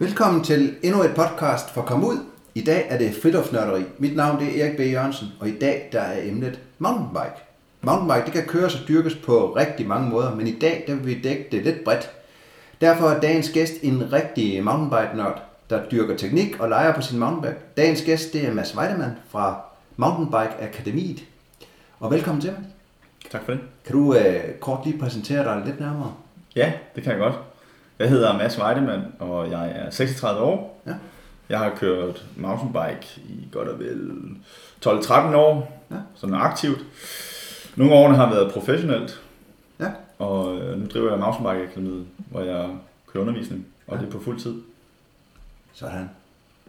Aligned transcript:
Velkommen 0.00 0.44
til 0.44 0.76
endnu 0.82 1.02
et 1.02 1.14
podcast 1.16 1.70
for 1.70 1.82
Kom 1.82 2.04
Ud. 2.04 2.16
I 2.54 2.64
dag 2.64 2.86
er 2.88 2.98
det 2.98 3.14
friluftsnørderi. 3.22 3.82
Mit 3.98 4.16
navn 4.16 4.40
det 4.40 4.60
er 4.60 4.64
Erik 4.64 4.76
B. 4.76 4.80
Jørgensen, 4.80 5.28
og 5.40 5.48
i 5.48 5.58
dag 5.58 5.88
der 5.92 6.00
er 6.00 6.28
emnet 6.28 6.60
mountainbike. 6.78 7.42
Mountainbike 7.80 8.24
det 8.24 8.32
kan 8.32 8.46
køres 8.46 8.74
og 8.74 8.88
dyrkes 8.88 9.14
på 9.14 9.52
rigtig 9.56 9.86
mange 9.88 10.10
måder, 10.10 10.34
men 10.34 10.46
i 10.46 10.58
dag 10.58 10.84
der 10.86 10.94
vil 10.94 11.06
vi 11.06 11.20
dække 11.20 11.48
det 11.52 11.64
lidt 11.64 11.84
bredt. 11.84 12.10
Derfor 12.80 13.06
er 13.06 13.20
dagens 13.20 13.50
gæst 13.50 13.72
en 13.82 14.12
rigtig 14.12 14.64
mountainbike-nørd, 14.64 15.42
der 15.70 15.88
dyrker 15.90 16.16
teknik 16.16 16.60
og 16.60 16.68
leger 16.68 16.94
på 16.94 17.02
sin 17.02 17.18
mountainbike. 17.18 17.64
Dagens 17.76 18.02
gæst 18.02 18.32
det 18.32 18.48
er 18.48 18.54
Mads 18.54 18.76
Weidemann 18.76 19.12
fra 19.28 19.60
Mountainbike 19.96 20.62
Akademiet. 20.62 21.24
Og 22.00 22.10
velkommen 22.10 22.40
til, 22.40 22.52
Mads. 22.52 22.66
Tak 23.30 23.44
for 23.44 23.52
det. 23.52 23.60
Kan 23.84 23.94
du 23.94 24.14
øh, 24.14 24.54
kort 24.60 24.80
lige 24.86 24.98
præsentere 24.98 25.44
dig 25.44 25.62
lidt 25.66 25.80
nærmere? 25.80 26.14
Ja, 26.56 26.72
det 26.94 27.02
kan 27.02 27.12
jeg 27.12 27.20
godt. 27.20 27.34
Jeg 27.98 28.08
hedder 28.08 28.38
Mads 28.38 28.58
Weidemann, 28.58 29.02
og 29.18 29.50
jeg 29.50 29.72
er 29.74 29.90
36 29.90 30.40
år. 30.40 30.82
Ja. 30.86 30.94
Jeg 31.48 31.58
har 31.58 31.70
kørt 31.76 32.24
mountainbike 32.36 33.20
i 33.28 33.48
godt 33.52 33.68
og 33.68 33.78
vel 33.78 34.10
12-13 34.86 35.12
år, 35.34 35.84
Ja. 35.90 35.96
sådan 36.14 36.34
aktivt. 36.34 36.78
Nogle 37.76 37.94
årene 37.94 38.16
har 38.16 38.30
været 38.30 38.52
professionelt, 38.52 39.22
Ja. 39.80 39.90
og 40.18 40.58
øh, 40.58 40.78
nu 40.80 40.86
driver 40.86 41.10
jeg 41.10 41.18
Mountainbike 41.18 41.70
Akademiet, 41.70 42.06
hvor 42.30 42.40
jeg 42.40 42.68
kører 43.12 43.22
undervisning, 43.24 43.66
og 43.86 43.96
Ja. 43.96 44.00
det 44.00 44.08
er 44.08 44.12
på 44.12 44.20
fuld 44.24 44.40
tid. 44.40 44.54
Sådan. 45.72 46.10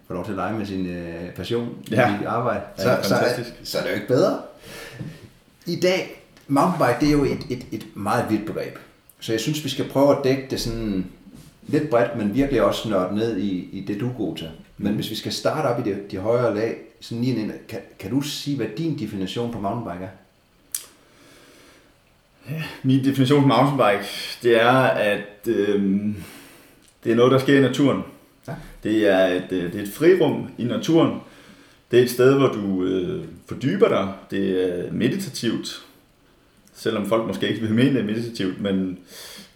Får 0.08 0.14
lov 0.16 0.23
til 0.25 0.31
at 0.31 0.36
lege 0.38 0.58
med 0.58 0.66
sin 0.66 0.86
øh, 0.86 1.31
passion 1.36 1.70
Ja. 1.91 2.16
i 2.16 2.17
dit 2.20 2.27
arbejde. 2.27 2.61
Ja, 2.77 2.84
så, 2.84 3.09
så, 3.09 3.16
er, 3.16 3.20
fantastisk. 3.20 3.59
så 3.64 3.77
er 3.77 3.81
det 3.81 3.89
jo 3.89 3.95
ikke 3.95 4.08
bedre. 4.08 4.39
I 5.66 5.80
dag, 5.80 6.23
mountainbike, 6.48 7.00
det 7.00 7.08
er 7.08 7.11
jo 7.17 7.23
et, 7.23 7.45
et, 7.50 7.66
et 7.72 7.86
meget 7.95 8.25
vidt 8.30 8.45
begreb. 8.45 8.77
Så 9.20 9.31
jeg 9.34 9.39
synes, 9.41 9.64
vi 9.64 9.70
skal 9.70 9.89
prøve 9.89 10.17
at 10.17 10.23
dække 10.23 10.48
det 10.50 10.59
sådan 10.59 11.05
lidt 11.72 11.90
bredt, 11.90 12.18
men 12.18 12.36
virkelig 12.36 12.62
også 12.62 12.90
nørde 12.90 13.16
ned 13.16 13.38
i, 13.38 13.70
i 13.72 13.82
det, 13.88 14.00
du 14.00 14.09
er 14.09 14.14
god 14.14 14.38
til. 14.38 14.50
Men 14.78 14.94
hvis 14.94 15.09
vi 15.09 15.16
skal 15.16 15.32
starte 15.32 15.66
op 15.66 15.88
i 15.88 15.90
de, 15.90 15.98
de 16.12 16.18
højere 16.18 16.55
lag, 16.55 16.78
sådan 17.00 17.23
lige 17.23 17.42
ind, 17.42 17.52
kan, 17.70 17.80
kan 18.00 18.11
du 18.11 18.22
sige, 18.22 18.58
hvad 18.58 18.67
din 18.78 19.00
definition 19.00 19.52
på 19.52 19.59
mountainbike 19.59 20.06
er? 20.06 20.09
Min 22.84 23.06
definition 23.06 23.42
på 23.42 23.48
mountainbike, 23.48 24.09
det 24.44 24.61
er, 24.61 24.80
at 24.81 25.48
øh, 25.48 26.02
det 27.03 27.11
er 27.11 27.16
noget, 27.16 27.31
der 27.31 27.38
sker 27.39 27.58
i 27.58 27.61
naturen. 27.61 28.02
Ja. 28.48 28.54
Det, 28.83 29.08
er 29.08 29.26
et, 29.26 29.48
øh, 29.52 29.73
det 29.73 29.76
er 29.80 29.83
et 29.83 29.94
frirum 29.94 30.48
i 30.58 30.64
naturen. 30.64 31.20
Det 31.92 32.00
er 32.00 32.04
et 32.04 32.09
sted, 32.09 32.38
hvor 32.38 32.48
du 32.48 32.83
øh, 32.83 33.26
fordyber 33.45 33.88
dig. 33.88 34.14
Det 34.31 34.64
er 34.64 34.92
meditativt. 34.92 35.86
Selvom 36.73 37.06
folk 37.06 37.28
måske 37.28 37.50
ikke 37.50 37.61
vil 37.61 37.73
mene, 37.76 37.94
det 37.94 38.00
er 38.00 38.06
meditativt. 38.06 38.61
Men 38.61 39.00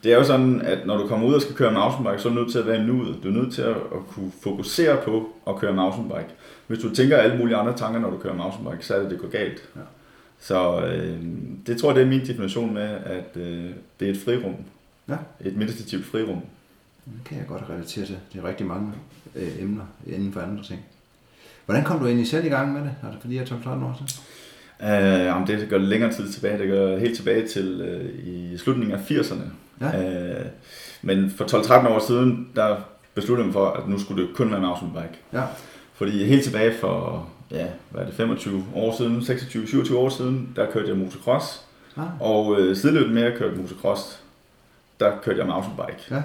det 0.04 0.14
er 0.14 0.18
jo 0.18 0.24
sådan, 0.24 0.62
at 0.62 0.86
når 0.86 0.98
du 0.98 1.08
kommer 1.08 1.28
ud 1.28 1.34
og 1.34 1.42
skal 1.42 1.56
køre 1.56 1.72
mountainbike, 1.72 2.22
så 2.22 2.30
er 2.30 2.34
du 2.34 2.40
nødt 2.40 2.52
til 2.52 2.60
at 2.60 2.68
være 2.68 2.78
i 2.78 2.84
nuet. 2.84 3.20
Du 3.24 3.28
er 3.28 3.32
nødt 3.32 3.54
til 3.54 3.62
at, 3.62 3.76
at 3.76 4.08
kunne 4.08 4.32
fokusere 4.42 4.98
på 5.06 5.30
at 5.48 5.56
køre 5.56 5.74
mountainbike. 5.74 6.34
Hvis 6.68 6.80
du 6.80 6.96
tænker 6.96 7.18
alle 7.18 7.38
mulige 7.38 7.56
andre 7.56 7.78
tanker, 7.78 8.00
når 8.00 8.10
du 8.10 8.18
kører 8.18 8.34
mountainbike, 8.34 8.86
så 8.86 8.96
er 8.96 9.02
det, 9.02 9.12
det 9.12 9.20
går 9.20 9.28
galt. 9.28 9.70
Ja. 9.76 9.82
Så 10.40 10.86
øh, 10.86 11.20
det 11.68 11.78
tror 11.78 11.90
jeg, 11.90 11.96
det 11.96 12.04
er 12.04 12.08
min 12.08 12.26
definition 12.26 12.74
med, 12.74 12.90
at 13.06 13.38
øh, 13.38 13.70
det 14.00 14.08
er 14.08 14.12
et 14.12 14.18
frirum. 14.26 14.56
Ja. 15.10 15.16
Et 15.42 15.56
meditativt 15.56 16.06
frirum. 16.06 16.42
Det 17.06 17.24
kan 17.26 17.38
jeg 17.38 17.48
godt 17.48 17.64
relatere 17.70 18.06
til. 18.06 18.18
Det 18.34 18.40
er 18.44 18.48
rigtig 18.48 18.66
mange 18.66 18.92
øh, 19.36 19.62
emner 19.62 19.84
inden 20.08 20.34
for 20.34 20.42
andre 20.42 20.64
ting. 20.64 20.80
Hvordan 21.66 21.84
kom 21.84 22.00
du 22.00 22.06
egentlig 22.06 22.28
selv 22.28 22.46
i 22.46 22.50
gang 22.50 22.74
med 22.74 22.82
det? 22.82 22.92
Altså 23.04 23.22
for 23.22 23.28
de 23.28 23.40
her 23.40 23.46
12-13 23.46 23.70
år 23.70 24.02
siden? 24.08 24.24
Øh, 24.82 25.26
jamen 25.26 25.48
det 25.48 25.70
går 25.70 25.78
længere 25.78 26.14
tid 26.14 26.34
tilbage. 26.34 26.58
Det 26.58 26.70
går 26.70 26.98
helt 26.98 27.16
tilbage 27.16 27.48
til 27.48 27.82
øh, 27.82 28.28
i 28.28 28.58
slutningen 28.58 28.96
af 28.96 29.12
80'erne. 29.12 29.44
Ja. 29.84 30.40
Øh, 30.40 30.46
men 31.02 31.34
for 31.38 31.44
12-13 31.44 31.88
år 31.88 32.00
siden, 32.00 32.48
der 32.56 32.76
besluttede 33.14 33.40
jeg 33.44 33.46
mig 33.48 33.54
for, 33.54 33.70
at 33.70 33.88
nu 33.88 34.00
skulle 34.00 34.24
det 34.28 34.36
kun 34.36 34.52
være 34.52 34.62
mountainbike. 34.62 35.20
Ja. 35.34 35.42
Fordi 35.94 36.24
helt 36.26 36.44
tilbage 36.44 36.74
for, 36.80 37.28
ja, 37.52 37.66
hvad 37.90 38.02
er 38.02 38.06
det, 38.06 38.16
25 38.16 38.64
år 38.76 38.96
siden, 38.98 39.18
26-27 39.20 39.96
år 39.96 40.10
siden, 40.10 40.50
der 40.56 40.72
kørte 40.72 40.88
jeg 40.88 40.98
motocross. 40.98 41.62
Ah, 41.98 42.04
Og 42.22 42.60
øh, 42.60 42.76
sideløbende 42.76 43.14
med 43.14 43.24
at 43.24 43.32
jeg 43.32 43.40
kørte 43.40 43.56
motocross, 43.56 44.20
der 45.00 45.12
kørte 45.24 45.40
jeg 45.40 45.48
mountainbike. 45.48 46.04
ja. 46.12 46.22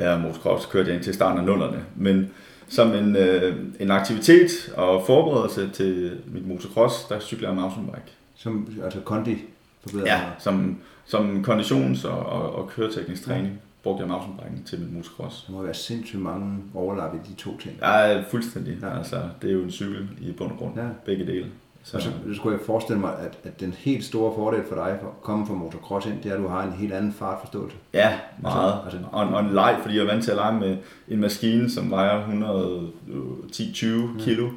Ja, 0.00 0.18
motocross 0.18 0.66
kørte 0.66 0.88
jeg 0.88 0.96
indtil 0.96 1.14
starten 1.14 1.38
af 1.38 1.44
nullerne. 1.44 1.84
Men 1.96 2.30
som 2.68 2.92
en, 2.94 3.16
øh, 3.16 3.56
en 3.80 3.90
aktivitet 3.90 4.72
og 4.76 5.02
forberedelse 5.06 5.70
til 5.72 6.18
mit 6.26 6.46
motocross, 6.48 7.04
der 7.04 7.20
cykler 7.20 7.48
jeg 7.48 7.56
mountainbike. 7.56 8.12
Som, 8.36 8.68
altså 8.84 9.00
kondi 9.00 9.38
forbedrer 9.82 10.06
Ja, 10.14 10.20
som, 10.38 10.76
som 11.04 11.44
konditions- 11.48 12.08
og, 12.08 12.18
og, 12.26 12.54
og 12.54 12.68
køreteknisk 12.68 13.24
træning 13.24 13.60
brugte 13.82 14.00
jeg 14.00 14.08
mountainbiken 14.08 14.64
til 14.66 14.80
mit 14.80 14.92
motocross. 14.92 15.44
Der 15.46 15.52
må 15.52 15.62
være 15.62 15.74
sindssygt 15.74 16.22
mange 16.22 16.58
overlap 16.74 17.14
i 17.14 17.18
de 17.30 17.34
to 17.34 17.58
ting. 17.58 17.74
Er 17.82 18.22
fuldstændig, 18.30 18.78
Ja. 18.82 18.88
ja. 18.88 18.98
altså 18.98 19.16
det 19.42 19.50
er 19.50 19.54
jo 19.54 19.62
en 19.62 19.70
cykel 19.70 20.08
i 20.20 20.32
bund 20.32 20.50
og 20.52 20.58
grund, 20.58 20.72
Ja. 20.76 20.82
ja. 20.82 20.88
begge 21.06 21.26
dele. 21.26 21.46
Så, 21.84 21.96
Og 21.96 22.02
så 22.02 22.10
skulle 22.34 22.56
jeg 22.58 22.66
forestille 22.66 23.00
mig, 23.00 23.12
at, 23.18 23.38
at 23.44 23.60
den 23.60 23.72
helt 23.78 24.04
store 24.04 24.34
fordel 24.34 24.60
for 24.68 24.74
dig 24.74 24.98
for 25.00 25.06
at 25.08 25.20
komme 25.22 25.46
fra 25.46 25.54
motocross 25.54 26.06
ind, 26.06 26.22
det 26.22 26.30
er, 26.30 26.34
at 26.34 26.40
du 26.40 26.48
har 26.48 26.62
en 26.62 26.72
helt 26.72 26.92
anden 26.92 27.12
fartforståelse. 27.12 27.76
ja, 27.94 28.18
meget. 28.42 28.72
Altså- 28.84 28.96
Altså, 28.96 28.98
og, 29.12 29.26
og 29.28 29.40
en 29.40 29.50
leg, 29.54 29.78
fordi 29.82 29.94
jeg 29.96 30.02
er 30.02 30.06
vant 30.06 30.24
til 30.24 30.30
at 30.30 30.36
lege 30.36 30.60
med 30.60 30.76
en 31.08 31.20
maskine, 31.20 31.70
som 31.70 31.90
vejer 31.90 32.26
110-20 32.26 34.18
kilo, 34.24 34.48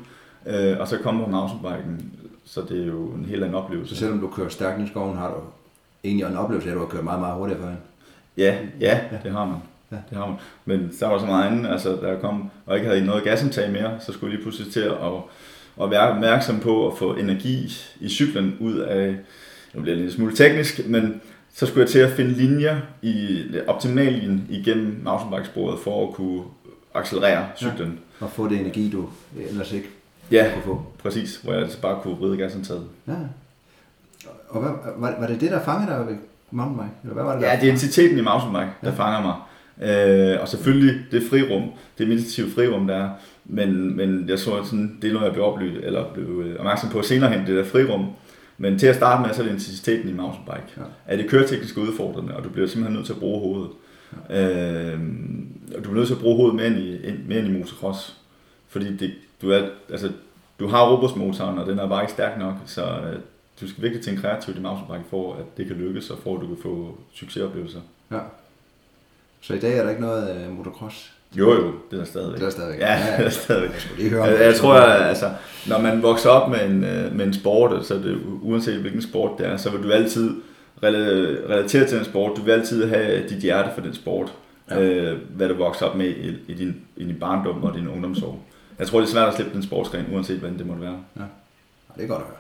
øh, 0.46 0.80
og 0.80 0.88
så 0.88 0.98
komme 0.98 1.24
på 1.24 1.30
mountainbiken, 1.30 2.12
så 2.46 2.62
det 2.70 2.82
er 2.82 2.86
jo 2.86 3.06
en 3.08 3.26
helt 3.26 3.44
anden 3.44 3.56
oplevelse. 3.56 3.96
Så 3.96 4.00
selvom 4.00 4.20
du 4.20 4.28
kører 4.28 4.50
stærkt 4.50 4.82
i 4.82 4.88
skoven, 4.88 5.18
har 5.18 5.30
du 5.30 5.40
egentlig 6.04 6.26
en 6.26 6.38
oplevelse 6.38 6.70
af, 6.70 6.74
at 6.74 6.76
du 6.76 6.80
har 6.80 6.88
kørt 6.88 7.04
meget, 7.04 7.20
meget 7.20 7.36
hurtigere 7.36 7.62
førhen. 7.62 7.78
Ja, 8.38 8.58
ja, 8.80 9.00
det 9.24 9.32
har 9.32 9.46
man. 9.46 9.58
Ja. 9.92 9.98
Det 10.10 10.18
har 10.18 10.28
man. 10.28 10.36
Men 10.66 10.90
så 11.00 11.06
var 11.06 11.14
der 11.14 11.20
så 11.20 11.26
meget 11.26 11.48
andet, 11.48 11.70
altså 11.70 11.96
da 11.96 12.08
jeg 12.08 12.20
kom 12.20 12.50
og 12.66 12.76
ikke 12.76 12.88
havde 12.88 13.06
noget 13.06 13.24
gasindtag 13.24 13.72
mere, 13.72 14.00
så 14.00 14.14
skulle 14.14 14.32
jeg 14.32 14.36
lige 14.36 14.44
pludselig 14.44 14.74
til 14.74 14.80
at, 14.80 14.96
at 15.84 15.92
være 15.92 16.10
opmærksom 16.10 16.60
på 16.60 16.88
at 16.88 16.98
få 16.98 17.16
energi 17.16 17.72
i 18.00 18.10
cyklen 18.10 18.58
ud 18.60 18.78
af, 18.78 19.16
nu 19.74 19.82
bliver 19.82 19.96
det 19.96 20.06
en 20.06 20.12
smule 20.12 20.36
teknisk, 20.36 20.88
men 20.88 21.22
så 21.54 21.66
skulle 21.66 21.82
jeg 21.82 21.90
til 21.90 22.00
at 22.00 22.12
finde 22.12 22.32
linjer 22.32 22.78
i 23.02 23.44
optimalien 23.68 24.48
igennem 24.50 25.02
mountainbikesporet 25.04 25.80
for 25.80 26.08
at 26.08 26.14
kunne 26.14 26.44
accelerere 26.94 27.48
cyklen. 27.58 28.00
Og 28.20 28.32
få 28.32 28.48
det 28.48 28.60
energi, 28.60 28.90
du 28.90 29.10
ellers 29.50 29.72
ikke 29.72 29.90
Ja, 30.32 30.52
kunne 30.54 30.64
få. 30.64 30.86
præcis, 31.04 31.36
hvor 31.44 31.54
jeg 31.54 31.62
altså 31.62 31.82
bare 31.82 32.00
kunne 32.02 32.18
vride 32.18 32.38
gasindtaget. 32.38 32.84
Ja. 33.08 33.14
Og 34.50 34.62
hvad, 34.62 34.72
var, 34.98 35.16
var 35.20 35.28
det 35.28 35.42
det, 35.42 35.52
der 35.52 35.64
fangede 35.64 35.92
dig 35.92 36.08
ved 36.08 36.16
mountainbike? 36.52 36.96
Eller 37.04 37.14
hvad 37.14 37.24
var 37.24 37.34
det 37.34 37.42
der? 37.42 37.48
Ja, 37.50 37.56
det 37.56 37.64
er 37.64 37.72
intensiteten 37.72 38.18
i 38.18 38.22
mountainbike, 38.22 38.72
der 38.82 38.90
Ja. 38.92 38.96
fanger 38.96 39.22
mig. 39.22 39.36
Øh, 39.82 40.42
og 40.42 40.48
selvfølgelig 40.48 41.02
det 41.12 41.24
frirum, 41.30 41.64
det 41.98 42.08
meditative 42.08 42.50
frirum, 42.52 42.88
der 42.88 42.96
er. 42.96 43.10
Men, 43.46 43.98
men 43.98 44.30
jeg 44.30 44.40
tror, 44.40 44.64
sådan, 44.64 44.98
det 45.02 45.08
er 45.10 45.14
noget, 45.14 45.26
jeg 45.26 45.34
blev, 45.34 45.46
oplyst, 45.46 45.80
eller 45.84 46.14
blev 46.14 46.44
øh, 46.46 46.56
opmærksom 46.60 46.90
på 46.90 47.02
senere 47.02 47.32
hen, 47.32 47.48
det 47.48 47.56
der 47.58 47.64
frirum. 47.66 48.06
Men 48.58 48.80
til 48.80 48.88
at 48.88 48.96
starte 48.96 49.22
med, 49.28 49.34
så 49.34 49.42
er 49.42 49.46
det 49.46 49.54
intensiteten 49.54 50.10
i 50.10 50.14
mountainbike. 50.14 50.74
Ja. 50.78 50.82
Er 51.08 51.18
det 51.18 51.28
køreteknisk 51.30 51.78
udfordrende, 51.78 52.36
og 52.36 52.44
du 52.44 52.50
bliver 52.50 52.68
simpelthen 52.68 52.94
nødt 52.96 53.06
til 53.06 53.14
at 53.14 53.20
bruge 53.20 53.40
hovedet. 53.40 53.70
Ja. 54.30 54.94
Øh, 54.94 55.00
og 55.78 55.84
du 55.86 55.92
er 55.92 55.96
nødt 55.96 56.08
til 56.08 56.14
at 56.16 56.20
bruge 56.22 56.36
hovedet 56.36 56.56
mere 56.56 56.68
end 56.68 56.78
i, 56.78 57.12
mere 57.28 57.40
end 57.40 57.48
i 57.48 57.60
motocross. 57.60 58.18
Fordi 58.68 58.98
det, 58.98 59.12
du, 59.42 59.52
er, 59.52 59.62
altså, 59.92 60.12
du 60.60 60.68
har 60.68 60.90
robotmotoren, 60.92 61.58
og 61.58 61.66
den 61.66 61.80
er 61.80 61.88
bare 61.88 62.04
ikke 62.04 62.14
stærk 62.14 62.40
nok, 62.40 62.54
så 62.66 62.82
øh, 62.82 63.20
du 63.62 63.70
skal 63.70 63.84
virkelig 63.84 64.06
tænke 64.06 64.22
kreativt 64.22 64.58
i 64.58 64.62
mountainbike 64.62 65.10
for, 65.10 65.34
at 65.34 65.58
det 65.58 65.68
kan 65.68 65.76
lykkes, 65.76 66.10
og 66.10 66.18
for 66.24 66.36
at 66.36 66.42
du 66.42 66.48
kan 66.48 66.58
få 66.64 66.98
succesoplevelser. 67.14 67.80
ja. 68.12 68.20
Så 69.42 69.54
i 69.54 69.60
dag 69.60 69.78
er 69.78 69.84
der 69.84 69.90
ikke 69.90 70.02
noget 70.02 70.48
uh, 70.48 70.58
motocross? 70.58 71.12
Jo, 71.38 71.54
jo, 71.54 71.66
det 71.66 71.94
er 71.94 71.98
der 71.98 72.06
stadigvæk. 72.06 72.40
Det 72.40 72.46
er 72.46 72.50
stadigvæk. 72.50 72.80
Ja, 72.80 73.00
det 73.18 73.26
er 73.26 73.30
stadigvæk. 73.30 73.72
Jeg 73.72 73.82
skulle 73.82 73.98
lige 74.02 74.10
høre 74.10 74.24
Jeg, 74.24 74.40
jeg 74.46 74.56
tror, 74.56 74.74
at 74.74 75.08
altså, 75.10 75.32
når 75.68 75.82
man 75.82 76.02
vokser 76.04 76.30
op 76.30 76.50
med 76.50 76.66
en, 76.66 76.84
øh, 76.84 77.16
med 77.16 77.26
en 77.26 77.34
sport, 77.34 77.86
så 77.86 77.94
det 77.94 78.20
uanset 78.42 78.76
hvilken 78.82 79.02
sport 79.02 79.32
det 79.38 79.48
er, 79.48 79.58
så 79.58 79.70
vil 79.72 79.84
du 79.84 79.92
altid 79.92 80.30
rela- 80.84 81.52
relatere 81.52 81.88
til 81.88 81.98
den 81.98 82.06
sport. 82.06 82.38
Du 82.38 82.42
vil 82.42 82.52
altid 82.52 82.86
have 82.88 83.28
dit 83.30 83.38
hjerte 83.42 83.70
for 83.74 83.82
den 83.82 83.94
sport, 83.94 84.34
ja. 84.70 84.82
øh, 84.82 85.18
hvad 85.30 85.50
du 85.50 85.56
vokser 85.56 85.86
op 85.86 85.96
med 85.96 86.08
i, 86.08 86.36
i, 86.48 86.54
din, 86.54 86.76
i 86.98 87.04
din 87.04 87.16
barndom 87.20 87.64
og 87.64 87.74
din 87.76 87.88
ungdomsår. 87.88 88.40
Jeg 88.80 88.88
tror, 88.88 89.00
det 89.00 89.08
er 89.08 89.12
svært 89.12 89.28
at 89.28 89.36
slippe 89.36 89.54
den 89.54 89.64
sportsgren, 89.64 90.06
uanset 90.14 90.40
hvad 90.40 90.52
det 90.52 90.68
måtte 90.68 90.82
være. 90.82 91.04
Ja, 91.18 91.24
det 91.96 92.04
er 92.04 92.08
godt 92.08 92.22
at 92.22 92.28
høre. 92.28 92.38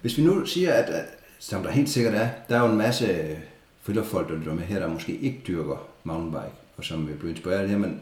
Hvis 0.00 0.18
vi 0.18 0.22
nu 0.22 0.46
siger, 0.46 0.72
at, 0.72 0.84
at 0.84 1.04
som 1.38 1.62
der 1.62 1.70
helt 1.70 1.88
sikkert 1.88 2.14
er, 2.14 2.28
der 2.48 2.56
er 2.56 2.60
jo 2.60 2.72
en 2.72 2.78
masse 2.78 3.36
friluftsfolk, 3.82 4.28
der 4.28 4.36
lytter 4.36 4.54
med 4.54 4.62
her, 4.62 4.78
der 4.78 4.88
måske 4.88 5.18
ikke 5.18 5.40
dyrker 5.48 5.86
mountainbike, 6.04 6.54
og 6.76 6.84
som 6.84 7.08
vil 7.08 7.14
blive 7.14 7.30
inspireret 7.30 7.58
af 7.58 7.62
det 7.62 7.70
her, 7.70 7.78
men 7.78 8.00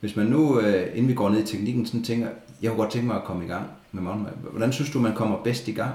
hvis 0.00 0.16
man 0.16 0.26
nu, 0.26 0.60
øh, 0.60 0.88
inden 0.92 1.08
vi 1.08 1.14
går 1.14 1.28
ned 1.28 1.42
i 1.42 1.46
teknikken, 1.46 1.86
sådan 1.86 2.04
tænker, 2.04 2.28
jeg 2.62 2.70
kunne 2.70 2.80
godt 2.80 2.90
tænke 2.90 3.06
mig 3.06 3.16
at 3.16 3.24
komme 3.24 3.44
i 3.44 3.48
gang 3.48 3.66
med 3.92 4.02
mountainbike. 4.02 4.50
Hvordan 4.50 4.72
synes 4.72 4.90
du, 4.90 4.98
man 4.98 5.14
kommer 5.14 5.42
bedst 5.42 5.68
i 5.68 5.72
gang? 5.72 5.92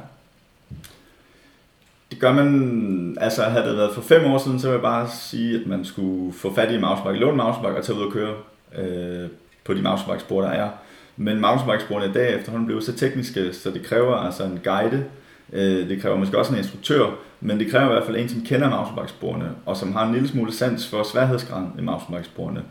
Det 2.11 2.19
gør 2.19 2.33
man, 2.33 3.17
altså 3.21 3.43
havde 3.43 3.67
det 3.67 3.77
været 3.77 3.95
for 3.95 4.01
fem 4.01 4.25
år 4.25 4.37
siden, 4.37 4.59
så 4.59 4.67
vil 4.67 4.73
jeg 4.73 4.81
bare 4.81 5.09
sige, 5.09 5.59
at 5.59 5.67
man 5.67 5.85
skulle 5.85 6.33
få 6.33 6.53
fat 6.53 6.71
i 6.71 6.75
en 6.75 6.81
mountainbike, 6.81 7.19
låne 7.19 7.31
en 7.31 7.37
mountainbike 7.37 7.77
og 7.77 7.85
tage 7.85 7.97
ud 7.97 8.03
og 8.03 8.11
køre 8.11 8.35
øh, 8.77 9.29
på 9.63 9.73
de 9.73 9.81
mountainbikespor, 9.81 10.41
der 10.41 10.49
er. 10.49 10.69
Men 11.17 11.41
mountainbikesporene 11.41 12.09
i 12.09 12.13
dag 12.13 12.35
efterhånden 12.35 12.67
blev 12.67 12.81
så 12.81 12.93
tekniske, 12.93 13.53
så 13.53 13.71
det 13.71 13.83
kræver 13.83 14.15
altså 14.15 14.43
en 14.43 14.59
guide, 14.63 15.05
øh, 15.53 15.89
det 15.89 16.01
kræver 16.01 16.17
måske 16.17 16.37
også 16.37 16.51
en 16.51 16.57
instruktør, 16.57 17.05
men 17.41 17.59
det 17.59 17.71
kræver 17.71 17.85
i 17.85 17.93
hvert 17.93 18.05
fald 18.05 18.17
en, 18.17 18.29
som 18.29 18.41
kender 18.41 18.69
mountainbikesporene, 18.69 19.51
og 19.65 19.77
som 19.77 19.93
har 19.93 20.07
en 20.07 20.13
lille 20.13 20.27
smule 20.27 20.53
sans 20.53 20.87
for 20.87 21.03
sværhedsgraden 21.03 21.69
i 21.79 21.81
mountainbikesporene. 21.81 22.63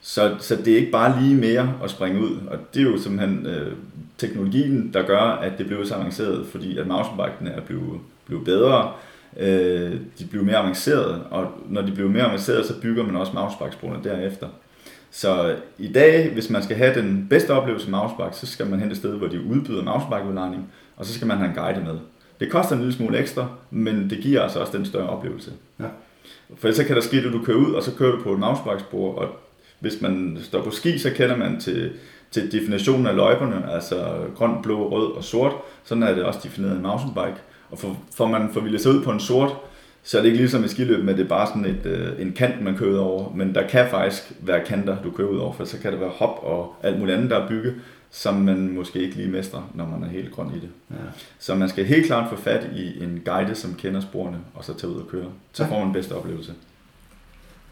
Så, 0.00 0.34
så 0.40 0.56
det 0.56 0.68
er 0.72 0.76
ikke 0.76 0.92
bare 0.92 1.22
lige 1.22 1.34
mere 1.34 1.72
at 1.84 1.90
springe 1.90 2.20
ud, 2.20 2.36
og 2.46 2.58
det 2.74 2.82
er 2.82 2.90
jo 2.90 2.98
simpelthen 2.98 3.46
øh, 3.46 3.72
teknologien, 4.18 4.90
der 4.94 5.02
gør, 5.02 5.20
at 5.20 5.58
det 5.58 5.66
blev 5.66 5.86
så 5.86 5.94
avanceret, 5.94 6.46
fordi 6.46 6.78
at 6.78 6.86
mountainbikene 6.86 7.50
er 7.50 7.60
blevet, 7.60 8.00
blevet 8.26 8.44
bedre, 8.44 8.92
øh, 9.36 9.92
de 10.18 10.24
blev 10.30 10.44
mere 10.44 10.56
avancerede, 10.56 11.22
og 11.30 11.50
når 11.68 11.82
de 11.82 11.92
blev 11.92 12.10
mere 12.10 12.22
avancerede, 12.22 12.66
så 12.66 12.80
bygger 12.80 13.04
man 13.04 13.16
også 13.16 13.32
mountainbikesporene 13.34 14.04
derefter. 14.04 14.46
Så 15.16 15.56
i 15.78 15.92
dag, 15.92 16.30
hvis 16.32 16.50
man 16.50 16.62
skal 16.62 16.76
have 16.76 16.94
den 16.94 17.26
bedste 17.30 17.50
oplevelse 17.50 17.90
med 17.90 17.98
mountainbike, 17.98 18.36
så 18.36 18.46
skal 18.46 18.66
man 18.66 18.80
hen 18.80 18.90
et 18.90 18.96
sted, 18.96 19.16
hvor 19.16 19.26
de 19.26 19.40
udbyder 19.40 19.84
mountainbikeudlejning, 19.84 20.72
og 20.96 21.06
så 21.06 21.14
skal 21.14 21.26
man 21.26 21.36
have 21.36 21.48
en 21.48 21.54
guide 21.54 21.80
med. 21.80 21.98
Det 22.40 22.50
koster 22.50 22.74
en 22.74 22.80
lille 22.80 22.94
smule 22.94 23.18
ekstra, 23.18 23.46
men 23.70 24.10
det 24.10 24.18
giver 24.18 24.42
altså 24.42 24.60
også 24.60 24.76
den 24.76 24.86
større 24.86 25.08
oplevelse. 25.08 25.52
Ja. 25.80 25.84
For 26.56 26.72
så 26.72 26.84
kan 26.84 26.96
der 26.96 27.02
ske, 27.02 27.16
at 27.16 27.32
du 27.32 27.44
kører 27.44 27.58
ud, 27.58 27.72
og 27.72 27.82
så 27.82 27.94
kører 27.94 28.16
du 28.16 28.22
på 28.22 28.32
et 28.32 28.38
mountainbikespor, 28.38 29.14
og 29.14 29.28
hvis 29.80 30.00
man 30.00 30.38
står 30.42 30.62
på 30.62 30.70
ski, 30.70 30.98
så 30.98 31.10
kender 31.10 31.36
man 31.36 31.60
til, 31.60 31.92
til 32.30 32.52
definitionen 32.52 33.06
af 33.06 33.16
løjperne, 33.16 33.72
altså 33.72 34.14
grøn, 34.36 34.62
blå, 34.62 34.88
rød 34.88 35.12
og 35.12 35.24
sort. 35.24 35.52
Sådan 35.84 36.02
er 36.02 36.14
det 36.14 36.24
også 36.24 36.40
defineret 36.42 36.78
i 36.78 36.80
mountainbike. 36.80 37.40
Og 37.70 37.78
for, 37.78 37.96
for 38.14 38.26
man 38.26 38.50
får 38.52 38.78
sig 38.78 38.92
ud 38.92 39.02
på 39.02 39.10
en 39.10 39.20
sort, 39.20 39.56
så 40.06 40.18
er 40.18 40.22
det 40.22 40.28
ikke 40.28 40.38
ligesom 40.38 40.64
i 40.64 40.68
skiløb 40.68 41.04
med, 41.04 41.14
det 41.14 41.24
er 41.24 41.28
bare 41.28 41.46
sådan 41.46 41.64
et, 41.64 41.86
øh, 41.86 42.08
en 42.18 42.32
kant, 42.32 42.62
man 42.62 42.76
kører 42.76 42.90
ud 42.90 42.96
over. 42.96 43.32
Men 43.34 43.54
der 43.54 43.68
kan 43.68 43.90
faktisk 43.90 44.32
være 44.40 44.64
kanter, 44.64 44.96
du 45.02 45.10
kører 45.10 45.28
ud 45.28 45.38
over, 45.38 45.52
for 45.52 45.64
så 45.64 45.78
kan 45.78 45.92
det 45.92 46.00
være 46.00 46.10
hop 46.10 46.38
og 46.42 46.74
alt 46.82 46.98
muligt 46.98 47.16
andet, 47.16 47.30
der 47.30 47.38
er 47.38 47.48
bygget, 47.48 47.74
som 48.10 48.34
man 48.34 48.68
måske 48.68 48.98
ikke 48.98 49.16
lige 49.16 49.28
mestrer, 49.28 49.70
når 49.74 49.86
man 49.86 50.02
er 50.02 50.08
helt 50.08 50.32
grøn 50.32 50.46
i 50.46 50.60
det. 50.60 50.68
Ja. 50.90 50.96
Så 51.38 51.54
man 51.54 51.68
skal 51.68 51.84
helt 51.84 52.06
klart 52.06 52.30
få 52.30 52.36
fat 52.36 52.68
i 52.76 53.04
en 53.04 53.22
guide, 53.24 53.54
som 53.54 53.74
kender 53.74 54.00
sporene, 54.00 54.38
og 54.54 54.64
så 54.64 54.74
tage 54.74 54.92
ud 54.92 55.00
og 55.00 55.08
køre. 55.08 55.26
Så 55.52 55.66
får 55.66 55.76
man 55.78 55.84
den 55.84 55.92
bedste 55.92 56.12
oplevelse. 56.12 56.52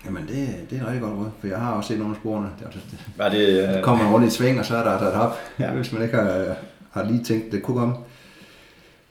Jamen, 0.04 0.22
det, 0.22 0.48
det 0.70 0.78
er 0.78 0.80
en 0.80 0.86
rigtig 0.86 1.02
godt 1.02 1.14
råd, 1.14 1.30
for 1.40 1.46
jeg 1.46 1.58
har 1.58 1.72
også 1.72 1.88
set 1.88 1.98
nogle 1.98 2.14
af 2.14 2.20
sporene. 2.20 2.48
Det, 2.58 2.68
det, 2.72 2.98
ja, 3.18 3.28
det, 3.28 3.76
øh... 3.76 3.82
kommer 3.82 4.12
rundt 4.12 4.26
i 4.26 4.30
sving, 4.30 4.58
og 4.58 4.64
så 4.64 4.76
er 4.76 4.84
der 4.84 5.08
et 5.08 5.14
hop, 5.14 5.38
ja. 5.58 5.70
hvis 5.70 5.92
man 5.92 6.02
ikke 6.02 6.14
har, 6.16 6.54
har 6.90 7.04
lige 7.04 7.24
tænkt, 7.24 7.52
det 7.52 7.62
kunne 7.62 7.78
komme. 7.78 7.94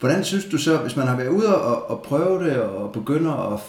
Hvordan 0.01 0.23
synes 0.23 0.45
du 0.45 0.57
så, 0.57 0.77
hvis 0.77 0.95
man 0.95 1.07
har 1.07 1.17
været 1.17 1.29
ude 1.29 1.55
og, 1.55 1.89
og 1.89 2.01
prøve 2.03 2.43
det, 2.43 2.57
og 2.57 2.91
begynder 2.91 3.53
at, 3.53 3.59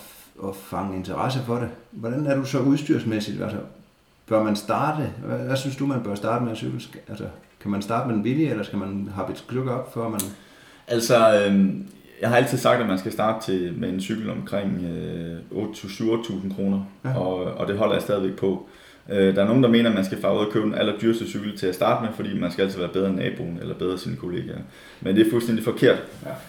at 0.49 0.57
fange 0.57 0.97
interesse 0.97 1.41
for 1.47 1.55
det, 1.55 1.69
hvordan 1.91 2.27
er 2.27 2.37
du 2.37 2.45
så 2.45 2.59
udstyrsmæssigt? 2.59 3.43
Altså, 3.43 3.59
bør 4.27 4.43
man 4.43 4.57
starte? 4.57 5.11
Hvad, 5.25 5.39
hvad 5.39 5.57
synes 5.57 5.77
du, 5.77 5.87
man 5.87 6.03
bør 6.03 6.15
starte 6.15 6.45
med 6.45 6.53
at 6.53 6.59
cykle? 6.59 6.81
Altså, 7.09 7.25
kan 7.61 7.71
man 7.71 7.83
starte 7.83 8.07
med 8.07 8.15
den 8.15 8.23
billige, 8.23 8.51
eller 8.51 8.65
skal 8.65 8.79
man 8.79 9.09
have 9.15 9.31
et 9.31 9.39
stykke 9.39 9.71
op, 9.71 9.95
før 9.95 10.09
man... 10.09 10.21
Altså, 10.89 11.17
øh, 11.35 11.75
jeg 12.21 12.29
har 12.29 12.37
altid 12.37 12.59
sagt, 12.59 12.81
at 12.81 12.87
man 12.87 12.99
skal 12.99 13.13
starte 13.13 13.45
til, 13.45 13.75
med 13.79 13.89
en 13.89 14.01
cykel 14.01 14.31
omkring 14.31 14.85
øh, 14.85 15.39
8-7-8.000 15.53 16.55
kroner, 16.55 16.85
ja. 17.05 17.19
og, 17.19 17.37
og 17.37 17.69
det 17.69 17.79
holder 17.79 17.95
jeg 17.95 18.03
stadigvæk 18.03 18.39
på. 18.39 18.69
Øh, 18.69 18.82
der 19.09 19.43
er 19.43 19.47
nogen, 19.47 19.63
der 19.63 19.69
mener, 19.69 19.91
at 19.91 19.97
man 19.97 20.05
skal 20.05 20.21
fare 20.21 20.35
ud 20.35 20.47
og 20.47 20.53
købe 20.53 20.67
den 20.67 20.75
allerdyreste 20.75 21.27
cykel 21.27 21.57
til 21.59 21.67
at 21.67 21.75
starte 21.75 22.05
med, 22.05 22.13
fordi 22.17 22.39
man 22.39 22.53
skal 22.53 22.63
altid 22.65 22.79
være 22.79 22.89
bedre 22.89 23.09
end 23.09 23.17
naboen 23.17 23.59
eller 23.61 23.75
bedre 23.75 23.91
end 23.91 24.01
sine 24.01 24.17
kollegaer. 24.17 24.59
Men 25.01 25.17
det 25.17 25.27
er 25.27 25.31
fuldstændig 25.31 25.65
forkert. 25.65 25.99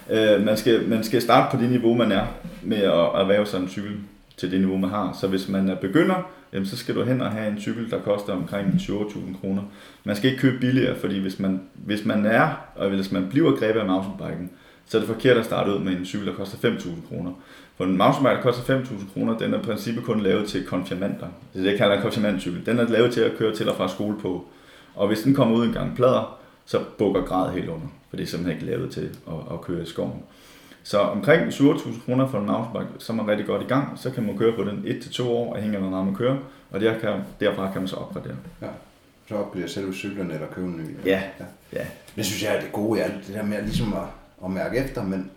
Ja. 0.09 0.35
Øh, 0.35 0.45
man, 0.45 0.57
skal, 0.57 0.89
man 0.89 1.03
skal 1.03 1.21
starte 1.21 1.57
på 1.57 1.63
det 1.63 1.71
niveau, 1.71 1.93
man 1.93 2.11
er 2.11 2.25
med 2.61 2.77
at 2.77 2.91
erhverve 2.91 3.45
sig 3.45 3.59
en 3.59 3.69
cykel 3.69 3.91
til 4.37 4.51
det 4.51 4.59
niveau, 4.59 4.77
man 4.77 4.89
har. 4.89 5.17
Så 5.21 5.27
hvis 5.27 5.49
man 5.49 5.69
er 5.69 5.75
begynder, 5.75 6.31
jamen, 6.53 6.65
så 6.65 6.77
skal 6.77 6.95
du 6.95 7.03
hen 7.03 7.21
og 7.21 7.31
have 7.31 7.51
en 7.51 7.59
cykel, 7.59 7.91
der 7.91 7.99
koster 7.99 8.33
omkring 8.33 8.67
20.000 8.67 9.39
kroner. 9.41 9.61
Man 10.03 10.15
skal 10.15 10.29
ikke 10.29 10.41
købe 10.41 10.59
billigere, 10.59 10.95
fordi 10.95 11.19
hvis 11.19 11.39
man, 11.39 11.61
hvis 11.73 12.05
man 12.05 12.25
er, 12.25 12.49
og 12.75 12.89
hvis 12.89 13.11
man 13.11 13.27
bliver 13.29 13.51
grebet 13.55 13.79
af 13.79 13.85
mountainbiken, 13.85 14.51
så 14.85 14.97
er 14.97 15.01
det 15.01 15.09
forkert 15.09 15.37
at 15.37 15.45
starte 15.45 15.71
ud 15.71 15.79
med 15.79 15.91
en 15.91 16.05
cykel, 16.05 16.27
der 16.27 16.33
koster 16.33 16.69
5.000 16.69 16.89
kroner. 17.09 17.31
For 17.83 17.89
en 17.89 17.97
mountainbike, 17.97 18.41
koster 18.41 18.79
5.000 18.79 19.13
kroner, 19.13 19.37
den 19.37 19.53
er 19.53 19.59
i 19.59 19.61
princippet 19.61 20.03
kun 20.03 20.19
lavet 20.19 20.49
til 20.49 20.65
konfirmander. 20.65 21.27
Det 21.53 21.59
er 21.59 21.63
det, 21.63 21.69
jeg 21.69 21.77
kalder 21.77 21.95
en 21.95 22.01
konfirmandcykel. 22.01 22.65
Den 22.65 22.79
er 22.79 22.87
lavet 22.87 23.13
til 23.13 23.21
at 23.21 23.31
køre 23.37 23.55
til 23.55 23.69
og 23.69 23.75
fra 23.75 23.87
skole 23.87 24.19
på. 24.19 24.45
Og 24.95 25.07
hvis 25.07 25.21
den 25.21 25.33
kommer 25.33 25.55
ud 25.55 25.65
en 25.65 25.73
gang 25.73 25.95
plader, 25.95 26.39
så 26.65 26.79
bukker 26.97 27.21
grad 27.21 27.53
helt 27.53 27.69
under. 27.69 27.87
For 28.09 28.17
det 28.17 28.23
er 28.23 28.27
simpelthen 28.27 28.61
ikke 28.61 28.71
lavet 28.71 28.91
til 28.91 29.17
at, 29.27 29.53
at 29.53 29.61
køre 29.61 29.81
i 29.81 29.85
skoven. 29.85 30.23
Så 30.83 30.99
omkring 30.99 31.47
27.000 31.47 32.05
kroner 32.05 32.27
for 32.27 32.39
en 32.39 32.45
mountainbike, 32.45 33.03
så 33.03 33.13
er 33.13 33.17
man 33.17 33.27
rigtig 33.27 33.45
godt 33.45 33.61
i 33.61 33.65
gang. 33.65 33.99
Så 33.99 34.11
kan 34.11 34.23
man 34.23 34.37
køre 34.37 34.53
på 34.55 34.63
den 34.63 34.85
1-2 34.87 35.23
år, 35.23 35.55
afhængig 35.55 35.79
af, 35.79 35.83
hvor 35.83 36.03
man 36.03 36.15
kører. 36.15 36.37
Og 36.71 36.81
der 36.81 36.99
kan, 36.99 37.09
derfra 37.39 37.71
kan 37.71 37.81
man 37.81 37.87
så 37.87 37.95
opgradere. 37.95 38.35
Ja. 38.61 38.67
Så 39.29 39.35
opgradere 39.35 39.69
selve 39.69 39.93
cyklen 39.93 40.31
eller 40.31 40.47
købe 40.47 40.67
en 40.67 40.77
ny. 40.77 41.07
Ja. 41.07 41.21
ja. 41.39 41.45
ja. 41.73 41.85
Det 42.15 42.25
synes 42.25 42.43
jeg 42.43 42.55
er 42.55 42.59
det 42.59 42.71
gode 42.71 42.99
i 42.99 43.01
alt 43.01 43.27
det 43.27 43.35
der 43.35 43.43
med 43.43 43.61
ligesom 43.61 43.93
at, 43.93 44.07
at 44.45 44.51
mærke 44.51 44.77
efter, 44.77 45.03
men 45.03 45.31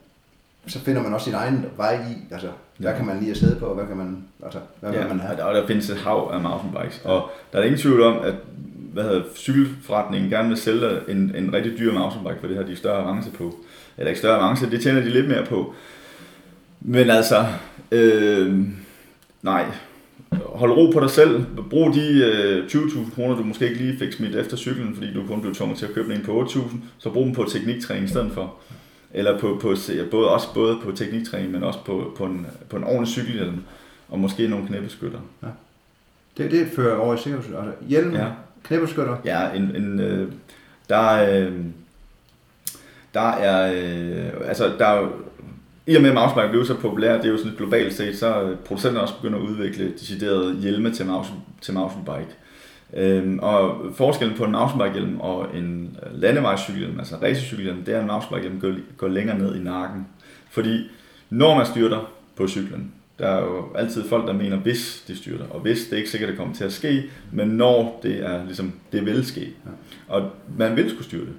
så 0.66 0.78
finder 0.80 1.02
man 1.02 1.14
også 1.14 1.24
sin 1.24 1.34
egen 1.34 1.66
vej 1.76 1.94
i. 1.94 2.32
Altså, 2.34 2.48
hvad 2.78 2.94
kan 2.96 3.06
man 3.06 3.18
lige 3.18 3.30
at 3.30 3.36
sidde 3.36 3.56
på, 3.56 3.66
og 3.66 3.74
hvad 3.74 3.86
kan 3.86 3.96
man, 3.96 4.24
altså, 4.44 4.58
hvad 4.80 4.92
ja, 4.92 5.08
man 5.08 5.20
have? 5.20 5.44
Og 5.44 5.54
der 5.54 5.66
findes 5.66 5.90
et 5.90 5.96
hav 5.96 6.30
af 6.32 6.40
mountainbikes, 6.40 7.00
og 7.04 7.30
der 7.52 7.58
er 7.58 7.62
ingen 7.62 7.80
tvivl 7.80 8.02
om, 8.02 8.18
at 8.24 8.34
hvad 8.92 9.04
hedder, 9.04 9.22
cykelforretningen 9.34 10.30
gerne 10.30 10.48
vil 10.48 10.56
sælge 10.56 10.90
en, 11.08 11.32
en 11.36 11.52
rigtig 11.52 11.78
dyr 11.78 11.92
mountainbike, 11.92 12.40
for 12.40 12.46
det 12.46 12.56
har 12.56 12.64
de 12.64 12.76
større 12.76 13.02
avance 13.02 13.30
på. 13.30 13.54
Eller 13.98 14.08
ikke 14.08 14.18
større 14.18 14.36
avance, 14.36 14.70
det 14.70 14.80
tjener 14.80 15.00
de 15.00 15.10
lidt 15.10 15.28
mere 15.28 15.44
på. 15.46 15.74
Men 16.80 17.10
altså, 17.10 17.46
øh, 17.92 18.60
nej, 19.42 19.64
hold 20.46 20.70
ro 20.72 20.90
på 20.90 21.00
dig 21.00 21.10
selv. 21.10 21.44
Brug 21.70 21.94
de 21.94 22.24
øh, 22.24 22.66
20.000 22.66 23.14
kroner, 23.14 23.36
du 23.36 23.42
måske 23.42 23.68
ikke 23.68 23.82
lige 23.82 23.98
fik 23.98 24.12
smidt 24.12 24.36
efter 24.36 24.56
cyklen, 24.56 24.94
fordi 24.94 25.14
du 25.14 25.26
kun 25.26 25.40
blev 25.40 25.54
tvunget 25.54 25.78
til 25.78 25.86
at 25.86 25.94
købe 25.94 26.14
en 26.14 26.22
på 26.24 26.42
8.000, 26.42 26.76
så 26.98 27.10
brug 27.10 27.24
dem 27.24 27.34
på 27.34 27.44
tekniktræning 27.44 28.04
i 28.06 28.08
stedet 28.08 28.32
for 28.32 28.54
eller 29.16 29.38
på, 29.38 29.58
på 29.62 29.74
både, 30.10 30.30
også 30.30 30.54
både 30.54 30.78
på 30.84 30.92
tekniktræning, 30.92 31.52
men 31.52 31.62
også 31.62 31.78
på, 31.84 32.12
på, 32.16 32.24
en, 32.24 32.46
på 32.68 32.76
en 32.76 32.84
ordentlig 32.84 33.08
cykelhjelm, 33.08 33.58
og 34.08 34.18
måske 34.18 34.48
nogle 34.48 34.66
knæbeskytter. 34.66 35.18
Ja. 35.42 35.48
Det, 36.36 36.50
det 36.50 36.68
fører 36.76 36.96
over 36.96 37.14
i 37.14 37.18
sikkerhed. 37.18 37.56
Altså 37.56 37.72
hjelm, 37.88 38.14
ja. 38.14 38.26
knæbeskytter? 38.62 39.16
Ja, 39.24 39.50
en, 39.52 39.76
en, 39.76 40.00
øh, 40.00 40.32
der, 40.88 41.12
øh, 41.12 41.52
der 43.14 43.30
er, 43.30 43.72
øh, 43.74 44.48
altså 44.48 44.72
der 44.78 44.86
er 44.86 45.08
i 45.86 45.96
og 45.96 46.02
med 46.02 46.10
at 46.10 46.14
mountainbike 46.14 46.50
blev 46.50 46.64
så 46.64 46.74
populær, 46.74 47.16
det 47.16 47.24
er 47.24 47.30
jo 47.30 47.36
sådan 47.36 47.52
et 47.52 47.58
globalt 47.58 47.94
set, 47.94 48.18
så 48.18 48.56
producenterne 48.64 49.00
også 49.00 49.14
begyndt 49.14 49.36
at 49.36 49.42
udvikle 49.42 49.92
deciderede 49.92 50.54
hjelme 50.54 50.92
til, 50.92 51.06
mountain, 51.06 51.40
til 51.60 51.74
mountainbike. 51.74 52.36
Øhm, 52.94 53.38
og 53.42 53.80
forskellen 53.94 54.36
på 54.36 54.44
en 54.44 54.52
mountainbike-hjelm 54.52 55.20
og 55.20 55.56
en 55.56 55.96
landevejscykelhjelm, 56.12 56.98
altså 56.98 57.16
racercykelhjelm, 57.22 57.84
det 57.84 57.94
er, 57.94 57.98
at 57.98 58.02
en 58.02 58.08
mountainbike-hjelm 58.08 58.60
går, 58.60 58.74
går 58.96 59.08
længere 59.08 59.38
ned 59.38 59.56
i 59.56 59.62
nakken. 59.62 60.06
Fordi 60.50 60.90
når 61.30 61.54
man 61.54 61.66
styrter 61.66 62.12
på 62.36 62.48
cyklen, 62.48 62.92
der 63.18 63.28
er 63.28 63.40
jo 63.40 63.64
altid 63.74 64.08
folk, 64.08 64.26
der 64.26 64.32
mener, 64.32 64.56
hvis 64.56 65.04
de 65.08 65.16
styrter, 65.16 65.44
og 65.50 65.60
hvis 65.60 65.84
det 65.84 65.92
er 65.92 65.96
ikke 65.96 66.10
sikkert, 66.10 66.28
det 66.28 66.38
kommer 66.38 66.54
til 66.54 66.64
at 66.64 66.72
ske, 66.72 67.02
men 67.32 67.48
når 67.48 68.00
det 68.02 68.26
er 68.26 68.44
ligesom, 68.44 68.72
det 68.92 69.06
vil 69.06 69.26
ske. 69.26 69.48
Og 70.08 70.30
man 70.58 70.76
vil 70.76 70.90
skulle 70.90 71.04
styrte. 71.04 71.32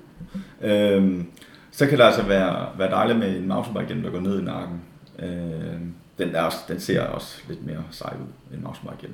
Øhm, 0.62 1.26
så 1.72 1.88
kan 1.88 1.98
det 1.98 2.04
altså 2.04 2.24
være, 2.24 2.68
være 2.78 2.92
dejligt 2.92 3.20
med 3.20 3.38
en 3.38 3.48
mountainbike-hjelm, 3.48 4.04
der 4.04 4.12
går 4.12 4.20
ned 4.20 4.42
i 4.42 4.44
nakken. 4.44 4.82
Øhm, 5.20 5.94
den, 6.18 6.36
er 6.36 6.42
også, 6.42 6.58
den 6.68 6.80
ser 6.80 7.02
også 7.02 7.42
lidt 7.50 7.66
mere 7.66 7.84
sej 7.92 8.14
ud 8.22 8.56
end 8.56 8.64
mountainbike. 8.64 9.10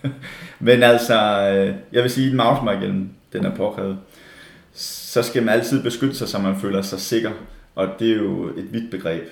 Men 0.66 0.82
altså, 0.82 1.14
øh, 1.50 1.74
jeg 1.92 2.02
vil 2.02 2.10
sige, 2.10 2.40
at 2.40 2.82
en 2.82 3.16
den 3.32 3.44
er 3.44 3.56
påkrævet. 3.56 3.98
Så 4.72 5.22
skal 5.22 5.42
man 5.42 5.54
altid 5.54 5.82
beskytte 5.82 6.14
sig, 6.14 6.28
så 6.28 6.38
man 6.38 6.56
føler 6.56 6.82
sig 6.82 7.00
sikker. 7.00 7.30
Og 7.74 7.88
det 7.98 8.10
er 8.10 8.16
jo 8.16 8.48
et 8.48 8.72
vidt 8.72 8.90
begreb. 8.90 9.28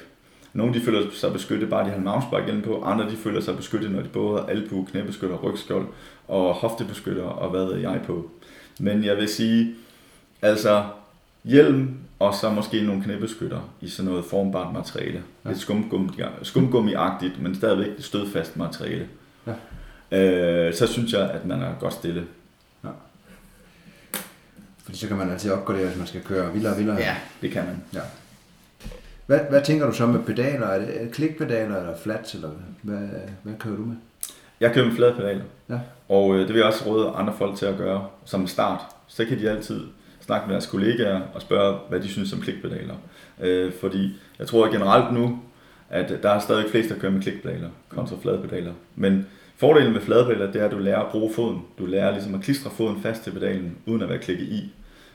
Nogle 0.53 0.75
de 0.75 0.81
føler 0.81 1.03
sig 1.13 1.33
beskyttet 1.33 1.71
bare 1.71 1.85
de 1.85 1.91
har 1.91 1.97
en 1.97 2.05
mountainbike 2.05 2.45
hjelm 2.45 2.63
på, 2.63 2.83
andre 2.83 3.11
de 3.11 3.17
føler 3.17 3.41
sig 3.41 3.57
beskyttet, 3.57 3.91
når 3.91 4.03
de 4.03 4.09
både 4.09 4.41
har 4.41 4.47
albu, 4.47 4.85
knæbeskytter, 4.85 5.37
rygskjold 5.37 5.87
og 6.29 6.55
hoftebeskytter 6.55 7.25
og 7.25 7.51
hvad 7.51 7.65
ved 7.65 7.77
jeg 7.77 8.01
på. 8.07 8.31
Men 8.81 9.05
jeg 9.05 9.17
vil 9.17 9.29
sige, 9.29 9.75
altså 10.43 10.85
hjelm 11.45 11.97
og 12.19 12.35
så 12.35 12.51
måske 12.51 12.83
nogle 12.83 13.03
knæbeskytter 13.03 13.75
i 13.81 13.89
sådan 13.89 14.11
noget 14.11 14.25
formbart 14.25 14.73
materiale. 14.73 15.23
Ja. 15.45 15.49
Lidt 15.49 15.61
skumgummi, 15.61 16.23
skumgummi-agtigt, 16.43 17.43
men 17.43 17.55
stadigvæk 17.55 17.87
et 17.99 18.05
stødfast 18.05 18.57
materiale. 18.57 19.09
Ja. 19.47 19.53
Øh, 20.19 20.75
så 20.75 20.87
synes 20.87 21.13
jeg, 21.13 21.31
at 21.31 21.45
man 21.45 21.63
er 21.63 21.75
godt 21.81 21.93
stille. 21.93 22.27
Ja. 22.85 22.89
Fordi 24.85 24.99
så 24.99 25.09
kan 25.09 25.17
man 25.17 25.31
altid 25.31 25.51
opgradere, 25.51 25.87
hvis 25.87 25.99
man 25.99 26.07
skal 26.07 26.23
køre 26.23 26.53
vildere 26.53 26.73
og 26.73 26.79
vildere. 26.79 26.97
Ja, 26.97 27.17
det 27.43 27.51
kan 27.51 27.65
man. 27.65 27.83
Ja. 27.95 28.01
Hvad, 29.27 29.41
hvad 29.51 29.63
tænker 29.63 29.87
du 29.87 29.93
så 29.93 30.07
med 30.07 30.21
pedaler? 30.21 30.67
Er 30.67 30.79
det 30.79 31.11
klikpedaler 31.13 31.77
eller 31.77 31.97
flats, 31.97 32.35
eller 32.35 32.51
hvad, 32.83 33.09
hvad 33.43 33.55
kører 33.59 33.77
du 33.77 33.85
med? 33.85 33.97
Jeg 34.61 34.73
kører 34.73 34.87
med 34.87 34.95
flade 34.95 35.15
pedaler. 35.15 35.45
Ja. 35.69 35.79
Og 36.09 36.35
øh, 36.35 36.41
det 36.41 36.49
vil 36.49 36.57
jeg 36.57 36.67
også 36.67 36.87
råde 36.87 37.09
andre 37.09 37.35
folk 37.39 37.57
til 37.57 37.67
at 37.67 37.77
gøre 37.77 38.07
som 38.25 38.47
start. 38.47 38.81
Så 39.07 39.25
kan 39.25 39.39
de 39.39 39.51
altid 39.51 39.81
snakke 40.33 40.47
med 40.47 40.55
deres 40.55 40.67
kollegaer 40.67 41.21
og 41.35 41.43
spørge, 41.43 41.79
hvad 41.89 42.01
de 42.01 42.09
synes 42.09 42.33
om 42.33 42.41
klikpedaler. 42.41 42.95
Øh, 43.41 43.73
fordi 43.81 44.17
jeg 44.39 44.47
tror 44.47 44.73
generelt 44.73 45.15
nu, 45.15 45.39
at 45.91 46.19
der 46.23 46.31
er 46.31 46.39
stadig 46.39 46.71
flest, 46.71 46.89
der 46.91 46.99
kører 46.99 47.13
med 47.13 47.23
klikpedaler 47.23 47.69
kontra 47.89 48.17
fladpedaler. 48.23 48.73
Men 48.97 49.27
fordelen 49.57 49.93
med 49.93 50.01
fladpedaler, 50.01 50.53
det 50.53 50.61
er, 50.61 50.65
at 50.65 50.71
du 50.71 50.79
lærer 50.79 51.01
at 51.01 51.11
bruge 51.11 51.35
foden. 51.35 51.63
Du 51.79 51.87
lærer 51.87 52.11
ligesom 52.11 52.35
at 52.35 52.41
klistre 52.41 52.71
foden 52.71 53.03
fast 53.03 53.23
til 53.23 53.31
pedalen, 53.31 53.77
uden 53.87 54.03
at 54.03 54.09
være 54.09 54.19
klikket 54.19 54.47
i. 54.47 54.73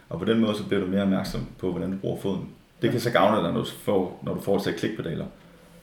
Og 0.09 0.19
på 0.19 0.25
den 0.25 0.39
måde, 0.39 0.55
så 0.55 0.67
bliver 0.67 0.81
du 0.83 0.87
mere 0.87 1.01
opmærksom 1.01 1.47
på, 1.59 1.71
hvordan 1.71 1.91
du 1.91 1.97
bruger 1.97 2.21
foden. 2.21 2.49
Det 2.81 2.91
kan 2.91 2.99
så 2.99 3.11
gavne 3.11 3.43
dig, 3.43 3.53
når 3.53 3.59
du 3.59 3.65
får, 3.65 4.19
når 4.23 4.33
du 4.33 4.41
får 4.41 4.59
til 4.59 4.73
klikpedaler. 4.73 5.25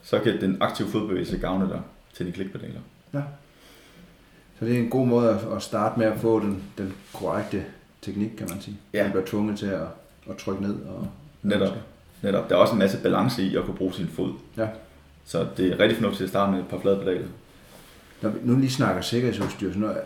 Så 0.02 0.18
kan 0.18 0.40
den 0.40 0.56
aktive 0.60 0.88
fodbevægelse 0.88 1.38
gavne 1.38 1.68
dig 1.68 1.80
til 2.14 2.26
dine 2.26 2.34
klikpedaler. 2.34 2.80
Ja. 3.14 3.22
Så 4.58 4.64
det 4.64 4.74
er 4.74 4.78
en 4.78 4.90
god 4.90 5.06
måde 5.06 5.40
at 5.56 5.62
starte 5.62 5.98
med 5.98 6.06
at 6.06 6.18
få 6.18 6.40
den, 6.40 6.62
den 6.78 6.94
korrekte 7.14 7.64
teknik, 8.04 8.30
kan 8.38 8.46
man 8.50 8.60
sige. 8.60 8.76
Ja. 8.94 9.02
Man 9.02 9.10
bliver 9.12 9.26
tvunget 9.26 9.58
til 9.58 9.66
at, 9.66 9.80
at 10.30 10.36
trykke 10.36 10.62
ned. 10.62 10.74
Og, 10.74 11.08
Netop. 11.42 11.72
Netop. 12.22 12.48
Der 12.50 12.54
er 12.56 12.60
også 12.60 12.72
en 12.72 12.78
masse 12.78 12.98
balance 13.02 13.42
i 13.42 13.56
at 13.56 13.64
kunne 13.64 13.76
bruge 13.76 13.92
sin 13.92 14.06
fod. 14.08 14.32
Ja. 14.56 14.66
Så 15.24 15.46
det 15.56 15.72
er 15.72 15.78
rigtig 15.80 15.96
fornuftigt 15.98 16.22
at 16.24 16.28
starte 16.30 16.52
med 16.52 16.60
et 16.60 16.66
par 16.68 16.78
flade 16.78 16.96
pedaler. 16.96 17.26
Når 18.22 18.30
vi 18.30 18.38
nu 18.42 18.58
lige 18.58 18.70
snakker 18.70 19.02
sikkerhedsudstyr, 19.02 19.72
så 19.72 19.78
noget, 19.78 19.96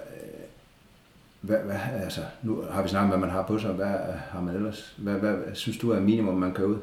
hvad, 1.41 1.57
hvad, 1.65 1.77
altså, 2.05 2.21
nu 2.43 2.63
har 2.71 2.83
vi 2.83 2.89
snakket 2.89 3.05
om, 3.05 3.09
hvad 3.19 3.29
man 3.29 3.37
har 3.37 3.43
på 3.43 3.59
sig. 3.59 3.71
Hvad 3.71 3.95
har 4.31 4.41
man 4.41 4.55
ellers? 4.55 4.95
Hvad, 4.99 5.15
hvad, 5.15 5.33
hvad 5.33 5.55
synes 5.55 5.79
du 5.79 5.91
er 5.91 6.01
minimum, 6.01 6.35
man 6.35 6.55
kan 6.55 6.65
ud? 6.65 6.77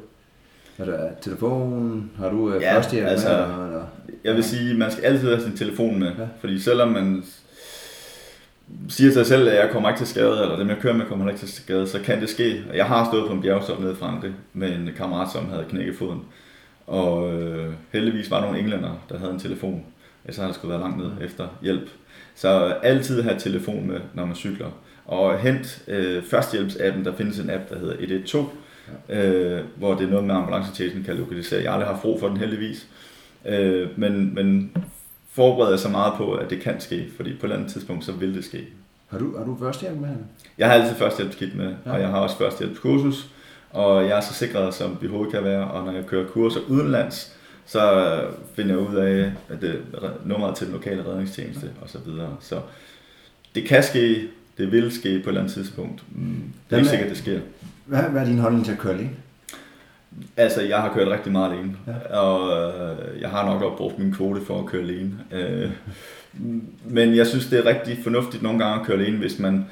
Er 0.77 0.85
der 0.85 1.09
telefon? 1.21 2.11
Har 2.17 2.29
du 2.29 2.53
øh, 2.53 2.61
Ja, 2.61 2.75
altså- 2.75 2.95
med? 2.95 3.01
Eller, 3.11 3.65
eller? 3.65 3.83
Jeg 4.23 4.35
vil 4.35 4.43
sige, 4.43 4.73
man 4.77 4.91
skal 4.91 5.03
altid 5.03 5.27
have 5.27 5.41
sin 5.41 5.57
telefon 5.57 5.99
med. 5.99 6.07
Ja. 6.17 6.27
Fordi 6.39 6.59
selvom 6.59 6.89
man 6.89 7.23
siger 8.89 9.11
sig 9.11 9.25
selv, 9.25 9.47
at 9.47 9.55
jeg 9.55 9.69
kommer 9.71 9.89
ikke 9.89 9.99
til 9.99 10.07
skade, 10.07 10.41
eller 10.41 10.57
dem 10.57 10.69
jeg 10.69 10.77
kører 10.77 10.93
med 10.93 11.05
kommer 11.05 11.29
ikke 11.29 11.39
til 11.39 11.53
skade, 11.53 11.87
så 11.87 11.99
kan 11.99 12.21
det 12.21 12.29
ske. 12.29 12.63
Og 12.69 12.77
Jeg 12.77 12.85
har 12.85 13.05
stået 13.05 13.27
på 13.27 13.33
en 13.33 13.41
bjergstop 13.41 13.79
nede 13.79 13.91
i 13.91 13.95
Frankrig 13.95 14.31
med 14.53 14.75
en 14.75 14.89
kammerat, 14.97 15.31
som 15.31 15.49
havde 15.49 15.65
knækket 15.69 15.95
foden. 15.95 16.21
Og 16.87 17.33
øh, 17.33 17.73
heldigvis 17.91 18.31
var 18.31 18.37
der 18.37 18.45
nogle 18.45 18.59
englænder, 18.59 19.05
der 19.09 19.19
havde 19.19 19.31
en 19.31 19.39
telefon. 19.39 19.85
Ellers 20.23 20.35
havde 20.35 20.47
jeg 20.47 20.55
skulle 20.55 20.71
være 20.71 20.81
langt 20.81 20.97
ned 20.97 21.11
efter 21.21 21.47
hjælp. 21.61 21.89
Så 22.35 22.49
altid 22.83 23.21
have 23.21 23.39
telefon 23.39 23.87
med, 23.87 23.99
når 24.13 24.25
man 24.25 24.35
cykler. 24.35 24.67
Og 25.05 25.39
hent 25.39 25.83
øh, 25.87 26.23
førstehjælpsappen, 26.23 27.05
der 27.05 27.15
findes 27.15 27.39
en 27.39 27.49
app, 27.49 27.69
der 27.69 27.79
hedder 27.79 27.93
112, 27.93 28.45
øh, 29.09 29.59
hvor 29.75 29.95
det 29.95 30.05
er 30.05 30.09
noget 30.09 30.25
med 30.25 30.35
ambulancetjenesten 30.35 31.03
kan 31.03 31.15
lokalisere. 31.15 31.63
Jeg 31.63 31.71
har 31.71 31.73
aldrig 31.73 31.89
haft 31.89 32.01
brug 32.01 32.19
for 32.19 32.27
den 32.27 32.37
heldigvis. 32.37 32.87
Øh, 33.45 33.99
men, 33.99 34.35
men 34.35 34.71
forbereder 35.35 35.77
sig 35.77 35.91
meget 35.91 36.13
på, 36.17 36.33
at 36.33 36.49
det 36.49 36.61
kan 36.61 36.79
ske, 36.81 37.05
fordi 37.15 37.29
på 37.29 37.37
et 37.39 37.43
eller 37.43 37.55
andet 37.55 37.71
tidspunkt, 37.73 38.05
så 38.05 38.11
vil 38.11 38.35
det 38.35 38.45
ske. 38.45 38.67
Har 39.07 39.19
du, 39.19 39.37
har 39.37 39.45
du 39.45 39.57
førstehjælp 39.59 39.99
med? 40.01 40.09
Jeg 40.57 40.67
har 40.67 40.73
altid 40.73 40.95
førstehjælpskit 40.95 41.55
med, 41.55 41.73
Ja. 41.85 41.91
og 41.91 41.99
jeg 42.01 42.09
har 42.09 42.17
også 42.19 42.37
førstehjælpskursus, 42.37 43.29
og 43.69 44.03
jeg 44.07 44.17
er 44.17 44.21
så 44.21 44.33
sikret, 44.33 44.73
som 44.73 44.97
vi 45.01 45.07
overhovedet 45.07 45.33
kan 45.33 45.43
være, 45.43 45.67
og 45.67 45.85
når 45.85 45.91
jeg 45.91 46.05
kører 46.05 46.27
kurser 46.27 46.59
udenlands, 46.69 47.35
så 47.65 47.81
finder 48.55 48.75
jeg 48.75 48.89
ud 48.89 48.95
af, 48.95 49.31
at 49.49 49.61
det 49.61 49.81
er 49.93 50.09
nummeret 50.25 50.55
til 50.55 50.65
den 50.67 50.73
lokale 50.75 51.05
redningstjeneste 51.05 51.71
og 51.81 51.89
så 51.89 51.97
videre. 52.05 52.37
Så 52.39 52.59
det 53.55 53.65
kan 53.67 53.83
ske, 53.83 54.27
det 54.57 54.71
vil 54.71 54.91
ske 54.91 55.01
på 55.03 55.07
et 55.09 55.27
eller 55.27 55.41
andet 55.41 55.53
tidspunkt. 55.53 56.03
Mm, 56.11 56.43
Det 56.69 56.75
er 56.75 56.77
ikke 56.77 56.89
sikkert, 56.89 57.09
det 57.09 57.17
sker. 57.17 57.39
Hvad, 57.85 58.01
hvad 58.03 58.21
er 58.21 58.25
din 58.25 58.37
holdning 58.39 58.65
til 58.65 58.77
alene? 58.89 59.09
Altså, 60.37 60.61
jeg 60.61 60.77
har 60.77 60.93
kørt 60.93 61.07
rigtig 61.07 61.31
meget 61.31 61.51
alene, 61.51 61.75
Ja. 61.87 62.17
og 62.19 62.57
øh, 62.57 63.21
jeg 63.21 63.29
har 63.29 63.45
nok 63.45 63.61
opbrugt 63.61 63.99
min 63.99 64.13
kvote 64.13 64.41
for 64.41 64.59
at 64.59 64.65
køre 64.65 64.81
alene. 64.81 65.11
Øh, 65.31 65.69
men 66.89 67.15
jeg 67.15 67.27
synes, 67.27 67.45
det 67.47 67.59
er 67.59 67.65
rigtig 67.65 67.97
fornuftigt 68.03 68.43
nogle 68.43 68.59
gange 68.59 68.79
at 68.81 68.85
køre 68.87 68.97
alene, 68.97 69.17
hvis 69.17 69.39
man 69.39 69.65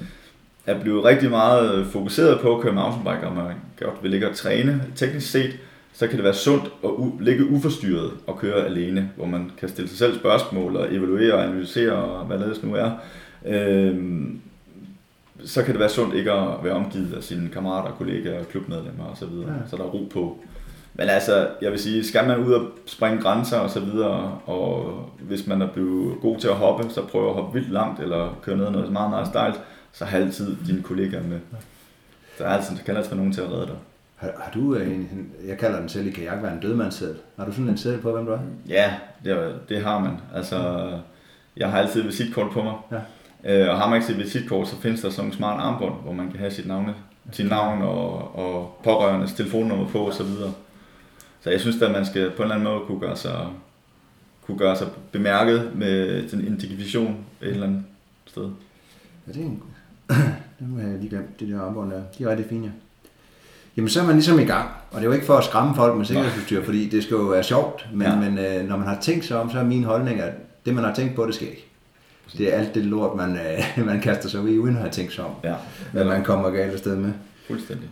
er 0.65 0.79
blevet 0.79 1.03
rigtig 1.05 1.29
meget 1.29 1.87
fokuseret 1.87 2.39
på 2.39 2.55
at 2.55 2.61
køre 2.61 2.73
mountainbike, 2.73 3.27
og 3.27 3.35
man 3.35 3.45
godt 3.79 4.03
vil 4.03 4.11
ligge 4.11 4.29
og 4.29 4.35
træne 4.35 4.83
teknisk 4.95 5.31
set, 5.31 5.59
så 5.93 6.07
kan 6.07 6.15
det 6.15 6.23
være 6.23 6.33
sundt 6.33 6.65
at 6.83 6.89
u- 6.89 7.23
ligge 7.23 7.49
uforstyrret 7.49 8.11
og 8.27 8.37
køre 8.39 8.65
alene, 8.65 9.09
hvor 9.15 9.25
man 9.25 9.51
kan 9.59 9.69
stille 9.69 9.89
sig 9.89 9.97
selv 9.97 10.15
spørgsmål 10.19 10.75
og 10.75 10.93
evaluere 10.95 11.33
og 11.33 11.43
analysere 11.45 11.91
og 11.91 12.25
hvad 12.25 12.39
det 12.39 12.63
nu 12.63 12.75
er. 12.75 12.91
Øhm, 13.45 14.39
så 15.45 15.63
kan 15.63 15.71
det 15.73 15.79
være 15.79 15.89
sundt 15.89 16.15
ikke 16.15 16.31
at 16.31 16.47
være 16.63 16.73
omgivet 16.73 17.13
af 17.13 17.23
sine 17.23 17.49
kammerater, 17.49 17.91
kollegaer, 17.91 18.43
klubmedlemmer 18.43 19.05
osv., 19.11 19.23
Ja. 19.23 19.47
ja. 19.53 19.53
så 19.69 19.77
der 19.77 19.83
er 19.83 19.87
ro 19.87 20.07
på. 20.13 20.37
Men 20.93 21.09
altså, 21.09 21.47
jeg 21.61 21.71
vil 21.71 21.79
sige, 21.79 22.03
skal 22.03 22.27
man 22.27 22.37
ud 22.37 22.53
og 22.53 22.65
springe 22.85 23.21
grænser 23.21 23.57
og 23.59 23.69
så 23.69 23.79
videre, 23.79 24.37
og 24.45 24.95
hvis 25.19 25.47
man 25.47 25.61
er 25.61 25.67
blevet 25.67 26.21
god 26.21 26.37
til 26.39 26.47
at 26.47 26.53
hoppe, 26.55 26.89
så 26.89 27.01
prøv 27.01 27.27
at 27.27 27.33
hoppe 27.33 27.53
vildt 27.59 27.71
langt, 27.73 27.99
eller 27.99 28.39
køre 28.41 28.57
ned 28.57 28.69
noget 28.71 28.91
meget, 28.91 29.09
meget 29.09 29.27
stejlt, 29.27 29.59
så 29.91 30.05
har 30.05 30.17
altid 30.17 30.55
dine 30.67 30.81
kollegaer 30.83 31.23
med. 31.23 31.39
Der 32.39 32.45
er 32.45 32.49
altid, 32.49 32.75
der 32.77 32.83
kan 32.83 32.95
altid 32.97 33.09
være 33.09 33.17
nogen 33.17 33.33
til 33.33 33.41
at 33.41 33.51
redde 33.51 33.65
dig. 33.65 33.75
Har, 34.15 34.31
har 34.39 34.51
du 34.51 34.75
øh, 34.75 34.87
en, 34.87 35.31
jeg 35.47 35.57
kalder 35.57 35.79
den 35.79 35.89
selv 35.89 36.07
i 36.07 36.11
kajak, 36.11 36.43
være 36.43 36.53
en 36.53 36.59
dødmandssædel. 36.59 37.15
Har 37.37 37.45
du 37.45 37.51
sådan 37.51 37.69
en 37.69 37.77
sædel 37.77 37.99
på, 37.99 38.11
hvem 38.11 38.25
du 38.25 38.31
er? 38.31 38.39
Ja, 38.67 38.93
det, 39.23 39.55
det 39.69 39.81
har 39.83 39.99
man. 39.99 40.11
Altså, 40.35 40.89
jeg 41.57 41.71
har 41.71 41.79
altid 41.79 42.01
visitkort 42.01 42.51
på 42.51 42.63
mig. 42.63 42.73
Ja. 42.91 42.99
Øh, 43.45 43.69
og 43.69 43.77
har 43.77 43.89
man 43.89 43.95
ikke 43.95 44.07
sit 44.07 44.17
visitkort, 44.17 44.67
så 44.67 44.75
findes 44.81 45.01
der 45.01 45.09
sådan 45.09 45.23
nogle 45.23 45.37
smart 45.37 45.59
armbånd, 45.59 46.01
hvor 46.03 46.13
man 46.13 46.31
kan 46.31 46.39
have 46.39 46.51
sit 46.51 46.67
navn, 46.67 46.89
sit 47.31 47.49
navn 47.49 47.81
og, 47.81 48.35
og 48.35 48.79
pårørendes 48.83 49.33
telefonnummer 49.33 49.87
på 49.87 50.07
osv. 50.07 50.25
Så, 50.25 50.51
så 51.41 51.49
jeg 51.49 51.59
synes, 51.59 51.81
at 51.81 51.91
man 51.91 52.05
skal 52.05 52.31
på 52.31 52.35
en 52.37 52.43
eller 52.43 52.55
anden 52.55 52.69
måde 52.69 52.85
kunne 52.87 52.99
gøre 52.99 53.17
sig, 53.17 53.47
kunne 54.45 54.57
gøre 54.57 54.75
sig 54.75 54.87
bemærket 55.11 55.71
med 55.75 56.29
den 56.29 56.41
identifikation 56.41 57.17
et 57.41 57.47
eller 57.47 57.67
andet 57.67 57.83
sted. 58.25 58.49
Ja, 59.27 59.31
det 59.31 59.41
er 59.41 59.45
en... 59.45 59.63
Dem 60.59 60.79
har 60.79 60.87
jeg 60.87 60.97
lige 60.99 61.09
glemt, 61.09 61.39
de 61.39 61.51
der 61.51 61.61
armbånd 61.61 61.91
der. 61.91 62.01
De 62.17 62.23
er 62.23 62.29
rigtig 62.29 62.45
fine, 62.49 62.65
ja. 62.65 62.71
Jamen, 63.77 63.89
så 63.89 64.01
er 64.01 64.05
man 64.05 64.15
ligesom 64.15 64.39
i 64.39 64.43
gang. 64.43 64.69
Og 64.91 64.95
det 64.95 65.01
er 65.01 65.05
jo 65.05 65.11
ikke 65.11 65.25
for 65.25 65.37
at 65.37 65.43
skræmme 65.43 65.75
folk 65.75 65.97
med 65.97 66.05
sikkerhedsudstyr, 66.05 66.63
fordi 66.63 66.89
det 66.89 67.03
skal 67.03 67.15
jo 67.15 67.23
være 67.23 67.43
sjovt. 67.43 67.87
Men, 67.93 68.01
ja. 68.01 68.13
Ja. 68.13 68.29
men 68.29 68.37
øh, 68.37 68.69
når 68.69 68.77
man 68.77 68.87
har 68.87 69.01
tænkt 69.01 69.25
sig 69.25 69.39
om, 69.39 69.51
så 69.51 69.59
er 69.59 69.63
min 69.63 69.83
holdning, 69.83 70.19
at 70.19 70.33
det, 70.65 70.75
man 70.75 70.83
har 70.83 70.93
tænkt 70.93 71.15
på, 71.15 71.25
det 71.25 71.35
sker 71.35 71.47
ikke. 71.47 71.72
Det 72.37 72.53
er 72.53 72.57
alt 72.57 72.75
det 72.75 72.85
lort, 72.85 73.17
man, 73.17 73.37
øh, 73.37 73.85
man 73.85 74.01
kaster 74.01 74.29
sig 74.29 74.41
ud 74.41 74.49
i, 74.49 74.57
uden 74.57 74.75
at 74.75 74.81
have 74.81 74.91
tænkt 74.91 75.13
sig 75.13 75.25
om. 75.25 75.31
Ja, 75.43 75.55
Hvad 75.91 76.05
man 76.05 76.23
kommer 76.23 76.49
galt 76.49 76.73
afsted 76.73 76.95
med. 76.95 77.11
fuldstændig. 77.47 77.89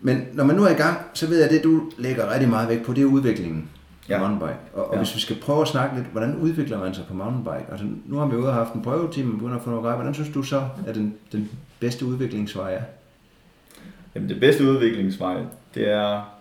Men 0.00 0.24
når 0.32 0.44
man 0.44 0.56
nu 0.56 0.64
er 0.64 0.70
i 0.70 0.74
gang, 0.74 0.98
så 1.14 1.26
ved 1.26 1.36
jeg, 1.36 1.44
at 1.46 1.50
det 1.52 1.64
du 1.64 1.82
lægger 1.98 2.32
rigtig 2.32 2.48
meget 2.48 2.68
vægt 2.68 2.84
på, 2.86 2.92
det 2.92 3.02
er 3.02 3.06
udviklingen 3.06 3.68
ja. 4.08 4.18
Mountainbike. 4.18 4.58
Og, 4.74 4.84
og 4.84 4.88
ja. 4.92 4.98
Ja. 4.98 5.04
hvis 5.04 5.14
vi 5.14 5.20
skal 5.20 5.36
prøve 5.42 5.62
at 5.62 5.68
snakke 5.68 5.96
lidt, 5.96 6.06
hvordan 6.12 6.36
udvikler 6.36 6.78
man 6.78 6.94
sig 6.94 7.04
på 7.08 7.14
mountainbike? 7.14 7.70
Altså, 7.70 7.86
nu 8.06 8.16
har 8.18 8.26
vi 8.26 8.36
ude 8.36 8.48
og 8.48 8.54
haft 8.54 8.72
en 8.72 8.82
prøvetime, 8.82 9.32
begynder 9.32 9.56
at 9.56 9.62
få 9.62 9.70
noget 9.70 9.84
grej. 9.84 9.94
Hvordan 9.94 10.14
synes 10.14 10.30
du 10.34 10.42
så, 10.42 10.64
at 10.86 10.94
den, 10.94 11.14
den 11.32 11.50
bedste 11.80 12.06
udviklingsvej 12.06 12.74
er? 12.74 12.82
Jamen 14.14 14.28
det 14.28 14.40
bedste 14.40 14.64
udviklingsvej, 14.64 15.36
det 15.74 15.88
er 15.88 16.38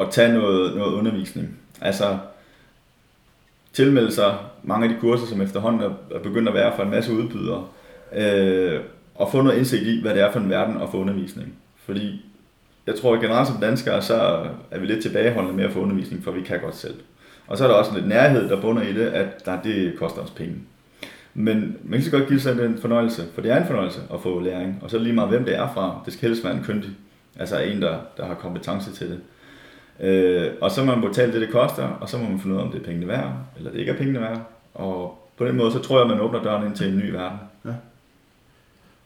at 0.00 0.10
tage 0.10 0.32
noget, 0.32 0.76
noget 0.76 0.92
undervisning. 0.94 1.48
Altså 1.80 2.18
tilmelde 3.76 4.12
sig 4.12 4.34
mange 4.62 4.88
af 4.88 4.94
de 4.94 5.00
kurser, 5.00 5.26
som 5.26 5.40
efterhånden 5.40 5.82
er 6.10 6.18
begyndt 6.18 6.48
at 6.48 6.54
være 6.54 6.72
for 6.76 6.82
en 6.82 6.90
masse 6.90 7.12
udbydere, 7.12 7.64
øh, 8.16 8.80
og 9.14 9.30
få 9.32 9.42
noget 9.42 9.58
indsigt 9.58 9.82
i, 9.82 10.00
hvad 10.02 10.14
det 10.14 10.22
er 10.22 10.32
for 10.32 10.40
en 10.40 10.50
verden 10.50 10.82
at 10.82 10.88
få 10.90 10.98
undervisning. 10.98 11.54
Fordi 11.84 12.24
jeg 12.86 12.94
tror, 12.94 13.14
at 13.14 13.20
generelt 13.20 13.48
som 13.48 13.60
danskere, 13.60 14.02
så 14.02 14.46
er 14.70 14.78
vi 14.78 14.86
lidt 14.86 15.02
tilbageholdende 15.02 15.56
med 15.56 15.64
at 15.64 15.72
få 15.72 15.80
undervisning, 15.80 16.24
for 16.24 16.30
vi 16.30 16.42
kan 16.42 16.60
godt 16.60 16.76
selv. 16.76 16.94
Og 17.46 17.58
så 17.58 17.64
er 17.64 17.68
der 17.68 17.74
også 17.74 17.94
lidt 17.94 18.08
nærhed, 18.08 18.48
der 18.48 18.60
bunder 18.60 18.82
i 18.82 18.92
det, 18.92 19.06
at 19.06 19.46
der, 19.46 19.62
det 19.62 19.98
koster 19.98 20.22
os 20.22 20.30
penge. 20.30 20.54
Men 21.34 21.76
man 21.84 22.00
kan 22.00 22.10
så 22.10 22.18
godt 22.18 22.28
give 22.28 22.40
sig 22.40 22.56
den 22.56 22.78
fornøjelse, 22.78 23.22
for 23.34 23.40
det 23.40 23.50
er 23.50 23.56
en 23.56 23.66
fornøjelse 23.66 24.00
at 24.14 24.20
få 24.20 24.40
læring. 24.40 24.78
Og 24.82 24.90
så 24.90 24.98
lige 24.98 25.12
meget, 25.12 25.30
hvem 25.30 25.44
det 25.44 25.56
er 25.56 25.70
fra. 25.74 26.00
Det 26.04 26.12
skal 26.12 26.28
helst 26.28 26.44
være 26.44 26.54
en 26.54 26.64
kyndig. 26.64 26.90
Altså 27.38 27.60
en, 27.60 27.82
der, 27.82 27.98
der 28.16 28.26
har 28.26 28.34
kompetence 28.34 28.92
til 28.92 29.10
det. 29.10 29.20
Øh, 30.00 30.52
og 30.60 30.70
så 30.70 30.84
må 30.84 30.94
man 30.94 31.08
betale 31.08 31.32
det, 31.32 31.40
det 31.40 31.50
koster, 31.50 31.82
og 31.88 32.08
så 32.08 32.18
må 32.18 32.28
man 32.28 32.40
finde 32.40 32.54
ud 32.56 32.60
af, 32.60 32.64
om 32.64 32.70
det 32.72 32.80
er 32.80 32.84
pengene 32.84 33.08
værd, 33.08 33.32
eller 33.56 33.70
det 33.70 33.78
ikke 33.78 33.92
er 33.92 33.96
pengene 33.96 34.20
værd. 34.20 34.40
Og 34.74 35.28
på 35.36 35.46
den 35.46 35.56
måde, 35.56 35.72
så 35.72 35.78
tror 35.78 35.98
jeg, 35.98 36.08
man 36.08 36.20
åbner 36.20 36.42
døren 36.42 36.66
ind 36.66 36.76
til 36.76 36.88
en 36.88 36.98
ny 36.98 37.10
verden. 37.10 37.38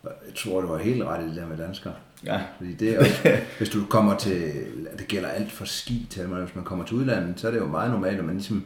Jeg 0.03 0.35
tror, 0.37 0.61
det 0.61 0.71
var 0.71 0.79
helt 0.79 1.03
ret 1.05 1.25
i 1.25 1.29
det 1.29 1.37
der 1.37 1.47
med 1.47 1.57
danskere. 1.57 1.93
Ja, 2.27 2.41
Fordi 2.59 2.73
det 2.73 2.95
er 2.95 2.99
også, 2.99 3.29
hvis 3.59 3.69
du 3.69 3.79
kommer 3.91 4.17
til, 4.17 4.53
det 4.99 5.09
gælder 5.09 5.29
alt 5.29 5.53
for 5.53 5.65
ski 5.65 6.07
til, 6.11 6.29
men 6.29 6.39
hvis 6.45 6.55
man 6.55 6.65
kommer 6.65 6.85
til 6.85 6.97
udlandet, 6.97 7.41
så 7.41 7.47
er 7.47 7.51
det 7.53 7.59
jo 7.59 7.67
meget 7.67 7.91
normalt, 7.91 8.19
at 8.19 8.25
man 8.25 8.35
ligesom, 8.35 8.65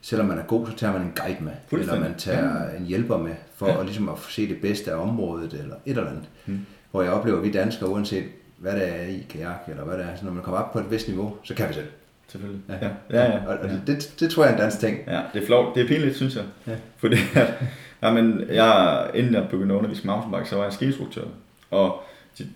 selvom 0.00 0.26
man 0.26 0.38
er 0.38 0.42
god, 0.42 0.66
så 0.66 0.76
tager 0.76 0.92
man 0.92 1.02
en 1.02 1.12
guide 1.16 1.44
med, 1.44 1.52
eller 1.80 2.00
man 2.00 2.14
tager 2.18 2.70
en 2.78 2.84
hjælper 2.86 3.16
med, 3.18 3.34
for 3.56 3.66
Ja. 3.66 3.78
at, 3.80 3.84
ligesom 3.86 4.08
at 4.08 4.14
se 4.28 4.48
det 4.48 4.60
bedste 4.60 4.92
af 4.92 4.96
området, 4.96 5.52
eller 5.52 5.74
et 5.86 5.90
eller 5.96 6.10
andet. 6.10 6.24
Hmm. 6.44 6.66
Hvor 6.90 7.02
jeg 7.02 7.12
oplever, 7.12 7.38
at 7.38 7.44
vi 7.44 7.50
danskere, 7.50 7.88
uanset 7.88 8.24
hvad 8.56 8.72
det 8.72 8.88
er 8.88 9.06
i 9.06 9.26
kajak, 9.28 9.60
eller 9.68 9.84
hvad 9.84 9.98
det 9.98 10.04
er, 10.04 10.16
så 10.16 10.24
når 10.24 10.32
man 10.32 10.42
kommer 10.42 10.60
op 10.60 10.72
på 10.72 10.78
et 10.78 10.90
vist 10.90 11.08
niveau, 11.08 11.36
så 11.42 11.54
kan 11.54 11.68
vi 11.68 11.74
selv. 11.74 11.86
selvfølgelig. 12.28 12.62
Ja. 12.68 12.74
Ja, 12.74 12.90
ja, 13.10 13.32
ja. 13.32 13.46
Og, 13.46 13.58
og 13.58 13.68
det, 13.68 13.82
det, 13.86 14.14
det, 14.20 14.30
tror 14.30 14.44
jeg 14.44 14.50
er 14.50 14.54
en 14.56 14.60
dansk 14.60 14.80
ting. 14.80 14.98
Ja, 15.06 15.22
det 15.34 15.42
er 15.42 15.46
flot. 15.46 15.74
Det 15.74 15.82
er 15.82 15.88
pinligt, 15.88 16.16
synes 16.16 16.36
jeg. 16.36 16.44
Ja. 16.66 16.76
Fordi 16.96 17.16
at, 17.34 17.54
jamen, 18.02 18.44
jeg, 18.48 19.10
inden 19.14 19.34
jeg 19.34 19.48
begyndte 19.50 19.74
at 19.74 19.78
undervise 19.78 20.06
mountainbike, 20.06 20.48
så 20.48 20.56
var 20.56 20.62
jeg 20.62 20.72
skiinstruktør. 20.72 21.24
Og 21.70 22.02
det, 22.38 22.48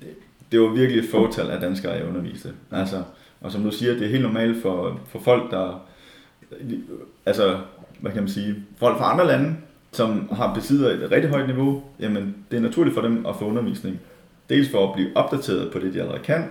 det 0.53 0.61
var 0.61 0.69
virkelig 0.69 1.03
et 1.05 1.11
fåtal 1.11 1.51
af 1.51 1.61
danskere, 1.61 1.93
jeg 1.93 2.09
underviste. 2.09 2.53
Altså, 2.73 3.03
og 3.41 3.53
som 3.53 3.63
du 3.63 3.71
siger, 3.71 3.93
det 3.93 4.03
er 4.03 4.09
helt 4.09 4.23
normalt 4.23 4.63
for, 4.63 5.01
for 5.09 5.19
folk, 5.19 5.51
der... 5.51 5.85
Altså, 7.27 7.59
hvad 8.01 8.13
kan 8.13 8.23
man 8.23 8.29
sige? 8.29 8.57
Folk 8.79 8.99
fra 8.99 9.13
andre 9.13 9.27
lande, 9.27 9.57
som 9.93 10.29
har 10.33 10.55
besidder 10.55 10.91
et 10.91 11.11
rigtig 11.11 11.31
højt 11.31 11.47
niveau, 11.47 11.83
jamen, 12.01 12.37
det 12.51 12.57
er 12.57 12.61
naturligt 12.61 12.95
for 12.95 13.03
dem 13.03 13.27
at 13.27 13.37
få 13.37 13.45
undervisning. 13.45 14.01
Dels 14.49 14.71
for 14.71 14.89
at 14.89 14.95
blive 14.95 15.17
opdateret 15.17 15.73
på 15.73 15.79
det, 15.79 15.95
de 15.95 16.01
allerede 16.01 16.23
kan, 16.23 16.45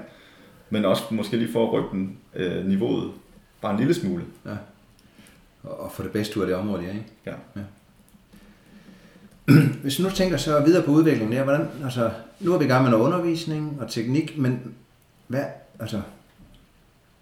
men 0.69 0.85
også 0.85 1.03
måske 1.11 1.37
lige 1.37 1.51
for 1.51 1.67
at 1.67 1.73
rykke 1.73 1.89
den, 1.91 2.17
øh, 2.35 2.65
niveauet 2.65 3.11
bare 3.61 3.71
en 3.73 3.77
lille 3.79 3.93
smule. 3.93 4.23
Og, 5.63 5.79
og 5.79 5.91
få 5.91 6.03
det 6.03 6.11
bedste 6.11 6.37
ud 6.37 6.41
af 6.43 6.47
det 6.47 6.55
område, 6.55 6.83
ja, 6.83 6.89
ikke? 6.89 7.05
Ja. 7.25 7.33
Hvis 9.81 9.95
du 9.97 10.03
nu 10.03 10.09
tænker 10.09 10.37
så 10.37 10.59
videre 10.59 10.83
på 10.83 10.91
udviklingen 10.91 11.35
der, 11.37 11.43
hvordan, 11.43 11.67
altså, 11.83 12.11
nu 12.39 12.53
er 12.53 12.57
vi 12.57 12.65
i 12.65 12.67
gang 12.67 12.83
med 12.83 12.91
noget 12.91 13.05
undervisning 13.05 13.77
og 13.81 13.89
teknik, 13.91 14.37
men 14.37 14.73
hvad, 15.27 15.43
altså, 15.79 16.01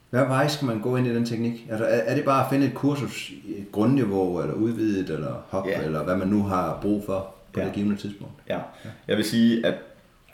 hvad 0.10 0.26
vej 0.26 0.48
skal 0.48 0.66
man 0.66 0.82
gå 0.82 0.96
ind 0.98 1.08
i 1.08 1.16
den 1.16 1.26
teknik? 1.26 1.68
Altså, 1.70 1.86
er, 1.86 1.90
er 1.98 2.16
det 2.16 2.26
bare 2.26 2.44
at 2.46 2.50
finde 2.50 2.66
et 2.68 2.74
kursus 2.74 3.30
i 3.30 3.58
et 3.58 3.72
grundniveau, 3.72 4.42
eller 4.42 4.54
udvidet, 4.54 5.10
eller 5.10 5.34
hop, 5.50 5.68
Ja. 5.68 5.82
eller 5.82 6.04
hvad 6.04 6.16
man 6.18 6.28
nu 6.28 6.44
har 6.44 6.80
brug 6.82 7.06
for? 7.06 7.32
på 7.54 7.60
Ja. 7.60 7.66
det 7.66 7.74
givende 7.74 7.96
tidspunkt. 7.96 8.34
Ja. 8.50 8.60
Jeg 9.08 9.18
vil 9.18 9.26
sige, 9.26 9.66
at 9.66 9.74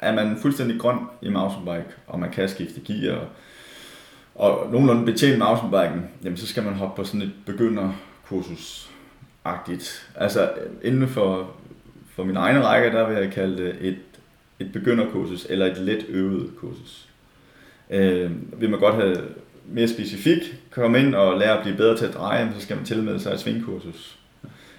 er 0.01 0.15
man 0.15 0.37
fuldstændig 0.37 0.79
grøn 0.79 0.97
i 1.21 1.29
mountainbike, 1.29 1.95
og 2.07 2.19
man 2.19 2.31
kan 2.31 2.49
skifte 2.49 2.81
gear, 2.81 3.15
og, 3.15 3.27
og 4.35 4.71
nogenlunde 4.71 5.05
betjene 5.05 5.37
mountainbiken, 5.37 6.09
jamen 6.23 6.37
så 6.37 6.47
skal 6.47 6.63
man 6.63 6.73
hoppe 6.73 7.01
på 7.01 7.03
sådan 7.03 7.21
et 7.21 7.31
begynderkursus-agtigt. 7.45 10.09
Altså 10.15 10.49
inden 10.83 11.07
for, 11.07 11.51
for 12.15 12.23
min 12.23 12.37
egen 12.37 12.65
række, 12.65 12.97
der 12.97 13.07
vil 13.07 13.17
jeg 13.17 13.31
kalde 13.31 13.63
det 13.63 13.75
et, 13.81 13.97
et 14.59 14.73
begynderkursus, 14.73 15.47
eller 15.49 15.65
et 15.65 15.77
let 15.77 16.05
øvet 16.09 16.51
kursus. 16.57 17.07
Øh, 17.89 18.31
vil 18.61 18.69
man 18.69 18.79
godt 18.79 18.95
have 18.95 19.17
mere 19.65 19.87
specifik, 19.87 20.55
komme 20.71 20.99
ind 20.99 21.15
og 21.15 21.39
lære 21.39 21.57
at 21.57 21.63
blive 21.63 21.77
bedre 21.77 21.97
til 21.97 22.05
at 22.05 22.13
dreje, 22.13 22.51
så 22.55 22.61
skal 22.61 22.75
man 22.75 22.85
tilmelde 22.85 23.19
sig 23.19 23.33
et 23.33 23.39
svingkursus. 23.39 24.19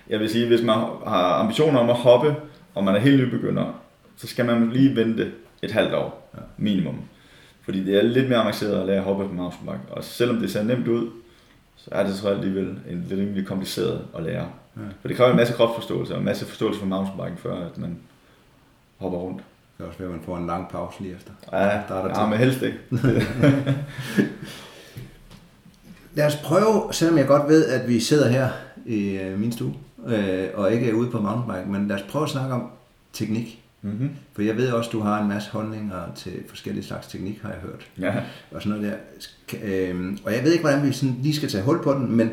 Jeg 0.08 0.20
vil 0.20 0.30
sige, 0.30 0.46
hvis 0.46 0.62
man 0.62 0.74
har 1.06 1.34
ambitioner 1.34 1.80
om 1.80 1.90
at 1.90 1.96
hoppe, 1.96 2.36
og 2.74 2.84
man 2.84 2.94
er 2.94 2.98
helt 2.98 3.22
nybegynder, 3.22 3.81
så 4.16 4.26
skal 4.26 4.45
man 4.47 4.71
lige 4.71 4.97
vente 4.97 5.33
et 5.62 5.71
halvt 5.71 5.95
år 5.95 6.19
Ja. 6.35 6.40
minimum. 6.57 6.97
Fordi 7.64 7.85
det 7.85 7.99
er 7.99 8.02
lidt 8.02 8.28
mere 8.28 8.38
avanceret 8.38 8.81
at 8.81 8.87
lære 8.87 8.97
at 8.99 9.04
hoppe 9.04 9.28
på 9.28 9.35
mountainbike. 9.35 9.81
Og 9.92 10.04
selvom 10.04 10.37
det 10.40 10.50
ser 10.50 10.62
nemt 10.62 10.88
ud, 10.88 11.11
så 11.76 11.88
er 11.92 12.07
det 12.07 12.14
så 12.16 12.28
alligevel 12.28 12.64
en 12.90 13.04
lidt 13.09 13.21
rimelig 13.21 13.47
kompliceret 13.47 14.04
at 14.16 14.23
lære. 14.23 14.47
Ja. 14.76 14.83
For 15.00 15.09
det 15.09 15.16
kræver 15.16 15.31
en 15.31 15.37
masse 15.37 15.54
kropsforståelse 15.54 16.12
og 16.14 16.19
en 16.19 16.25
masse 16.25 16.45
forståelse 16.47 16.81
for 16.81 16.87
mountainbiken, 16.87 17.37
før 17.38 17.54
at 17.66 17.78
man 17.78 17.97
hopper 18.97 19.19
rundt. 19.19 19.42
Det 19.78 19.85
er 19.85 19.88
også 19.88 19.99
ved, 19.99 20.07
at 20.07 20.12
man 20.12 20.21
får 20.25 20.37
en 20.37 20.47
lang 20.47 20.69
pause 20.69 21.02
lige 21.02 21.14
efter. 21.14 21.31
Ja, 21.52 21.59
Der 21.59 21.95
er 21.95 22.09
der 22.09 22.21
ja 22.21 22.26
men 22.26 22.38
helst 22.38 22.62
ikke. 22.62 22.78
Lad 26.14 26.26
os 26.26 26.37
prøve, 26.37 26.92
selvom 26.92 27.19
jeg 27.19 27.26
godt 27.26 27.49
ved, 27.49 27.66
at 27.66 27.88
vi 27.88 28.00
sidder 28.00 28.28
her 28.28 28.49
i 28.87 29.11
øh, 29.16 29.38
min 29.40 29.52
stue, 29.52 29.75
øh, 30.07 30.49
og 30.54 30.73
ikke 30.73 30.90
er 30.90 30.95
ude 30.95 31.11
på 31.11 31.21
mountainbike, 31.21 31.73
men 31.73 31.88
lad 31.88 31.97
os 31.97 32.02
prøve 32.02 32.23
at 32.25 32.31
snakke 32.31 32.54
om 32.54 32.71
teknik. 33.12 33.62
Mm-hmm. 33.82 34.10
For 34.32 34.42
jeg 34.42 34.56
ved 34.56 34.70
også, 34.72 34.88
at 34.88 34.92
du 34.92 35.00
har 35.00 35.22
en 35.22 35.28
masse 35.28 35.50
holdninger 35.50 36.12
til 36.16 36.32
forskellige 36.48 36.84
slags 36.84 37.06
teknik, 37.06 37.40
har 37.42 37.48
jeg 37.48 37.58
hørt. 37.58 37.86
Ja. 38.00 38.14
Og 38.50 38.62
sådan 38.62 38.78
noget 38.78 38.92
der. 38.92 38.98
Sk- 39.20 39.64
Øh, 39.64 40.16
og 40.24 40.34
jeg 40.34 40.44
ved 40.44 40.52
ikke, 40.52 40.62
hvordan 40.64 40.86
vi 40.86 40.92
sådan 40.92 41.16
lige 41.22 41.34
skal 41.36 41.48
tage 41.48 41.64
hul 41.64 41.82
på 41.82 41.92
den, 41.92 42.16
men, 42.16 42.30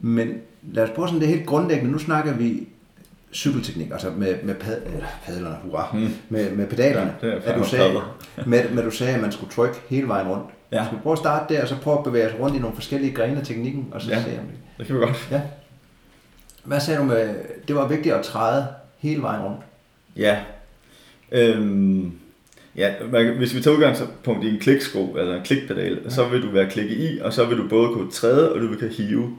men 0.00 0.32
lad 0.72 0.84
os 0.84 0.90
prøve 0.90 1.08
sådan 1.08 1.20
det 1.20 1.28
helt 1.28 1.46
grundlæggende. 1.46 1.92
Nu 1.92 1.98
snakker 1.98 2.34
vi 2.34 2.68
cykelteknik, 3.32 3.90
altså 3.92 4.10
med, 4.10 4.34
med 4.42 4.54
pad, 4.54 4.82
eller 4.86 5.06
padlerne, 5.24 5.56
hurra, 5.62 5.90
Mm. 5.92 6.08
med, 6.28 6.50
med 6.52 6.66
pedalerne. 6.66 7.14
Ja, 7.22 7.26
det 7.26 7.34
er 7.44 7.52
at 7.52 7.58
du 7.58 7.64
sagde, 7.64 8.00
med, 8.46 8.70
med, 8.70 8.82
du 8.82 8.90
sagde, 8.90 9.14
at 9.14 9.20
man 9.20 9.32
skulle 9.32 9.52
trykke 9.52 9.74
hele 9.88 10.08
vejen 10.08 10.28
rundt. 10.28 10.44
Ja. 10.72 10.84
Skal 10.84 10.96
vi 10.98 11.02
prøve 11.02 11.12
at 11.12 11.18
starte 11.18 11.54
der, 11.54 11.62
og 11.62 11.68
så 11.68 11.76
prøve 11.76 11.98
at 11.98 12.04
bevæge 12.04 12.26
os 12.28 12.40
rundt 12.40 12.56
i 12.56 12.58
nogle 12.58 12.74
forskellige 12.76 13.12
grene 13.14 13.40
af 13.40 13.46
teknikken, 13.46 13.88
og 13.92 14.00
så 14.02 14.10
Ja. 14.10 14.22
se 14.22 14.38
om 14.38 14.44
det. 14.46 14.54
Det 14.78 14.86
kan 14.86 14.94
vi 14.94 15.00
godt. 15.00 15.28
Ja. 15.30 15.40
Hvad 16.64 16.80
sagde 16.80 17.00
du 17.00 17.04
med, 17.04 17.34
det 17.68 17.76
var 17.76 17.88
vigtigt 17.88 18.14
at 18.14 18.24
træde 18.24 18.66
hele 18.98 19.22
vejen 19.22 19.42
rundt? 19.42 19.60
Ja. 20.16 20.38
Øhm, 21.32 22.12
ja, 22.76 22.92
hvis 23.36 23.54
vi 23.54 23.60
tager 23.60 23.76
udgangspunkt 23.76 24.44
i 24.44 24.48
en 24.48 24.58
kliksko, 24.58 25.16
altså 25.16 25.34
en 25.34 25.42
klikpedal, 25.42 25.98
ja. 26.04 26.10
så 26.10 26.28
vil 26.28 26.42
du 26.42 26.50
være 26.50 26.70
klikke 26.70 26.94
i, 26.94 27.18
og 27.18 27.32
så 27.32 27.44
vil 27.44 27.58
du 27.58 27.68
både 27.68 27.88
kunne 27.88 28.10
træde, 28.10 28.52
og 28.52 28.60
du 28.60 28.66
vil 28.66 28.78
kunne 28.78 28.90
hive. 28.90 29.36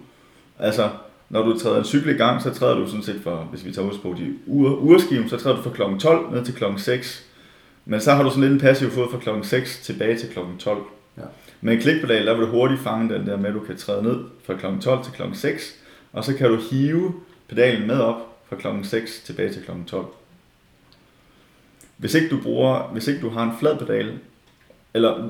Altså, 0.59 0.89
når 1.29 1.41
du 1.41 1.59
træder 1.59 1.77
en 1.77 1.85
cykel 1.85 2.15
i 2.15 2.17
gang, 2.17 2.41
så 2.41 2.53
træder 2.53 2.75
du 2.75 2.87
sådan 2.87 3.03
set 3.03 3.21
for, 3.23 3.47
hvis 3.51 3.65
vi 3.65 3.71
tager 3.71 3.85
udgangspunkt 3.85 4.19
i 4.19 4.33
ur, 4.47 4.75
urskiven, 4.75 5.29
så 5.29 5.37
træder 5.37 5.55
du 5.55 5.61
fra 5.61 5.69
klokken 5.69 5.99
12 5.99 6.31
ned 6.31 6.45
til 6.45 6.53
klokken 6.53 6.79
6. 6.79 7.25
Men 7.85 8.01
så 8.01 8.11
har 8.11 8.23
du 8.23 8.29
sådan 8.29 8.41
lidt 8.41 8.53
en 8.53 8.59
passiv 8.59 8.89
fod 8.89 9.11
fra 9.11 9.17
klokken 9.17 9.43
6 9.43 9.79
tilbage 9.79 10.17
til 10.17 10.29
klokken 10.29 10.57
12. 10.57 10.83
Ja. 11.17 11.23
Med 11.61 11.73
en 11.73 11.79
klikpedal, 11.79 12.25
der 12.25 12.33
vil 12.33 12.45
du 12.45 12.51
hurtigt 12.51 12.81
fange 12.81 13.13
den 13.13 13.27
der 13.27 13.37
med, 13.37 13.49
at 13.49 13.53
du 13.53 13.59
kan 13.59 13.77
træde 13.77 14.03
ned 14.03 14.17
fra 14.43 14.53
klokken 14.55 14.81
12 14.81 15.03
til 15.03 15.13
klokken 15.13 15.37
6, 15.37 15.75
og 16.13 16.23
så 16.23 16.35
kan 16.35 16.49
du 16.49 16.57
hive 16.71 17.13
pedalen 17.47 17.87
med 17.87 17.99
op 17.99 18.37
fra 18.49 18.55
klokken 18.55 18.83
6 18.83 19.21
tilbage 19.25 19.53
til 19.53 19.63
klokken 19.63 19.85
12. 19.85 20.05
Hvis 22.01 22.13
ikke 22.13 22.29
du 22.29 22.41
bruger, 22.41 22.89
hvis 22.91 23.07
ikke 23.07 23.21
du 23.21 23.29
har 23.29 23.43
en 23.43 23.57
flad 23.59 23.77
pedal, 23.77 24.19
eller 24.93 25.29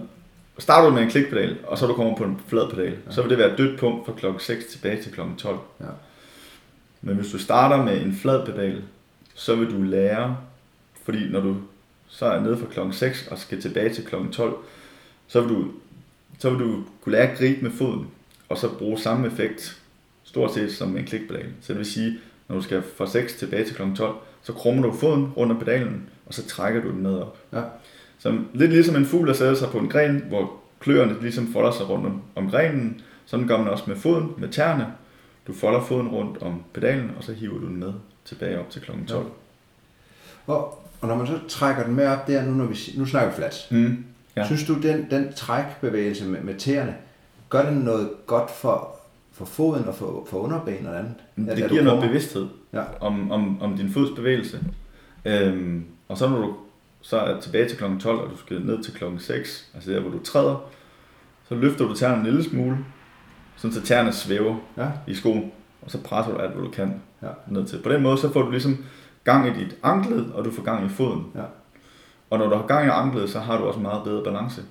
starter 0.58 0.90
du 0.90 0.94
med 0.94 1.04
en 1.04 1.10
klikpedal, 1.10 1.58
og 1.68 1.78
så 1.78 1.88
du 1.88 1.94
kommer 1.94 2.16
på 2.18 2.24
en 2.24 2.42
flad 2.48 2.70
pedal, 2.70 2.98
ja. 3.06 3.12
så 3.12 3.22
vil 3.22 3.30
det 3.30 3.38
være 3.38 3.52
et 3.52 3.58
dødt 3.58 3.80
punkt 3.80 4.06
fra 4.06 4.14
klokken 4.18 4.40
6 4.40 4.66
tilbage 4.66 5.02
til 5.02 5.12
klokken 5.12 5.36
12. 5.36 5.60
Ja. 5.80 5.86
Men 7.02 7.16
hvis 7.16 7.32
du 7.32 7.38
starter 7.38 7.84
med 7.84 8.02
en 8.02 8.16
flad 8.16 8.46
pedal, 8.46 8.84
så 9.36 9.56
vil 9.56 9.72
du 9.72 9.82
lære, 9.82 10.38
fordi 11.04 11.30
når 11.30 11.42
du 11.42 11.56
så 12.08 12.26
er 12.26 12.40
nede 12.40 12.58
fra 12.58 12.66
klokken 12.72 12.94
6 12.94 13.28
og 13.32 13.38
skal 13.38 13.62
tilbage 13.62 13.94
til 13.94 14.06
klokken 14.06 14.32
12, 14.32 14.56
så 15.28 15.42
vil 15.42 15.50
du, 15.50 15.72
så 16.40 16.50
vil 16.50 16.60
du 16.60 16.84
kunne 17.02 17.14
lære 17.14 17.32
at 17.32 17.38
gribe 17.38 17.62
med 17.62 17.72
foden, 17.72 18.08
og 18.50 18.58
så 18.58 18.70
bruge 18.78 18.98
samme 18.98 19.28
effekt, 19.28 19.82
stort 20.24 20.54
set 20.54 20.74
som 20.74 20.90
med 20.90 21.00
en 21.00 21.06
klikpedal. 21.06 21.46
Så 21.62 21.74
det 21.74 21.78
vil 21.78 21.86
sige, 21.86 22.20
når 22.48 22.56
du 22.56 22.62
skal 22.62 22.84
fra 22.98 23.08
6 23.08 23.34
tilbage 23.34 23.66
til 23.66 23.76
klokken 23.76 23.96
12, 23.96 24.16
så 24.44 24.54
krummer 24.54 24.84
du 24.84 24.94
foden 24.94 25.34
rundt 25.38 25.52
om 25.52 25.60
pedalen, 25.60 26.10
og 26.32 26.36
så 26.36 26.48
trækker 26.48 26.82
du 26.82 26.90
den 26.92 27.04
med 27.04 27.18
op. 27.20 27.38
Ja. 27.54 27.62
Så 28.20 28.38
lidt 28.54 28.72
ligesom 28.72 28.96
en 28.96 29.06
fugl, 29.06 29.28
der 29.28 29.34
sætter 29.34 29.56
sig 29.56 29.70
på 29.70 29.78
en 29.78 29.90
gren, 29.90 30.24
hvor 30.30 30.52
kløerne 30.80 31.16
ligesom 31.22 31.54
folder 31.54 31.72
sig 31.72 31.90
rundt 31.90 32.06
om, 32.06 32.22
om 32.36 32.50
grenen, 32.50 33.02
sådan 33.26 33.48
gør 33.48 33.58
man 33.58 33.68
også 33.68 33.84
med 33.88 33.96
foden, 33.96 34.30
med 34.38 34.50
tæerne. 34.50 34.88
Du 35.48 35.54
folder 35.54 35.82
foden 35.82 36.08
rundt 36.08 36.42
om 36.42 36.64
pedalen, 36.74 37.12
og 37.18 37.24
så 37.24 37.34
hiver 37.34 37.60
du 37.60 37.66
den 37.68 37.80
med 37.80 37.94
tilbage 38.26 38.60
op 38.60 38.70
til 38.70 38.82
klokken 38.82 39.06
12. 39.06 39.26
Og, 40.48 40.84
og 41.02 41.08
når 41.08 41.16
man 41.16 41.28
så 41.28 41.40
trækker 41.48 41.84
den 41.84 41.96
med 41.96 42.08
op 42.08 42.28
der, 42.28 42.46
nu, 42.46 42.52
når 42.52 42.66
vi, 42.66 42.78
nu 42.98 43.06
snakker 43.06 43.30
vi 43.30 43.36
flats, 43.36 43.68
Mm. 43.72 44.04
Ja. 44.36 44.42
ja. 44.42 44.46
synes 44.46 44.66
du, 44.68 44.74
den, 44.82 45.08
den 45.12 45.34
trækbevægelse 45.34 46.26
med, 46.28 46.42
med 46.42 46.56
tæerne, 46.56 46.96
gør 47.50 47.70
den 47.70 47.78
noget 47.78 48.10
godt 48.26 48.52
for, 48.52 48.96
for 49.34 49.46
foden 49.46 49.86
og 49.88 49.96
for, 49.96 50.28
for 50.30 50.38
underben 50.40 50.86
og 50.88 51.00
andet? 51.00 51.14
At- 51.50 51.58
Det 51.58 51.64
at 51.64 51.70
giver 51.72 51.84
noget 51.84 52.02
bevidsthed 52.04 52.48
Ja. 52.74 52.84
om, 53.00 53.32
om, 53.32 53.62
om 53.62 53.78
din 53.78 53.90
fods 53.92 54.10
bevægelse. 54.16 54.60
Øhm, 55.26 55.86
og 56.12 56.18
så 56.18 56.30
når 56.30 56.38
du 56.42 56.56
så 57.02 57.18
er 57.18 57.40
tilbage 57.40 57.70
til 57.70 57.78
klokken 57.78 58.00
12, 58.00 58.20
og 58.20 58.30
du 58.32 58.38
skal 58.38 58.62
ned 58.62 58.84
til 58.84 58.94
klokken 58.94 59.20
6, 59.20 59.70
altså 59.76 59.92
der 59.92 60.00
hvor 60.00 60.10
du 60.12 60.20
træder, 60.24 60.70
så 61.50 61.56
løfter 61.56 61.86
du 61.88 61.94
tæerne 61.96 62.18
en 62.18 62.24
lille 62.24 62.44
smule, 62.44 62.78
sådan 63.56 63.74
så 63.74 63.82
tæerne 63.82 64.12
svæver 64.12 64.56
Ja. 64.78 64.88
i 65.08 65.14
skoen, 65.14 65.52
og 65.82 65.92
så 65.92 66.02
presser 66.04 66.32
du 66.34 66.38
alt, 66.38 66.52
hvad 66.54 66.64
du 66.66 66.70
kan 66.72 67.02
Ja. 67.22 67.28
ned 67.48 67.66
til. 67.66 67.80
På 67.84 67.90
den 67.90 68.04
måde, 68.04 68.18
så 68.18 68.34
får 68.34 68.42
du 68.42 68.52
ligesom 68.52 68.86
gang 69.24 69.48
i 69.48 69.60
dit 69.64 69.76
ankled, 69.84 70.26
og 70.32 70.46
du 70.46 70.52
får 70.52 70.64
gang 70.64 70.86
i 70.86 70.90
foden. 70.90 71.26
Ja. 71.36 71.42
Og 72.30 72.40
når 72.40 72.50
du 72.50 72.56
har 72.56 72.68
gang 72.68 72.86
i 72.86 72.90
anklet, 72.90 73.30
så 73.30 73.40
har 73.40 73.58
du 73.58 73.64
også 73.64 73.80
meget 73.80 74.04
bedre 74.04 74.24
balance. 74.24 74.62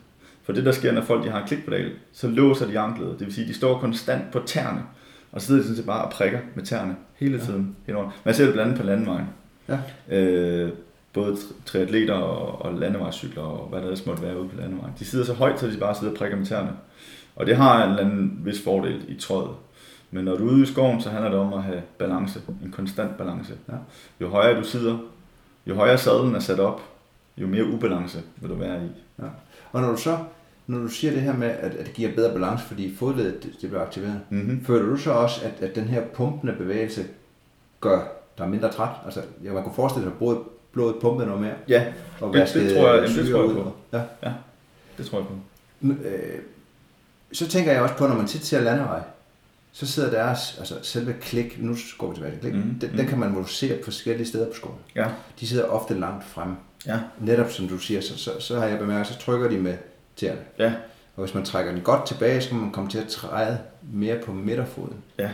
For 0.43 0.53
det, 0.53 0.65
der 0.65 0.73
sker, 0.73 0.93
når 0.93 1.03
folk 1.03 1.25
de 1.25 1.31
har 1.31 1.41
en 1.41 1.47
klikpedal, 1.47 1.93
så 2.13 2.29
låser 2.29 2.67
de 2.67 2.79
anklet. 2.79 3.19
Det 3.19 3.27
vil 3.27 3.35
sige, 3.35 3.49
de 3.49 3.55
står 3.55 3.79
konstant 3.79 4.31
på 4.33 4.41
tæerne, 4.47 4.83
og 5.33 5.43
sidder 5.43 5.61
de 5.61 5.65
sådan 5.67 5.77
set 5.77 5.87
bare 5.87 6.05
og 6.05 6.11
prikker 6.13 6.39
med 6.55 6.65
tæerne 6.65 6.97
hele 7.17 7.39
Ja. 7.39 7.45
tiden. 7.45 7.77
henover. 7.87 8.11
Man 8.25 8.35
ser 8.35 8.45
det 8.45 8.53
blandt 8.55 8.69
andet 8.71 8.81
på 8.81 8.87
landevejen. 8.87 9.27
Ja. 9.69 9.79
Øh, 10.19 10.73
både 11.13 11.33
tri- 11.37 11.55
triatleter 11.67 12.15
og, 12.15 12.63
og 12.63 12.75
landevejscykler 12.75 13.43
og 13.43 13.69
hvad 13.69 13.79
der 13.79 13.85
ellers 13.87 14.07
måtte 14.07 14.23
være 14.23 14.41
ude 14.41 14.49
på 14.49 14.57
landevejen. 14.57 14.95
De 14.99 15.05
sidder 15.05 15.25
så 15.25 15.33
højt, 15.33 15.61
så 15.61 15.67
de 15.67 15.77
bare 15.77 15.95
sidder 15.95 16.13
og 16.13 16.19
prikker 16.19 16.37
med 16.37 16.47
tæerne. 16.47 16.73
Og 17.37 17.47
det 17.47 17.57
har 17.57 17.85
en 17.85 17.91
eller 17.91 18.05
anden 18.05 18.41
vis 18.45 18.65
fordel 18.65 19.05
i 19.09 19.15
trådet. 19.15 19.51
Men 20.11 20.25
når 20.25 20.37
du 20.37 20.49
er 20.49 20.53
ude 20.53 20.63
i 20.63 20.67
skoven, 20.67 21.01
så 21.01 21.11
handler 21.11 21.31
det 21.31 21.39
om 21.39 21.53
at 21.53 21.63
have 21.63 21.83
balance. 21.99 22.41
En 22.65 22.71
konstant 22.73 23.17
balance. 23.19 23.55
Ja. 23.69 23.75
Jo 24.21 24.29
højere 24.29 24.59
du 24.59 24.65
sidder, 24.65 24.99
jo 25.67 25.75
højere 25.75 25.99
sadlen 25.99 26.35
er 26.35 26.39
sat 26.41 26.61
op, 26.61 26.81
jo 27.37 27.47
mere 27.47 27.65
ubalance 27.67 28.19
vil 28.37 28.51
du 28.51 28.55
være 28.55 28.85
i. 28.85 28.89
Og 29.73 29.81
når 29.83 29.91
du 29.91 29.97
så, 29.97 30.19
når 30.67 30.79
du 30.79 30.89
siger 30.89 31.13
det 31.13 31.23
her 31.23 31.37
med, 31.37 31.49
at, 31.49 31.75
at 31.75 31.87
det 31.87 31.95
giver 31.95 32.15
bedre 32.15 32.33
balance, 32.33 32.65
fordi 32.65 32.95
fodledet 32.97 33.43
det, 33.43 33.53
det 33.61 33.71
bliver 33.71 33.83
aktiveret, 33.83 34.21
Mm-hmm. 34.31 34.65
føler 34.65 34.87
du 34.91 34.97
så 34.97 35.13
også, 35.13 35.41
at, 35.45 35.69
at 35.69 35.75
den 35.75 35.85
her 35.85 36.03
pumpende 36.15 36.53
bevægelse 36.53 37.05
gør 37.81 38.01
dig 38.39 38.49
mindre 38.49 38.73
træt? 38.73 38.89
Altså, 39.05 39.21
ja, 39.45 39.53
man 39.53 39.63
kunne 39.63 39.75
forestille 39.75 40.05
sig, 40.07 40.13
at 40.13 40.19
blodet, 40.19 40.39
blodet 40.73 40.97
pumpede 41.01 41.27
noget 41.29 41.43
mere. 41.43 41.55
Ja, 41.69 41.85
Og 42.21 42.35
Det- 42.35 42.51
det 42.55 42.75
tror 42.77 42.95
jeg- 42.95 43.03
jamen, 43.09 43.19
det 43.25 43.33
tror 43.33 43.45
jeg 43.45 43.55
på. 43.65 43.73
Ja. 44.23 44.33
det 44.99 45.07
tror 45.07 45.19
jeg 45.19 45.27
på. 45.27 45.35
Øh, 46.09 46.39
så 47.33 47.49
tænker 47.49 47.73
jeg 47.73 47.83
også 47.83 47.95
på, 47.95 48.07
når 48.07 48.15
man 48.17 48.27
tit 48.27 48.45
ser 48.47 48.61
landevej, 48.61 49.01
så 49.73 49.87
sidder 49.87 50.11
deres, 50.11 50.57
altså 50.59 50.75
selve 50.83 51.13
klik, 51.21 51.63
nu 51.63 51.77
går 51.99 52.09
vi 52.09 52.15
tilbage 52.15 52.33
til 52.33 52.41
klik, 52.41 52.55
Mhm, 52.55 52.63
mm, 52.63 52.79
den, 52.81 52.99
den 52.99 53.07
kan 53.07 53.19
man 53.19 53.31
modificere 53.31 53.77
på 53.79 53.85
forskellige 53.85 54.27
steder 54.27 54.47
på 54.47 54.55
skolen. 54.57 54.79
Ja. 54.95 55.07
De 55.41 55.47
sidder 55.47 55.65
ofte 55.65 55.95
langt 55.95 56.25
fremme. 56.25 56.57
Ja. 56.87 56.99
Netop 57.21 57.51
som 57.51 57.69
du 57.69 57.79
siger, 57.79 58.01
så, 58.01 58.19
så, 58.19 58.31
så 58.41 58.59
har 58.61 58.67
jeg 58.67 58.79
bemærket, 58.79 59.07
så 59.07 59.19
trykker 59.19 59.49
de 59.49 59.59
med 59.59 59.75
tæerne. 60.17 60.41
Ja. 60.59 60.73
Og 61.17 61.25
hvis 61.25 61.35
man 61.35 61.45
trækker 61.45 61.73
den 61.73 61.81
godt 61.81 62.07
tilbage, 62.07 62.41
så 62.41 62.49
kan 62.49 62.59
man 62.59 62.71
komme 62.73 62.91
til 62.91 62.99
at 62.99 63.09
træde 63.09 63.59
mere 63.93 64.19
på 64.27 64.33
midterfoden. 64.33 64.97
Ja. 65.19 65.31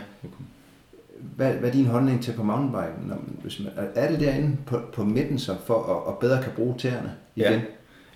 Hvad, 1.35 1.53
hvad 1.53 1.69
er 1.69 1.73
din 1.73 1.85
holdning 1.85 2.23
til 2.23 2.31
på 2.33 2.43
mountainbiken? 2.43 3.07
Når, 3.07 3.17
hvis 3.41 3.59
man, 3.59 3.71
er 3.95 4.11
det 4.11 4.19
derinde 4.19 4.57
på, 4.65 4.79
på 4.93 5.03
midten, 5.03 5.39
så 5.39 5.55
for 5.65 6.03
at, 6.07 6.13
at 6.13 6.19
bedre 6.19 6.43
kan 6.43 6.51
bruge 6.55 6.75
tæerne 6.77 7.11
igen? 7.35 7.51
Ja. 7.51 7.61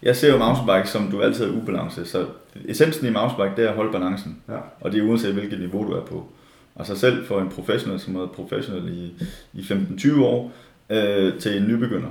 Jeg 0.04 0.16
ser 0.16 0.32
jo 0.34 0.38
mountainbike 0.38 0.90
som 0.90 1.12
du 1.12 1.22
altid 1.22 1.46
er 1.46 1.62
ubalance, 1.62 2.06
så 2.06 2.26
essensen 2.66 3.08
i 3.08 3.10
mountainbike 3.10 3.56
det 3.62 3.66
er 3.66 3.70
at 3.70 3.76
holde 3.76 3.92
balancen, 3.92 4.42
Ja. 4.50 4.58
og 4.82 4.92
det 4.92 5.00
er 5.04 5.08
uanset 5.10 5.34
hvilket 5.34 5.60
niveau 5.60 5.88
du 5.88 5.92
er 5.92 6.02
på. 6.06 6.26
Og 6.76 6.86
så 6.86 6.96
selv 6.96 7.26
for 7.26 7.42
en 7.42 7.50
professionel, 7.50 8.00
som 8.00 8.16
været 8.16 8.32
professionel 8.32 8.94
i, 8.98 9.14
i 9.54 9.62
15-20 9.62 10.22
år, 10.24 10.52
øh, 10.90 11.40
til 11.40 11.58
en 11.58 11.68
nybegynder. 11.68 12.10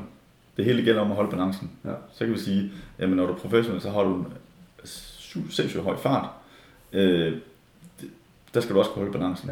Det 0.56 0.64
hele 0.64 0.82
gælder 0.82 1.00
om 1.00 1.10
at 1.10 1.16
holde 1.16 1.30
balancen. 1.30 1.70
Ja. 1.84 1.90
Så 2.12 2.24
kan 2.24 2.34
vi 2.34 2.38
sige, 2.38 2.72
at 2.98 3.08
når 3.08 3.26
du 3.26 3.32
er 3.32 3.36
professionel, 3.36 3.80
så 3.82 3.90
har 3.90 4.02
du 4.02 4.14
en 4.14 4.26
sindssygt 5.50 5.82
høj 5.82 5.96
fart. 5.96 6.28
Øh, 6.92 7.36
der 8.54 8.60
skal 8.60 8.74
du 8.74 8.78
også 8.78 8.90
kunne 8.90 9.04
holde 9.04 9.18
balancen. 9.18 9.50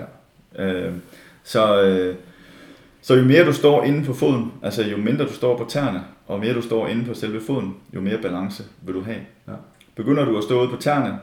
Ja. 0.56 0.64
Øh, 0.64 0.94
så, 1.42 1.82
øh, 1.82 2.16
Så 3.00 3.14
jo 3.14 3.24
mere 3.24 3.46
du 3.46 3.52
står 3.52 3.82
inde 3.84 4.04
på 4.04 4.12
foden, 4.12 4.52
altså 4.62 4.82
jo 4.84 4.96
mindre 4.96 5.24
du 5.24 5.32
står 5.32 5.56
på 5.58 5.64
tæerne, 5.68 6.04
og 6.26 6.40
mere 6.40 6.54
du 6.54 6.62
står 6.62 6.86
inde 6.88 7.04
på 7.04 7.14
selve 7.14 7.40
foden, 7.40 7.76
jo 7.94 8.00
mere 8.00 8.18
balance 8.22 8.64
vil 8.82 8.94
du 8.94 9.00
have. 9.02 9.20
Ja. 9.48 9.52
Begynder 9.94 10.24
du 10.24 10.38
at 10.38 10.44
stå 10.44 10.60
ude 10.60 10.68
på 10.68 10.76
tæerne 10.76 11.18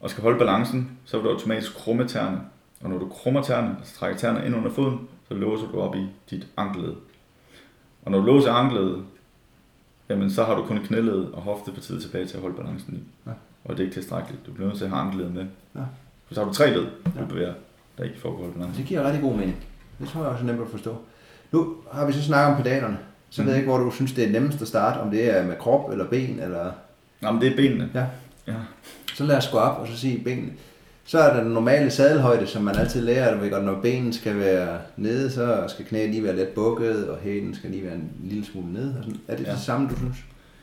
og 0.00 0.10
skal 0.10 0.22
holde 0.22 0.38
balancen, 0.38 0.90
så 1.04 1.16
vil 1.16 1.24
du 1.24 1.30
automatisk 1.30 1.74
krumme 1.74 2.08
tæerne. 2.08 2.40
Og 2.80 2.90
når 2.90 2.98
du 2.98 3.08
krummer 3.08 3.42
tæerne, 3.42 3.76
altså 3.78 3.94
trækker 3.98 4.18
tæerne 4.18 4.46
ind 4.46 4.56
under 4.56 4.70
foden, 4.70 5.08
så 5.28 5.34
låser 5.34 5.66
du 5.72 5.80
op 5.80 5.96
i 5.96 6.06
dit 6.30 6.46
ankelled. 6.56 6.92
Og 8.04 8.10
når 8.10 8.18
du 8.18 8.26
låser 8.26 8.52
ankledet, 8.52 9.02
jamen 10.08 10.30
så 10.30 10.44
har 10.44 10.54
du 10.54 10.62
kun 10.62 10.78
knæled 10.78 11.24
og 11.32 11.42
hoftepartiet 11.42 12.02
tilbage 12.02 12.26
til 12.26 12.36
at 12.36 12.42
holde 12.42 12.56
balancen 12.56 12.94
i. 12.94 13.28
Ja. 13.30 13.32
Og 13.64 13.70
det 13.76 13.80
er 13.80 13.84
ikke 13.84 13.96
tilstrækkeligt. 13.96 14.46
Du 14.46 14.52
bliver 14.52 14.66
nødt 14.68 14.78
til 14.78 14.84
at 14.84 14.90
have 14.90 15.02
ankledet 15.02 15.34
med. 15.34 15.46
Ja. 15.76 15.80
Så 16.30 16.40
har 16.40 16.48
du 16.48 16.54
tre 16.54 16.70
led, 16.74 16.86
Ja. 17.16 17.20
du 17.20 17.26
bevæger, 17.26 17.54
der 17.98 18.04
ikke 18.04 18.16
at 18.24 18.30
holde 18.30 18.52
balancen. 18.52 18.78
Det 18.80 18.88
giver 18.88 19.04
rigtig 19.06 19.22
god 19.22 19.32
mening. 19.36 19.56
Det 20.00 20.08
tror 20.08 20.20
jeg 20.20 20.30
også 20.30 20.42
er 20.42 20.46
nemt 20.46 20.60
at 20.60 20.68
forstå. 20.70 20.96
Nu 21.52 21.74
har 21.92 22.06
vi 22.06 22.12
så 22.12 22.22
snakket 22.22 22.56
om 22.56 22.62
pedalerne. 22.62 22.98
Så 23.30 23.42
Mhm. 23.42 23.46
ved 23.46 23.54
jeg 23.54 23.60
ikke, 23.62 23.72
hvor 23.72 23.84
du 23.84 23.90
synes, 23.90 24.12
det 24.12 24.24
er 24.24 24.30
nemmest 24.30 24.62
at 24.62 24.68
starte. 24.68 24.98
Om 25.00 25.10
det 25.10 25.38
er 25.38 25.46
med 25.46 25.56
krop 25.56 25.90
eller 25.92 26.06
ben, 26.06 26.40
eller... 26.40 26.72
Nå, 27.20 27.30
men 27.32 27.40
det 27.40 27.52
er 27.52 27.56
benene. 27.56 27.90
Ja. 27.94 28.04
Ja. 28.46 28.54
Så 29.14 29.24
lad 29.24 29.36
os 29.36 29.48
gå 29.48 29.58
op 29.58 29.80
og 29.80 29.88
så 29.88 29.96
sige 29.96 30.24
benene. 30.24 30.52
Så 31.04 31.18
er 31.18 31.34
der 31.36 31.42
den 31.42 31.52
normale 31.52 31.90
sadelhøjde, 31.90 32.46
som 32.46 32.62
man 32.62 32.76
altid 32.76 33.00
lærer. 33.02 33.40
Ved 33.40 33.50
godt, 33.50 33.64
når 33.64 33.80
benen 33.80 34.12
skal 34.12 34.38
være 34.38 34.78
nede, 34.96 35.30
så 35.30 35.64
skal 35.68 35.84
knæet 35.84 36.10
lige 36.10 36.24
være 36.24 36.36
lidt 36.36 36.54
bukket, 36.54 37.08
og 37.08 37.18
hælen 37.22 37.54
skal 37.54 37.70
lige 37.70 37.84
være 37.84 37.94
en 37.94 38.10
lille 38.24 38.44
smule 38.44 38.72
nede. 38.72 38.94
Og 38.98 39.04
sådan. 39.04 39.20
Er 39.28 39.36
det 39.36 39.46
ja. 39.46 39.52
Det 39.52 39.60
samme, 39.60 39.88
du 39.88 39.96
synes? 39.96 40.16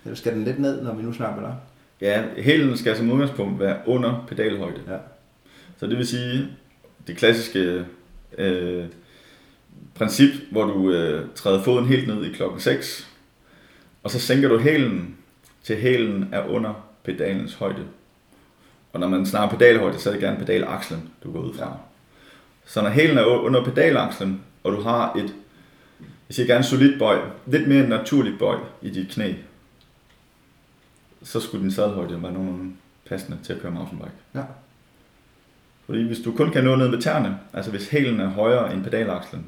Eller 0.06 0.16
skal 0.16 0.34
den 0.36 0.44
lidt 0.44 0.60
ned, 0.60 0.82
når 0.84 0.94
vi 0.94 1.04
nu 1.04 1.14
snakker 1.14 1.42
der? 1.42 1.52
Ja, 2.02 2.24
hælen 2.38 2.78
skal 2.78 2.98
som 2.98 3.12
udgangspunkt 3.12 3.60
være 3.60 3.78
under 3.86 4.26
pedalhøjde. 4.28 4.80
Ja. 4.88 4.98
Så 5.78 5.88
det 5.88 5.98
vil 5.98 6.08
sige, 6.08 6.48
det 7.10 7.18
klassiske 7.18 7.86
øh, 8.38 8.86
princip, 9.96 10.30
hvor 10.52 10.64
du 10.64 10.92
øh, 10.92 11.28
træder 11.36 11.64
foden 11.64 11.86
helt 11.86 12.08
ned 12.08 12.26
i 12.26 12.32
klokken 12.32 12.60
6, 12.60 13.10
og 14.04 14.12
så 14.12 14.20
sænker 14.20 14.50
du 14.50 14.60
hælen 14.60 15.18
til 15.64 15.78
hælen 15.78 16.30
er 16.32 16.46
under 16.48 16.90
pedalens 17.04 17.54
højde. 17.54 17.86
Og 18.94 19.00
når 19.00 19.08
man 19.08 19.26
snakker 19.26 19.58
pedalhøjde, 19.58 20.00
så 20.00 20.10
er 20.10 20.14
det 20.14 20.22
gerne 20.22 20.38
pedalakslen, 20.38 21.10
du 21.24 21.32
går 21.32 21.40
ud 21.40 21.54
fra. 21.54 21.78
Så 22.66 22.82
når 22.82 22.90
hælen 22.90 23.18
er 23.18 23.26
under 23.26 23.64
pedalakslen, 23.64 24.42
og 24.64 24.72
du 24.72 24.82
har 24.82 25.14
et, 25.16 25.36
jeg 26.00 26.36
siger 26.36 26.48
gerne 26.48 26.64
solidt 26.64 27.00
bøj, 27.00 27.22
lidt 27.46 27.68
mere 27.68 27.90
naturligt 27.90 28.40
bøj 28.40 28.58
i 28.82 28.90
dit 28.90 29.12
knæ, 29.12 29.34
så 31.24 31.40
skulle 31.40 31.64
din 31.64 31.72
sadelhøjde 31.72 32.24
være 32.24 32.34
nogenlunde 32.34 32.74
passende 33.06 33.38
til 33.44 33.54
at 33.54 33.62
køre 33.62 33.72
mountainbike. 33.72 34.12
Ja. 34.36 34.42
Fordi 35.90 36.08
hvis 36.08 36.20
du 36.20 36.32
kun 36.32 36.52
kan 36.52 36.64
nå 36.64 36.76
ned 36.76 36.90
med 36.90 37.02
tæerne, 37.02 37.40
altså 37.54 37.72
hvis 37.72 37.90
hælen 37.90 38.20
er 38.20 38.28
højere 38.30 38.74
end 38.74 38.84
pedalakslen, 38.84 39.46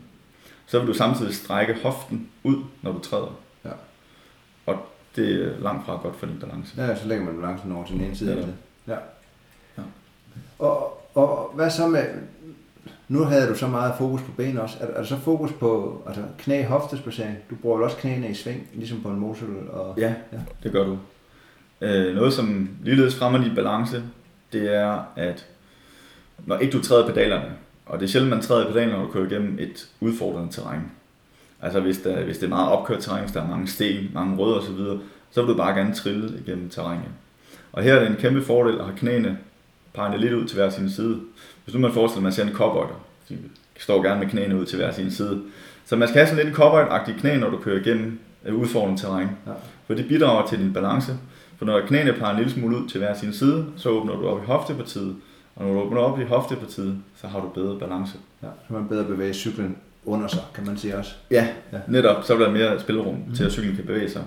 så 0.65 0.79
vil 0.79 0.87
du 0.87 0.93
samtidig 0.93 1.35
strække 1.35 1.75
hoften 1.83 2.27
ud, 2.43 2.55
når 2.81 2.91
du 2.91 2.99
træder. 2.99 3.39
Ja. 3.65 3.69
Og 4.65 4.75
det 5.15 5.43
er 5.45 5.59
langt 5.59 5.85
fra 5.85 5.95
godt 5.95 6.15
for 6.15 6.25
din 6.25 6.39
balance. 6.39 6.81
Ja, 6.81 6.95
så 6.95 7.07
lægger 7.07 7.25
man 7.25 7.35
balancen 7.41 7.71
over 7.71 7.85
til 7.85 7.95
den 7.95 8.03
ene 8.03 8.15
side. 8.15 8.31
Ja. 8.87 8.93
Ja. 8.93 8.99
Ja. 9.77 9.83
Og, 10.59 11.01
og 11.15 11.51
hvad 11.55 11.69
så 11.69 11.87
med... 11.87 12.03
Nu 13.07 13.23
havde 13.23 13.47
du 13.49 13.55
så 13.55 13.67
meget 13.67 13.93
fokus 13.97 14.21
på 14.21 14.31
ben 14.37 14.57
også. 14.57 14.77
Er, 14.79 14.85
er 14.87 14.93
der 14.97 15.03
så 15.03 15.17
fokus 15.17 15.51
på 15.51 16.01
altså 16.07 16.21
knæ 16.37 16.63
hoftesplacering? 16.63 17.37
Du 17.49 17.55
bruger 17.55 17.77
vel 17.77 17.83
også 17.85 17.97
knæene 17.97 18.29
i 18.29 18.33
sving, 18.33 18.67
ligesom 18.73 19.01
på 19.01 19.09
en 19.09 19.19
motorcykel? 19.19 19.69
Og... 19.69 19.93
Ja, 19.97 20.13
Ja. 20.33 20.37
det 20.63 20.71
gør 20.71 20.83
du. 20.83 20.97
Øh, 21.81 22.15
noget, 22.15 22.33
som 22.33 22.69
ligeledes 22.83 23.15
fremmer 23.15 23.43
din 23.43 23.55
balance, 23.55 24.03
det 24.53 24.75
er, 24.75 25.03
at 25.15 25.45
når 26.45 26.57
ikke 26.57 26.77
du 26.77 26.83
træder 26.83 27.07
pedalerne, 27.07 27.51
og 27.85 27.99
det 27.99 28.05
er 28.05 28.09
sjældent, 28.09 28.29
man 28.29 28.41
træder 28.41 28.67
pedalerne, 28.67 28.93
når 28.93 29.05
du 29.05 29.11
kører 29.11 29.25
igennem 29.25 29.57
et 29.59 29.89
udfordrende 29.99 30.53
terræn. 30.53 30.81
Altså 31.61 31.79
hvis, 31.79 31.97
der, 31.97 32.23
hvis 32.23 32.37
det 32.37 32.45
er 32.45 32.49
meget 32.49 32.69
opkørt 32.69 32.99
terræn, 32.99 33.21
hvis 33.21 33.31
der 33.31 33.41
er 33.41 33.47
mange 33.47 33.67
sten, 33.67 34.11
mange 34.13 34.37
rødder 34.37 34.57
osv., 34.57 34.99
så 35.31 35.41
vil 35.41 35.49
du 35.49 35.57
bare 35.57 35.75
gerne 35.75 35.93
trille 35.93 36.39
igennem 36.45 36.69
terrænet. 36.69 37.09
Og 37.71 37.83
her 37.83 37.95
er 37.95 37.99
det 37.99 38.09
en 38.09 38.15
kæmpe 38.15 38.41
fordel 38.41 38.79
at 38.79 38.85
have 38.85 38.97
knæene 38.97 39.37
peget 39.93 40.19
lidt 40.19 40.33
ud 40.33 40.45
til 40.45 40.57
hver 40.57 40.69
sin 40.69 40.89
side. 40.89 41.19
Hvis 41.63 41.75
nu 41.75 41.81
man 41.81 41.91
forestiller, 41.91 42.19
at 42.19 42.23
man 42.23 42.31
ser 42.31 42.43
en 42.43 42.53
cowboy, 42.53 42.85
de 43.29 43.37
står 43.77 44.03
gerne 44.03 44.19
med 44.19 44.29
knæene 44.29 44.59
ud 44.59 44.65
til 44.65 44.77
hver 44.77 44.91
sin 44.91 45.11
side. 45.11 45.41
Så 45.85 45.95
man 45.95 46.07
skal 46.07 46.19
have 46.19 46.27
sådan 46.27 46.45
lidt 46.45 46.47
en 46.47 46.53
cowboy 46.53 46.83
knæ, 47.19 47.37
når 47.37 47.49
du 47.49 47.57
kører 47.57 47.79
igennem 47.79 48.19
øh, 48.45 48.55
udfordrende 48.55 49.01
terræn. 49.01 49.27
Ja. 49.47 49.51
For 49.87 49.93
det 49.93 50.07
bidrager 50.07 50.47
til 50.47 50.59
din 50.59 50.73
balance. 50.73 51.17
For 51.57 51.65
når 51.65 51.81
knæene 51.81 52.13
peger 52.13 52.31
en 52.31 52.37
lille 52.37 52.51
smule 52.51 52.77
ud 52.77 52.89
til 52.89 52.99
hver 52.99 53.13
sin 53.13 53.33
side, 53.33 53.65
så 53.77 53.89
åbner 53.89 54.15
du 54.15 54.27
op 54.27 54.43
i 54.43 54.45
hoftepartiet. 54.45 55.15
Og 55.55 55.65
når 55.65 55.73
du 55.73 55.79
åbner 55.79 56.01
op 56.01 56.19
i 56.19 56.23
hoftepartiet, 56.23 56.97
så 57.15 57.27
har 57.27 57.39
du 57.39 57.47
bedre 57.49 57.79
balance. 57.79 58.17
Ja, 58.43 58.47
så 58.67 58.73
man 58.73 58.87
bedre 58.87 59.03
bevæge 59.05 59.33
cyklen 59.33 59.77
under 60.05 60.27
sig, 60.27 60.41
kan 60.55 60.65
man 60.65 60.77
sige 60.77 60.97
også. 60.97 61.11
Ja, 61.31 61.47
Ja. 61.73 61.79
netop. 61.87 62.23
Så 62.23 62.35
vil 62.35 62.45
der 62.45 62.51
mere 62.51 62.79
spillerum 62.79 63.15
mm. 63.27 63.35
til, 63.35 63.43
at 63.43 63.51
cyklen 63.51 63.75
kan 63.75 63.85
bevæge 63.85 64.09
sig. 64.09 64.23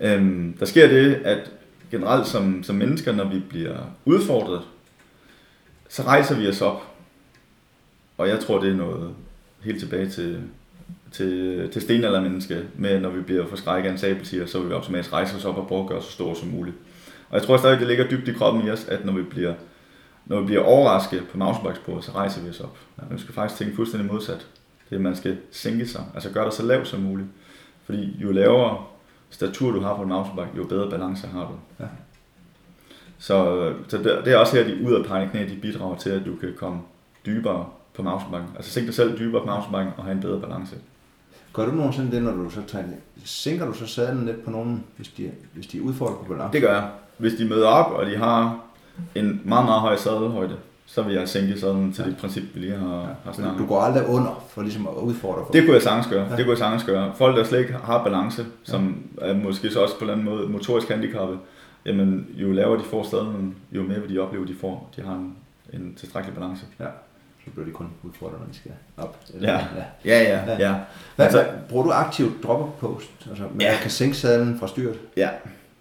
Øhm, 0.00 0.56
der 0.60 0.66
sker 0.66 0.88
det, 0.88 1.14
at 1.14 1.50
generelt 1.90 2.26
som, 2.26 2.62
som 2.62 2.76
mennesker, 2.76 3.12
når 3.12 3.24
vi 3.24 3.38
bliver 3.48 3.76
udfordret, 4.04 4.60
så 5.88 6.02
rejser 6.02 6.36
vi 6.36 6.48
os 6.48 6.60
op. 6.62 6.82
Og 8.18 8.28
jeg 8.28 8.40
tror, 8.40 8.60
det 8.60 8.70
er 8.72 8.76
noget 8.76 9.10
helt 9.64 9.80
tilbage 9.80 10.08
til, 10.08 10.40
til, 11.12 11.68
til 11.72 11.82
stenaldermenneske, 11.82 12.62
med 12.74 13.00
når 13.00 13.10
vi 13.10 13.20
bliver 13.20 13.46
forskrækket 13.46 13.88
af 13.88 13.92
en 13.92 13.98
sabeltiger, 13.98 14.46
så 14.46 14.58
vil 14.58 14.68
vi 14.68 14.74
automatisk 14.74 15.12
rejse 15.12 15.36
os 15.36 15.44
op 15.44 15.56
og 15.56 15.68
prøve 15.68 15.82
at 15.82 15.88
gøre 15.88 15.98
os 15.98 16.04
så 16.04 16.12
store 16.12 16.36
som 16.36 16.48
muligt. 16.48 16.76
Og 17.30 17.34
jeg 17.38 17.42
tror 17.42 17.56
stadig, 17.56 17.78
det 17.78 17.86
ligger 17.86 18.08
dybt 18.08 18.28
i 18.28 18.32
kroppen 18.32 18.66
i 18.66 18.70
os, 18.70 18.84
at 18.88 19.04
når 19.04 19.12
vi 19.12 19.22
bliver, 19.22 19.54
når 20.26 20.40
vi 20.40 20.46
bliver 20.46 20.62
overrasket 20.62 21.28
på 21.32 21.38
mountainbikesporet, 21.38 22.04
så 22.04 22.12
rejser 22.12 22.42
vi 22.42 22.50
os 22.50 22.60
op. 22.60 22.76
Ja. 22.98 23.14
Vi 23.14 23.20
skal 23.20 23.34
faktisk 23.34 23.58
tænke 23.58 23.76
fuldstændig 23.76 24.12
modsat. 24.12 24.46
Det 24.88 24.92
er, 24.92 24.96
at 24.96 25.02
man 25.02 25.16
skal 25.16 25.38
sænke 25.50 25.86
sig, 25.86 26.04
altså 26.14 26.30
gøre 26.30 26.44
dig 26.44 26.52
så 26.52 26.62
lav 26.62 26.84
som 26.84 27.00
muligt. 27.00 27.28
Fordi 27.84 28.16
jo 28.22 28.32
lavere 28.32 28.78
statur 29.30 29.70
du 29.70 29.80
har 29.80 29.96
på 29.96 30.02
en 30.02 30.08
mountainbike, 30.08 30.56
jo 30.56 30.64
bedre 30.64 30.90
balance 30.90 31.26
har 31.26 31.40
du. 31.40 31.84
Ja. 31.84 31.88
Så, 33.18 33.72
så 33.88 33.98
det, 33.98 34.22
det 34.24 34.32
er 34.32 34.36
også 34.36 34.56
her, 34.56 34.64
de 34.64 34.82
udadpegende 34.84 35.30
knæ, 35.30 35.48
de 35.48 35.56
bidrager 35.62 35.96
til, 35.96 36.10
at 36.10 36.22
du 36.26 36.36
kan 36.36 36.54
komme 36.56 36.80
dybere 37.26 37.66
på 37.94 38.02
mountainbiken. 38.02 38.48
Altså 38.56 38.70
sænke 38.70 38.86
dig 38.86 38.94
selv 38.94 39.18
dybere 39.18 39.40
på 39.40 39.46
mountainbiken 39.46 39.92
og 39.96 40.04
have 40.04 40.14
en 40.14 40.20
bedre 40.20 40.40
balance. 40.40 40.76
Gør 41.52 41.66
du 41.66 41.72
nogensinde 41.72 42.10
det, 42.10 42.22
når 42.22 42.32
du 42.32 42.50
så 42.50 42.60
tager 42.66 42.84
Sænker 43.24 43.66
du 43.66 43.72
så 43.72 43.86
sadlen 43.86 44.26
lidt 44.26 44.44
på 44.44 44.50
nogen, 44.50 44.84
hvis 44.96 45.08
de, 45.08 45.30
hvis 45.52 45.66
de 45.66 45.82
udfordrer 45.82 46.16
på 46.16 46.24
balance? 46.24 46.52
Det 46.52 46.62
gør 46.62 46.74
jeg. 46.74 46.90
Hvis 47.18 47.34
de 47.34 47.48
møder 47.48 47.68
op, 47.68 47.92
og 47.92 48.06
de 48.06 48.16
har 48.16 48.65
en 49.14 49.40
meget, 49.44 49.64
meget 49.64 49.80
høj 49.80 49.96
sadelhøjde, 49.96 50.56
så 50.86 51.02
vil 51.02 51.14
jeg 51.14 51.28
sænke 51.28 51.60
sadlen 51.60 51.92
til 51.92 52.02
Ja. 52.04 52.10
det 52.10 52.16
princip, 52.18 52.42
vi 52.54 52.60
lige 52.60 52.76
har, 52.76 52.88
har 52.98 53.16
Men 53.24 53.34
snakket 53.34 53.58
du 53.58 53.66
går 53.66 53.80
aldrig 53.80 54.06
under 54.08 54.44
for 54.50 54.62
ligesom 54.62 54.86
at 54.86 54.92
udfordre 55.02 55.44
for. 55.46 55.52
Det 55.52 55.64
kunne 55.64 55.74
jeg 55.74 55.82
sagtens 55.82 56.06
gøre. 56.06 56.22
Ja. 56.30 56.36
Det 56.36 56.44
kunne 56.44 56.50
jeg 56.50 56.58
sagtens 56.58 56.84
gøre. 56.84 57.12
Folk, 57.18 57.36
der 57.36 57.44
slet 57.44 57.58
ikke 57.60 57.72
har 57.72 58.04
balance, 58.04 58.46
som 58.62 59.02
er 59.20 59.34
måske 59.34 59.70
så 59.70 59.80
også 59.82 59.94
på 59.98 60.04
en 60.04 60.10
eller 60.10 60.22
anden 60.24 60.36
måde 60.38 60.48
motorisk 60.48 60.88
handicappet, 60.88 61.38
jamen 61.86 62.26
jo 62.34 62.52
lavere 62.52 62.78
de 62.78 62.84
får 62.84 63.02
sadlen, 63.02 63.54
jo 63.72 63.82
mere 63.82 64.00
vil 64.00 64.14
de 64.14 64.18
opleve, 64.18 64.46
de 64.46 64.54
får. 64.60 64.90
De 64.96 65.02
har 65.02 65.12
en, 65.14 65.36
en 65.72 65.94
tilstrækkelig 65.94 66.34
balance. 66.38 66.64
Ja. 66.80 66.84
Så 67.44 67.50
bliver 67.52 67.66
de 67.66 67.72
kun 67.72 67.88
udfordret, 68.02 68.38
når 68.40 68.46
de 68.46 68.56
skal 68.56 68.70
op. 68.96 69.18
Ja. 69.40 69.52
ja. 69.52 69.58
Ja, 70.04 70.22
ja, 70.22 70.40
Ja. 70.46 70.68
ja. 70.70 70.74
Hvad, 71.16 71.26
altså, 71.26 71.44
bruger 71.68 71.84
du 71.84 71.90
aktivt 71.90 72.42
dropper 72.42 72.66
post? 72.80 73.10
Altså, 73.30 73.44
man 73.52 73.60
Ja. 73.60 73.74
kan 73.82 73.90
sænke 73.90 74.16
sadlen 74.16 74.58
fra 74.58 74.66
styret? 74.68 74.98
Ja, 75.16 75.28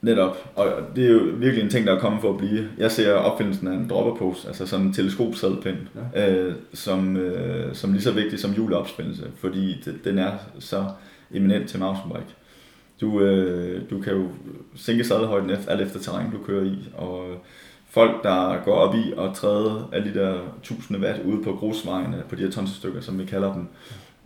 netop. 0.06 0.52
Og 0.56 0.68
det 0.96 1.06
er 1.06 1.12
jo 1.12 1.20
virkelig 1.36 1.64
en 1.64 1.70
ting, 1.70 1.88
der 1.88 1.96
er 1.96 2.00
kommet 2.00 2.22
for 2.22 2.30
at 2.30 2.38
blive. 2.38 2.68
Jeg 2.78 2.92
ser 2.92 3.14
opfindelsen 3.14 3.68
af 3.68 3.74
en 3.74 3.90
dropperpose, 3.90 4.48
altså 4.48 4.68
sådan 4.68 4.86
en 4.86 4.94
teleskopsadelpind, 4.94 5.78
ja. 6.16 6.32
øh, 6.32 6.56
som, 6.74 7.18
øh, 7.18 7.76
som 7.76 7.92
lige 7.92 8.02
så 8.02 8.12
vigtig 8.12 8.40
som 8.40 8.52
juleopspændelse, 8.52 9.24
fordi 9.38 9.82
det, 9.86 9.96
den 10.04 10.18
er 10.18 10.32
så 10.60 10.86
eminent 11.32 11.70
til 11.70 11.80
mountainbike. 11.80 12.36
Du, 13.02 13.22
øh, 13.22 13.82
du 13.90 14.02
kan 14.02 14.14
jo 14.14 14.28
sænke 14.76 15.04
sadelhøjden 15.04 15.50
efter, 15.50 15.72
alt 15.72 15.82
efter 15.82 16.00
terræn, 16.00 16.32
du 16.32 16.38
kører 16.38 16.64
i, 16.64 16.90
og 16.98 17.26
folk, 17.90 18.24
der 18.24 18.64
går 18.66 18.74
op 18.74 18.96
i 18.96 19.14
og 19.18 19.36
træde 19.36 19.88
alle 19.94 20.14
de 20.14 20.20
der 20.20 20.40
tusinde 20.64 21.00
watt 21.00 21.22
ude 21.26 21.44
på 21.44 21.54
grusvejene, 21.54 22.24
på 22.30 22.36
de 22.36 22.44
her 22.44 22.52
tonsestykker, 22.52 23.02
som 23.02 23.20
vi 23.20 23.26
kalder 23.26 23.54
dem, 23.54 23.68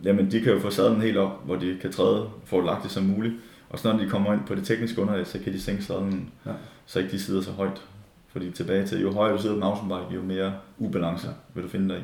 jamen 0.04 0.32
de 0.32 0.42
kan 0.42 0.54
jo 0.54 0.60
få 0.60 0.70
sadlen 0.70 1.02
helt 1.02 1.18
op, 1.18 1.46
hvor 1.46 1.56
de 1.56 1.78
kan 1.82 1.92
træde 1.92 2.26
fordelagtigt 2.46 2.94
som 2.94 3.04
muligt. 3.04 3.34
Og 3.69 3.79
så 3.79 3.91
når 3.93 3.99
de 3.99 4.10
kommer 4.10 4.34
ind 4.34 4.41
på 4.47 4.55
det 4.55 4.63
tekniske 4.65 5.01
underlag, 5.01 5.27
så 5.27 5.39
kan 5.39 5.53
de 5.53 5.62
sænke 5.62 5.84
sadlen, 5.84 6.29
Ja. 6.45 6.51
ja. 6.51 6.55
så 6.86 6.99
ikke 6.99 7.12
de 7.12 7.19
sidder 7.19 7.41
så 7.41 7.51
højt. 7.51 7.82
Fordi 8.32 8.51
tilbage 8.51 8.88
til, 8.88 9.01
jo 9.01 9.12
højere 9.13 9.38
du 9.38 9.41
sidder 9.41 9.55
på 9.55 9.65
mountainbike, 9.65 10.15
jo 10.15 10.21
mere 10.21 10.53
ubalance 10.77 11.27
Ja. 11.27 11.34
vil 11.53 11.63
du 11.63 11.69
finde 11.69 11.89
dig 11.89 11.97
i. 11.99 12.03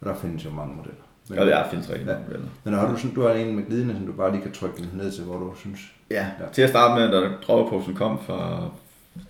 Og 0.00 0.06
der 0.06 0.14
findes 0.14 0.44
jo 0.44 0.50
mange 0.50 0.74
modeller. 0.76 1.02
Men, 1.28 1.38
Og 1.38 1.46
der 1.46 1.70
findes 1.70 1.90
rigtig 1.90 2.06
Ja. 2.06 2.12
mange 2.12 2.24
modeller. 2.26 2.48
men 2.64 2.74
har 2.74 2.90
du, 2.92 2.96
sådan, 2.96 3.14
du 3.14 3.20
har 3.22 3.30
en 3.30 3.56
med 3.56 3.66
glidende, 3.66 3.94
som 3.94 4.06
du 4.06 4.12
bare 4.12 4.32
lige 4.32 4.42
kan 4.42 4.52
trykke 4.52 4.76
den 4.76 4.90
ned 4.94 5.12
til, 5.12 5.24
hvor 5.24 5.38
du 5.38 5.52
synes... 5.56 5.80
Ja, 6.10 6.14
Ja. 6.16 6.44
ja. 6.44 6.48
til 6.52 6.62
at 6.62 6.68
starte 6.70 7.00
med, 7.00 7.20
da 7.22 7.28
dropperposen 7.46 7.94
kom 7.94 8.18
for, 8.26 8.72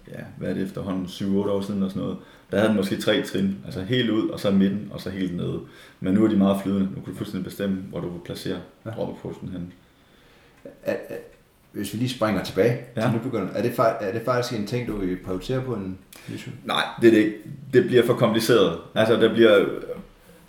ja, 0.08 0.20
hvad 0.38 0.48
er 0.50 0.54
det 0.54 0.62
efterhånden, 0.62 1.06
7-8 1.06 1.50
år 1.50 1.60
siden 1.60 1.82
og 1.82 1.90
sådan 1.90 2.02
noget, 2.02 2.18
der 2.50 2.56
havde 2.58 2.68
den 2.68 2.76
måske 2.76 2.96
tre 2.96 3.22
trin, 3.22 3.58
altså 3.64 3.82
helt 3.82 4.10
ud, 4.10 4.28
og 4.28 4.40
så 4.40 4.50
midten, 4.50 4.88
og 4.90 5.00
så 5.00 5.10
helt 5.10 5.36
nede. 5.36 5.60
Men 6.00 6.14
nu 6.14 6.24
er 6.24 6.28
de 6.28 6.36
meget 6.36 6.60
flydende. 6.62 6.84
Nu 6.94 7.00
kan 7.00 7.12
du 7.12 7.14
fuldstændig 7.16 7.44
bestemme, 7.44 7.76
hvor 7.90 8.00
du 8.00 8.08
vil 8.08 8.20
placere 8.24 8.58
Ja. 8.84 8.90
ja. 8.90 8.96
dropperposen 8.96 9.48
hen. 9.48 9.72
Er, 10.84 10.92
er, 11.08 11.16
hvis 11.72 11.92
vi 11.92 11.98
lige 11.98 12.08
springer 12.08 12.44
tilbage 12.44 12.78
ja. 12.96 13.00
Til 13.02 13.10
nybegynder, 13.24 13.48
er 13.54 13.62
det, 13.62 13.72
er 13.78 14.12
det 14.12 14.22
faktisk 14.24 14.60
en 14.60 14.66
ting, 14.66 14.88
du 14.88 14.96
vil 14.96 15.18
prioritere 15.24 15.60
på 15.60 15.74
en 15.74 15.98
mission? 16.28 16.54
Nej, 16.64 16.82
det 17.00 17.06
er 17.06 17.10
det 17.10 17.18
ikke. 17.18 17.36
Det 17.72 17.86
bliver 17.86 18.06
for 18.06 18.14
kompliceret. 18.14 18.78
Altså, 18.94 19.16
der 19.16 19.32
bliver, 19.34 19.64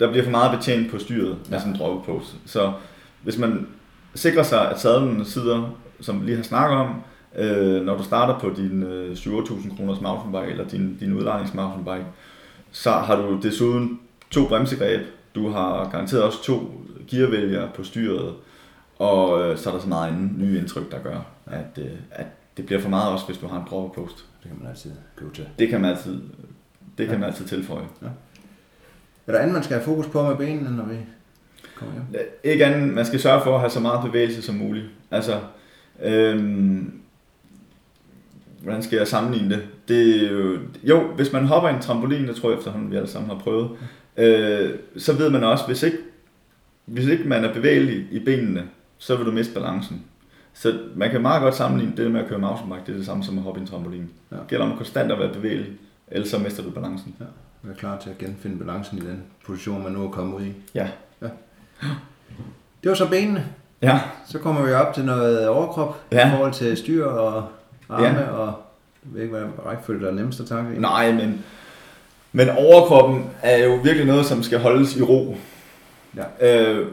der 0.00 0.10
bliver 0.10 0.24
for 0.24 0.30
meget 0.30 0.58
betjent 0.58 0.90
på 0.90 0.98
styret 0.98 1.28
med 1.28 1.52
Ja. 1.52 1.58
sådan 1.58 1.72
en 1.72 1.78
droppepose. 1.78 2.36
Så 2.46 2.72
hvis 3.22 3.38
man 3.38 3.66
sikrer 4.14 4.42
sig, 4.42 4.70
at 4.70 4.80
sadlen 4.80 5.24
sidder, 5.24 5.76
som 6.00 6.20
vi 6.20 6.26
lige 6.26 6.36
har 6.36 6.42
snakket 6.42 6.78
om, 6.78 6.94
øh, 7.38 7.82
når 7.84 7.96
du 7.96 8.02
starter 8.04 8.38
på 8.38 8.52
din 8.56 8.82
øh, 8.82 9.12
7-8.000 9.12 9.76
kroners 9.76 10.00
mountainbike, 10.00 10.50
eller 10.52 10.68
din, 10.68 10.96
din 11.00 11.12
udlejnings 11.12 11.54
mountainbike, 11.54 12.06
så 12.70 12.90
har 12.90 13.16
du 13.16 13.40
desuden 13.42 14.00
to 14.30 14.48
bremsegreb, 14.48 15.00
du 15.34 15.48
har 15.48 15.88
garanteret 15.92 16.22
også 16.22 16.42
to 16.42 16.84
gearvælgere 17.10 17.68
på 17.74 17.84
styret, 17.84 18.34
og 19.04 19.42
øh, 19.42 19.58
så 19.58 19.68
er 19.70 19.74
der 19.74 19.80
så 19.80 19.88
meget 19.88 20.08
anden 20.08 20.34
nye 20.38 20.58
indtryk, 20.58 20.90
der 20.90 21.02
gør, 21.02 21.20
at, 21.46 21.78
øh, 21.78 21.90
at 22.10 22.26
det 22.56 22.66
bliver 22.66 22.80
for 22.80 22.88
meget 22.88 23.12
også, 23.12 23.26
hvis 23.26 23.38
du 23.38 23.46
har 23.46 23.60
en 23.60 23.66
dropperpost. 23.70 24.16
Det 24.42 24.50
kan 24.50 24.58
man 24.60 24.70
altid 24.70 24.90
købe 25.16 25.34
til. 25.34 25.48
Det 25.58 25.68
kan 25.68 25.80
man 25.80 25.90
altid, 25.90 26.22
det 26.98 27.08
kan 27.08 27.20
man 27.20 27.28
altid 27.28 27.44
tilføje. 27.44 27.84
Er 29.26 29.32
der 29.32 29.38
andet, 29.38 29.54
man 29.54 29.62
skal 29.62 29.76
have 29.76 29.84
fokus 29.84 30.06
på 30.06 30.22
med 30.22 30.36
benene, 30.36 30.76
når 30.76 30.84
vi 30.84 30.96
kommer 31.76 31.94
hjem? 31.94 32.20
Ikke 32.44 32.64
andet, 32.64 32.94
man 32.94 33.06
skal 33.06 33.20
sørge 33.20 33.42
for 33.42 33.54
at 33.54 33.60
have 33.60 33.70
så 33.70 33.80
meget 33.80 34.04
bevægelse 34.04 34.42
som 34.42 34.54
muligt. 34.54 34.86
Altså, 35.10 35.40
øhm, 36.02 37.00
hvordan 38.62 38.82
skal 38.82 38.96
jeg 38.96 39.08
sammenligne 39.08 39.54
det? 39.54 39.62
det 39.88 40.26
er 40.26 40.30
jo, 40.30 40.58
jo, 40.82 41.12
hvis 41.12 41.32
man 41.32 41.46
hopper 41.46 41.68
i 41.68 41.74
en 41.74 41.80
trampolin, 41.80 42.28
det 42.28 42.36
tror 42.36 42.50
jeg 42.50 42.58
efterhånden, 42.58 42.90
vi 42.90 42.96
alle 42.96 43.08
sammen 43.08 43.30
har 43.30 43.38
prøvet, 43.38 43.70
øh, 44.16 44.70
så 44.96 45.12
ved 45.12 45.30
man 45.30 45.44
også, 45.44 45.66
hvis 45.66 45.82
ikke, 45.82 45.98
hvis 46.84 47.06
ikke 47.06 47.24
man 47.24 47.44
er 47.44 47.52
bevægelig 47.52 48.06
i 48.10 48.18
benene, 48.18 48.62
så 49.06 49.16
vil 49.16 49.26
du 49.26 49.30
miste 49.32 49.54
balancen. 49.54 50.02
Så 50.54 50.78
man 50.96 51.10
kan 51.10 51.22
meget 51.22 51.42
godt 51.42 51.54
sammenligne 51.54 51.96
det 51.96 52.10
med 52.10 52.20
at 52.20 52.28
køre 52.28 52.38
mountainbike, 52.38 52.82
det 52.86 52.92
er 52.92 52.96
det 52.96 53.06
samme 53.06 53.24
som 53.24 53.38
at 53.38 53.44
hoppe 53.44 53.60
i 53.60 53.62
en 53.62 53.66
trampolin. 53.68 54.10
Ja. 54.32 54.36
Det 54.36 54.46
gælder 54.48 54.66
om 54.66 54.76
konstant 54.76 55.12
at 55.12 55.18
være 55.18 55.32
bevægelig, 55.32 55.66
ellers 56.08 56.28
så 56.30 56.38
mister 56.38 56.62
du 56.62 56.70
balancen. 56.70 57.14
Være 57.62 57.76
klar 57.76 57.98
til 57.98 58.10
at 58.10 58.18
genfinde 58.18 58.64
balancen 58.64 58.98
i 58.98 59.00
den 59.00 59.22
position, 59.46 59.82
man 59.82 59.92
nu 59.92 60.04
er 60.06 60.10
kommet 60.10 60.34
ud 60.40 60.42
i. 60.42 60.52
Ja. 60.74 60.88
ja. 61.22 61.26
Det 62.82 62.88
var 62.88 62.94
så 62.94 63.08
benene. 63.08 63.46
Ja, 63.82 64.00
Så 64.26 64.38
kommer 64.38 64.62
vi 64.66 64.72
op 64.72 64.94
til 64.94 65.04
noget 65.04 65.48
overkrop 65.48 66.00
Ja. 66.12 66.28
i 66.28 66.30
forhold 66.30 66.52
til 66.52 66.76
styr 66.76 67.04
og 67.06 67.48
arme 67.88 68.04
Ja. 68.06 68.28
og 68.30 68.46
jeg 69.04 69.14
ved 69.14 69.22
ikke, 69.22 69.34
hvad 69.36 69.44
rækkefølge 69.66 70.04
der 70.04 70.10
er 70.10 70.14
nemmest 70.14 70.40
at 70.40 70.46
takke 70.46 70.74
i. 70.74 70.78
Nej, 70.78 71.12
men, 71.12 71.44
men 72.32 72.48
overkroppen 72.50 73.24
er 73.42 73.64
jo 73.64 73.74
virkelig 73.74 74.06
noget, 74.06 74.26
som 74.26 74.42
skal 74.42 74.58
holdes 74.58 74.96
i 74.96 75.02
ro. 75.02 75.36
Ja. 76.16 76.62
Øh, 76.72 76.86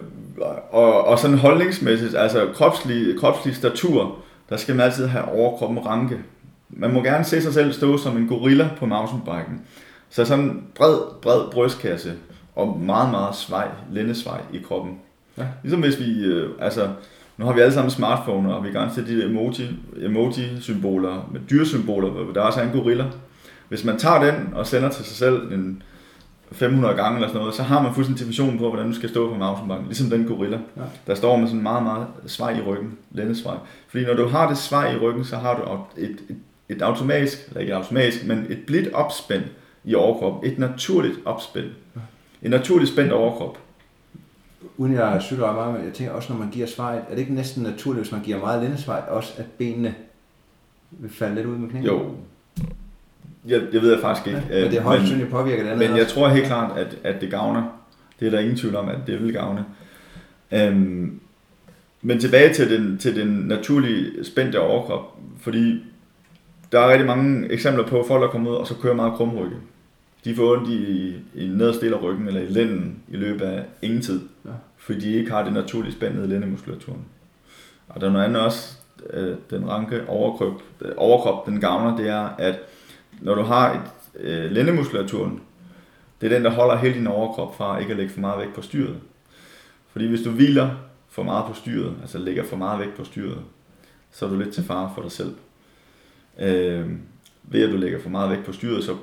og, 0.71 1.07
og 1.07 1.19
sådan 1.19 1.37
holdningsmæssigt, 1.37 2.15
altså 2.15 2.47
kropslig, 2.53 3.19
kropslig 3.19 3.55
statur, 3.55 4.15
der 4.49 4.57
skal 4.57 4.75
man 4.75 4.85
altid 4.85 5.07
have 5.07 5.25
overkroppen 5.25 5.85
ranke. 5.85 6.17
Man 6.69 6.93
må 6.93 7.03
gerne 7.03 7.23
se 7.23 7.41
sig 7.41 7.53
selv 7.53 7.73
stå 7.73 7.97
som 7.97 8.17
en 8.17 8.27
gorilla 8.27 8.69
på 8.77 8.85
mountainbiken. 8.85 9.61
Så 10.09 10.25
sådan 10.25 10.43
en 10.43 10.63
bred, 10.75 10.97
bred 11.21 11.51
brystkasse 11.51 12.13
og 12.55 12.79
meget, 12.79 13.11
meget 13.11 13.35
svej, 13.35 13.67
lændesvej 13.91 14.41
i 14.53 14.57
kroppen. 14.67 14.99
Ja. 15.37 15.43
Ligesom 15.63 15.81
hvis 15.81 15.99
vi, 15.99 16.23
øh, 16.23 16.49
altså, 16.59 16.89
nu 17.37 17.45
har 17.45 17.53
vi 17.53 17.61
alle 17.61 17.73
sammen 17.73 17.91
smartphone, 17.91 18.55
og 18.55 18.63
vi 18.63 18.71
kan 18.71 18.89
se 18.95 19.05
de 19.05 19.21
der 19.21 19.27
emoji, 19.27 19.69
emoji-symboler 20.01 21.29
med 21.31 21.41
dyresymboler, 21.49 22.09
hvor 22.09 22.33
der 22.33 22.41
også 22.41 22.59
er 22.59 22.63
en 22.63 22.71
gorilla. 22.71 23.05
Hvis 23.69 23.83
man 23.83 23.97
tager 23.97 24.23
den 24.23 24.53
og 24.53 24.67
sender 24.67 24.89
til 24.89 25.05
sig 25.05 25.17
selv 25.17 25.53
en 25.53 25.83
500 26.51 26.95
gange 26.95 27.15
eller 27.15 27.27
sådan 27.27 27.39
noget, 27.39 27.55
så 27.55 27.63
har 27.63 27.81
man 27.81 27.93
fuldstændig 27.93 28.19
definition 28.19 28.57
på, 28.57 28.69
hvordan 28.69 28.87
du 28.87 28.93
skal 28.93 29.09
stå 29.09 29.29
på 29.29 29.37
mountainbiken, 29.37 29.85
ligesom 29.85 30.09
den 30.09 30.25
gorilla, 30.25 30.57
Ja. 30.77 30.81
ja. 30.81 30.87
der 31.07 31.15
står 31.15 31.35
med 31.35 31.47
sådan 31.47 31.63
meget, 31.63 31.83
meget 31.83 32.07
svej 32.25 32.57
i 32.57 32.61
ryggen, 32.61 32.97
lændesvej. 33.11 33.55
Fordi 33.87 34.05
når 34.05 34.13
du 34.13 34.27
har 34.27 34.47
det 34.49 34.57
svej 34.57 34.91
i 34.93 34.97
ryggen, 34.97 35.25
så 35.25 35.35
har 35.35 35.55
du 35.55 36.01
et, 36.01 36.09
et, 36.29 36.35
et 36.69 36.81
automatisk, 36.81 37.47
eller 37.47 37.61
ikke 37.61 37.75
automatisk, 37.75 38.27
men 38.27 38.45
et 38.49 38.59
blidt 38.67 38.93
opspænd 38.93 39.43
i 39.83 39.95
overkrop, 39.95 40.43
et 40.43 40.59
naturligt 40.59 41.19
opspænd. 41.25 41.65
En 42.41 42.51
naturligt 42.51 42.91
spændt 42.91 43.11
overkrop. 43.11 43.57
Uden 44.77 44.93
jeg 44.93 45.01
ret 45.45 45.55
meget, 45.55 45.73
men 45.73 45.85
jeg 45.85 45.93
tænker 45.93 46.13
også, 46.13 46.33
når 46.33 46.39
man 46.39 46.49
giver 46.49 46.67
svej, 46.67 46.95
er 46.97 47.09
det 47.09 47.19
ikke 47.19 47.33
næsten 47.33 47.63
naturligt, 47.63 48.03
hvis 48.03 48.11
man 48.11 48.21
giver 48.21 48.39
meget 48.39 48.63
lændesvej, 48.63 49.01
også 49.07 49.33
at 49.37 49.45
benene 49.45 49.95
vil 50.91 51.11
falde 51.11 51.35
lidt 51.35 51.47
ud 51.47 51.57
med 51.57 51.69
knæene? 51.69 51.87
Jo, 51.87 52.15
jeg, 53.47 53.61
jeg 53.73 53.81
ved 53.81 53.91
jeg 53.91 54.01
faktisk 54.01 54.27
ikke. 54.27 54.43
Ja, 54.49 54.61
men 54.61 54.71
det 54.71 54.73
er 54.73 54.79
øh, 54.81 54.85
højst 54.85 54.99
sandsynligt 55.01 55.29
påvirket 55.31 55.65
det 55.65 55.71
andet. 55.71 55.87
Men 55.89 55.97
jeg 55.97 56.03
også. 56.05 56.15
tror 56.15 56.27
helt 56.29 56.45
klart, 56.45 56.77
at, 56.77 56.97
at 57.03 57.21
det 57.21 57.29
gavner. 57.31 57.63
Det 58.19 58.27
er 58.27 58.31
der 58.31 58.39
ingen 58.39 58.57
tvivl 58.57 58.75
om, 58.75 58.89
at 58.89 58.97
det 59.07 59.23
vil 59.23 59.33
gavne. 59.33 59.65
Øhm, 60.51 61.19
men 62.01 62.19
tilbage 62.19 62.53
til 62.53 62.69
den, 62.69 62.97
til 62.97 63.15
den 63.15 63.27
naturlige 63.27 64.25
spændte 64.25 64.59
overkrop, 64.59 65.17
fordi 65.39 65.83
der 66.71 66.79
er 66.79 66.89
rigtig 66.89 67.07
mange 67.07 67.51
eksempler 67.51 67.87
på 67.87 68.05
folk, 68.07 68.21
der 68.21 68.27
kommer 68.29 68.51
ud 68.51 68.55
og 68.55 68.67
så 68.67 68.75
kører 68.81 68.93
meget 68.93 69.13
krumrygge. 69.13 69.55
De 70.25 70.35
får 70.35 70.57
ondt 70.57 70.69
i, 70.69 71.13
i 71.35 71.47
nederste 71.47 71.85
del 71.85 71.93
af 71.93 72.03
ryggen 72.03 72.27
eller 72.27 72.41
i 72.41 72.47
lænden 72.47 72.99
i 73.07 73.15
løbet 73.15 73.45
af 73.45 73.63
ingen 73.81 74.01
tid, 74.01 74.19
Ja. 74.45 74.51
fordi 74.77 74.99
de 74.99 75.13
ikke 75.13 75.31
har 75.31 75.43
det 75.43 75.53
naturlige 75.53 75.91
spænd 75.93 76.13
nede 76.15 76.25
i 76.27 76.29
lændemuskulaturen. 76.29 77.01
Og 77.89 78.01
der 78.01 78.07
er 78.07 78.11
noget 78.11 78.25
andet 78.25 78.41
også, 78.41 78.75
øh, 79.09 79.35
den 79.49 79.69
ranke 79.69 80.01
overkrop, 80.07 80.61
overkrop 80.97 81.45
den 81.45 81.59
gavner, 81.61 81.97
det 81.97 82.09
er, 82.09 82.29
at 82.37 82.55
når 83.21 83.35
du 83.35 83.41
har 83.41 83.73
et 83.73 83.81
øh, 84.19 84.51
lændemuskulaturen, 84.51 85.41
det 86.21 86.31
er 86.31 86.35
den, 86.35 86.45
der 86.45 86.51
holder 86.51 86.75
hele 86.75 86.93
din 86.93 87.07
overkrop 87.07 87.57
fra 87.57 87.77
ikke 87.77 87.91
at 87.91 87.97
lægge 87.97 88.13
for 88.13 88.19
meget 88.19 88.39
vægt 88.39 88.55
på 88.55 88.61
styret. 88.61 88.95
Fordi 89.91 90.07
hvis 90.07 90.21
du 90.21 90.29
hviler 90.29 90.69
for 91.09 91.23
meget 91.23 91.45
på 91.45 91.53
styret, 91.53 91.95
altså 92.01 92.17
lægger 92.17 92.43
for 92.43 92.55
meget 92.55 92.79
vægt 92.79 92.97
på 92.97 93.03
styret, 93.03 93.37
så 94.11 94.25
er 94.25 94.29
du 94.29 94.35
lidt 94.35 94.53
til 94.53 94.63
fare 94.63 94.91
for 94.95 95.01
dig 95.01 95.11
selv. 95.11 95.35
Øh, 96.39 96.89
ved 97.43 97.63
at 97.63 97.71
du 97.71 97.77
lægger 97.77 97.99
for 98.01 98.09
meget 98.09 98.29
vægt 98.29 98.45
på 98.45 98.51
styret, 98.51 98.83
så 98.83 98.95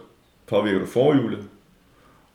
påvirker 0.47 0.79
du 0.79 0.87
forhjulet. 0.87 1.49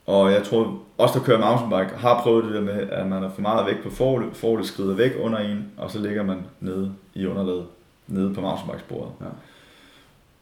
Og 0.05 0.31
jeg 0.31 0.43
tror, 0.43 0.79
også 0.97 1.19
der 1.19 1.25
kører 1.25 1.39
mountainbike, 1.39 1.97
har 1.97 2.21
prøvet 2.21 2.45
det 2.45 2.53
der 2.53 2.61
med, 2.61 2.89
at 2.89 3.07
man 3.07 3.21
har 3.21 3.29
for 3.29 3.41
meget 3.41 3.65
vægt 3.65 3.83
på 3.83 3.89
forhjulet, 3.89 4.35
forhjulet 4.35 4.67
skrider 4.67 4.95
væk 4.95 5.11
under 5.19 5.39
en, 5.39 5.71
og 5.77 5.91
så 5.91 5.99
ligger 5.99 6.23
man 6.23 6.45
nede 6.59 6.93
i 7.13 7.25
underlaget, 7.25 7.65
nede 8.07 8.33
på 8.33 8.41
mountainbikesporet. 8.41 9.11
Ja. 9.21 9.25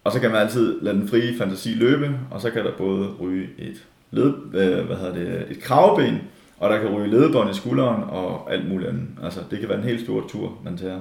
Og 0.04 0.12
så 0.12 0.20
kan 0.20 0.32
man 0.32 0.42
altid 0.42 0.82
lade 0.82 0.96
den 0.96 1.08
frie 1.08 1.38
fantasi 1.38 1.70
løbe, 1.70 2.20
og 2.32 2.42
så 2.42 2.52
kan 2.52 2.66
der 2.66 2.72
både 2.78 3.08
ryge 3.22 3.50
et, 3.58 3.86
led, 4.12 4.34
øh, 4.54 4.86
hvad 4.86 4.98
hedder 4.98 5.14
det, 5.14 5.46
et 5.52 5.60
kravben, 5.60 6.18
og 6.58 6.70
der 6.70 6.80
kan 6.80 6.90
ryge 6.90 7.08
ledebånd 7.08 7.50
i 7.50 7.54
skulderen 7.54 8.04
og 8.04 8.54
alt 8.54 8.70
muligt 8.70 8.90
andet. 8.90 9.08
Altså, 9.24 9.40
det 9.52 9.60
kan 9.60 9.70
være 9.70 9.78
en 9.78 9.84
helt 9.84 10.02
stor 10.02 10.28
tur, 10.28 10.58
man 10.64 10.78
tager. 10.78 11.00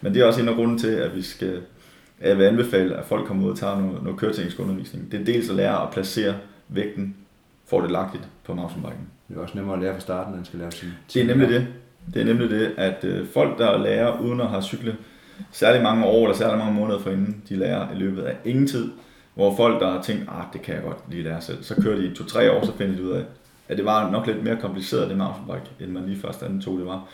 Men 0.00 0.14
det 0.14 0.22
er 0.22 0.26
også 0.26 0.42
en 0.42 0.48
af 0.48 0.54
grunden 0.54 0.78
til, 0.78 0.88
at 0.88 1.16
vi 1.16 1.22
skal, 1.22 1.60
at 2.20 2.28
jeg 2.28 2.38
vil 2.38 2.44
anbefale, 2.44 2.96
at 2.96 3.04
folk 3.04 3.26
kommer 3.26 3.44
ud 3.46 3.50
og 3.50 3.58
tager 3.58 3.80
noget, 3.80 4.02
noget 4.02 4.18
køreteknisk 4.18 4.60
undervisning. 4.60 5.12
Det 5.12 5.20
er 5.20 5.24
dels 5.24 5.50
at 5.50 5.56
lære 5.56 5.82
at 5.82 5.90
placere 5.92 6.34
vægten 6.68 7.16
fordelagtigt 7.66 8.28
på 8.44 8.54
mountainbiken. 8.54 9.08
Det 9.28 9.36
er 9.36 9.40
også 9.40 9.56
nemmere 9.56 9.76
at 9.76 9.82
lære 9.82 9.94
fra 9.94 10.00
starten, 10.00 10.34
end 10.34 10.44
skal 10.44 10.58
lære 10.58 10.70
sin... 10.70 10.88
Det 11.14 11.22
er 11.22 11.26
nemlig 11.26 11.48
det. 11.48 11.66
Det 12.14 12.22
er 12.22 12.26
nemlig 12.26 12.50
det, 12.50 12.72
at 12.76 13.04
øh, 13.04 13.26
folk, 13.26 13.58
der 13.58 13.78
lærer 13.78 14.20
uden 14.20 14.40
at 14.40 14.46
have 14.46 14.62
cyklet 14.62 14.96
særlig 15.52 15.82
mange 15.82 16.04
år 16.04 16.24
eller 16.24 16.36
særlig 16.36 16.58
mange 16.58 16.74
måneder 16.74 16.98
forinden, 16.98 17.42
de 17.48 17.56
lærer 17.56 17.92
i 17.92 17.94
løbet 17.94 18.22
af 18.22 18.36
ingen 18.44 18.66
tid. 18.66 18.90
Hvor 19.34 19.56
folk, 19.56 19.80
der 19.80 19.90
har 19.90 20.02
tænkt, 20.02 20.22
ah, 20.28 20.44
det 20.52 20.62
kan 20.62 20.74
jeg 20.74 20.82
godt 20.82 20.98
lige 21.08 21.22
lære 21.22 21.40
selv, 21.40 21.62
så 21.62 21.74
kører 21.82 21.96
de 21.96 22.06
i 22.06 22.14
to-tre 22.14 22.52
år, 22.52 22.66
så 22.66 22.72
finder 22.76 22.96
de 22.96 23.02
ud 23.02 23.10
af, 23.10 23.24
at 23.68 23.76
det 23.76 23.84
var 23.84 24.10
nok 24.10 24.26
lidt 24.26 24.44
mere 24.44 24.56
kompliceret, 24.56 25.08
det 25.08 25.18
mountainbike, 25.18 25.70
end 25.80 25.90
man 25.90 26.06
lige 26.06 26.20
først 26.20 26.42
anden 26.42 26.60
tog 26.60 26.78
det 26.78 26.86
var. 26.86 27.04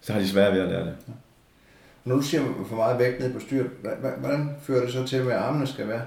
Så 0.00 0.12
har 0.12 0.20
de 0.20 0.28
svært 0.28 0.54
ved 0.54 0.60
at 0.60 0.68
lære 0.68 0.84
det. 0.84 0.94
Når 2.04 2.16
du 2.16 2.22
siger 2.22 2.42
for 2.68 2.76
meget 2.76 2.98
vægt 2.98 3.20
ned 3.20 3.32
på 3.32 3.40
styret, 3.40 3.66
hvordan 4.18 4.50
fører 4.62 4.84
det 4.84 4.92
så 4.92 5.06
til, 5.06 5.22
hvad 5.22 5.34
armene 5.34 5.66
skal 5.66 5.88
være? 5.88 6.02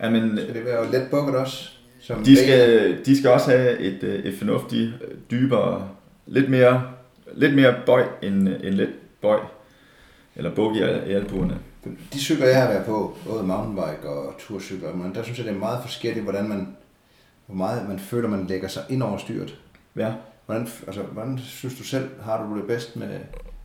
Jamen, 0.00 0.38
Skal 0.38 0.54
det 0.54 0.64
være 0.64 0.90
let 0.90 1.08
bukket 1.10 1.36
også? 1.36 1.70
Som 2.00 2.24
de 2.24 2.36
skal, 2.36 2.98
de 3.06 3.18
skal 3.18 3.30
også 3.30 3.50
have 3.50 3.78
et, 3.78 4.02
øh, 4.02 4.14
et 4.24 4.38
fornuftigt, 4.38 4.92
øh, 5.08 5.14
dybere, 5.30 5.88
lidt 6.26 6.50
mere, 6.50 6.82
lidt 7.34 7.54
mere 7.54 7.74
bøj 7.86 8.04
end, 8.22 8.48
øh, 8.48 8.54
end 8.66 8.74
let 8.74 8.88
bøj, 9.22 9.38
eller 10.38 10.54
bug 10.54 10.76
i 10.76 10.80
al- 10.80 11.10
i 11.10 11.12
albuerne. 11.12 11.58
De 12.12 12.18
cykler, 12.18 12.46
jeg 12.46 12.62
har 12.62 12.68
været 12.68 12.86
på, 12.86 13.16
både 13.28 13.42
mountainbike 13.42 14.08
og 14.08 14.34
turcykler, 14.38 14.94
men 14.94 15.14
der 15.14 15.22
synes 15.22 15.38
jeg, 15.38 15.46
det 15.46 15.54
er 15.54 15.58
meget 15.58 15.82
forskelligt, 15.82 16.24
hvordan 16.24 16.48
man, 16.48 16.76
hvor 17.46 17.54
meget 17.56 17.88
man 17.88 17.98
føler, 17.98 18.28
man 18.28 18.46
lægger 18.46 18.68
sig 18.68 18.82
ind 18.88 19.02
over 19.02 19.18
styret. 19.18 19.58
Ja. 19.96 20.12
Hvordan, 20.46 20.68
altså, 20.86 21.02
hvordan 21.02 21.38
synes 21.38 21.78
du 21.78 21.82
selv, 21.84 22.08
har 22.22 22.46
du 22.46 22.56
det 22.56 22.66
bedst 22.66 22.96
med, 22.96 23.08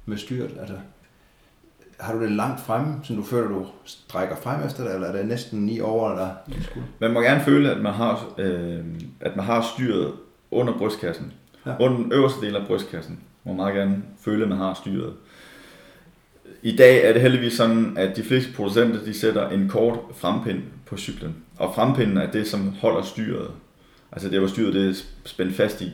med 0.06 0.18
styret? 0.18 0.52
Altså, 0.60 0.76
har 2.00 2.14
du 2.14 2.22
det 2.22 2.32
langt 2.32 2.60
fremme, 2.62 2.96
så 3.04 3.14
du 3.14 3.24
føler, 3.24 3.48
du 3.48 3.66
strækker 3.86 4.36
frem 4.36 4.66
efter 4.66 4.84
det, 4.84 4.94
eller 4.94 5.08
er 5.08 5.12
det 5.12 5.26
næsten 5.28 5.66
ni 5.66 5.80
over 5.80 6.30
skulder? 6.62 6.88
Man 7.00 7.14
må 7.14 7.22
gerne 7.22 7.42
føle, 7.42 7.72
at 7.72 7.82
man 7.82 7.94
har, 7.94 8.34
øh, 8.38 8.86
at 9.20 9.36
man 9.36 9.46
har 9.46 9.62
styret 9.74 10.14
under 10.52 10.78
brystkassen. 10.78 11.34
Ja. 11.66 11.76
Under 11.80 11.98
den 11.98 12.12
øverste 12.12 12.46
del 12.46 12.56
af 12.56 12.68
brystkassen. 12.68 13.20
Man 13.44 13.56
må 13.56 13.64
meget 13.64 13.76
gerne 13.76 14.04
føle, 14.20 14.44
at 14.44 14.50
man 14.50 14.58
har 14.58 14.74
styret. 14.74 15.14
I 16.66 16.76
dag 16.76 17.10
er 17.10 17.14
det 17.14 17.22
heldigvis 17.22 17.54
sådan, 17.54 17.98
at 17.98 18.16
de 18.16 18.24
fleste 18.24 18.54
producenter 18.54 19.04
de 19.04 19.14
sætter 19.14 19.50
en 19.50 19.70
kort 19.70 20.00
frempind 20.16 20.62
på 20.86 20.98
cyklen. 20.98 21.36
Og 21.58 21.76
frempinden 21.76 22.18
er 22.18 22.32
det, 22.32 22.48
som 22.48 22.76
holder 22.82 23.02
styret. 23.02 23.48
Altså 24.12 24.30
det, 24.30 24.40
hvor 24.40 24.48
styret 24.48 24.74
det 24.74 24.90
er 24.90 24.94
spændt 25.26 25.56
fast 25.56 25.82
i. 25.82 25.92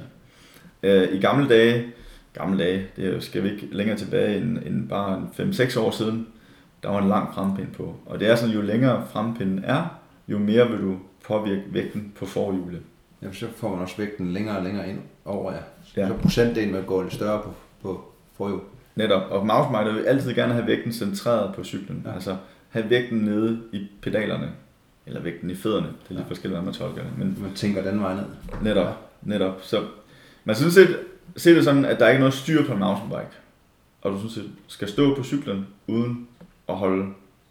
Øh, 0.83 1.13
I 1.13 1.19
gamle 1.19 1.49
dage, 1.49 1.85
gamle 2.33 2.63
dage, 2.63 2.85
det 2.95 3.23
skal 3.23 3.43
vi 3.43 3.51
ikke 3.51 3.67
længere 3.71 3.97
tilbage 3.97 4.37
end, 4.37 4.57
end 4.65 4.89
bare 4.89 5.27
5-6 5.39 5.79
år 5.79 5.91
siden, 5.91 6.27
der 6.83 6.89
var 6.89 7.01
en 7.01 7.09
lang 7.09 7.33
frempind 7.33 7.67
på. 7.67 7.95
Og 8.05 8.19
det 8.19 8.27
er 8.27 8.35
sådan, 8.35 8.55
jo 8.55 8.61
længere 8.61 9.07
frempinden 9.11 9.63
er, 9.63 9.99
jo 10.27 10.37
mere 10.37 10.69
vil 10.69 10.81
du 10.81 10.95
påvirke 11.27 11.63
vægten 11.71 12.13
på 12.19 12.25
forhjulet. 12.25 12.81
Jamen, 13.21 13.35
så 13.35 13.47
får 13.55 13.69
man 13.69 13.79
også 13.79 13.97
vægten 13.97 14.33
længere 14.33 14.57
og 14.57 14.63
længere 14.63 14.89
ind 14.89 14.99
over. 15.25 15.51
Ja. 15.51 15.59
Ja. 15.97 16.07
Så 16.07 16.13
procentdelen 16.13 16.73
vil 16.73 16.83
gå 16.83 17.01
lidt 17.01 17.13
større 17.13 17.41
på, 17.43 17.53
på 17.81 18.11
forhjul. 18.37 18.61
Netop. 18.95 19.31
Og 19.31 19.45
mountainbike 19.47 19.95
vil 19.95 20.03
altid 20.07 20.33
gerne 20.33 20.53
have 20.53 20.67
vægten 20.67 20.93
centreret 20.93 21.55
på 21.55 21.63
cyklen. 21.63 22.01
Ja. 22.05 22.13
Altså 22.13 22.37
have 22.69 22.89
vægten 22.89 23.17
nede 23.17 23.61
i 23.71 23.87
pedalerne. 24.01 24.51
Eller 25.05 25.21
vægten 25.21 25.49
i 25.49 25.55
fødderne. 25.55 25.87
Det 25.87 25.93
er 25.93 26.09
lidt 26.09 26.19
Ja. 26.19 26.23
ja. 26.23 26.29
forskelligt, 26.29 26.59
hvordan 26.59 26.65
man 26.65 26.73
tolker 26.73 27.03
det. 27.03 27.17
Men 27.17 27.37
Man 27.41 27.53
tænker 27.53 27.83
den 27.91 28.01
vej 28.01 28.13
ned. 28.15 28.23
netop, 28.61 28.85
ja. 28.85 28.91
netop. 29.21 29.59
Så 29.61 29.83
man 30.43 30.55
synes 30.55 30.73
set, 30.73 30.97
se 31.37 31.55
det 31.55 31.63
sådan, 31.63 31.85
at 31.85 31.99
der 31.99 32.05
er 32.05 32.09
ikke 32.09 32.19
noget 32.19 32.33
styr 32.33 32.65
på 32.65 32.73
en 32.73 32.79
mountainbike. 32.79 33.31
Og 34.01 34.11
du 34.11 34.19
synes, 34.19 34.33
set 34.33 34.51
skal 34.67 34.87
stå 34.87 35.15
på 35.15 35.23
cyklen 35.23 35.67
uden 35.87 36.27
at 36.69 36.75
holde, 36.75 37.05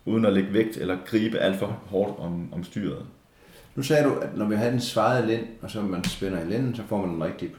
uden 0.05 0.25
at 0.25 0.33
lægge 0.33 0.53
vægt 0.53 0.77
eller 0.77 0.97
gribe 1.07 1.39
alt 1.39 1.59
for 1.59 1.67
hårdt 1.67 2.19
om, 2.19 2.53
om 2.53 2.65
styret. 2.65 3.03
Nu 3.75 3.83
sagde 3.83 4.05
du, 4.05 4.15
at 4.15 4.37
når 4.37 4.47
vi 4.47 4.55
har 4.55 4.71
den 4.71 4.81
svarede 4.81 5.27
lænd, 5.27 5.47
og 5.63 5.71
så 5.71 5.83
man 5.83 6.05
spænder 6.05 6.41
i 6.43 6.49
lænden, 6.49 6.75
så 6.77 6.83
får 6.89 7.07
man 7.07 7.15
den 7.15 7.25
rigtige. 7.25 7.51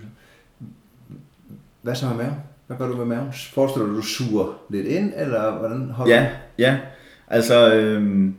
Hvad 1.82 1.96
så 1.96 2.06
med 2.08 2.15
maven? 2.15 2.34
Hvad 2.70 2.78
gør 2.78 2.88
du 2.88 2.96
med 2.96 3.06
maven? 3.06 3.34
Forestiller 3.54 3.88
du, 3.88 3.92
at 3.92 3.98
du 3.98 4.02
suger 4.02 4.62
lidt 4.70 4.88
ind, 4.88 5.14
eller 5.16 5.52
hvordan 5.52 5.90
holder 5.90 6.16
Ja, 6.16 6.30
ja. 6.58 6.80
Altså, 7.28 7.76
øhm, 7.76 8.36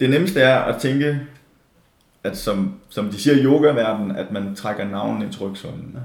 det 0.00 0.10
nemmeste 0.10 0.40
er 0.40 0.58
at 0.58 0.80
tænke, 0.80 1.20
at 2.24 2.36
som, 2.36 2.74
som 2.88 3.08
de 3.10 3.20
siger 3.20 3.36
i 3.36 3.44
yoga 3.44 3.68
at 4.16 4.32
man 4.32 4.54
trækker 4.54 4.84
navnen 4.84 5.22
ind 5.22 5.32
til 5.32 5.42
rygsøjlen. 5.42 5.90
Ja. 5.94 6.00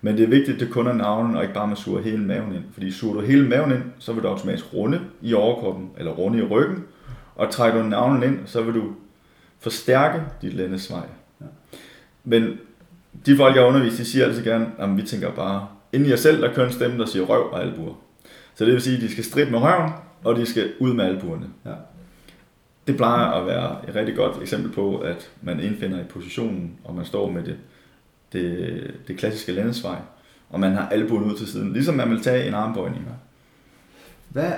Men 0.00 0.16
det 0.16 0.24
er 0.24 0.28
vigtigt, 0.28 0.54
at 0.54 0.60
det 0.60 0.70
kun 0.70 0.86
er 0.86 0.92
navnen, 0.92 1.36
og 1.36 1.42
ikke 1.42 1.54
bare 1.54 1.66
man 1.66 1.76
suger 1.76 2.02
hele 2.02 2.22
maven 2.22 2.54
ind. 2.54 2.64
Fordi 2.72 2.92
suger 2.92 3.14
du 3.14 3.20
hele 3.20 3.48
maven 3.48 3.70
ind, 3.70 3.82
så 3.98 4.12
vil 4.12 4.22
du 4.22 4.28
automatisk 4.28 4.74
runde 4.74 5.00
i 5.22 5.34
overkroppen, 5.34 5.90
eller 5.98 6.12
runde 6.12 6.38
i 6.38 6.42
ryggen. 6.42 6.84
Og 7.34 7.50
trækker 7.50 7.82
du 7.82 7.88
navnen 7.88 8.22
ind, 8.22 8.38
så 8.46 8.62
vil 8.62 8.74
du 8.74 8.92
forstærke 9.58 10.22
dit 10.42 10.54
lændesvej. 10.54 11.06
Ja. 11.40 11.46
Men 12.24 12.58
de 13.26 13.36
folk, 13.36 13.56
jeg 13.56 13.64
underviser, 13.64 13.96
de 13.96 14.04
siger 14.04 14.24
altid 14.24 14.44
gerne, 14.44 14.66
at 14.78 14.96
vi 14.96 15.02
tænker 15.02 15.30
bare, 15.30 15.66
inden 15.92 16.06
i 16.06 16.10
jer 16.10 16.16
selv, 16.16 16.42
der 16.42 16.54
kører 16.54 16.66
en 16.66 16.72
stemme, 16.72 16.98
der 16.98 17.06
siger 17.06 17.24
røv 17.24 17.52
og 17.52 17.62
albuer. 17.62 17.94
Så 18.54 18.64
det 18.64 18.72
vil 18.72 18.82
sige, 18.82 18.96
at 18.96 19.02
de 19.02 19.10
skal 19.10 19.24
strippe 19.24 19.50
med 19.50 19.60
røven, 19.60 19.90
og 20.24 20.36
de 20.36 20.46
skal 20.46 20.72
ud 20.80 20.94
med 20.94 21.04
albuerne. 21.04 21.46
Ja. 21.66 21.74
Det 22.86 22.96
plejer 22.96 23.26
at 23.26 23.46
være 23.46 23.88
et 23.88 23.94
rigtig 23.94 24.16
godt 24.16 24.42
eksempel 24.42 24.72
på, 24.72 24.98
at 24.98 25.30
man 25.42 25.60
indfinder 25.60 26.00
i 26.00 26.04
positionen, 26.04 26.72
og 26.84 26.94
man 26.94 27.04
står 27.04 27.30
med 27.30 27.44
det, 27.44 27.56
det, 28.32 28.94
det 29.08 29.16
klassiske 29.16 29.52
lændesvej, 29.52 29.96
og 30.50 30.60
man 30.60 30.72
har 30.72 30.88
albuen 30.88 31.24
ud 31.24 31.36
til 31.36 31.46
siden, 31.46 31.72
ligesom 31.72 31.94
man 31.94 32.10
vil 32.10 32.22
tage 32.22 32.48
en 32.48 32.54
armbøjning. 32.54 33.08
Hvad, 34.28 34.52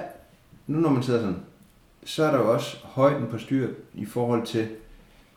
nu 0.67 0.79
når 0.79 0.91
man 0.91 1.03
sidder 1.03 1.21
sådan, 1.21 1.43
så 2.05 2.25
er 2.25 2.31
der 2.31 2.39
jo 2.39 2.53
også 2.53 2.77
højden 2.83 3.27
på 3.27 3.39
styret 3.39 3.75
i 3.95 4.05
forhold 4.05 4.47
til, 4.47 4.69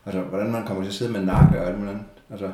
altså 0.05 0.21
hvordan 0.21 0.51
man 0.51 0.65
kommer 0.65 0.83
til 0.83 0.89
at 0.89 0.93
sidde 0.93 1.11
med 1.11 1.25
nakke 1.25 1.61
og 1.61 1.67
alt 1.67 1.77
muligt 1.77 1.93
andet. 1.93 2.05
Altså, 2.31 2.51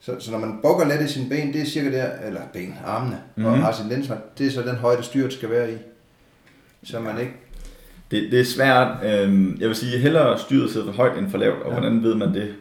så, 0.00 0.16
så 0.20 0.30
når 0.32 0.38
man 0.38 0.58
bukker 0.62 0.86
lidt 0.88 1.10
i 1.10 1.12
sine 1.12 1.28
ben, 1.28 1.52
det 1.52 1.60
er 1.62 1.66
cirka 1.66 1.92
der, 1.92 2.10
eller 2.26 2.40
ben, 2.52 2.74
armene, 2.84 3.16
mm-hmm. 3.36 3.44
og 3.44 3.52
Mhm. 3.52 3.62
har 3.62 3.72
sin 3.72 3.88
lænsvej, 3.88 4.18
det 4.38 4.46
er 4.46 4.50
så 4.50 4.62
den 4.62 4.76
højde 4.76 5.02
styret 5.02 5.32
skal 5.32 5.50
være 5.50 5.72
i. 5.72 5.76
Så 6.84 7.00
man 7.00 7.20
ikke, 7.20 7.32
Det, 8.10 8.32
det 8.32 8.40
er 8.40 8.44
svært. 8.44 8.88
Øh, 9.04 9.60
jeg 9.60 9.68
vil 9.68 9.74
sige, 9.76 9.98
hellere 9.98 10.38
styret 10.38 10.70
sidder 10.70 10.86
for 10.86 10.92
højt 10.92 11.18
end 11.18 11.30
for 11.30 11.38
lavt, 11.38 11.62
og 11.62 11.72
Ja. 11.72 11.78
hvordan 11.78 12.02
ved 12.02 12.14
man 12.14 12.34
det? 12.34 12.54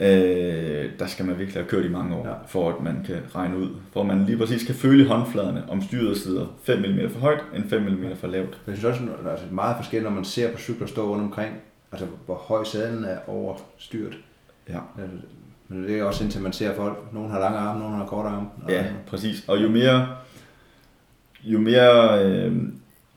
Øh, 0.00 0.90
der 0.98 1.06
skal 1.06 1.24
man 1.26 1.38
virkelig 1.38 1.62
have 1.62 1.68
kørt 1.68 1.84
i 1.84 1.88
mange 1.88 2.16
år, 2.16 2.26
Ja. 2.28 2.32
for 2.46 2.68
at 2.70 2.82
man 2.82 2.96
kan 3.06 3.16
regne 3.34 3.58
ud. 3.58 3.68
For 3.92 4.00
at 4.00 4.06
man 4.06 4.24
lige 4.24 4.38
præcis 4.38 4.64
kan 4.66 4.74
føle 4.74 5.08
håndfladerne, 5.08 5.64
om 5.68 5.82
styret 5.82 6.16
sidder 6.16 6.46
5 6.62 6.78
mm 6.78 7.10
for 7.10 7.20
højt, 7.20 7.40
end 7.54 7.68
5 7.70 7.82
mm 7.82 8.04
for 8.16 8.26
lavt. 8.26 8.60
jeg 8.66 8.76
synes 8.76 8.84
også, 8.84 9.02
at 9.02 9.08
der 9.24 9.28
er 9.28 9.32
altså 9.32 9.46
meget 9.50 9.76
forskelligt, 9.76 10.04
når 10.10 10.14
man 10.16 10.24
ser 10.24 10.52
på 10.52 10.58
cykler 10.58 10.86
stå 10.86 11.08
rundt 11.10 11.22
omkring, 11.24 11.54
altså 11.92 12.06
hvor 12.26 12.34
høj 12.34 12.64
sadlen 12.64 13.04
er 13.04 13.18
over 13.26 13.56
styret. 13.78 14.14
Ja. 14.68 14.78
Men 15.68 15.84
det 15.84 15.98
er 15.98 16.04
også 16.04 16.24
indtil 16.24 16.42
man 16.42 16.52
ser 16.52 16.74
folk. 16.76 16.98
Nogle 17.12 17.30
har 17.30 17.40
lange 17.40 17.58
arme, 17.58 17.80
nogle 17.80 17.96
har 17.96 18.06
korte 18.06 18.28
arme. 18.28 18.46
Og- 18.64 18.70
Ja, 18.70 18.84
præcis. 19.06 19.44
Og 19.48 19.62
jo 19.62 19.68
mere, 19.68 20.08
jo 21.44 21.58
mere 21.60 22.24
øh, 22.24 22.56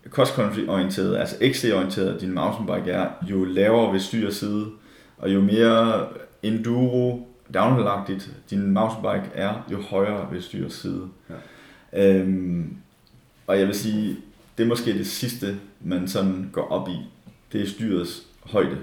cross 0.09 0.31
country 0.31 0.67
orienteret, 0.67 1.17
altså 1.17 1.35
XC-orienteret 1.51 2.21
din 2.21 2.33
mountainbike 2.33 2.91
er, 2.91 3.07
jo 3.29 3.43
lavere 3.43 3.91
vil 3.91 4.01
styr 4.01 4.29
side, 4.29 4.65
og 5.17 5.33
jo 5.33 5.41
mere 5.41 6.07
enduro 6.43 7.27
downhill 7.53 8.21
din 8.49 8.71
mountainbike 8.71 9.35
er, 9.35 9.53
jo 9.71 9.81
højere 9.81 10.31
vil 10.31 10.43
styr 10.43 10.69
side. 10.69 11.07
Ja. 11.93 12.19
Øhm, 12.19 12.77
og 13.47 13.59
jeg 13.59 13.67
vil 13.67 13.75
sige, 13.75 14.17
det 14.57 14.63
er 14.63 14.67
måske 14.67 14.93
det 14.93 15.07
sidste, 15.07 15.57
man 15.81 16.07
sådan 16.07 16.49
går 16.53 16.67
op 16.71 16.89
i. 16.89 16.97
Det 17.51 17.61
er 17.61 17.67
styrets 17.67 18.23
højde. 18.45 18.77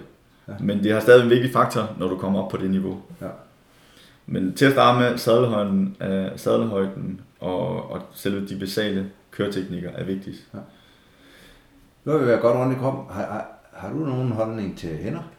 Ja. 0.48 0.52
Men 0.60 0.82
det 0.84 0.92
har 0.92 1.00
stadig 1.00 1.24
en 1.24 1.30
vigtig 1.30 1.52
faktor, 1.52 1.90
når 1.98 2.08
du 2.08 2.16
kommer 2.16 2.42
op 2.42 2.50
på 2.50 2.56
det 2.56 2.70
niveau. 2.70 3.00
Ja. 3.20 3.26
Men 4.26 4.54
til 4.54 4.64
at 4.64 4.72
starte 4.72 4.98
med, 4.98 5.18
sadelhøjden, 5.18 5.96
øh, 6.00 6.26
sadelhøjden 6.36 7.20
og, 7.40 7.90
og 7.90 8.02
selve 8.14 8.48
de 8.48 8.58
basale 8.58 9.10
køreteknikker 9.30 9.90
er 9.90 10.04
vigtigt. 10.04 10.48
Nu 12.04 12.12
har 12.12 12.18
vi 12.18 12.26
været 12.26 12.40
godt 12.40 12.56
rundt 12.56 12.76
i 12.76 12.78
kroppen. 12.78 13.04
Har, 13.10 13.22
har, 13.22 13.46
har 13.72 13.90
du 13.90 13.98
nogen 13.98 14.32
holdning 14.32 14.78
til 14.78 14.96
hænder? 14.96 15.30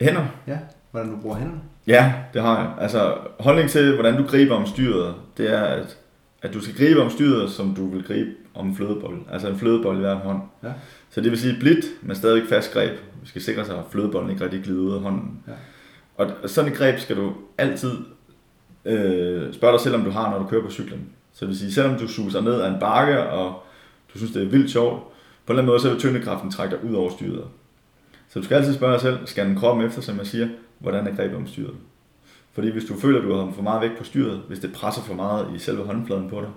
Hænder? 0.00 0.26
Ja, 0.46 0.58
hvordan 0.90 1.10
du 1.10 1.16
bruger 1.16 1.36
hænderne? 1.36 1.60
Ja, 1.86 2.14
det 2.34 2.42
har 2.42 2.58
jeg. 2.58 2.72
Altså, 2.80 3.14
holdning 3.40 3.70
til, 3.70 3.94
hvordan 3.94 4.16
du 4.16 4.26
griber 4.26 4.54
om 4.54 4.66
styret, 4.66 5.14
det 5.36 5.52
er, 5.52 5.62
at, 5.62 5.98
at 6.42 6.54
du 6.54 6.60
skal 6.60 6.76
gribe 6.76 7.02
om 7.02 7.10
styret, 7.10 7.50
som 7.50 7.74
du 7.74 7.88
vil 7.88 8.04
gribe 8.04 8.30
om 8.54 8.68
en 8.68 8.76
flødebold. 8.76 9.18
Altså 9.30 9.48
en 9.48 9.56
flødebold 9.56 9.96
i 9.96 10.00
hver 10.00 10.14
hånd. 10.14 10.40
Ja. 10.62 10.72
Så 11.10 11.20
det 11.20 11.30
vil 11.30 11.40
sige 11.40 11.56
blidt, 11.60 11.84
men 12.02 12.16
stadigvæk 12.16 12.48
fast 12.48 12.72
greb. 12.72 12.98
Vi 13.22 13.28
skal 13.28 13.42
sikre 13.42 13.64
sig, 13.64 13.78
at 13.78 13.84
flødebolden 13.90 14.30
ikke 14.30 14.44
rigtig 14.44 14.62
glider 14.62 14.82
ud 14.82 14.94
af 14.94 15.00
hånden. 15.00 15.42
Ja. 15.48 15.52
Og 16.16 16.30
sådan 16.46 16.72
et 16.72 16.78
greb 16.78 16.98
skal 16.98 17.16
du 17.16 17.32
altid 17.58 17.92
øh, 18.84 19.54
spørge 19.54 19.72
dig 19.72 19.80
selv, 19.80 19.94
om 19.94 20.04
du 20.04 20.10
har, 20.10 20.30
når 20.30 20.38
du 20.38 20.46
kører 20.46 20.62
på 20.62 20.70
cyklen. 20.70 21.08
Så 21.32 21.40
det 21.40 21.48
vil 21.48 21.58
sige, 21.58 21.72
selvom 21.72 21.98
du 21.98 22.08
suser 22.08 22.40
ned 22.40 22.60
ad 22.60 22.68
en 22.68 22.80
bakke, 22.80 23.22
og 23.22 23.62
du 24.12 24.18
synes, 24.18 24.32
det 24.32 24.42
er 24.42 24.46
vildt 24.46 24.70
sjovt, 24.70 25.02
på 25.46 25.52
en 25.52 25.58
eller 25.58 25.62
anden 25.62 25.66
måde, 25.66 25.80
så 25.80 25.90
vil 25.90 25.98
tyngdekraften 25.98 26.50
trække 26.50 26.76
dig 26.76 26.84
ud 26.84 26.94
over 26.94 27.10
styret. 27.10 27.44
Så 28.28 28.38
du 28.38 28.44
skal 28.44 28.54
altid 28.54 28.74
spørge 28.74 28.92
dig 28.92 29.00
selv, 29.00 29.26
skal 29.26 29.46
den 29.46 29.56
kroppen 29.56 29.86
efter, 29.86 30.00
som 30.00 30.18
jeg 30.18 30.26
siger, 30.26 30.48
hvordan 30.78 31.06
er 31.06 31.16
grebet 31.16 31.36
om 31.36 31.46
styret? 31.46 31.74
Fordi 32.52 32.70
hvis 32.70 32.84
du 32.84 32.96
føler, 32.96 33.18
at 33.18 33.24
du 33.24 33.34
har 33.34 33.52
for 33.54 33.62
meget 33.62 33.82
vægt 33.82 33.98
på 33.98 34.04
styret, 34.04 34.42
hvis 34.48 34.58
det 34.58 34.72
presser 34.72 35.02
for 35.02 35.14
meget 35.14 35.46
i 35.56 35.58
selve 35.58 35.84
håndfladen 35.84 36.30
på 36.30 36.40
dig, 36.40 36.50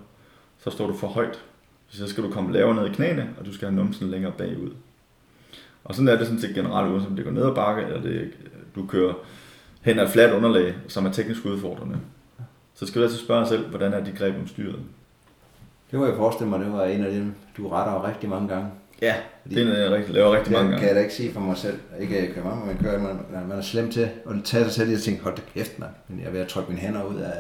så 0.58 0.70
står 0.70 0.88
du 0.88 0.94
for 0.94 1.08
højt. 1.08 1.44
Så 1.88 2.08
skal 2.08 2.24
du 2.24 2.30
komme 2.30 2.54
lavere 2.54 2.76
ned 2.76 2.86
i 2.86 2.94
knæene, 2.94 3.30
og 3.40 3.46
du 3.46 3.54
skal 3.54 3.68
have 3.68 3.76
numsen 3.76 4.10
længere 4.10 4.32
bagud. 4.38 4.72
Og 5.84 5.96
sådan 5.96 6.08
er 6.08 6.18
det 6.18 6.28
sådan 6.28 6.42
set 6.42 6.56
generelt, 6.56 6.92
uanset 6.92 7.10
om 7.10 7.16
det 7.16 7.26
går 7.26 7.32
ned 7.32 7.44
ad 7.44 7.56
bakke, 7.56 7.82
eller 7.82 8.02
det, 8.02 8.32
du 8.76 8.86
kører 8.86 9.14
hen 9.86 10.00
et 10.00 10.10
fladt 10.10 10.34
underlag, 10.34 10.74
som 10.88 11.06
er 11.06 11.12
teknisk 11.12 11.46
udfordrende. 11.46 11.98
Så 12.74 12.86
skal 12.88 13.02
du 13.02 13.06
altid 13.06 13.20
spørge 13.20 13.40
dig 13.40 13.48
selv, 13.50 13.68
hvordan 13.70 13.94
er 13.94 14.04
dit 14.04 14.18
greb 14.18 14.36
om 14.40 14.48
styret? 14.48 14.80
Det 15.92 16.00
må 16.00 16.06
jeg 16.06 16.16
forestille 16.16 16.50
mig, 16.50 16.60
det 16.60 16.74
var 16.74 16.84
en 16.86 17.06
af 17.06 17.12
dem, 17.12 17.34
du 17.58 17.68
retter 17.70 18.08
rigtig 18.08 18.30
mange 18.30 18.48
gange. 18.48 18.68
Ja, 19.02 19.16
det 19.50 19.68
er 19.68 19.84
jeg 19.84 19.92
rigtig, 19.92 20.14
laver 20.14 20.32
rigtig 20.38 20.54
mange 20.54 20.72
Det 20.72 20.80
kan 20.80 20.80
gange. 20.80 20.88
jeg 20.88 20.96
da 20.96 21.02
ikke 21.02 21.14
sige 21.14 21.34
for 21.34 21.40
mig 21.40 21.58
selv. 21.58 21.80
Ikke 22.00 22.18
at 22.18 22.24
jeg 22.24 22.34
kører 22.34 22.46
meget, 22.46 22.68
men 22.68 22.78
kører, 22.78 23.00
man, 23.00 23.20
man 23.48 23.58
er 23.58 23.62
slem 23.62 23.92
til 23.92 24.02
at 24.02 24.10
tage 24.44 24.64
sig 24.64 24.74
selv 24.74 24.90
i 24.90 24.94
at 24.94 25.00
tænke, 25.02 25.24
hold 25.24 25.36
da 25.36 25.42
kæft, 25.54 25.80
mand. 25.80 25.92
Men 26.08 26.20
jeg 26.20 26.28
er 26.28 26.32
ved 26.32 26.40
at 26.40 26.48
trykke 26.48 26.70
mine 26.70 26.82
hænder 26.82 27.04
ud 27.04 27.16
af, 27.16 27.34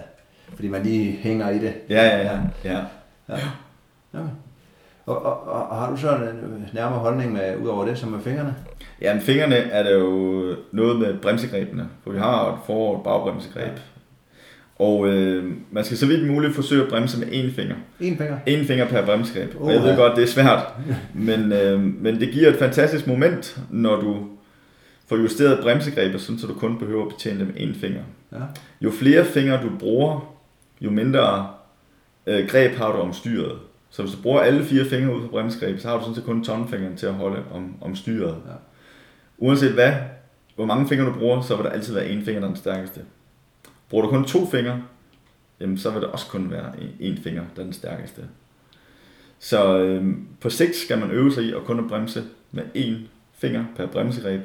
fordi 0.56 0.68
man 0.68 0.84
lige 0.84 1.12
hænger 1.12 1.50
i 1.50 1.60
det. 1.60 1.74
Ja, 1.90 2.04
ja, 2.18 2.18
ja. 2.24 2.40
ja. 2.64 2.80
Ja. 4.14 4.20
Og, 5.06 5.26
og, 5.26 5.48
og, 5.48 5.70
og, 5.70 5.78
har 5.78 5.92
du 5.92 5.98
så 5.98 6.16
en 6.16 6.66
nærmere 6.74 7.00
holdning 7.00 7.34
med, 7.34 7.58
ud 7.64 7.68
over 7.68 7.86
det, 7.86 7.98
som 7.98 8.10
med 8.10 8.20
fingrene? 8.20 8.56
Ja, 9.02 9.14
men 9.14 9.22
fingrene 9.24 9.56
er 9.56 9.84
der 9.84 9.92
jo 9.98 10.56
noget 10.72 11.00
med 11.00 11.18
bremsegrebene, 11.18 11.90
for 12.04 12.12
vi 12.12 12.18
har 12.18 12.54
et 12.54 12.60
for- 12.66 12.90
og 12.92 12.98
et 12.98 13.04
bagbremsegreb. 13.04 13.72
Og 14.80 15.08
øh, 15.08 15.54
man 15.72 15.84
skal 15.84 15.98
så 15.98 16.06
vidt 16.06 16.28
muligt 16.32 16.56
forsøge 16.56 16.84
at 16.84 16.90
bremse 16.90 17.20
med 17.20 17.28
én 17.28 17.56
finger. 17.56 17.76
En 18.00 18.18
finger? 18.18 18.38
En 18.46 18.66
finger 18.66 18.88
per 18.88 19.06
bremsegreb. 19.06 19.56
Og 19.56 19.62
Uha. 19.62 19.74
jeg 19.74 19.84
ved 19.84 19.96
godt, 19.98 20.16
det 20.16 20.24
er 20.24 20.28
svært, 20.28 20.60
men, 21.14 21.52
øh, 21.52 21.82
men 21.82 22.20
det 22.20 22.30
giver 22.32 22.50
et 22.50 22.56
fantastisk 22.60 23.08
moment, 23.08 23.60
når 23.72 23.96
du 23.96 24.18
får 25.10 25.16
justeret 25.18 25.60
bremsegrebet, 25.62 26.22
sådan 26.22 26.40
så 26.40 26.48
du 26.48 26.54
kun 26.54 26.78
behøver 26.80 27.06
at 27.06 27.10
betjene 27.14 27.40
det 27.40 27.48
med 27.48 27.56
én 27.56 27.80
finger. 27.82 28.02
Ja. 28.32 28.38
Jo 28.82 28.92
flere 28.92 29.26
fingre 29.26 29.62
du 29.64 29.70
bruger, 29.80 30.34
jo 30.82 30.92
mindre 30.92 31.48
øh, 32.28 32.48
greb 32.48 32.76
har 32.76 32.92
du 32.92 32.98
om 32.98 33.14
styret. 33.14 33.52
Så 33.96 34.02
hvis 34.04 34.16
du 34.16 34.22
bruger 34.22 34.42
alle 34.42 34.64
fire 34.64 34.86
fingre 34.86 35.16
ud 35.16 35.22
på 35.22 35.28
bremsegrebet, 35.28 35.82
så 35.82 35.88
har 35.88 35.98
du 35.98 36.02
sådan 36.02 36.16
set 36.16 36.24
kun 36.24 36.44
tommelfingeren 36.44 36.98
til 36.98 37.06
at 37.06 37.14
holde 37.14 37.44
om, 37.52 37.76
om 37.82 37.96
styret. 37.96 38.36
Ja. 38.48 38.54
Uanset 39.38 39.72
hvad, 39.72 39.94
hvor 40.56 40.66
mange 40.66 40.88
fingre 40.88 41.06
du 41.06 41.14
bruger, 41.14 41.42
så 41.42 41.56
vil 41.56 41.66
der 41.66 41.72
altid 41.72 41.94
være 41.94 42.10
en 42.10 42.26
finger, 42.26 42.42
der 42.42 42.48
er 42.48 42.52
den 42.52 42.58
stærkeste. 42.58 43.02
Bruger 43.90 44.06
du 44.06 44.10
kun 44.10 44.26
to 44.26 44.46
fingre, 44.46 44.84
jamen 45.60 45.78
så 45.78 45.90
vil 45.90 46.02
der 46.02 46.08
også 46.08 46.28
kun 46.28 46.52
være 46.52 46.72
en, 47.00 47.18
finger, 47.18 47.44
der 47.56 47.62
er 47.62 47.66
den 47.66 47.74
stærkeste. 47.74 48.22
Så 49.40 49.78
øhm, 49.80 50.28
på 50.42 50.50
sigt 50.50 50.76
skal 50.76 51.00
man 51.00 51.12
øve 51.12 51.32
sig 51.32 51.44
i 51.44 51.54
at 51.54 51.64
kun 51.64 51.80
at 51.80 51.88
bremse 51.88 52.24
med 52.52 52.64
én 52.76 53.08
finger 53.34 53.66
per 53.76 53.86
bremsegreb, 53.86 54.42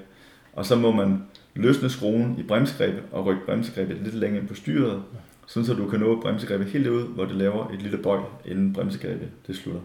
og 0.53 0.67
så 0.67 0.77
må 0.77 0.93
man 0.93 1.23
løsne 1.55 1.91
skruen 1.91 2.37
i 2.39 2.43
bremsegrebet 2.43 3.03
og 3.13 3.27
rykke 3.27 3.47
bremsegrebet 3.47 3.97
lidt 4.03 4.15
længere 4.15 4.41
ind 4.41 4.49
på 4.49 4.55
styret, 4.55 5.03
sådan 5.51 5.67
så 5.67 5.75
du 5.75 5.87
kan 5.89 6.01
nå 6.01 6.21
bremsegrebet 6.21 6.67
helt 6.67 6.87
ud, 6.87 7.03
hvor 7.09 7.25
det 7.25 7.35
laver 7.35 7.69
et 7.71 7.83
lille 7.83 7.99
bøj, 7.99 8.19
inden 8.45 8.73
bremsegrebet 8.73 9.29
det 9.47 9.57
slutter. 9.57 9.81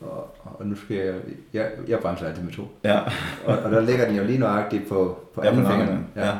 Og, 0.00 0.36
og 0.44 0.66
nu 0.66 0.76
skal 0.76 0.96
jeg, 0.96 1.14
jeg, 1.52 1.70
jeg 1.88 1.98
bremser 1.98 2.26
altid 2.26 2.42
med 2.42 2.52
to. 2.52 2.68
Ja, 2.84 2.98
Og, 3.46 3.58
og 3.64 3.70
der 3.70 3.80
ligger 3.80 4.06
den 4.06 4.16
jo 4.16 4.24
lige 4.24 4.38
nøjagtigt 4.38 4.88
på, 4.88 5.18
på 5.34 5.42
ja 5.44 5.50
anden 5.50 5.66
finger. 5.66 5.86
fingeren. 5.86 6.06
Ja. 6.16 6.30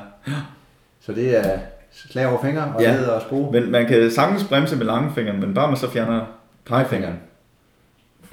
Så 1.01 1.13
det 1.13 1.39
er, 1.39 1.59
slag 1.93 2.27
over 2.27 2.43
fingre 2.43 2.73
og 2.77 2.83
Ja. 2.83 2.93
ned 2.97 3.07
og 3.07 3.23
skrue. 3.23 3.53
Men 3.53 3.71
man 3.71 3.87
kan 3.87 4.11
sagtens 4.11 4.45
bremse 4.45 4.77
med 4.77 4.87
langfingeren, 4.87 5.41
men 5.41 5.55
bare 5.55 5.69
man 5.69 5.77
så 5.77 5.91
fjerner 5.91 6.25
pegefingeren. 6.65 7.15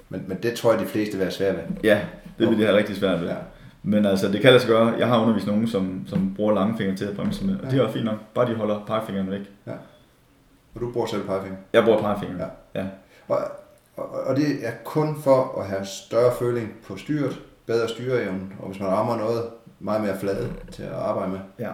Men, 0.09 0.23
men 0.27 0.37
det 0.43 0.53
tror 0.53 0.71
jeg, 0.73 0.81
de 0.81 0.85
fleste 0.85 1.11
vil 1.17 1.21
være 1.21 1.31
svære 1.31 1.53
ved. 1.53 1.61
Ja, 1.83 1.99
det 2.39 2.49
vil 2.49 2.57
de 2.57 2.63
have 2.65 2.77
rigtig 2.77 2.95
svært 2.95 3.21
ved. 3.21 3.27
Ja. 3.27 3.35
Men 3.84 4.05
altså, 4.05 4.27
det 4.32 4.41
kan 4.41 4.49
lade 4.49 4.59
sig 4.59 4.69
gøre. 4.69 4.88
Jeg 4.97 5.07
har 5.07 5.21
undervist 5.21 5.47
nogen, 5.47 5.67
som, 5.67 6.03
som 6.07 6.34
bruger 6.36 6.53
langfingeren 6.53 6.97
til 6.97 7.05
at 7.05 7.15
bremse 7.15 7.45
med, 7.45 7.55
og 7.59 7.63
Ja. 7.65 7.69
det 7.77 7.80
er 7.86 7.91
fint 7.91 8.05
nok. 8.05 8.17
Bare 8.34 8.49
de 8.51 8.55
holder 8.55 8.80
pegefingeren 8.88 9.32
væk. 9.32 9.41
Og 10.75 10.82
du 10.82 10.91
bruger 10.91 11.07
selv 11.07 11.23
pegefinger. 11.25 11.57
Jeg 11.73 11.84
bruger 11.84 11.99
pegefingeren. 12.01 12.39
Ja. 12.75 12.82
ja. 12.82 12.88
Og, 13.27 13.38
og, 13.97 14.09
og 14.25 14.36
det 14.36 14.45
er 14.67 14.71
kun 14.86 15.21
for 15.21 15.59
at 15.61 15.67
have 15.67 15.86
større 15.86 16.32
føling 16.39 16.73
på 16.88 16.97
styret, 16.97 17.39
bedre 17.65 17.88
styreevne, 17.89 18.41
og 18.59 18.67
hvis 18.69 18.80
man 18.82 18.89
rammer 18.89 19.17
noget, 19.17 19.43
meget 19.80 20.01
mere 20.01 20.17
flade 20.19 20.49
til 20.71 20.84
at 20.84 20.91
arbejde 20.91 21.32
med. 21.32 21.39
Ja, 21.59 21.71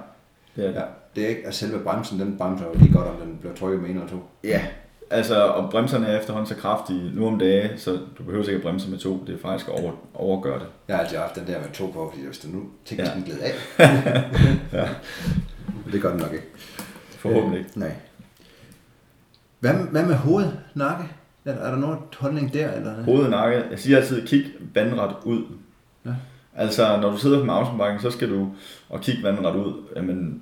det 0.55 0.63
er 0.63 0.67
det. 0.67 0.75
Ja, 0.75 0.81
det 1.15 1.23
er 1.23 1.27
ikke, 1.27 1.47
at 1.47 1.53
selve 1.55 1.79
bremsen, 1.83 2.19
den 2.19 2.37
bremser 2.37 2.65
jo 2.65 2.71
lige 2.73 2.93
godt, 2.93 3.07
om 3.07 3.15
den 3.15 3.37
bliver 3.39 3.55
trykket 3.55 3.81
med 3.81 3.89
en 3.89 3.95
eller 3.95 4.09
to. 4.09 4.17
Ja, 4.43 4.61
altså, 5.09 5.41
og 5.43 5.69
bremserne 5.71 6.07
er 6.07 6.19
efterhånden 6.19 6.47
så 6.49 6.55
kraftige 6.55 7.11
nu 7.13 7.27
om 7.27 7.39
dage, 7.39 7.77
så 7.77 7.91
du 8.17 8.23
behøver 8.23 8.43
ikke 8.43 8.55
at 8.55 8.61
bremse 8.61 8.89
med 8.89 8.97
to. 8.97 9.23
Det 9.27 9.35
er 9.35 9.39
faktisk 9.39 9.67
at 9.69 9.83
over, 9.83 9.91
overgøre 10.13 10.59
det. 10.59 10.67
Jeg 10.87 10.95
har 10.95 11.03
altid 11.03 11.17
haft 11.17 11.35
den 11.35 11.47
der 11.47 11.59
med 11.59 11.67
to 11.73 11.85
på, 11.87 12.09
fordi 12.13 12.25
hvis 12.25 12.37
den 12.37 12.51
nu 12.51 12.63
teknisk 12.85 13.11
Ja. 13.15 13.21
gled 13.25 13.39
af. 13.39 13.53
Ja. 14.79 14.87
Det 15.91 16.01
gør 16.01 16.09
den 16.11 16.19
nok 16.19 16.33
ikke. 16.33 16.45
Forhåbentlig 17.09 17.59
ikke. 17.59 17.79
Nej. 17.79 17.91
Hvad, 19.59 19.73
hvad 19.73 20.05
med 20.05 20.15
hoved, 20.15 20.45
nakke? 20.75 21.03
Er, 21.45 21.51
er 21.53 21.71
der 21.71 21.77
nogen 21.77 21.97
holdning 22.17 22.53
der? 22.53 22.71
Eller? 22.73 23.03
Hoved 23.03 23.23
og 23.23 23.29
nakke. 23.29 23.63
Jeg 23.71 23.79
siger 23.79 23.97
altid, 23.97 24.27
kig 24.27 24.45
vandret 24.73 25.15
ud. 25.23 25.43
Ja. 26.05 26.11
Altså, 26.55 26.97
når 27.01 27.11
du 27.11 27.17
sidder 27.17 27.39
på 27.39 27.45
mountainbiken, 27.45 27.99
så 28.01 28.11
skal 28.11 28.29
du 28.29 28.49
og 28.89 29.01
kigge 29.01 29.23
vandret 29.23 29.55
ud. 29.55 29.73
Jamen, 29.95 30.41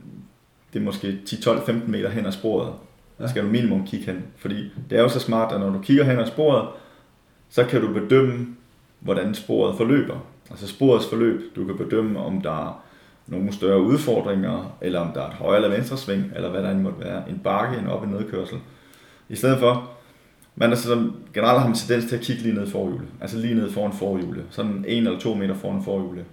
det 0.73 0.79
er 0.79 0.83
måske 0.83 1.19
10-12-15 1.29 1.71
meter 1.87 2.09
hen 2.09 2.25
ad 2.25 2.31
sporet. 2.31 2.73
Ja. 3.23 3.29
skal 3.29 3.43
du 3.43 3.47
minimum 3.47 3.85
kigge 3.87 4.05
hen. 4.05 4.23
Fordi 4.37 4.71
det 4.89 4.97
er 4.97 5.01
jo 5.01 5.09
så 5.09 5.19
smart, 5.19 5.53
at 5.53 5.59
når 5.59 5.69
du 5.69 5.79
kigger 5.79 6.03
hen 6.03 6.19
ad 6.19 6.25
sporet, 6.25 6.67
så 7.49 7.63
kan 7.63 7.81
du 7.81 7.93
bedømme, 7.93 8.47
hvordan 8.99 9.33
sporet 9.33 9.77
forløber. 9.77 10.25
Altså 10.49 10.67
sporets 10.67 11.09
forløb. 11.09 11.41
Du 11.55 11.65
kan 11.65 11.77
bedømme, 11.77 12.19
om 12.19 12.41
der 12.41 12.67
er 12.67 12.83
nogle 13.27 13.53
større 13.53 13.81
udfordringer, 13.81 14.77
eller 14.81 14.99
om 14.99 15.11
der 15.13 15.21
er 15.21 15.27
et 15.27 15.33
højre 15.33 15.55
eller 15.55 15.69
venstre 15.69 15.97
sving, 15.97 16.31
eller 16.35 16.49
hvad 16.49 16.63
der 16.63 16.71
end 16.71 16.81
måtte 16.81 16.99
være. 16.99 17.29
En 17.29 17.39
bakke, 17.43 17.77
en 17.77 17.87
op- 17.87 18.01
og 18.01 18.07
nedkørsel. 18.07 18.57
I 19.29 19.35
stedet 19.35 19.59
for, 19.59 19.89
man 20.55 20.71
er 20.71 20.75
sådan, 20.75 21.11
generelt 21.33 21.59
har 21.59 21.67
man 21.67 21.75
tendens 21.75 22.09
til 22.09 22.15
at 22.15 22.21
kigge 22.21 22.41
lige 22.43 22.55
ned 22.55 22.67
forhjulet. 22.67 23.07
Altså 23.21 23.37
lige 23.37 23.55
ned 23.55 23.71
foran 23.71 23.93
forhjulet. 23.93 24.45
Sådan 24.49 24.85
en 24.87 25.07
eller 25.07 25.19
to 25.19 25.33
meter 25.33 25.55
foran 25.55 25.83
forhjulet. 25.83 26.25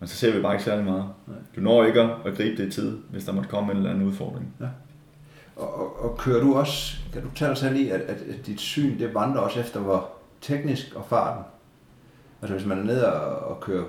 Men 0.00 0.08
så 0.08 0.16
ser 0.16 0.32
vi 0.36 0.42
bare 0.42 0.54
ikke 0.54 0.64
særlig 0.64 0.84
meget. 0.84 1.04
Nej. 1.26 1.36
Du 1.56 1.60
når 1.60 1.84
ikke 1.84 2.00
at 2.00 2.34
gribe 2.36 2.62
det 2.62 2.68
i 2.68 2.70
tid, 2.70 2.96
hvis 3.10 3.24
der 3.24 3.32
måtte 3.32 3.48
komme 3.48 3.72
en 3.72 3.76
eller 3.78 3.90
anden 3.90 4.06
udfordring. 4.06 4.54
Og, 5.58 5.74
og, 5.74 6.04
og 6.04 6.18
kører 6.18 6.40
du 6.40 6.54
også, 6.54 6.96
kan 7.12 7.22
du 7.22 7.28
tage 7.34 7.48
dig 7.48 7.58
selv 7.58 7.76
i, 7.76 7.88
at, 7.88 8.00
at, 8.00 8.16
at 8.16 8.46
dit 8.46 8.60
syn, 8.60 8.98
det 8.98 9.14
vandrer 9.14 9.40
også 9.40 9.60
efter, 9.60 9.80
hvor 9.80 10.10
teknisk 10.40 10.94
og 10.94 11.06
farten. 11.08 11.44
Altså 12.42 12.56
hvis 12.56 12.66
man 12.66 12.78
er 12.78 12.84
nede 12.84 13.12
og, 13.12 13.48
og 13.48 13.60
kører 13.60 13.84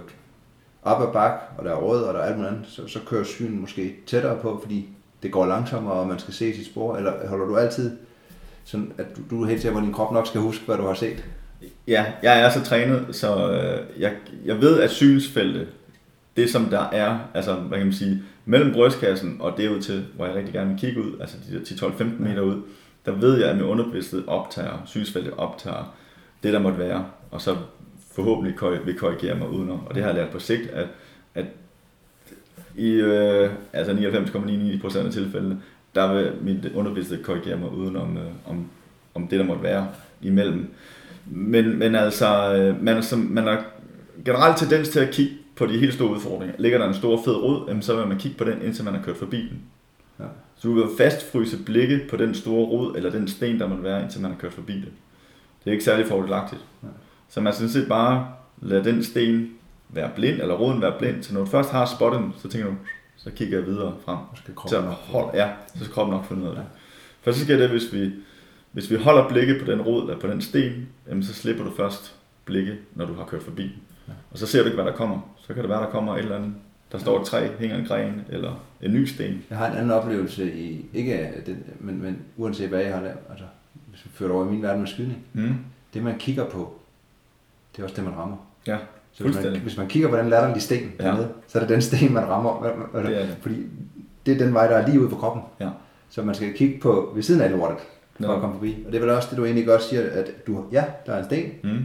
op 0.83 1.01
ad 1.07 1.13
bak, 1.13 1.41
og 1.57 1.65
der 1.65 1.71
er 1.71 1.75
rød, 1.75 2.03
og 2.03 2.13
der 2.13 2.19
er 2.19 2.25
alt 2.25 2.37
muligt 2.37 2.53
andet, 2.53 2.67
så, 2.67 2.87
så 2.87 2.99
kører 3.07 3.23
synet 3.23 3.61
måske 3.61 3.95
tættere 4.07 4.37
på, 4.41 4.59
fordi 4.61 4.89
det 5.23 5.31
går 5.31 5.45
langsommere, 5.45 5.93
og 5.93 6.07
man 6.07 6.19
skal 6.19 6.33
se 6.33 6.55
sit 6.55 6.65
spor, 6.65 6.97
eller 6.97 7.27
holder 7.27 7.45
du 7.45 7.57
altid 7.57 7.97
sådan, 8.63 8.91
at 8.97 9.05
du, 9.17 9.21
du 9.29 9.43
er 9.43 9.47
helt 9.47 9.61
sikker 9.61 9.73
på, 9.73 9.79
at 9.79 9.85
din 9.85 9.93
krop 9.93 10.11
nok 10.11 10.27
skal 10.27 10.41
huske, 10.41 10.65
hvad 10.65 10.77
du 10.77 10.87
har 10.87 10.93
set? 10.93 11.25
Ja, 11.87 12.05
jeg 12.23 12.41
er 12.41 12.49
så 12.49 12.63
trænet, 12.63 13.15
så 13.15 13.51
øh, 13.51 14.01
jeg, 14.01 14.13
jeg 14.45 14.61
ved, 14.61 14.81
at 14.81 14.89
synsfeltet, 14.89 15.67
det 16.37 16.49
som 16.49 16.65
der 16.65 16.89
er, 16.91 17.19
altså 17.33 17.53
hvad 17.53 17.77
kan 17.77 17.87
man 17.87 17.95
sige, 17.95 18.23
mellem 18.49 18.73
brystkassen 18.73 19.37
og 19.39 19.53
det 19.57 19.69
ud 19.69 19.81
til, 19.81 20.05
hvor 20.15 20.25
jeg 20.25 20.35
rigtig 20.35 20.53
gerne 20.53 20.69
vil 20.69 20.79
kigge 20.79 21.03
ud, 21.03 21.19
altså 21.19 21.37
de 21.49 21.59
der 21.59 21.59
10-12-15 21.59 22.03
meter 22.03 22.41
ud, 22.41 22.61
der 23.05 23.11
ved 23.11 23.39
jeg, 23.39 23.49
at 23.49 23.55
min 23.55 23.65
underbevidsthed 23.65 24.27
optager, 24.27 24.81
synsfeltet 24.85 25.33
optager 25.37 25.95
det, 26.43 26.53
der 26.53 26.59
måtte 26.59 26.79
være, 26.79 27.05
og 27.31 27.41
så 27.41 27.55
forhåbentlig 28.11 28.55
vil 28.85 28.97
korrigere 28.97 29.35
mig 29.35 29.49
udenom. 29.49 29.87
Og 29.87 29.95
det 29.95 30.03
har 30.03 30.09
jeg 30.09 30.15
lært 30.15 30.29
på 30.29 30.39
sigt, 30.39 30.69
at, 30.69 30.87
at 31.35 31.45
i 32.75 32.91
øh, 32.91 33.49
altså 33.73 33.93
99,99% 33.93 34.97
af 34.97 35.11
tilfældene, 35.11 35.61
der 35.95 36.13
vil 36.13 36.31
min 36.41 36.65
underbevidsthed 36.75 37.23
korrigere 37.23 37.57
mig 37.57 37.71
udenom 37.71 38.17
øh, 38.17 38.23
om, 38.47 38.67
om 39.13 39.27
det, 39.27 39.39
der 39.39 39.45
måtte 39.45 39.63
være 39.63 39.87
imellem. 40.21 40.73
Men, 41.25 41.79
men 41.79 41.95
altså, 41.95 42.55
øh, 42.55 42.83
man 42.83 42.97
er, 42.97 43.01
som, 43.01 43.19
man 43.19 43.47
er 43.47 43.57
generelt 44.25 44.57
tendens 44.57 44.89
til 44.89 44.99
at 44.99 45.11
kigge 45.11 45.33
på 45.59 45.65
de 45.65 45.79
helt 45.79 45.93
store 45.93 46.09
udfordringer. 46.09 46.55
Ligger 46.59 46.77
der 46.77 46.87
en 46.87 46.93
stor 46.93 47.21
fed 47.25 47.35
rod, 47.35 47.81
så 47.81 47.95
vil 47.95 48.07
man 48.07 48.17
kigge 48.17 48.37
på 48.37 48.43
den, 48.43 48.61
indtil 48.61 48.83
man 48.83 48.93
har 48.93 49.01
kørt 49.01 49.17
forbi 49.17 49.37
den. 49.37 49.61
Ja. 50.19 50.23
Så 50.55 50.67
du 50.67 50.73
vil 50.73 50.85
fastfryse 50.97 51.63
blikket 51.63 52.01
på 52.09 52.17
den 52.17 52.35
store 52.35 52.65
rod, 52.65 52.95
eller 52.95 53.09
den 53.09 53.27
sten, 53.27 53.59
der 53.59 53.67
måtte 53.67 53.83
være, 53.83 54.01
indtil 54.01 54.21
man 54.21 54.31
har 54.31 54.37
kørt 54.37 54.53
forbi 54.53 54.73
det. 54.73 54.89
Det 55.63 55.67
er 55.67 55.71
ikke 55.71 55.83
særlig 55.83 56.07
fordelagtigt. 56.07 56.61
Nej. 56.81 56.91
Så 57.29 57.41
man 57.41 57.53
sådan 57.53 57.69
set 57.69 57.87
bare 57.87 58.27
lade 58.61 58.83
den 58.83 59.03
sten 59.03 59.49
være 59.89 60.11
blind, 60.15 60.41
eller 60.41 60.55
roden 60.55 60.81
være 60.81 60.93
blind, 60.99 61.23
så 61.23 61.33
når 61.33 61.39
du 61.39 61.45
først 61.45 61.71
har 61.71 61.85
spottet 61.85 62.21
den, 62.21 62.33
så 62.37 62.47
tænker 62.47 62.67
du, 62.67 62.75
så 63.17 63.31
kigger 63.31 63.57
jeg 63.57 63.67
videre 63.67 63.93
frem. 64.05 64.17
Og 64.17 64.37
skal 64.37 64.53
Så 64.53 64.55
kroppen 64.55 64.83
nok 64.83 64.97
hold, 64.97 65.35
ja, 65.35 65.49
så 65.67 65.83
skal 65.83 65.93
kroppen 65.93 66.15
nok 66.15 66.25
finde 66.25 66.41
ud 66.43 66.47
af 66.47 66.53
det. 66.55 66.61
Ja. 66.61 66.67
For 67.21 67.31
så 67.31 67.43
sker 67.43 67.57
det, 67.57 67.69
hvis 67.69 67.93
vi, 67.93 68.11
hvis 68.71 68.91
vi 68.91 68.95
holder 68.95 69.27
blikket 69.29 69.61
på 69.65 69.71
den 69.71 69.81
rod, 69.81 70.01
eller 70.01 70.19
på 70.19 70.27
den 70.27 70.41
sten, 70.41 70.87
jamen 71.07 71.23
så 71.23 71.33
slipper 71.33 71.63
du 71.63 71.71
først 71.77 72.15
blikket, 72.45 72.77
når 72.95 73.05
du 73.05 73.13
har 73.13 73.25
kørt 73.25 73.43
forbi. 73.43 73.63
Ja. 74.07 74.13
Og 74.31 74.37
så 74.37 74.45
ser 74.45 74.59
du 74.59 74.65
ikke, 74.65 74.81
hvad 74.81 74.91
der 74.91 74.97
kommer. 74.97 75.35
Så 75.49 75.53
kan 75.53 75.63
det 75.63 75.69
være, 75.69 75.81
der 75.81 75.89
kommer 75.89 76.13
et 76.15 76.19
eller 76.19 76.35
andet. 76.35 76.53
Der 76.91 76.97
står 76.97 77.19
et 77.19 77.25
træ, 77.25 77.47
hænger 77.59 77.77
en 77.77 77.85
gren, 77.85 78.21
eller 78.29 78.63
en 78.81 78.93
ny 78.93 79.05
sten. 79.05 79.43
Jeg 79.49 79.57
har 79.57 79.67
en 79.71 79.77
anden 79.77 79.91
oplevelse 79.91 80.53
i, 80.53 80.85
ikke 80.93 81.29
det, 81.45 81.57
men, 81.79 82.01
men 82.01 82.17
uanset 82.37 82.69
hvad 82.69 82.79
jeg 82.81 82.93
har 82.93 83.01
lavet, 83.01 83.17
altså 83.29 83.45
hvis 83.89 84.05
vi 84.05 84.09
fører 84.13 84.33
over 84.33 84.45
i 84.47 84.49
min 84.49 84.61
verden 84.61 84.79
med 84.79 84.87
skydning, 84.87 85.17
Mm. 85.33 85.55
det 85.93 86.03
man 86.03 86.17
kigger 86.17 86.45
på, 86.45 86.73
det 87.75 87.79
er 87.79 87.83
også 87.83 87.95
det, 87.95 88.03
man 88.03 88.13
rammer. 88.17 88.37
Ja, 88.67 88.77
Så 89.11 89.23
hvis 89.23 89.35
man, 89.43 89.59
hvis 89.59 89.77
man 89.77 89.87
kigger 89.87 90.09
på 90.09 90.17
den 90.17 90.29
latterlige 90.29 90.61
sten 90.61 90.91
Ja. 90.99 91.03
dernede, 91.03 91.27
så 91.47 91.57
er 91.59 91.63
det 91.63 91.69
den 91.69 91.81
sten, 91.81 92.13
man 92.13 92.27
rammer. 92.27 92.59
Hvad- 92.91 93.03
Det 93.03 93.21
er 93.21 93.25
det. 93.25 93.37
Fordi 93.41 93.55
det 94.25 94.33
er 94.41 94.45
den 94.45 94.53
vej, 94.53 94.67
der 94.67 94.75
er 94.77 94.87
lige 94.87 95.01
ud 95.01 95.09
på 95.09 95.15
kroppen. 95.15 95.41
Ja. 95.59 95.69
Så 96.09 96.23
man 96.23 96.35
skal 96.35 96.53
kigge 96.53 96.79
på 96.79 97.11
ved 97.15 97.23
siden 97.23 97.41
af 97.41 97.51
lortet, 97.51 97.77
for 98.17 98.23
Ja. 98.25 98.35
at 98.35 98.41
komme 98.41 98.55
forbi. 98.55 98.83
Og 98.85 98.91
det 98.91 98.97
er 98.97 99.01
vel 99.05 99.09
også 99.15 99.27
det, 99.29 99.37
du 99.37 99.45
egentlig 99.45 99.65
godt 99.67 99.83
siger, 99.83 100.09
at 100.11 100.47
du, 100.47 100.63
ja, 100.71 100.83
der 101.05 101.13
er 101.13 101.19
en 101.19 101.25
sten, 101.25 101.51
Mm. 101.63 101.78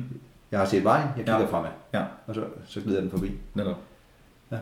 Jeg 0.55 0.63
har 0.63 0.67
set 0.69 0.85
vejen, 0.85 1.07
jeg 1.17 1.25
kigger 1.25 1.41
Ja. 1.41 1.47
fremad, 1.47 1.71
Ja, 1.95 2.03
og 2.27 2.35
så, 2.35 2.41
så 2.69 2.81
glider 2.81 3.01
den 3.01 3.11
forbi. 3.11 3.31
netop. 3.55 3.77
Ja. 4.53 4.57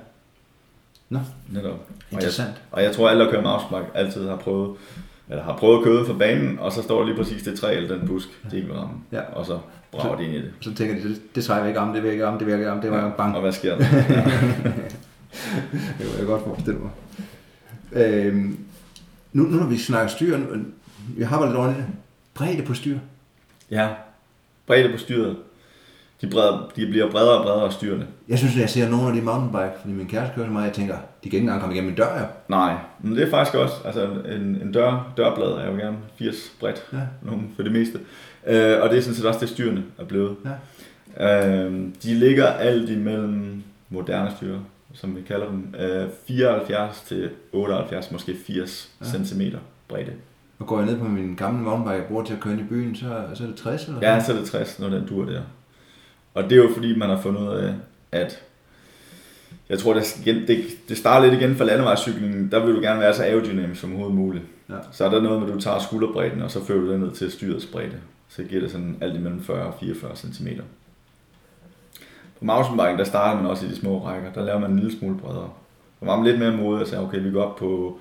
Nå, 1.09 1.19
Netop. 1.53 1.71
Og 1.71 1.79
jeg, 2.11 2.17
interessant. 2.19 2.63
og 2.73 2.83
jeg 2.83 2.93
tror, 2.95 3.09
alle, 3.09 3.25
der 3.25 3.31
kører 3.31 3.43
mountainbike, 3.43 3.97
altid 3.97 4.29
har 4.29 4.37
prøvet, 4.37 4.77
eller 5.29 5.43
har 5.45 5.57
prøvet 5.57 5.79
at 5.79 5.85
køre 5.85 6.01
ud 6.01 6.07
fra 6.07 6.13
banen, 6.13 6.59
og 6.59 6.73
så 6.73 6.83
står 6.83 6.99
der 6.99 7.07
lige 7.07 7.17
præcis 7.17 7.43
det 7.43 7.59
træ 7.59 7.77
eller 7.77 7.97
den 7.99 8.07
busk, 8.09 8.29
de 8.51 8.57
ikke 8.57 8.69
vil 8.69 8.77
ramme. 8.77 8.95
Ja. 9.13 9.21
Og 9.21 9.47
så 9.47 9.59
brager 9.93 10.17
de 10.17 10.25
ind 10.25 10.33
i 10.35 10.39
det. 10.39 10.53
Så 10.61 10.75
tænker 10.75 10.95
de, 10.95 11.09
det, 11.09 11.23
det 11.35 11.45
trækker 11.45 11.63
jeg 11.65 11.69
ikke 11.71 11.81
om, 11.81 11.93
det 11.95 12.03
vil 12.03 12.13
ikke 12.13 12.27
om, 12.27 12.39
det 12.39 12.47
vil 12.47 12.55
ikke 12.55 12.71
om, 12.71 12.81
det 12.81 12.91
var 12.91 13.03
jeg 13.03 13.13
bang. 13.17 13.35
Og 13.35 13.41
hvad 13.41 13.53
sker 13.53 13.79
der? 13.79 13.85
Det 15.99 16.07
kunne 16.07 16.19
jeg 16.19 16.27
godt 16.27 16.43
forestille 16.45 16.81
mig. 16.81 16.91
Øhm, 17.93 18.59
nu, 19.33 19.43
nu 19.43 19.57
når 19.57 19.67
vi 19.67 19.79
snakker 19.79 20.09
styr, 20.09 20.39
jeg 21.19 21.29
har 21.29 21.39
bare 21.39 21.49
lidt 21.49 21.57
over 21.59 21.67
det. 21.67 21.85
Bredde 22.35 22.63
på 22.63 22.75
styr. 22.75 22.99
Ja, 23.71 23.89
bredde 24.67 24.93
på 24.93 24.99
styret. 24.99 25.37
De, 26.23 26.27
breder, 26.31 26.71
de 26.77 26.87
bliver 26.87 27.11
bredere 27.11 27.39
og 27.39 27.45
bredere 27.45 27.73
styrende. 27.73 28.07
Jeg 28.29 28.39
synes, 28.39 28.55
at 28.55 28.61
jeg 28.61 28.71
ser 28.71 28.89
nogle 28.89 29.09
af 29.09 29.15
de 29.15 29.21
mountainbike, 29.23 29.81
fordi 29.81 29.93
min 29.95 30.07
kæreste 30.09 30.35
kører 30.35 30.47
så 30.47 30.53
meget, 30.53 30.65
jeg 30.67 30.73
tænker, 30.73 30.95
de 30.95 31.31
kan 31.31 31.33
ikke 31.33 31.39
engang 31.39 31.61
komme 31.61 31.75
igennem 31.75 31.91
en 31.91 31.97
dør, 31.97 32.19
jo. 32.21 32.25
Nej, 32.49 32.75
men 33.01 33.17
det 33.17 33.23
er 33.23 33.31
faktisk 33.31 33.57
også, 33.57 33.75
altså 33.85 34.05
en, 34.05 34.43
en 34.63 34.73
dør, 34.73 35.13
dørblad 35.17 35.47
er 35.47 35.71
jo 35.71 35.77
gerne 35.77 35.97
80 36.19 36.37
bredt, 36.61 36.87
Ja. 36.93 36.99
nogen 37.23 37.53
for 37.57 37.63
det 37.63 37.73
meste. 37.73 37.99
Øh, 38.47 38.83
og 38.83 38.91
det 38.91 38.99
er 38.99 39.03
sådan 39.03 39.15
set 39.15 39.27
også 39.27 39.41
det 39.41 39.49
styrende 39.49 39.83
er 39.99 40.05
blevet. 40.05 40.37
Ja. 41.21 41.57
Øh, 41.65 41.73
de 42.03 42.15
ligger 42.15 42.47
alt 42.47 42.91
imellem 42.91 43.63
moderne 43.89 44.31
styre, 44.37 44.59
som 44.95 45.17
vi 45.17 45.21
kalder 45.23 45.47
dem, 45.47 45.75
øh, 45.81 46.09
74 46.27 47.01
til 47.09 47.31
78, 47.53 48.11
måske 48.13 48.37
80 48.47 48.91
Ja. 49.01 49.07
cm 49.25 49.41
bredde. 49.89 50.13
Og 50.59 50.67
går 50.67 50.79
jeg 50.79 50.87
ned 50.87 50.99
på 50.99 51.05
min 51.05 51.35
gamle 51.35 51.63
mountainbike, 51.63 51.95
jeg 51.97 52.05
bruger 52.09 52.25
til 52.25 52.35
at 52.35 52.41
køre 52.41 52.53
ind 52.53 52.63
i 52.63 52.65
byen, 52.65 52.97
så, 52.97 53.05
så 53.35 53.43
er 53.43 53.47
det 53.49 53.57
60 53.57 53.87
eller 53.87 53.99
Ja, 54.03 54.21
så 54.25 54.33
er 54.33 54.37
det 54.37 54.47
60, 54.47 54.79
når 54.79 54.89
den 54.89 55.07
dur 55.07 55.25
der. 55.25 55.41
Og 56.35 56.43
det 56.45 56.53
er 56.53 56.57
jo 56.57 56.71
fordi, 56.75 56.99
man 56.99 57.09
har 57.09 57.21
fundet 57.21 57.41
ud 57.41 57.55
af, 57.55 57.75
at 58.13 58.43
jeg 59.69 59.79
tror, 59.79 59.95
det, 59.95 60.05
det, 60.25 60.65
det 60.89 60.97
starter 60.97 61.27
lidt 61.27 61.43
igen 61.43 61.57
fra 61.57 61.65
landevejscyklingen. 61.65 62.51
Der 62.51 62.67
vil 62.67 62.75
du 62.75 62.81
gerne 62.81 63.01
være 63.01 63.15
så 63.15 63.23
aerodynamisk 63.23 63.81
som 63.81 63.91
overhovedet 63.91 64.17
muligt. 64.17 64.45
Ja. 64.69 64.75
Så 64.93 65.05
er 65.05 65.11
der 65.11 65.21
noget 65.21 65.41
med, 65.41 65.49
at 65.49 65.55
du 65.55 65.61
tager 65.61 65.79
skulderbredden, 65.79 66.43
og 66.43 66.51
så 66.51 66.65
fører 66.65 66.81
du 66.81 66.93
den 66.93 67.01
ned 67.01 67.11
til 67.11 67.33
styrets 67.33 67.67
bredde. 67.67 67.97
Så 68.29 68.43
giver 68.43 68.61
det 68.61 68.71
sådan 68.71 68.97
alt 69.01 69.17
imellem 69.17 69.43
40 69.43 69.67
og 69.67 69.75
44 69.81 70.17
cm. 70.17 70.49
På 72.39 72.45
mountainbiken, 72.45 72.99
der 72.99 73.05
starter 73.05 73.41
man 73.41 73.51
også 73.51 73.67
i 73.67 73.69
de 73.69 73.77
små 73.77 74.07
rækker. 74.07 74.33
Der 74.33 74.45
laver 74.45 74.59
man 74.59 74.71
en 74.71 74.79
lille 74.79 74.99
smule 74.99 75.19
bredere. 75.19 75.51
Der 76.01 76.07
var 76.07 76.17
man 76.17 76.27
lidt 76.27 76.39
mere 76.39 76.57
modig 76.57 76.83
og 76.83 76.89
sagde, 76.89 77.05
okay, 77.05 77.23
vi 77.23 77.31
går 77.31 77.43
op 77.43 77.57
på, 77.57 77.99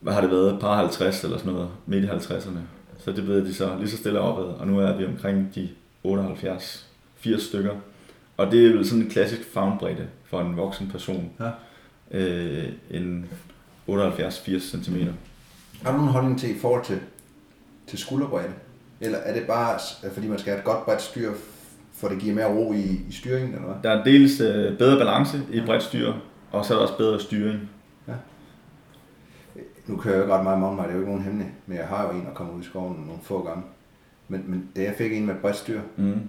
hvad 0.00 0.12
har 0.12 0.20
det 0.20 0.30
været, 0.30 0.60
par 0.60 0.76
50 0.76 1.24
eller 1.24 1.38
sådan 1.38 1.52
noget, 1.52 1.68
midt 1.86 2.04
i 2.04 2.08
50'erne. 2.08 2.58
Så 2.98 3.12
det 3.12 3.28
ved 3.28 3.44
de 3.44 3.54
så 3.54 3.76
lige 3.78 3.90
så 3.90 3.96
stille 3.96 4.20
opad, 4.20 4.44
og 4.44 4.66
nu 4.66 4.80
er 4.80 4.96
vi 4.96 5.06
omkring 5.06 5.54
de 5.54 5.68
78, 6.04 6.89
80 7.20 7.42
stykker. 7.42 7.76
Og 8.36 8.50
det 8.52 8.66
er 8.66 8.72
vel 8.72 8.86
sådan 8.88 9.04
en 9.04 9.10
klassisk 9.10 9.44
fagnbredde 9.52 10.08
for 10.24 10.40
en 10.40 10.56
voksen 10.56 10.88
person. 10.88 11.30
Ja. 11.40 11.50
Øh, 12.18 12.68
en 12.90 13.26
78-80 13.88 14.58
cm. 14.60 14.96
Har 15.82 15.90
du 15.92 15.96
nogen 15.96 16.12
holdning 16.12 16.40
til 16.40 16.56
i 16.56 16.58
forhold 16.58 16.84
til, 16.84 17.00
til 17.86 17.98
skulderbredde? 17.98 18.52
Eller 19.00 19.18
er 19.18 19.34
det 19.34 19.46
bare, 19.46 19.78
fordi 20.12 20.28
man 20.28 20.38
skal 20.38 20.50
have 20.50 20.58
et 20.58 20.64
godt 20.64 20.84
bredt 20.84 21.02
styr, 21.02 21.32
for 21.94 22.08
det 22.08 22.18
giver 22.18 22.34
mere 22.34 22.54
ro 22.54 22.72
i, 22.72 23.00
i 23.08 23.12
styringen, 23.12 23.54
eller 23.54 23.66
hvad? 23.66 23.76
Der 23.90 23.98
er 23.98 24.04
dels 24.04 24.40
øh, 24.40 24.78
bedre 24.78 24.98
balance 24.98 25.42
i 25.52 25.60
bredt 25.66 25.82
styr, 25.82 26.12
og 26.52 26.64
så 26.64 26.74
er 26.74 26.78
der 26.78 26.82
også 26.82 26.96
bedre 26.96 27.20
styring. 27.20 27.70
Nu 29.86 29.96
kører 29.96 30.14
jeg 30.14 30.18
jo 30.18 30.24
ikke 30.24 30.34
ret 30.34 30.44
meget 30.44 30.58
mountainbike, 30.60 30.88
det 30.88 30.90
er 30.90 30.94
jo 30.94 31.00
ikke 31.00 31.10
nogen 31.12 31.24
hemmelighed, 31.24 31.54
men 31.66 31.76
jeg 31.78 31.86
har 31.86 32.06
jo 32.06 32.10
en, 32.18 32.26
der 32.26 32.32
kommer 32.34 32.54
ud 32.54 32.60
i 32.62 32.64
skoven 32.64 33.04
nogle 33.06 33.22
få 33.22 33.42
gange. 33.46 33.62
Men, 34.28 34.44
men 34.46 34.68
da 34.76 34.82
jeg 34.82 34.94
fik 34.98 35.12
en 35.12 35.26
med 35.26 35.34
et 35.34 35.40
bredt 35.40 35.56
styr, 35.56 35.80
Mm. 35.96 36.20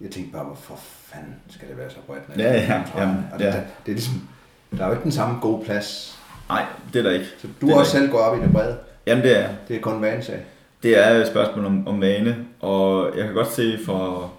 Jeg 0.00 0.10
tænkte 0.10 0.32
bare, 0.32 0.44
hvorfor 0.44 0.74
fanden 0.78 1.34
skal 1.48 1.68
det 1.68 1.76
være 1.78 1.90
så 1.90 1.96
bredt? 2.06 2.28
når 2.36 2.44
Ja, 2.44 2.52
ja, 2.54 2.82
jamen, 2.96 3.24
Og 3.32 3.38
det, 3.38 3.44
ja. 3.44 3.50
det, 3.52 3.62
det, 3.86 3.92
er 3.92 3.96
ligesom, 3.96 4.28
der 4.76 4.82
er 4.82 4.86
jo 4.86 4.92
ikke 4.92 5.02
den 5.04 5.12
samme 5.12 5.38
gode 5.40 5.64
plads. 5.64 6.18
Nej, 6.48 6.66
det 6.92 6.98
er 6.98 7.02
der 7.02 7.10
ikke. 7.10 7.26
Så 7.38 7.48
du 7.60 7.66
Det 7.66 7.74
også 7.76 7.92
der 7.92 7.98
selv 8.02 8.10
gået 8.10 8.22
op 8.24 8.38
i 8.38 8.40
det 8.40 8.52
brede. 8.52 8.78
Jamen 9.06 9.24
det 9.24 9.38
er 9.38 9.48
Det 9.68 9.76
er 9.76 9.80
kun 9.80 10.02
vanesag. 10.02 10.44
Det 10.82 10.98
er 11.06 11.10
et 11.10 11.26
spørgsmål 11.26 11.64
om, 11.64 11.88
om 11.88 12.00
vane, 12.00 12.36
og 12.60 13.10
jeg 13.16 13.24
kan 13.24 13.34
godt 13.34 13.52
se 13.52 13.78
for, 13.86 14.32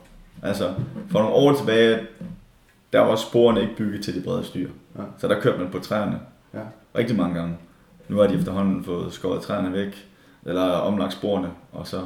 altså, 0.43 0.73
for 1.11 1.19
nogle 1.19 1.35
år 1.35 1.53
tilbage, 1.55 1.99
der 2.93 2.99
var 2.99 3.15
sporene 3.15 3.61
ikke 3.61 3.75
bygget 3.75 4.03
til 4.03 4.15
de 4.15 4.21
brede 4.21 4.45
styr. 4.45 4.69
Ja. 4.97 5.01
Så 5.17 5.27
der 5.27 5.39
kørte 5.41 5.57
man 5.59 5.71
på 5.71 5.79
træerne 5.79 6.19
Ja. 6.53 6.59
rigtig 6.95 7.17
mange 7.17 7.39
gange. 7.39 7.57
Nu 8.07 8.17
har 8.19 8.27
de 8.27 8.35
efterhånden 8.35 8.83
fået 8.83 9.13
skåret 9.13 9.41
træerne 9.41 9.73
væk, 9.73 10.07
eller 10.45 10.63
omlagt 10.63 11.13
sporene, 11.13 11.49
og 11.71 11.87
så 11.87 12.01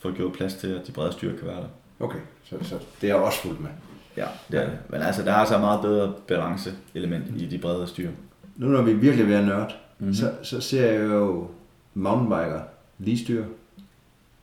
fået 0.00 0.14
gjort 0.14 0.32
plads 0.32 0.54
til, 0.54 0.68
at 0.74 0.86
de 0.86 0.92
brede 0.92 1.12
styr 1.12 1.38
kan 1.38 1.46
være 1.48 1.56
der. 1.56 1.68
Okay, 2.00 2.18
så, 2.44 2.56
så 2.62 2.78
det 3.00 3.10
er 3.10 3.14
også 3.14 3.38
fuldt 3.38 3.60
med. 3.60 3.70
Ja, 4.16 4.26
det 4.50 4.60
er 4.60 4.64
det. 4.70 4.78
Men 4.88 5.00
altså, 5.02 5.22
der 5.22 5.32
er 5.32 5.44
så 5.44 5.58
meget 5.58 5.80
bedre 5.80 6.12
balanceelement 6.28 7.24
i 7.36 7.46
de 7.46 7.58
brede 7.58 7.86
styr. 7.86 8.10
Nu 8.56 8.66
når 8.68 8.82
vi 8.82 8.92
virkelig 8.92 9.26
nørd, 9.46 9.66
Mhm. 9.98 10.08
mm-hmm. 10.08 10.14
så, 10.14 10.32
så 10.42 10.60
ser 10.60 10.92
jeg 10.92 11.00
jo 11.10 11.48
mountainbiker 11.94 12.60
lige 12.98 13.18
styr. 13.18 13.44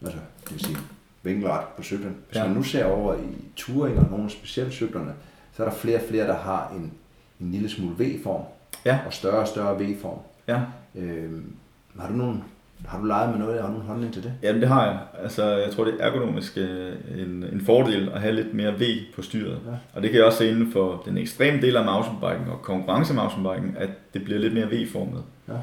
Altså, 0.02 0.18
det 0.44 0.52
vil 0.52 0.60
sige 0.66 0.78
vinkelret 1.24 1.66
på 1.78 1.84
cyklen. 1.84 2.16
Hvis 2.28 2.36
Ja. 2.38 2.48
man 2.48 2.56
nu 2.56 2.64
ser 2.64 2.86
over 2.86 3.16
i 3.16 3.36
touring 3.56 4.00
og 4.00 4.06
nogle 4.12 4.30
specielle 4.30 4.72
cyklerne, 4.72 5.14
så 5.54 5.64
er 5.66 5.70
der 5.70 5.76
flere 5.76 5.98
og 5.98 6.04
flere, 6.10 6.28
der 6.28 6.36
har 6.38 6.70
en, 6.76 6.94
en 7.42 7.52
lille 7.52 7.70
smule 7.70 7.96
V-form. 8.06 8.42
Ja. 8.86 9.00
Og 9.06 9.14
større 9.14 9.40
og 9.40 9.48
større 9.48 9.80
V-form. 9.84 10.20
Ja, 10.48 10.62
Øhm, 10.96 11.54
har 12.00 12.08
du 12.08 12.14
nogen, 12.14 12.44
har 12.86 13.00
du 13.00 13.06
leget 13.06 13.30
med 13.30 13.40
noget? 13.40 13.60
Har 13.62 13.68
du 13.68 13.74
nogen 13.74 13.88
holdning 13.88 14.14
til 14.14 14.24
det? 14.24 14.34
Jamen 14.44 14.62
det 14.62 14.70
har 14.70 14.86
jeg. 14.86 14.98
Altså, 15.24 15.44
jeg 15.58 15.72
tror, 15.72 15.84
det 15.84 15.94
er 16.00 16.06
ergonomisk 16.06 16.58
øh, 16.58 16.94
en, 17.18 17.46
en 17.54 17.62
fordel 17.66 18.10
at 18.14 18.22
have 18.22 18.36
lidt 18.36 18.54
mere 18.54 18.74
V 18.74 18.84
på 19.16 19.22
styret. 19.22 19.60
Ja. 19.68 19.72
Og 19.94 20.02
det 20.02 20.10
kan 20.10 20.18
jeg 20.18 20.26
også 20.26 20.38
se 20.38 20.50
inden 20.50 20.72
for 20.72 21.02
den 21.06 21.18
ekstreme 21.18 21.62
del 21.62 21.76
af 21.76 21.86
mountainbiken 21.86 22.52
og 22.52 22.62
konkurrence 22.62 23.14
mountainbiken, 23.14 23.76
at 23.78 23.90
det 24.14 24.24
bliver 24.24 24.40
lidt 24.40 24.54
mere 24.54 24.68
V-formet. 24.72 25.24
Ja. 25.48 25.54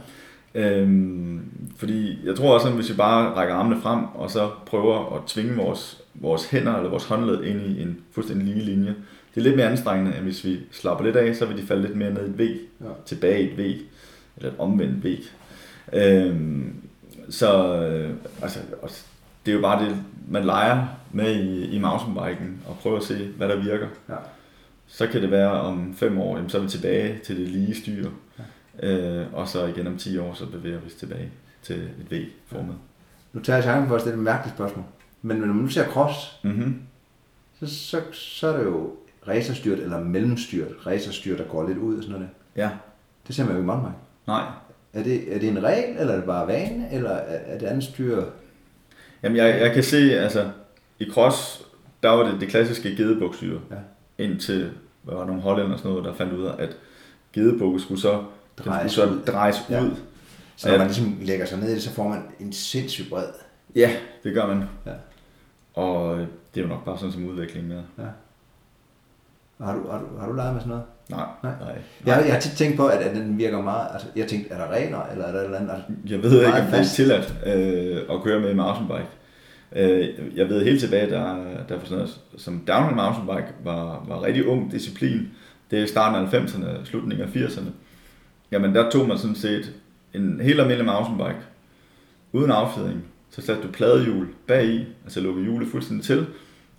Øhm, 0.54 1.40
fordi 1.76 2.18
jeg 2.24 2.34
tror 2.36 2.54
også, 2.54 2.68
at 2.68 2.74
hvis 2.74 2.90
vi 2.90 2.94
bare 2.96 3.34
rækker 3.34 3.54
armene 3.54 3.80
frem, 3.82 4.04
og 4.14 4.30
så 4.30 4.50
prøver 4.66 5.16
at 5.16 5.22
tvinge 5.26 5.56
vores, 5.56 6.00
vores 6.14 6.50
hænder 6.50 6.76
eller 6.76 6.90
vores 6.90 7.04
håndled 7.04 7.44
ind 7.44 7.60
i 7.60 7.82
en 7.82 7.98
fuldstændig 8.12 8.46
lige 8.54 8.64
linje, 8.64 8.94
det 9.34 9.40
er 9.40 9.44
lidt 9.44 9.56
mere 9.56 9.70
anstrengende, 9.70 10.16
end 10.16 10.24
hvis 10.24 10.44
vi 10.44 10.58
slapper 10.72 11.04
lidt 11.04 11.16
af, 11.16 11.36
så 11.36 11.46
vil 11.46 11.56
de 11.56 11.62
falde 11.62 11.82
lidt 11.82 11.96
mere 11.96 12.10
ned 12.14 12.26
i 12.26 12.30
et 12.30 12.38
V, 12.38 12.58
Ja. 12.80 12.86
tilbage 13.06 13.42
i 13.42 13.52
et 13.52 13.58
V, 13.58 13.60
eller 14.36 14.50
et 14.50 14.58
omvendt 14.58 15.04
V. 15.04 15.16
Øhm, 15.92 16.74
så 17.30 17.76
øh, 17.82 18.14
altså, 18.42 18.58
det 19.46 19.52
er 19.52 19.56
jo 19.56 19.62
bare 19.62 19.84
det, 19.84 19.96
man 20.28 20.44
leger 20.44 20.86
med 21.12 21.34
i, 21.34 21.64
i 21.76 21.78
mountainbiken 21.78 22.62
og 22.68 22.76
prøver 22.82 22.96
at 22.96 23.02
se, 23.04 23.28
hvad 23.36 23.48
der 23.48 23.56
virker. 23.56 23.88
Ja. 24.08 24.14
Så 24.86 25.06
kan 25.06 25.22
det 25.22 25.30
være 25.30 25.50
om 25.50 25.94
fem 25.96 26.18
år, 26.18 26.36
jamen, 26.36 26.50
så 26.50 26.58
er 26.58 26.62
vi 26.62 26.68
tilbage 26.68 27.18
til 27.24 27.36
det 27.36 27.48
lige 27.48 27.74
styre. 27.74 28.10
Øh, 28.82 29.26
og 29.32 29.48
så 29.48 29.66
igen 29.66 29.86
om 29.86 29.96
10 29.96 30.18
år, 30.18 30.34
så 30.34 30.46
bevæger 30.46 30.78
vi 30.80 30.86
os 30.86 30.92
tilbage 30.94 31.30
til 31.62 31.76
et 31.76 32.10
V-formet. 32.10 32.74
Nu 33.32 33.40
tager 33.40 33.56
jeg 33.56 33.62
chancen 33.64 33.88
for 33.88 33.94
at 33.94 34.00
stille 34.00 34.16
et 34.18 34.22
mærkeligt 34.24 34.56
spørgsmål. 34.56 34.84
Men 35.22 35.36
når 35.36 35.46
man 35.46 35.56
nu 35.56 35.68
ser 35.68 35.88
cross, 35.88 36.38
Mm-hmm. 36.42 36.82
så, 37.60 37.66
så, 37.74 38.00
så 38.12 38.48
er 38.48 38.56
det 38.56 38.64
jo 38.64 38.90
racerstyrt 39.28 39.78
eller 39.78 40.00
mellemstyrt. 40.00 40.68
Racerstyrt, 40.86 41.38
der 41.38 41.44
går 41.44 41.68
lidt 41.68 41.78
ud 41.78 41.96
og 41.96 42.02
sådan 42.02 42.12
noget. 42.18 42.28
Ja, 42.56 42.70
Det 43.26 43.34
ser 43.36 43.42
man 43.44 43.52
jo 43.52 43.58
ikke 43.58 43.66
mountainbike. 43.66 44.00
nej. 44.26 44.44
Er 44.94 45.02
det, 45.02 45.34
er 45.34 45.38
det 45.38 45.48
en 45.48 45.62
regel, 45.62 45.96
eller 45.98 46.12
er 46.12 46.16
det 46.16 46.24
bare 46.24 46.46
vane, 46.46 46.88
eller 46.92 47.10
er, 47.10 47.54
er 47.54 47.58
det 47.58 47.66
andet 47.66 47.84
styr? 47.84 48.24
Jamen, 49.22 49.36
jeg, 49.36 49.60
jeg 49.60 49.72
kan 49.74 49.82
se, 49.82 50.18
altså, 50.18 50.50
i 50.98 51.10
cross, 51.10 51.62
der 52.02 52.08
var 52.10 52.30
det 52.30 52.40
det 52.40 52.48
klassiske 52.48 52.96
gedebukstyre. 52.96 53.60
Ja. 53.70 54.24
Indtil, 54.24 54.70
hvad 55.02 55.14
var 55.14 55.20
der, 55.20 55.26
nogle 55.26 55.42
hollænder 55.42 55.72
og 55.72 55.78
sådan 55.78 55.90
noget, 55.90 56.04
der 56.04 56.14
fandt 56.14 56.32
ud 56.32 56.44
af, 56.44 56.54
at 56.58 56.76
gedebukke 57.32 57.80
skulle 57.80 58.00
så, 58.00 58.24
Drejes 58.58 58.92
skulle 58.92 59.08
så 59.08 59.14
ud. 59.14 59.22
drejes 59.22 59.56
Ja. 59.70 59.82
ud. 59.82 59.90
Så 60.56 60.68
når 60.68 60.72
Ja. 60.72 60.78
man 60.78 60.86
ligesom 60.86 61.18
lægger 61.22 61.46
sig 61.46 61.58
ned 61.58 61.68
i 61.68 61.74
det, 61.74 61.82
så 61.82 61.90
får 61.90 62.08
man 62.08 62.22
en 62.40 62.52
sindssygt 62.52 63.08
bred. 63.08 63.26
Ja, 63.76 63.90
det 64.24 64.34
gør 64.34 64.46
man. 64.46 64.64
Ja. 64.86 64.92
Og 65.74 66.14
øh, 66.18 66.26
det 66.54 66.60
er 66.60 66.64
jo 66.64 66.68
nok 66.68 66.84
bare 66.84 66.98
sådan 66.98 67.12
som 67.12 67.28
udvikling 67.28 67.68
med. 67.68 67.82
Har 69.60 69.74
du, 69.74 69.90
har, 69.90 69.98
du, 69.98 70.18
har 70.20 70.26
du 70.28 70.32
leget 70.32 70.52
med 70.52 70.60
sådan 70.60 70.68
noget? 70.70 70.84
Nej, 71.08 71.26
Nej. 71.42 71.52
nej. 71.60 71.78
Jeg, 72.06 72.24
jeg 72.26 72.32
har 72.34 72.40
tit 72.40 72.52
tænkt 72.52 72.76
på, 72.76 72.86
at, 72.86 72.98
at 72.98 73.16
den 73.16 73.38
virker 73.38 73.62
meget... 73.62 73.86
Altså, 73.92 74.08
jeg 74.16 74.26
tænkte, 74.26 74.54
er 74.54 74.58
der 74.58 74.72
regler, 74.72 75.06
eller 75.12 75.24
er 75.24 75.32
der 75.32 75.38
et 75.38 75.44
eller 75.44 75.58
andet? 75.58 75.70
Altså, 75.70 75.86
Jeg 76.14 76.22
ved 76.22 76.40
ikke, 76.40 76.60
om 76.60 76.66
det 76.66 76.80
er 76.80 76.84
tilladt 76.84 77.34
øh, 77.46 78.16
at 78.16 78.22
køre 78.22 78.40
med 78.40 78.50
i 78.50 78.54
mountainbike. 78.54 79.08
Øh, 79.76 80.08
jeg 80.36 80.48
ved 80.48 80.64
helt 80.64 80.80
tilbage, 80.80 81.10
der, 81.10 81.36
der 81.68 81.78
for 81.78 81.86
sådan 81.86 81.98
noget, 81.98 82.20
som 82.36 82.64
downhill 82.68 82.96
mountainbike 82.96 83.54
var, 83.64 84.04
var 84.08 84.22
rigtig 84.22 84.46
ung 84.46 84.72
disciplin. 84.72 85.28
Det 85.70 85.82
er 85.82 85.86
starten 85.86 86.26
af 86.26 86.44
90'erne, 86.44 86.84
slutningen 86.84 87.28
af 87.28 87.36
80'erne. 87.36 87.68
Jamen 88.52 88.74
der 88.74 88.90
tog 88.90 89.08
man 89.08 89.18
sådan 89.18 89.36
set 89.36 89.72
en 90.14 90.40
helt 90.40 90.60
almindelig 90.60 90.86
mountainbike, 90.86 91.40
uden 92.32 92.50
affjedring. 92.50 93.04
Så 93.30 93.42
satte 93.42 93.62
du 93.62 93.68
pladehjul 93.72 94.26
bag 94.46 94.66
i, 94.66 94.84
altså 95.04 95.20
lukkede 95.20 95.44
hjulet 95.44 95.68
fuldstændig 95.68 96.06
til, 96.06 96.26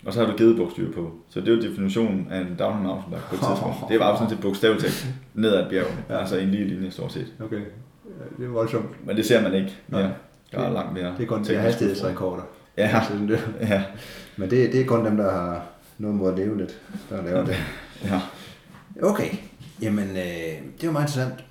og 0.05 0.13
så 0.13 0.19
har 0.19 0.31
du 0.31 0.37
givet 0.37 0.57
bogstyr 0.57 0.91
på. 0.91 1.11
Så 1.29 1.39
det 1.41 1.49
er 1.49 1.55
jo 1.55 1.61
definitionen 1.61 2.27
af 2.31 2.39
en 2.39 2.55
downhill 2.59 2.87
mountainbike 2.87 3.21
på 3.29 3.35
et 3.35 3.39
tidspunkt. 3.41 3.75
Det 3.89 3.99
var 3.99 4.09
jo 4.11 4.15
sådan 4.15 4.29
set 4.29 4.39
bogstaveligt 4.39 5.07
ned 5.33 5.53
ad 5.55 5.63
et 5.63 5.69
bjerg, 5.69 5.87
Ja. 6.09 6.19
altså 6.19 6.37
en 6.37 6.51
lige 6.51 6.67
linje 6.67 6.91
stort 6.91 7.13
set. 7.13 7.27
okay. 7.43 7.55
Ja, 7.55 8.25
Det 8.37 8.45
er 8.45 8.49
voldsomt. 8.49 9.05
Men 9.07 9.17
det 9.17 9.25
ser 9.25 9.41
man 9.41 9.53
ikke 9.53 9.77
mere. 9.87 10.01
Nej. 10.01 10.11
Der 10.51 10.59
er 10.59 10.73
langt 10.73 10.93
mere 10.93 11.13
Det 11.17 11.23
er 11.23 11.27
kun 11.27 11.43
de 11.43 11.55
hastighedsrekorder. 11.55 12.43
Ja, 12.77 13.01
Sådan 13.07 13.27
det. 13.27 13.39
ja, 13.69 13.83
Men 14.37 14.49
det, 14.49 14.71
det 14.73 14.81
er 14.81 14.85
kun 14.85 15.05
dem, 15.05 15.17
der 15.17 15.31
har 15.31 15.63
noget 15.97 16.15
mod 16.15 16.31
at 16.31 16.37
leve 16.39 16.57
lidt, 16.57 16.81
der 17.09 17.23
laver 17.23 17.45
det. 17.45 17.55
ja. 18.09 18.21
Okay, 19.03 19.29
jamen 19.81 20.09
øh, 20.09 20.61
det 20.81 20.83
jo 20.83 20.91
meget 20.91 21.03
interessant. 21.07 21.43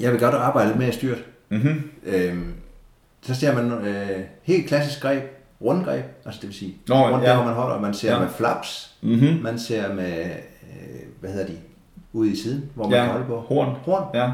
Jeg 0.00 0.12
vil 0.12 0.20
godt 0.20 0.34
arbejde 0.34 0.68
lidt 0.68 0.78
mere 0.78 0.92
styrt. 0.92 1.24
Mm-hmm. 1.48 1.90
Øhm, 2.06 2.52
så 3.22 3.34
ser 3.34 3.54
man 3.62 3.72
øh, 3.86 4.20
helt 4.42 4.66
klassisk 4.68 5.00
greb, 5.02 5.22
rundgreb, 5.62 6.04
altså 6.24 6.38
det 6.40 6.48
vil 6.48 6.56
sige, 6.56 6.76
Nå, 6.88 6.94
rundt 6.94 7.24
ja. 7.24 7.30
der, 7.30 7.36
hvor 7.36 7.44
man 7.44 7.54
holder, 7.54 7.80
man 7.80 7.94
ser 7.94 8.12
Ja. 8.12 8.18
med 8.20 8.28
flaps, 8.28 8.94
Mm-hmm. 9.02 9.42
man 9.42 9.58
ser 9.58 9.94
med, 9.94 10.20
øh, 10.20 11.00
hvad 11.20 11.30
hedder 11.30 11.46
de, 11.46 11.56
ude 12.12 12.32
i 12.32 12.36
siden, 12.36 12.70
hvor 12.74 12.84
man 12.84 12.92
Ja, 12.92 13.02
kan 13.04 13.12
holde 13.12 13.26
på. 13.26 13.36
horn. 13.40 13.76
Horn, 13.84 14.04
Ja. 14.14 14.30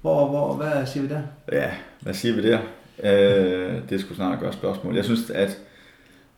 hvor, 0.00 0.26
hvor, 0.28 0.54
hvad 0.56 0.86
siger 0.86 1.02
vi 1.02 1.08
der? 1.08 1.20
ja, 1.52 1.70
hvad 2.00 2.14
siger 2.14 2.34
vi 2.34 2.42
der? 2.50 2.58
Øh, 3.02 3.74
det 3.90 4.00
skulle 4.00 4.16
snart 4.16 4.40
gøre 4.40 4.52
spørgsmål. 4.52 4.94
Jeg 4.96 5.04
synes, 5.04 5.30
at, 5.30 5.58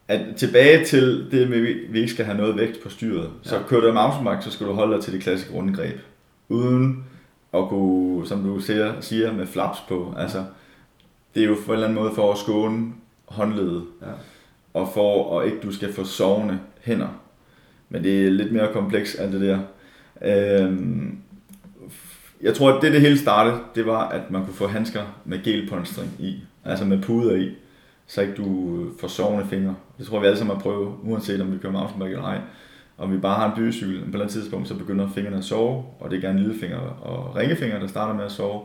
at 0.09 0.21
tilbage 0.37 0.85
til 0.85 1.29
det 1.31 1.49
med, 1.51 1.57
at 1.57 1.63
vi- 1.93 2.01
ikke 2.01 2.13
skal 2.13 2.25
have 2.25 2.37
noget 2.39 2.57
vægt 2.57 2.83
på 2.83 2.89
styret. 2.89 3.31
Så 3.43 3.57
Ja. 3.57 3.63
kører 3.63 3.81
du 3.81 3.93
mountainbike, 3.93 4.45
så 4.45 4.51
skal 4.51 4.67
du 4.67 4.73
holde 4.73 4.95
dig 4.97 5.03
til 5.05 5.13
det 5.13 5.23
klassiske 5.23 5.55
rundgreb. 5.55 6.01
Uden 6.49 7.05
at 7.55 7.69
kunne, 7.69 8.27
som 8.27 8.43
du 8.45 8.61
siger, 8.61 8.93
siger 9.01 9.33
med 9.33 9.47
flaps 9.47 9.79
på. 9.89 10.15
Altså, 10.19 10.45
det 11.35 11.43
er 11.43 11.47
jo 11.47 11.55
på 11.67 11.73
en 11.73 11.75
eller 11.75 11.87
anden 11.89 12.03
måde 12.03 12.15
for 12.15 12.33
at 12.33 12.39
skåne 12.39 12.87
håndledet. 13.29 13.85
Ja. 14.03 14.07
og 14.75 14.89
for 14.95 15.41
at 15.41 15.47
ikke 15.47 15.59
du 15.63 15.73
skal 15.73 15.93
få 15.93 16.05
sovende 16.05 16.59
hænder. 16.81 17.09
Men 17.89 18.05
det 18.05 18.27
er 18.27 18.31
lidt 18.31 18.53
mere 18.53 18.73
kompleks 18.73 19.15
alt 19.15 19.33
det 19.33 19.41
der. 19.41 19.59
Øhm, 20.23 21.19
jeg 22.43 22.55
tror, 22.55 22.73
at 22.73 22.83
det 22.83 22.93
det 22.93 23.01
hele 23.01 23.19
startede, 23.19 23.59
det 23.75 23.87
var, 23.87 24.09
at 24.09 24.31
man 24.31 24.45
kunne 24.45 24.55
få 24.55 24.67
handsker 24.67 25.03
med 25.25 25.43
gelpolstring 25.45 26.11
i, 26.19 26.43
altså 26.65 26.85
med 26.85 27.03
puder 27.03 27.37
i, 27.37 27.51
så 28.07 28.21
ikke 28.21 28.35
du 28.35 28.87
får 29.01 29.09
sovende 29.09 29.47
fingre. 29.47 29.75
Det 29.99 30.07
tror 30.07 30.21
vi 30.21 30.27
alle 30.27 30.39
sammen 30.39 30.57
at 30.57 30.63
prøve, 30.63 30.95
uanset 31.03 31.41
om 31.41 31.53
vi 31.53 31.59
kører 31.59 31.73
mountainbike 31.73 32.13
eller 32.13 32.25
ej. 32.25 32.41
Om 32.99 33.13
vi 33.13 33.19
bare 33.19 33.35
har 33.35 33.47
en 33.47 33.57
bycykel, 33.57 33.95
på 33.95 34.03
et 34.03 34.07
eller 34.07 34.21
andet 34.21 34.33
tidspunkt, 34.33 34.69
så 34.69 34.75
begynder 34.75 35.09
fingrene 35.15 35.37
at 35.37 35.45
sove, 35.45 35.85
og 36.01 36.11
det 36.11 36.17
er 36.17 36.21
gerne 36.21 36.39
lillefinger 36.41 36.79
og 36.79 37.37
ringefinger, 37.37 37.79
der 37.79 37.87
starter 37.87 38.15
med 38.15 38.25
at 38.25 38.33
sove, 38.33 38.61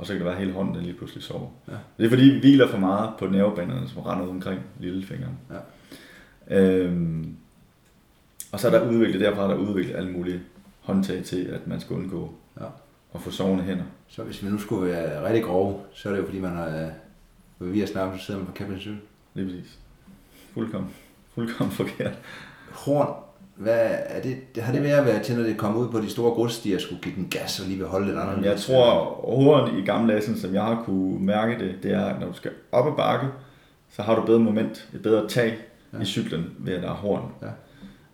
og 0.00 0.06
så 0.06 0.12
kan 0.12 0.20
det 0.20 0.26
være 0.30 0.38
hele 0.38 0.52
hånden, 0.52 0.74
der 0.74 0.80
lige 0.80 0.94
pludselig 0.94 1.22
sover. 1.24 1.48
Ja. 1.68 1.72
Det 1.98 2.04
er 2.06 2.08
fordi, 2.08 2.22
vi 2.24 2.38
hviler 2.38 2.68
for 2.68 2.78
meget 2.78 3.10
på 3.18 3.26
nervebanerne, 3.26 3.88
som 3.88 4.02
render 4.02 4.24
ud 4.24 4.30
omkring 4.30 4.60
lillefingeren. 4.78 5.38
Ja. 5.50 5.58
Øhm, 6.60 7.36
og 8.52 8.60
så 8.60 8.66
er 8.66 8.70
der 8.70 8.90
udviklet, 8.90 9.20
derfra 9.20 9.42
er 9.42 9.48
der 9.48 9.54
udviklet 9.56 9.96
alle 9.96 10.12
mulige 10.12 10.40
håndtag 10.80 11.24
til, 11.24 11.44
at 11.44 11.66
man 11.66 11.80
skal 11.80 11.96
undgå 11.96 12.34
Ja. 12.60 12.66
at 13.14 13.20
få 13.20 13.30
sovende 13.30 13.64
hænder. 13.64 13.84
Så 14.08 14.22
hvis 14.22 14.42
vi 14.44 14.48
nu 14.48 14.58
skulle 14.58 14.92
være 14.92 15.26
rigtig 15.26 15.44
grove, 15.44 15.80
så 15.92 16.08
er 16.08 16.12
det 16.12 16.20
jo 16.20 16.26
fordi, 16.26 16.40
man 16.40 16.50
har, 16.50 16.90
øh, 17.60 17.72
vi 17.72 17.80
har 17.80 17.86
snakket, 17.86 18.20
så 18.20 18.26
sidder 18.26 18.40
man 18.40 18.46
på 18.52 18.78
Cykel. 18.78 18.98
Lige 19.34 19.46
præcis. 19.46 19.78
Fuldkommen, 20.54 20.90
fuldkommen 21.34 21.72
forkert. 21.72 22.18
Horn, 22.70 23.14
Hvad 23.60 23.88
er 24.06 24.22
det, 24.22 24.62
har 24.62 24.72
det 24.72 24.82
været, 24.82 25.06
været 25.06 25.22
til, 25.22 25.36
når 25.36 25.42
det 25.42 25.56
kom 25.56 25.76
ud 25.76 25.88
på 25.88 26.00
de 26.00 26.10
store 26.10 26.30
grusstier, 26.30 26.78
skulle 26.78 27.02
give 27.02 27.14
den 27.14 27.28
gas 27.30 27.60
og 27.60 27.66
lige 27.66 27.78
vil 27.78 27.86
holde 27.86 28.06
lidt 28.06 28.18
anderledes? 28.18 28.46
Jeg 28.46 28.60
tror, 28.60 29.20
horn 29.24 29.78
i 29.78 29.86
gamle 29.86 30.20
sådan 30.22 30.40
som 30.40 30.54
jeg 30.54 30.62
har 30.62 30.82
kunne 30.84 31.24
mærke 31.26 31.58
det, 31.58 31.74
det 31.82 31.92
er, 31.92 32.04
at 32.04 32.20
når 32.20 32.26
du 32.26 32.32
skal 32.32 32.50
op 32.72 32.86
ad 32.86 32.92
bakke, 32.96 33.26
så 33.90 34.02
har 34.02 34.14
du 34.14 34.22
bedre 34.22 34.38
moment, 34.38 34.88
et 34.94 35.02
bedre 35.02 35.28
tag 35.28 35.58
ja. 35.92 36.00
i 36.00 36.04
cyklen 36.04 36.46
ved, 36.58 36.74
at 36.74 36.82
der 36.82 36.88
er 36.88 36.94
horn. 36.94 37.22
Ja. 37.42 37.46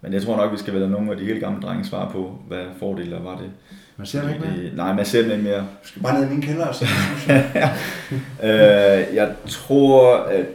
Men 0.01 0.13
jeg 0.13 0.23
tror 0.23 0.37
nok, 0.37 0.53
vi 0.53 0.57
skal 0.57 0.75
vælge 0.75 0.91
nogle 0.91 1.11
af 1.11 1.17
de 1.17 1.25
helt 1.25 1.41
gamle 1.41 1.61
drenge 1.63 1.85
svare 1.85 2.11
på, 2.11 2.39
hvad 2.49 2.65
fordele 2.79 3.19
var 3.23 3.37
det. 3.37 3.51
Man 3.97 4.07
ser 4.07 4.23
det 4.23 4.35
ikke 4.35 4.47
mere? 4.47 4.77
Nej, 4.77 4.95
man 4.95 5.05
ser 5.05 5.23
det 5.23 5.33
ikke 5.33 5.45
mere. 5.45 5.61
Du 5.61 5.89
skal 5.89 6.03
bare 6.03 6.21
ned 6.21 6.27
i 6.27 6.31
min 6.31 6.43
kælder 6.43 6.73
så. 6.73 6.85
øh, 8.49 9.15
jeg 9.15 9.35
tror, 9.47 10.17
at 10.17 10.47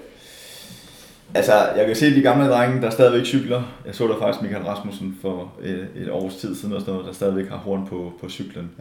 Altså, 1.33 1.53
jeg 1.77 1.85
kan 1.85 1.95
se 1.95 2.15
de 2.15 2.21
gamle 2.21 2.49
drenge, 2.49 2.81
der 2.81 2.89
stadigvæk 2.89 3.25
cykler. 3.25 3.63
Jeg 3.85 3.95
så 3.95 4.07
der 4.07 4.19
faktisk 4.19 4.41
Michael 4.41 4.63
Rasmussen 4.63 5.17
for 5.21 5.53
et, 5.63 5.87
et 5.95 6.09
års 6.11 6.35
tid 6.35 6.55
siden, 6.55 6.73
og 6.75 6.81
sådan 6.81 6.93
noget, 6.93 7.07
der 7.07 7.13
stadigvæk 7.13 7.49
har 7.49 7.57
horn 7.57 7.87
på, 7.87 8.13
på 8.21 8.29
cyklen. 8.29 8.71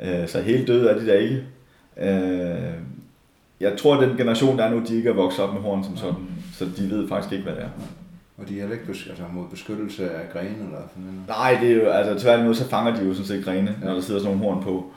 Ja. 0.00 0.22
Øh, 0.22 0.28
så 0.28 0.40
helt 0.40 0.68
døde 0.68 0.90
er 0.90 0.98
de 0.98 1.06
der 1.06 1.14
ikke. 1.14 1.44
Øh, 2.00 2.72
jeg 3.60 3.76
tror, 3.78 3.96
at 3.96 4.08
den 4.08 4.16
generation, 4.16 4.58
der 4.58 4.64
er 4.64 4.70
nu, 4.70 4.82
de 4.88 4.96
ikke 4.96 5.08
er 5.08 5.14
vokset 5.14 5.44
op 5.44 5.54
med 5.54 5.62
horn 5.62 5.84
som 5.84 5.96
sådan, 5.96 6.28
så 6.58 6.64
de 6.76 6.90
ved 6.90 7.08
faktisk 7.08 7.32
ikke, 7.32 7.44
hvad 7.44 7.54
det 7.54 7.62
er. 7.62 7.68
Og 8.38 8.48
de 8.48 8.54
er 8.54 8.60
heller 8.60 8.72
ikke 8.76 8.92
bes- 8.92 9.08
altså, 9.08 9.24
mod 9.32 9.44
beskyttelse 9.50 10.10
af 10.10 10.30
grene 10.32 10.48
eller 10.48 10.82
sådan 10.90 11.04
noget? 11.04 11.20
Nej, 11.28 11.58
det 11.62 11.70
er 11.70 11.74
jo, 11.74 11.90
altså 11.90 12.22
tværtimod, 12.24 12.54
så 12.54 12.68
fanger 12.68 12.94
de 12.94 13.04
jo 13.04 13.14
sådan 13.14 13.26
set 13.26 13.44
grene, 13.44 13.76
ja. 13.80 13.86
når 13.86 13.94
der 13.94 14.00
sidder 14.00 14.20
sådan 14.20 14.36
nogle 14.36 14.52
horn 14.52 14.62
på. 14.64 14.92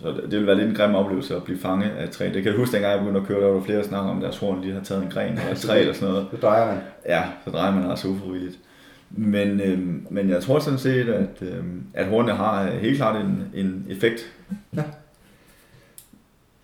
Så 0.00 0.08
det, 0.08 0.22
det 0.30 0.38
vil 0.38 0.46
være 0.46 0.56
lidt 0.56 0.68
en 0.68 0.74
grim 0.74 0.94
oplevelse 0.94 1.36
at 1.36 1.44
blive 1.44 1.58
fanget 1.58 1.90
af 1.90 2.04
et 2.04 2.10
træ. 2.10 2.30
Det 2.34 2.42
kan 2.42 2.52
du 2.52 2.58
huske, 2.58 2.72
dengang 2.72 2.92
jeg 2.92 3.00
begyndte 3.00 3.20
at 3.20 3.26
køre, 3.26 3.40
der 3.40 3.46
var 3.46 3.54
der 3.54 3.62
flere, 3.64 3.78
der 3.78 3.84
snakker 3.84 4.10
om, 4.10 4.16
at 4.16 4.22
deres 4.22 4.38
horn 4.38 4.60
lige 4.60 4.74
har 4.74 4.80
taget 4.80 5.02
en 5.04 5.10
gren 5.10 5.32
eller 5.32 5.50
et 5.52 5.56
træ 5.58 5.80
eller 5.80 5.94
sådan 5.94 6.08
noget. 6.08 6.26
Så 6.30 6.36
drejer 6.36 6.66
man. 6.66 6.78
Ja, 7.06 7.22
så 7.44 7.50
drejer 7.50 7.74
man 7.74 7.90
altså 7.90 8.08
ufrivilligt. 8.08 8.58
Men, 9.10 9.60
øhm, 9.60 10.06
men 10.10 10.28
jeg 10.30 10.42
tror 10.42 10.58
sådan 10.58 10.78
set, 10.78 11.08
at, 11.08 11.42
øhm, 11.42 11.82
at 11.94 12.06
hornene 12.06 12.34
har 12.34 12.70
helt 12.70 12.96
klart 12.96 13.24
en, 13.24 13.44
en 13.54 13.86
effekt. 13.90 14.32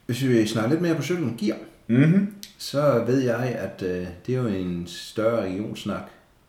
Hvis 0.07 0.25
vi 0.29 0.47
snakker 0.47 0.71
lidt 0.71 0.83
mere 0.83 0.95
på 0.95 1.03
cyklen 1.03 1.37
gear, 1.41 1.57
Mm-hmm. 1.91 2.35
så 2.59 3.05
ved 3.07 3.21
jeg, 3.21 3.37
at 3.59 3.83
øh, 3.87 4.07
det 4.27 4.35
er 4.35 4.39
jo 4.39 4.47
en 4.47 4.85
større 4.87 5.43
regionsnak. 5.43 6.03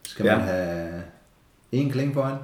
Skal 0.04 0.26
Ja. 0.26 0.36
man 0.38 0.46
have 0.46 1.02
en 1.72 1.90
kling 1.92 2.14
foran? 2.14 2.36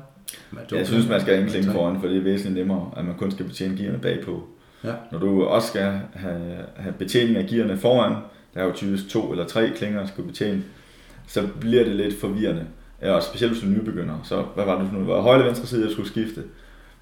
Jeg 0.72 0.88
synes, 0.88 1.10
man 1.10 1.22
skal 1.22 1.36
have 1.36 1.64
tre. 1.64 1.72
foran, 1.72 2.00
for 2.02 2.08
det 2.08 2.18
er 2.18 2.22
væsentligt 2.22 2.56
nemmere, 2.56 2.92
at 2.98 3.06
man 3.06 3.16
kun 3.16 3.32
skal 3.32 3.46
betjene 3.46 3.78
gearne 3.78 4.00
bagpå. 4.00 4.48
Ja. 4.84 4.94
Når 5.12 5.20
du 5.20 5.44
også 5.44 5.68
skal 5.68 6.00
have, 6.14 6.66
have 6.76 6.94
betjening 6.94 7.38
af 7.38 7.46
gearne 7.46 7.78
foran, 7.78 8.12
der 8.54 8.62
er 8.62 8.66
jo 8.66 8.72
typisk 8.76 9.10
to 9.10 9.32
eller 9.32 9.46
tre 9.46 9.72
klinger, 9.76 10.00
der 10.00 10.08
skal 10.08 10.24
betjene, 10.24 10.64
så 11.28 11.48
bliver 11.60 11.84
det 11.84 11.96
lidt 11.96 12.20
forvirrende. 12.20 12.66
Og 13.02 13.24
specielt 13.24 13.54
hvis 13.54 13.64
du 13.64 13.68
er 13.68 13.72
nybegynder. 13.72 14.16
Så 14.24 14.46
hvad 14.56 14.66
var 14.66 14.82
det 14.82 14.90
for? 14.92 14.98
Det 14.98 15.08
var 15.08 15.22
højre 15.22 15.46
venstre 15.46 15.68
side, 15.68 15.84
jeg 15.84 15.92
skulle 15.92 16.10
skifte. 16.10 16.44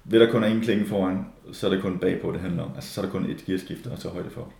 Ved 0.04 0.20
der 0.20 0.30
kun 0.30 0.44
er 0.44 0.48
en 0.48 0.60
klinge 0.60 0.86
foran, 0.86 1.26
så 1.52 1.66
er 1.66 1.70
det 1.70 1.82
kun 1.82 1.98
bagpå, 1.98 2.32
det 2.32 2.40
handler 2.40 2.62
om. 2.62 2.70
Altså, 2.74 2.94
så 2.94 3.00
er 3.00 3.04
der 3.04 3.12
kun 3.12 3.30
et 3.30 3.44
gearskifte 3.46 3.90
at 3.92 3.98
tage 3.98 4.12
højde 4.12 4.30
for. 4.30 4.52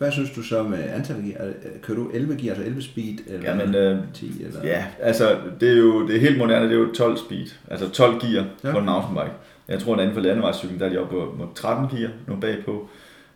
Hvad 0.00 0.12
synes 0.12 0.30
du 0.30 0.42
så 0.42 0.62
med 0.62 0.78
antal 0.78 1.16
af 1.16 1.22
gear? 1.22 1.40
Er 1.40 1.52
Kører 1.82 1.98
du 1.98 2.10
11 2.14 2.36
gear, 2.36 2.54
altså 2.54 2.64
11 2.66 2.82
speed? 2.82 3.18
Eller 3.26 3.50
Jamen, 3.50 3.74
øh, 3.74 3.98
10? 4.14 4.42
Eller? 4.44 4.64
Ja, 4.64 4.86
altså 5.00 5.38
det 5.60 5.70
er 5.70 5.76
jo 5.76 6.08
det 6.08 6.16
er 6.16 6.20
helt 6.20 6.38
moderne, 6.38 6.64
det 6.68 6.74
er 6.74 6.78
jo 6.78 6.92
12 6.92 7.16
speed, 7.16 7.46
altså 7.70 7.90
12 7.90 8.20
gear 8.20 8.32
Ja. 8.32 8.68
ja. 8.68 8.72
på 8.72 8.78
en 8.78 8.84
mountainbike. 8.84 9.32
Jeg 9.68 9.78
tror, 9.78 9.94
at 9.94 10.00
inden 10.00 10.14
for 10.14 10.20
landevejscyklen, 10.20 10.80
der 10.80 10.86
er 10.86 10.90
de 10.90 10.98
oppe 10.98 11.14
på 11.14 11.34
på 11.38 11.52
13 11.54 11.98
gear 11.98 12.10
nu 12.26 12.36
bagpå. 12.36 12.88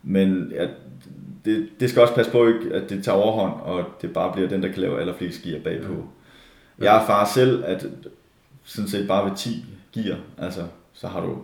Men 0.03 0.53
ja, 0.55 0.67
det, 1.45 1.69
det 1.81 1.91
skal 1.91 2.03
også 2.03 2.15
passe 2.15 2.33
på, 2.33 2.47
ikke, 2.47 2.75
at 2.75 2.91
det 2.91 3.05
tager 3.05 3.17
overhånd, 3.19 3.61
og 3.63 3.85
det 4.03 4.13
bare 4.13 4.33
bliver 4.33 4.49
den, 4.49 4.63
der 4.63 4.69
kan 4.69 4.79
lave 4.83 5.01
allerflest 5.01 5.43
gear 5.43 5.61
bagpå. 5.65 6.07
Ja. 6.81 6.85
Jeg 6.85 7.03
erfarer 7.03 7.27
selv, 7.35 7.65
at 7.67 7.87
sådan 8.65 8.89
set 8.89 9.09
bare 9.09 9.31
ved 9.31 9.37
10 9.37 9.65
gear, 9.95 10.17
altså, 10.39 10.61
så 10.93 11.09
har 11.09 11.21
du 11.21 11.39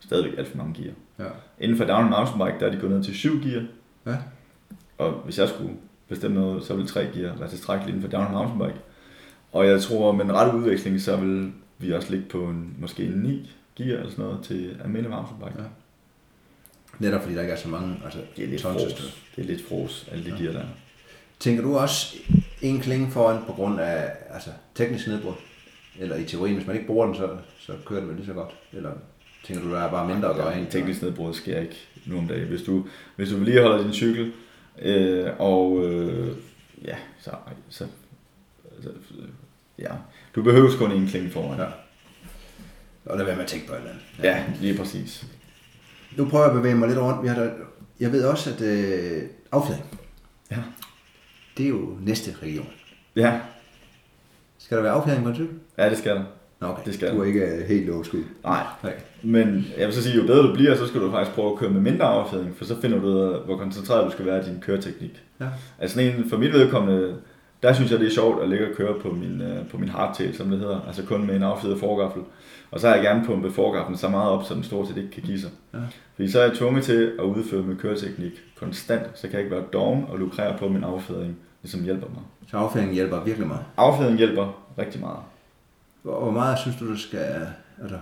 stadigvæk 0.00 0.38
alt 0.38 0.48
for 0.48 0.56
mange 0.56 0.82
gear. 0.82 0.94
Ja. 1.18 1.34
Inden 1.60 1.76
for 1.78 1.84
down 1.84 2.10
mountainbike, 2.10 2.60
der 2.60 2.66
er 2.66 2.70
de 2.70 2.78
gået 2.80 2.92
ned 2.92 3.04
til 3.04 3.14
7 3.14 3.42
gear. 3.42 3.62
Ja. 4.06 4.16
Og 4.98 5.12
hvis 5.12 5.38
jeg 5.38 5.48
skulle 5.48 5.70
bestemme 6.08 6.40
noget, 6.40 6.64
så 6.64 6.74
ville 6.74 6.88
3 6.88 7.00
gear 7.14 7.36
være 7.36 7.48
tilstrækkeligt 7.48 7.96
inden 7.96 8.10
for 8.10 8.18
down 8.18 8.32
mountainbike. 8.32 8.80
Og 9.52 9.66
jeg 9.66 9.82
tror, 9.82 10.12
med 10.12 10.24
en 10.24 10.32
ret 10.32 10.54
udveksling, 10.54 11.00
så 11.00 11.16
vil 11.16 11.52
vi 11.78 11.92
også 11.92 12.10
ligge 12.10 12.26
på 12.28 12.44
en, 12.44 12.74
måske 12.78 13.04
en 13.04 13.12
9 13.12 13.50
gear 13.76 13.98
eller 13.98 14.10
sådan 14.10 14.24
noget 14.24 14.44
til 14.44 14.76
almindelig 14.84 15.10
mountainbike. 15.10 15.62
Ja. 15.62 15.68
Netop 16.98 17.22
fordi 17.22 17.34
der 17.34 17.40
ikke 17.40 17.52
er 17.52 17.56
så 17.58 17.68
mange 17.68 17.96
altså, 18.04 18.18
Det 18.36 18.44
er 18.44 18.48
lidt 18.48 18.60
tonsested. 18.62 18.96
fros. 18.96 19.22
Det 19.36 19.44
er 19.44 19.46
lidt 19.48 19.68
fros, 19.68 20.08
alle 20.12 20.24
de 20.24 20.42
gear 20.42 20.52
der. 20.52 20.64
Tænker 21.40 21.62
du 21.62 21.76
også 21.76 22.16
en 22.62 22.80
klinge 22.80 23.10
foran 23.10 23.44
på 23.46 23.52
grund 23.52 23.80
af 23.80 24.12
altså, 24.30 24.50
teknisk 24.74 25.06
nedbrud? 25.06 25.32
Eller 25.98 26.16
i 26.16 26.24
teorien, 26.24 26.54
hvis 26.54 26.66
man 26.66 26.76
ikke 26.76 26.86
bruger 26.86 27.06
den, 27.06 27.14
så, 27.14 27.28
så 27.58 27.72
kører 27.86 28.00
det 28.00 28.08
vel 28.08 28.16
lige 28.16 28.26
så 28.26 28.32
godt? 28.32 28.50
Eller 28.72 28.90
tænker 29.44 29.62
du, 29.64 29.70
der 29.70 29.80
er 29.80 29.90
bare 29.90 30.08
mindre 30.08 30.30
at 30.30 30.36
gøre 30.36 30.58
ind? 30.58 30.66
Teknisk 30.66 31.02
nedbrud 31.02 31.34
sker 31.34 31.60
ikke 31.60 31.76
nu 32.06 32.18
om 32.18 32.28
dagen. 32.28 32.48
Hvis 32.48 32.62
du, 32.62 32.86
hvis 33.16 33.30
du 33.30 33.36
vedligeholder 33.36 33.82
din 33.82 33.92
cykel, 33.92 34.32
øh, 34.82 35.30
og 35.38 35.84
øh, 35.84 36.36
ja, 36.84 36.96
så, 37.20 37.30
så, 37.68 37.86
så, 38.82 38.90
ja, 39.78 39.90
du 40.34 40.42
behøver 40.42 40.70
kun 40.78 40.92
en 40.92 41.06
klinge 41.06 41.30
foran. 41.30 41.58
Ja. 41.58 41.66
Og 43.04 43.16
lad 43.18 43.24
være 43.24 43.36
med 43.36 43.44
at 43.44 43.50
tænke 43.50 43.66
på 43.66 43.72
et 43.72 43.78
eller 43.78 43.90
andet. 43.90 44.04
Ja, 44.22 44.44
lige 44.60 44.78
præcis. 44.78 45.26
Nu 46.16 46.28
prøver 46.28 46.44
jeg 46.44 46.52
at 46.52 46.56
bevæge 46.56 46.74
mig 46.74 46.88
lidt 46.88 47.00
rundt. 47.00 47.22
Vi 47.22 47.28
har 47.28 47.34
der, 47.34 47.50
jeg 48.00 48.12
ved 48.12 48.24
også, 48.24 48.50
at 48.54 48.60
øh, 48.60 49.22
affjedring, 49.52 50.00
Ja. 50.50 50.56
det 51.56 51.64
er 51.64 51.68
jo 51.68 51.96
næste 52.00 52.34
region. 52.42 52.68
Ja, 53.16 53.40
Skal 54.58 54.76
der 54.76 54.82
være 54.82 54.92
affjedring 54.92 55.22
på 55.24 55.28
en 55.30 55.34
cykel? 55.34 55.54
ja 55.78 55.90
det 55.90 55.98
skal 55.98 56.16
der. 56.16 56.24
Okay. 56.60 56.82
Det 56.84 56.94
skal 56.94 57.14
du 57.14 57.20
er 57.20 57.24
ikke 57.24 57.40
øh, 57.40 57.68
helt 57.68 57.90
overskud. 57.90 58.22
Nej, 58.44 58.62
Nej. 58.82 58.94
men 59.22 59.66
jeg 59.78 59.86
vil 59.86 59.94
så 59.94 60.02
sige, 60.02 60.16
jo 60.16 60.26
bedre 60.26 60.48
du 60.48 60.54
bliver, 60.54 60.76
så 60.76 60.86
skal 60.86 61.00
du 61.00 61.10
faktisk 61.10 61.34
prøve 61.34 61.52
at 61.52 61.58
køre 61.58 61.70
med 61.70 61.80
mindre 61.80 62.04
affjedring, 62.04 62.56
for 62.56 62.64
så 62.64 62.80
finder 62.80 63.00
du 63.00 63.06
ud 63.06 63.18
af, 63.18 63.40
hvor 63.44 63.56
koncentreret 63.56 64.06
du 64.06 64.10
skal 64.10 64.26
være 64.26 64.40
i 64.40 64.44
din 64.50 64.60
køreteknik. 64.60 65.22
Ja. 65.40 65.46
Altså 65.78 66.00
en, 66.00 66.28
for 66.30 66.36
mit 66.36 66.52
vedkommende, 66.52 67.16
der 67.62 67.72
synes 67.72 67.90
jeg, 67.90 68.00
det 68.00 68.06
er 68.06 68.10
sjovt 68.10 68.42
at 68.42 68.48
ligge 68.48 68.70
og 68.70 68.76
køre 68.76 68.94
på 69.00 69.10
min, 69.10 69.40
øh, 69.40 69.68
på 69.70 69.78
min 69.78 69.88
hardtail, 69.88 70.36
som 70.36 70.50
det 70.50 70.58
hedder. 70.58 70.80
Altså 70.86 71.02
kun 71.02 71.26
med 71.26 71.36
en 71.36 71.42
affjedet 71.42 71.80
forgaffel. 71.80 72.22
Og 72.70 72.80
så 72.80 72.88
har 72.88 72.94
jeg 72.94 73.04
gerne 73.04 73.24
pumpet 73.26 73.52
forgaffelen 73.52 73.98
så 73.98 74.08
meget 74.08 74.30
op, 74.30 74.44
så 74.44 74.54
den 74.54 74.62
stort 74.62 74.88
set 74.88 74.96
ikke 74.96 75.10
kan 75.10 75.22
give 75.22 75.40
sig. 75.40 75.50
Ja. 75.74 75.78
Fordi 76.14 76.30
så 76.30 76.40
er 76.40 76.44
jeg 76.44 76.56
tvunget 76.56 76.84
til 76.84 77.12
at 77.18 77.24
udføre 77.24 77.62
min 77.62 77.76
køreteknik 77.76 78.32
konstant, 78.60 79.02
så 79.14 79.22
kan 79.22 79.32
jeg 79.32 79.40
ikke 79.40 79.56
være 79.56 79.64
doven 79.72 80.04
og 80.08 80.18
lukrere 80.18 80.58
på 80.58 80.68
min 80.68 80.84
affjedring, 80.84 81.36
ligesom 81.62 81.84
hjælper 81.84 82.06
mig. 82.08 82.22
Så 82.50 82.56
affjedring 82.56 82.92
hjælper 82.94 83.24
virkelig 83.24 83.48
meget. 83.48 83.62
Affjedring 83.76 84.18
hjælper 84.18 84.64
rigtig 84.78 85.00
meget. 85.00 85.18
Hvor, 86.04 86.20
hvor 86.20 86.30
meget 86.30 86.58
synes 86.58 86.76
du, 86.76 86.88
du 86.88 86.96
skal... 86.98 87.46
Altså, 87.82 87.96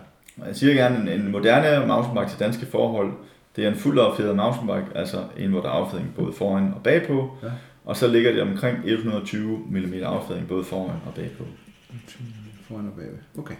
Jeg 0.46 0.56
siger 0.56 0.74
gerne, 0.74 1.12
en, 1.14 1.20
en 1.20 1.30
moderne 1.32 1.86
mountainbike 1.86 2.30
til 2.30 2.38
danske 2.40 2.66
forhold, 2.66 3.12
det 3.56 3.64
er 3.64 3.68
en 3.68 3.76
fuldt 3.76 4.00
affjedret 4.00 4.36
mountainbike, 4.36 4.96
altså 4.98 5.24
en, 5.36 5.50
hvor 5.50 5.60
der 5.60 5.68
er 5.68 5.72
affjedring 5.72 6.14
både 6.16 6.32
foran 6.32 6.72
og 6.74 6.82
bagpå. 6.82 7.30
Ja. 7.42 7.48
Og 7.84 7.96
så 7.96 8.06
ligger 8.08 8.32
det 8.32 8.42
omkring 8.42 8.78
120 8.84 9.58
mm 9.70 9.94
affjedring 10.02 10.48
både 10.48 10.64
foran 10.64 10.96
og 11.06 11.14
bagpå. 11.14 11.44
foran 12.68 12.86
og 12.86 12.92
bagved. 12.92 13.18
Okay. 13.38 13.54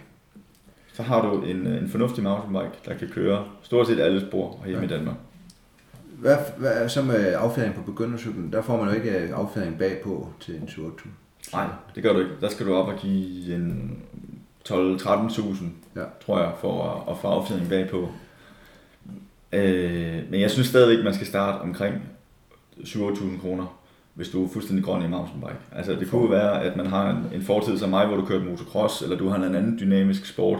Så 0.92 1.02
har 1.02 1.22
du 1.30 1.42
en, 1.42 1.66
en 1.66 1.88
fornuftig 1.88 2.24
mountainbike, 2.24 2.78
der 2.86 2.94
kan 2.94 3.08
køre 3.08 3.44
stort 3.62 3.86
set 3.86 4.00
alle 4.00 4.20
spor 4.28 4.62
hjemme 4.66 4.86
Ja. 4.86 4.94
i 4.94 4.98
Danmark. 4.98 5.16
Hvad, 6.18 6.36
hvad 6.56 6.72
er 6.72 6.88
så 6.88 7.02
med 7.02 7.34
affjedring 7.34 7.74
på 7.74 7.82
begyndercyklen? 7.82 8.52
Der 8.52 8.62
får 8.62 8.76
man 8.84 8.88
jo 8.88 8.94
ikke 9.02 9.34
affjedring 9.34 9.78
bagpå 9.78 10.28
til 10.40 10.54
en 10.54 10.62
28. 10.62 11.12
Nej, 11.52 11.66
det 11.94 12.02
gør 12.02 12.12
du 12.12 12.18
ikke. 12.18 12.30
Der 12.40 12.48
skal 12.48 12.66
du 12.66 12.74
op 12.74 12.88
og 12.88 12.98
give 12.98 13.54
en 13.54 13.98
12-13.000, 14.68 15.64
Ja. 15.96 16.04
tror 16.26 16.38
jeg, 16.40 16.52
for 16.60 16.84
at, 16.84 17.12
at 17.14 17.18
få 17.20 17.28
affjedring 17.28 17.68
bagpå. 17.68 18.08
Øh, 19.52 20.22
men 20.30 20.40
jeg 20.40 20.50
synes 20.50 20.68
stadigvæk, 20.68 21.04
man 21.04 21.14
skal 21.14 21.26
starte 21.26 21.62
omkring 21.62 21.94
7.000 22.80 23.40
kroner, 23.40 23.78
hvis 24.14 24.28
du 24.28 24.44
er 24.44 24.48
fuldstændig 24.48 24.84
grøn 24.84 25.02
i 25.04 25.08
mountainbike. 25.08 25.56
Altså 25.72 25.92
det 25.92 26.10
kunne 26.10 26.30
være, 26.30 26.62
at 26.62 26.76
man 26.76 26.86
har 26.86 27.10
en, 27.10 27.24
en 27.34 27.42
fortid 27.42 27.78
som 27.78 27.90
mig, 27.90 28.06
hvor 28.06 28.16
du 28.16 28.24
kører 28.24 28.44
motocross, 28.44 29.02
eller 29.02 29.16
du 29.16 29.28
har 29.28 29.36
en 29.36 29.54
anden 29.54 29.78
dynamisk 29.80 30.26
sport, 30.26 30.58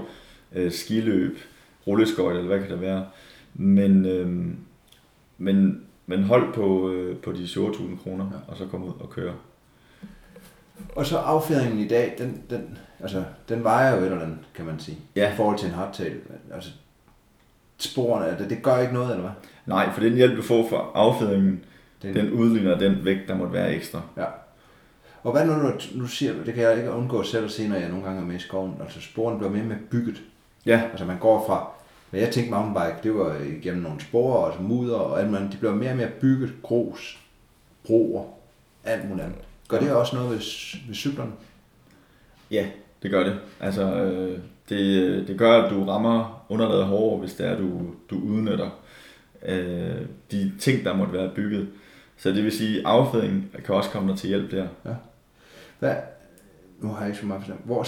øh, 0.53 0.73
skiløb, 0.73 1.39
rulleskøjt, 1.87 2.37
eller 2.37 2.49
hvad 2.49 2.61
kan 2.61 2.71
det 2.71 2.81
være. 2.81 3.05
Men, 3.55 4.07
øh, 4.07 4.29
men, 5.39 5.81
men 6.07 6.23
hold 6.23 6.55
på, 6.55 6.91
øh, 6.91 7.17
på 7.17 7.33
de 7.33 7.45
7.000 7.49 8.03
kroner, 8.03 8.25
Ja. 8.33 8.53
og 8.53 8.57
så 8.57 8.67
komme 8.67 8.87
ud 8.87 8.93
og 9.01 9.11
køre. 9.11 9.35
Og 10.97 11.07
så 11.07 11.19
affjedringen 11.19 11.79
i 11.79 11.89
dag, 11.89 12.15
den, 12.19 12.43
den, 12.51 12.79
altså, 13.01 13.25
den 13.49 13.65
vejer 13.65 13.91
jo 13.97 13.99
et 14.01 14.05
eller 14.05 14.23
andet, 14.23 14.39
kan 14.55 14.65
man 14.65 14.79
sige. 14.81 14.99
Ja. 15.17 15.33
I 15.33 15.37
forhold 15.37 15.59
til 15.59 15.69
en 15.69 15.75
hardtail. 15.75 16.17
Altså, 16.55 16.71
sporene, 17.79 18.37
det, 18.39 18.51
det 18.51 18.63
gør 18.63 18.79
ikke 18.79 18.95
noget, 18.95 19.11
eller 19.11 19.23
hvad? 19.23 19.33
Nej, 19.67 19.93
for 19.93 20.01
den 20.01 20.15
hjælp, 20.15 20.37
du 20.37 20.43
får 20.43 20.69
fra 20.69 20.91
affjedringen, 20.95 21.65
Den, 22.03 22.15
den 22.17 22.31
udligner 22.33 22.79
den 22.79 23.05
vægt, 23.05 23.29
der 23.29 23.37
måtte 23.37 23.53
være 23.53 23.75
ekstra. 23.75 24.03
Ja. 24.17 24.25
Og 25.23 25.33
hvad 25.33 25.47
nu, 25.47 25.53
du- 25.53 25.99
nu 25.99 26.07
siger 26.07 26.45
det 26.45 26.55
kan 26.55 26.63
jeg 26.63 26.77
ikke 26.79 26.91
undgå 26.91 27.23
selv 27.23 27.45
at 27.45 27.51
se, 27.51 27.69
når 27.69 27.77
jeg 27.77 27.89
nogle 27.89 28.05
gange 28.05 28.21
er 28.21 28.25
med 28.25 28.37
i 28.37 28.39
skoven, 28.39 28.75
altså 28.81 29.01
sporene 29.01 29.39
bliver 29.39 29.53
mere 29.53 29.65
med 29.65 29.77
bygget. 29.91 30.23
Ja, 30.67 30.83
Altså 30.91 31.05
man 31.05 31.19
går 31.19 31.45
fra, 31.47 31.69
hvad 32.11 32.21
jeg 32.21 32.31
tænkte 32.31 32.51
mountainbike, 32.55 33.03
det 33.03 33.15
var 33.15 33.37
igennem 33.59 33.83
nogle 33.83 34.01
spor 34.01 34.35
og 34.37 34.47
altså 34.47 34.63
mudder 34.63 34.97
og 34.97 35.21
alt 35.21 35.31
muligt. 35.31 35.53
De 35.53 35.57
bliver 35.57 35.75
mere 35.75 35.91
og 35.91 35.97
mere 35.97 36.09
bygget, 36.21 36.53
grus, 36.63 37.21
broer, 37.87 38.25
alt 38.85 39.09
muligt 39.09 39.25
andet. 39.27 39.39
Gør 39.73 39.81
det 39.81 39.93
også 39.93 40.17
noget 40.17 40.31
ved, 40.31 40.39
ved 40.87 40.95
cyklerne? 40.95 41.33
ja. 42.51 42.67
det 43.03 43.11
gør 43.11 43.25
det. 43.25 43.39
Altså, 43.61 43.95
øh, 43.95 44.39
det, 44.69 45.29
det 45.29 45.39
gør, 45.39 45.63
at 45.63 45.71
du 45.71 45.85
rammer 45.85 46.45
underlaget 46.49 46.85
hårdere, 46.85 47.21
hvis 47.21 47.35
det 47.35 47.47
er, 47.47 47.59
du, 47.59 47.81
du 48.11 48.21
udnytter 48.21 48.71
øh, 49.47 50.07
de 50.31 50.53
ting, 50.59 50.85
der 50.85 50.97
måtte 50.97 51.13
være 51.13 51.31
bygget. 51.35 51.69
Så 52.17 52.31
det 52.31 52.45
vil 52.45 52.53
sige, 52.53 52.79
at 52.79 52.85
affedring 52.87 53.51
kan 53.65 53.75
også 53.75 53.91
komme 53.91 54.11
dig 54.11 54.19
til 54.19 54.29
hjælp 54.29 54.51
der. 54.51 54.67
Ja. 54.85 54.95
Hvad, 55.79 55.95
nu 56.81 56.89
har 56.89 56.99
jeg 56.99 57.09
ikke 57.09 57.21
så 57.21 57.27
meget 57.27 57.43
forstand. 57.43 57.59
Hvor 57.65 57.87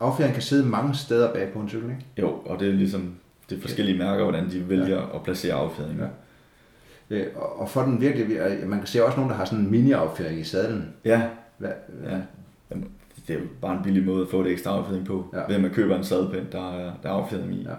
affjedringen 0.00 0.34
kan 0.34 0.42
sidde 0.42 0.66
mange 0.66 0.94
steder 0.94 1.32
bag 1.32 1.52
på 1.52 1.58
en 1.58 1.68
cykel, 1.68 1.90
ikke? 1.90 2.04
Jo, 2.18 2.30
og 2.46 2.60
det 2.60 2.68
er 2.68 2.72
ligesom 2.72 3.14
det 3.50 3.56
er 3.56 3.60
forskellige 3.60 3.98
mærker, 3.98 4.22
hvordan 4.22 4.50
de 4.50 4.68
vælger 4.68 4.96
ja. 4.96 5.14
at 5.14 5.22
placere 5.22 5.54
affjedringen. 5.54 6.04
Ja. 6.04 6.10
Ja, 7.10 7.24
og, 7.34 7.60
og 7.60 7.68
for 7.68 7.82
den 7.82 8.00
virkelig, 8.00 8.38
man 8.66 8.78
kan 8.78 8.86
se 8.86 9.04
også 9.04 9.16
nogen, 9.16 9.30
der 9.30 9.36
har 9.36 9.44
sådan 9.44 9.64
en 9.64 9.70
mini-affjedring 9.70 10.40
i 10.40 10.44
sadlen. 10.44 10.88
Ja. 11.04 11.22
Hvad, 11.58 11.70
ja. 12.04 12.18
Jamen, 12.70 12.88
det 13.26 13.36
er 13.36 13.40
jo 13.40 13.46
bare 13.60 13.76
en 13.76 13.82
billig 13.82 14.04
måde 14.06 14.22
at 14.22 14.28
få 14.30 14.42
det 14.42 14.52
ekstra 14.52 14.70
affjedring 14.70 15.06
på. 15.06 15.30
Ja. 15.32 15.46
Ved 15.46 15.54
at 15.54 15.60
man 15.60 15.70
køber 15.70 15.96
en 15.96 16.04
sadelpind, 16.04 16.46
der 16.52 16.72
er, 16.72 16.92
der 17.02 17.08
er 17.08 17.12
affjedring 17.12 17.54
i. 17.54 17.62
Ja. 17.62 17.74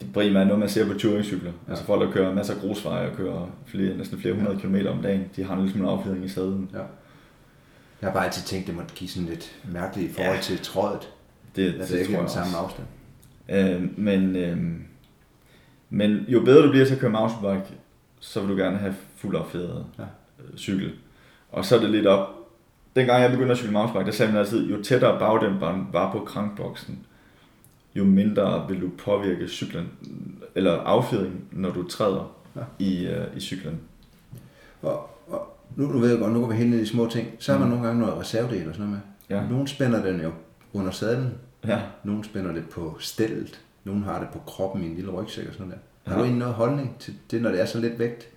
Det 0.00 0.08
er 0.08 0.12
primært 0.12 0.46
noget, 0.46 0.60
man 0.60 0.68
ser 0.68 0.92
på 0.92 0.98
touringcykler. 0.98 1.52
Ja. 1.66 1.70
Altså 1.70 1.84
folk, 1.84 2.02
der 2.06 2.12
kører 2.12 2.34
masser 2.34 2.54
af 2.54 2.60
grusveje 2.60 3.10
og 3.10 3.16
kører 3.16 3.50
flere, 3.66 3.96
næsten 3.96 4.18
flere 4.18 4.34
hundrede 4.34 4.54
ja. 4.54 4.60
kilometer 4.60 4.90
om 4.90 5.02
dagen, 5.02 5.24
de 5.36 5.44
har 5.44 5.60
ligesom 5.60 5.80
en 5.80 5.88
affjedring 5.88 6.24
i 6.24 6.28
sadlen. 6.28 6.70
Ja. 6.72 6.78
Jeg 8.00 8.08
har 8.08 8.12
bare 8.12 8.24
altid 8.24 8.42
tænkt, 8.42 8.62
at 8.62 8.66
det 8.66 8.76
måtte 8.76 8.94
give 8.94 9.10
sådan 9.10 9.28
lidt 9.28 9.56
mærkeligt 9.72 10.10
i 10.10 10.14
forhold 10.14 10.34
ja. 10.34 10.40
til 10.40 10.58
trådet. 10.58 11.12
Det, 11.56 11.74
altså 11.74 11.94
det, 11.94 12.00
ikke 12.00 12.18
den 12.18 12.28
samme 12.28 12.56
afstand. 12.56 12.86
Øh, 13.48 13.98
men, 13.98 14.36
øh, 14.36 14.58
men 15.90 16.24
jo 16.28 16.40
bedre 16.40 16.66
du 16.66 16.70
bliver 16.70 16.86
til 16.86 16.94
at 16.94 17.00
køre 17.00 17.10
mountainbike, 17.10 17.74
så 18.20 18.40
vil 18.40 18.48
du 18.48 18.56
gerne 18.56 18.78
have 18.78 18.94
fuld 19.16 19.36
affjedret 19.36 19.86
ja. 19.98 20.04
Øh, 20.38 20.56
cykel. 20.56 20.92
Og 21.52 21.64
så 21.64 21.76
er 21.76 21.80
det 21.80 21.90
lidt 21.90 22.06
op. 22.06 22.28
Dengang 22.96 23.22
jeg 23.22 23.30
begyndte 23.30 23.52
at 23.52 23.58
cykle 23.58 23.72
mountainbike, 23.72 24.06
der 24.06 24.16
sagde 24.16 24.32
man 24.32 24.40
altid, 24.40 24.70
jo 24.70 24.82
tættere 24.82 25.18
bagdæmperen 25.18 25.88
var 25.92 26.12
på 26.12 26.24
krankboksen, 26.24 27.06
jo 27.94 28.04
mindre 28.04 28.68
vil 28.68 28.80
du 28.80 28.90
påvirke 28.98 29.48
cyklen, 29.48 29.88
eller 30.54 30.72
affjedring, 30.72 31.44
når 31.52 31.70
du 31.70 31.88
træder 31.88 32.36
ja. 32.56 32.60
i, 32.78 33.06
uh, 33.06 33.36
i 33.36 33.40
cyklen. 33.40 33.80
Og, 34.82 35.10
og 35.28 35.56
nu 35.76 35.92
du 35.92 35.98
ved 35.98 36.18
godt, 36.18 36.32
nu 36.32 36.40
går 36.40 36.48
vi 36.48 36.54
hen 36.54 36.72
i 36.72 36.78
de 36.78 36.86
små 36.86 37.08
ting, 37.08 37.28
så 37.38 37.52
har 37.52 37.58
man 37.58 37.68
mm. 37.68 37.74
nogle 37.74 37.86
gange 37.86 38.00
noget 38.00 38.20
reservedel 38.20 38.68
og 38.68 38.74
sådan 38.74 38.90
noget 38.90 39.02
med. 39.28 39.36
Ja. 39.36 39.48
Nogle 39.48 39.68
spænder 39.68 40.02
den 40.02 40.20
jo 40.20 40.32
under 40.72 40.90
sadlen, 40.90 41.34
ja. 41.66 41.80
nogle 42.04 42.24
spænder 42.24 42.52
det 42.52 42.68
på 42.68 42.96
stillet, 42.98 43.60
nogle 43.84 44.04
har 44.04 44.18
det 44.20 44.28
på 44.32 44.38
kroppen 44.38 44.84
i 44.84 44.86
en 44.86 44.94
lille 44.94 45.10
rygsæk 45.10 45.46
og 45.48 45.54
sådan 45.54 45.70
der. 45.70 45.76
Har 46.06 46.12
ja. 46.12 46.18
du 46.18 46.24
egentlig 46.24 46.38
noget 46.38 46.54
holdning 46.54 46.96
til 46.98 47.14
det, 47.30 47.42
når 47.42 47.50
det 47.50 47.60
er 47.60 47.64
så 47.64 47.80
lidt 47.80 47.98
vægt? 47.98 48.28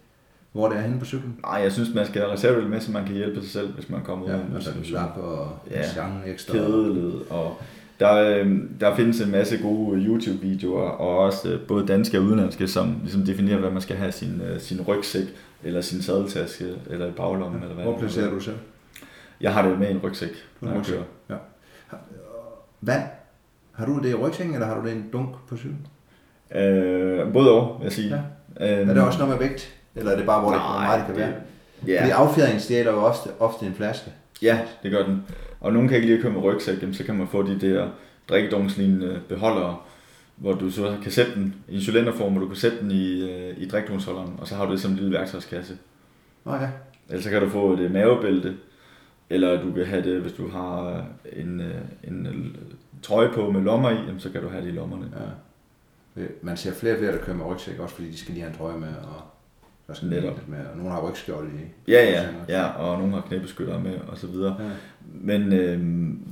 Hvor 0.51 0.69
det 0.69 0.77
er 0.77 0.81
henne 0.81 0.99
på 0.99 1.05
cyklen? 1.05 1.39
Nej, 1.41 1.61
jeg 1.61 1.71
synes, 1.71 1.93
man 1.95 2.05
skal 2.05 2.21
have 2.21 2.33
reservedel 2.33 2.69
med, 2.69 2.81
så 2.81 2.91
man 2.91 3.05
kan 3.05 3.15
hjælpe 3.15 3.41
sig 3.41 3.49
selv, 3.49 3.73
hvis 3.73 3.89
man 3.89 4.01
kommer 4.03 4.25
ud 4.25 4.31
ja, 4.31 4.37
af 4.37 4.41
en 4.41 4.61
situation. 4.61 4.93
lap 4.93 5.17
og 5.17 5.57
ja, 5.71 5.89
sjange 5.89 6.25
ekstra. 6.25 6.53
Kædeled 6.53 7.13
og 7.29 7.57
der, 7.99 8.13
øhm, 8.13 8.77
der 8.79 8.95
findes 8.95 9.21
en 9.21 9.31
masse 9.31 9.57
gode 9.57 9.99
YouTube-videoer, 9.99 10.89
og 10.89 11.17
også 11.17 11.49
øh, 11.49 11.67
både 11.67 11.87
danske 11.87 12.17
og 12.17 12.23
udenlandske, 12.23 12.67
som 12.67 12.95
ligesom 13.01 13.25
definerer, 13.25 13.59
hvad 13.59 13.71
man 13.71 13.81
skal 13.81 13.95
have 13.95 14.11
sin, 14.11 14.41
øh, 14.41 14.59
sin 14.59 14.81
rygsæk, 14.81 15.35
eller 15.63 15.81
sin 15.81 16.01
sadeltaske, 16.01 16.75
eller 16.89 17.07
i 17.07 17.11
baglommen. 17.11 17.59
Ja. 17.59 17.63
Eller 17.63 17.75
hvad 17.75 17.85
Hvor 17.85 17.99
placerer 17.99 18.29
du 18.29 18.39
selv? 18.39 18.57
Jeg 19.41 19.53
har 19.53 19.69
det 19.69 19.79
med 19.79 19.89
en 19.89 19.97
rygsæk, 20.03 20.31
når 20.61 20.73
jeg 20.73 20.85
kører. 20.85 21.03
Ja. 21.29 21.35
Vand? 22.81 23.03
Har 23.71 23.85
du 23.85 23.99
det 24.03 24.09
i 24.09 24.13
rygsækken, 24.13 24.53
eller 24.53 24.67
har 24.67 24.81
du 24.81 24.87
det 24.87 24.93
i 24.93 24.95
en 24.95 25.09
dunk 25.13 25.35
på 25.47 25.57
cyklen? 25.57 25.87
Øh, 26.55 27.33
både 27.33 27.51
og, 27.51 27.75
vil 27.79 27.85
jeg 27.85 27.93
sige. 27.93 28.23
Ja. 28.59 28.79
Øhm, 28.79 28.89
er 28.89 28.93
det 28.93 29.03
også 29.03 29.19
noget 29.19 29.39
med 29.39 29.47
vægt? 29.47 29.75
Eller 29.95 30.11
er 30.11 30.17
det 30.17 30.25
bare, 30.25 30.41
hvor, 30.41 30.51
nej, 30.51 30.57
det, 30.57 30.71
hvor 30.71 30.79
meget 30.79 30.99
det 30.99 31.07
kan 31.07 31.15
være? 31.15 31.33
Ja. 31.87 32.01
Fordi 32.01 32.11
affjedring 32.11 32.61
stjæler 32.61 32.91
jo 32.91 32.97
ofte, 32.97 33.29
ofte 33.39 33.65
en 33.65 33.73
flaske. 33.73 34.11
Ja, 34.41 34.59
det 34.83 34.91
gør 34.91 35.05
den. 35.05 35.23
Og 35.59 35.73
nogen 35.73 35.87
kan 35.87 35.95
ikke 35.95 36.07
lide 36.07 36.17
at 36.17 36.23
køre 36.23 36.33
med 36.33 36.41
rygsæk, 36.41 36.77
så 36.93 37.03
kan 37.03 37.15
man 37.15 37.27
få 37.27 37.43
de 37.43 37.59
der 37.59 37.87
drikkedungslignende 38.29 39.19
beholdere, 39.29 39.77
hvor 40.35 40.53
du 40.53 40.71
så 40.71 40.95
kan 41.03 41.11
sætte 41.11 41.35
den 41.35 41.55
i 41.67 41.75
en 41.75 41.81
cylinderform, 41.81 42.31
hvor 42.31 42.41
du 42.41 42.47
kan 42.47 42.55
sætte 42.55 42.79
den 42.81 42.91
i, 42.91 43.31
øh, 43.31 43.53
i 43.57 43.67
drikkedungsholderen, 43.67 44.33
og 44.37 44.47
så 44.47 44.55
har 44.55 44.65
du 44.65 44.71
det 44.71 44.81
som 44.81 44.91
en 44.91 44.97
lille 44.97 45.11
værktøjskasse. 45.11 45.77
Okay. 46.45 46.67
Ellers 47.09 47.23
så 47.23 47.29
kan 47.29 47.41
du 47.41 47.49
få 47.49 47.73
et 47.73 47.91
mavebælte, 47.91 48.53
eller 49.29 49.61
du 49.61 49.71
kan 49.71 49.85
have 49.85 50.03
det, 50.03 50.21
hvis 50.21 50.33
du 50.33 50.49
har 50.49 51.05
en, 51.33 51.61
øh, 51.61 51.75
en, 52.03 52.13
en 52.13 52.55
trøje 53.01 53.29
på 53.33 53.51
med 53.51 53.61
lommer 53.61 53.89
i, 53.89 53.97
så 54.17 54.29
kan 54.29 54.41
du 54.41 54.49
have 54.49 54.63
det 54.63 54.69
i 54.69 54.75
lommerne. 54.75 55.05
Ja. 55.15 55.25
Man 56.41 56.57
ser 56.57 56.73
flere 56.73 56.93
og 56.93 56.99
flere, 56.99 57.11
der 57.11 57.17
kører 57.17 57.37
med 57.37 57.45
rygsæk, 57.45 57.79
også 57.79 57.95
fordi 57.95 58.11
de 58.11 58.17
skal 58.17 58.33
lige 58.33 58.43
have 58.43 58.51
en 58.51 58.57
trøje 58.57 58.77
med, 58.77 58.87
og 58.87 59.21
der 59.87 59.93
skal 59.93 60.09
Netop. 60.09 60.35
lidt 60.35 60.49
med, 60.49 60.65
og 60.65 60.77
nogle 60.77 60.91
har 60.91 61.09
rygskjold 61.09 61.47
i. 61.47 61.91
Ja, 61.91 62.09
ja, 62.09 62.27
ja, 62.49 62.65
og 62.67 62.97
nogle 62.99 63.13
har 63.13 63.21
knæbeskytter 63.21 63.79
med, 63.79 63.99
og 64.07 64.17
så 64.17 64.27
videre. 64.27 64.55
Ja. 64.59 64.69
Men, 65.13 65.53
øh, 65.53 65.79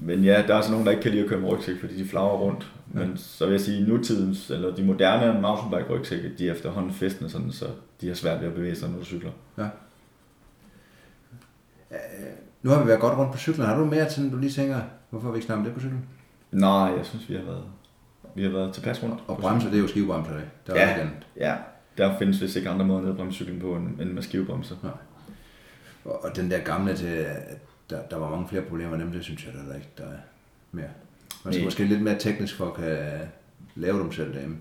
men 0.01 0.23
ja, 0.23 0.43
der 0.47 0.53
er 0.53 0.57
altså 0.57 0.71
nogen, 0.71 0.85
der 0.85 0.91
ikke 0.91 1.03
kan 1.03 1.11
lide 1.11 1.23
at 1.23 1.29
køre 1.29 1.39
med 1.39 1.49
rygsæk, 1.49 1.79
fordi 1.79 2.03
de 2.03 2.07
flager 2.09 2.27
rundt. 2.37 2.71
Ja. 2.93 2.99
Men 2.99 3.17
så 3.17 3.45
vil 3.45 3.51
jeg 3.51 3.61
sige, 3.61 3.87
nutidens, 3.87 4.49
eller 4.49 4.75
de 4.75 4.83
moderne 4.83 5.41
mountainbike 5.41 5.93
rygsække, 5.93 6.31
de 6.37 6.47
er 6.47 6.53
efterhånden 6.53 6.91
festende, 6.93 7.29
sådan, 7.29 7.51
så 7.51 7.65
de 8.01 8.07
har 8.07 8.15
svært 8.15 8.41
ved 8.41 8.47
at 8.47 8.53
bevæge 8.53 8.75
sig, 8.75 8.89
når 8.89 8.97
du 8.97 9.05
cykler. 9.05 9.31
Ja. 9.57 9.67
Nu 12.63 12.69
har 12.69 12.81
vi 12.81 12.87
været 12.87 12.99
godt 12.99 13.17
rundt 13.17 13.31
på 13.31 13.37
cyklen. 13.37 13.65
Har 13.65 13.77
du 13.79 13.85
mere 13.85 14.09
til, 14.09 14.31
du 14.31 14.37
lige 14.37 14.51
tænker, 14.51 14.81
hvorfor 15.09 15.27
har 15.27 15.31
vi 15.31 15.37
ikke 15.37 15.45
snakket 15.45 15.59
om 15.59 15.65
det 15.65 15.73
på 15.73 15.79
cyklen? 15.79 16.05
Nej, 16.51 16.69
jeg 16.97 17.05
synes, 17.05 17.29
vi 17.29 17.35
har 17.35 17.43
været, 17.43 17.63
vi 18.37 18.43
har 18.43 18.49
været 18.49 18.73
tilpas 18.73 19.03
rundt. 19.03 19.19
Og 19.27 19.37
bremser, 19.37 19.69
det 19.69 19.77
er 19.77 19.81
jo 19.81 19.87
skivebremser, 19.87 20.33
det. 20.33 20.43
Der 20.67 20.73
er 20.73 20.97
ja, 20.97 21.07
ja, 21.37 21.55
der 21.97 22.17
findes 22.17 22.41
vist 22.41 22.55
ikke 22.55 22.69
andre 22.69 22.85
måder 22.85 22.99
at 22.99 23.05
nedbremse 23.05 23.35
cyklen 23.35 23.59
på 23.59 23.75
end, 23.75 24.01
end 24.01 24.11
med 24.11 24.23
skivebremser. 24.23 24.75
Ja. 24.83 24.89
Og 26.09 26.35
den 26.35 26.51
der 26.51 26.59
gamle 26.59 26.95
til, 26.95 27.25
der, 27.89 28.01
der 28.01 28.17
var 28.17 28.29
mange 28.29 28.47
flere 28.47 28.61
problemer, 28.61 28.97
nemlig 28.97 29.15
det 29.15 29.23
synes 29.23 29.45
jeg 29.45 29.53
der 29.53 29.75
ikke, 29.75 29.89
der 29.97 30.03
er 30.03 30.17
mere. 30.71 30.87
Man 31.43 31.53
skal 31.53 31.65
måske 31.65 31.85
lidt 31.85 32.01
mere 32.01 32.19
teknisk 32.19 32.55
for 32.55 32.65
at 32.65 32.73
kan 32.73 32.97
lave 33.75 33.99
dem 33.99 34.11
selv 34.11 34.33
derhjemme. 34.33 34.57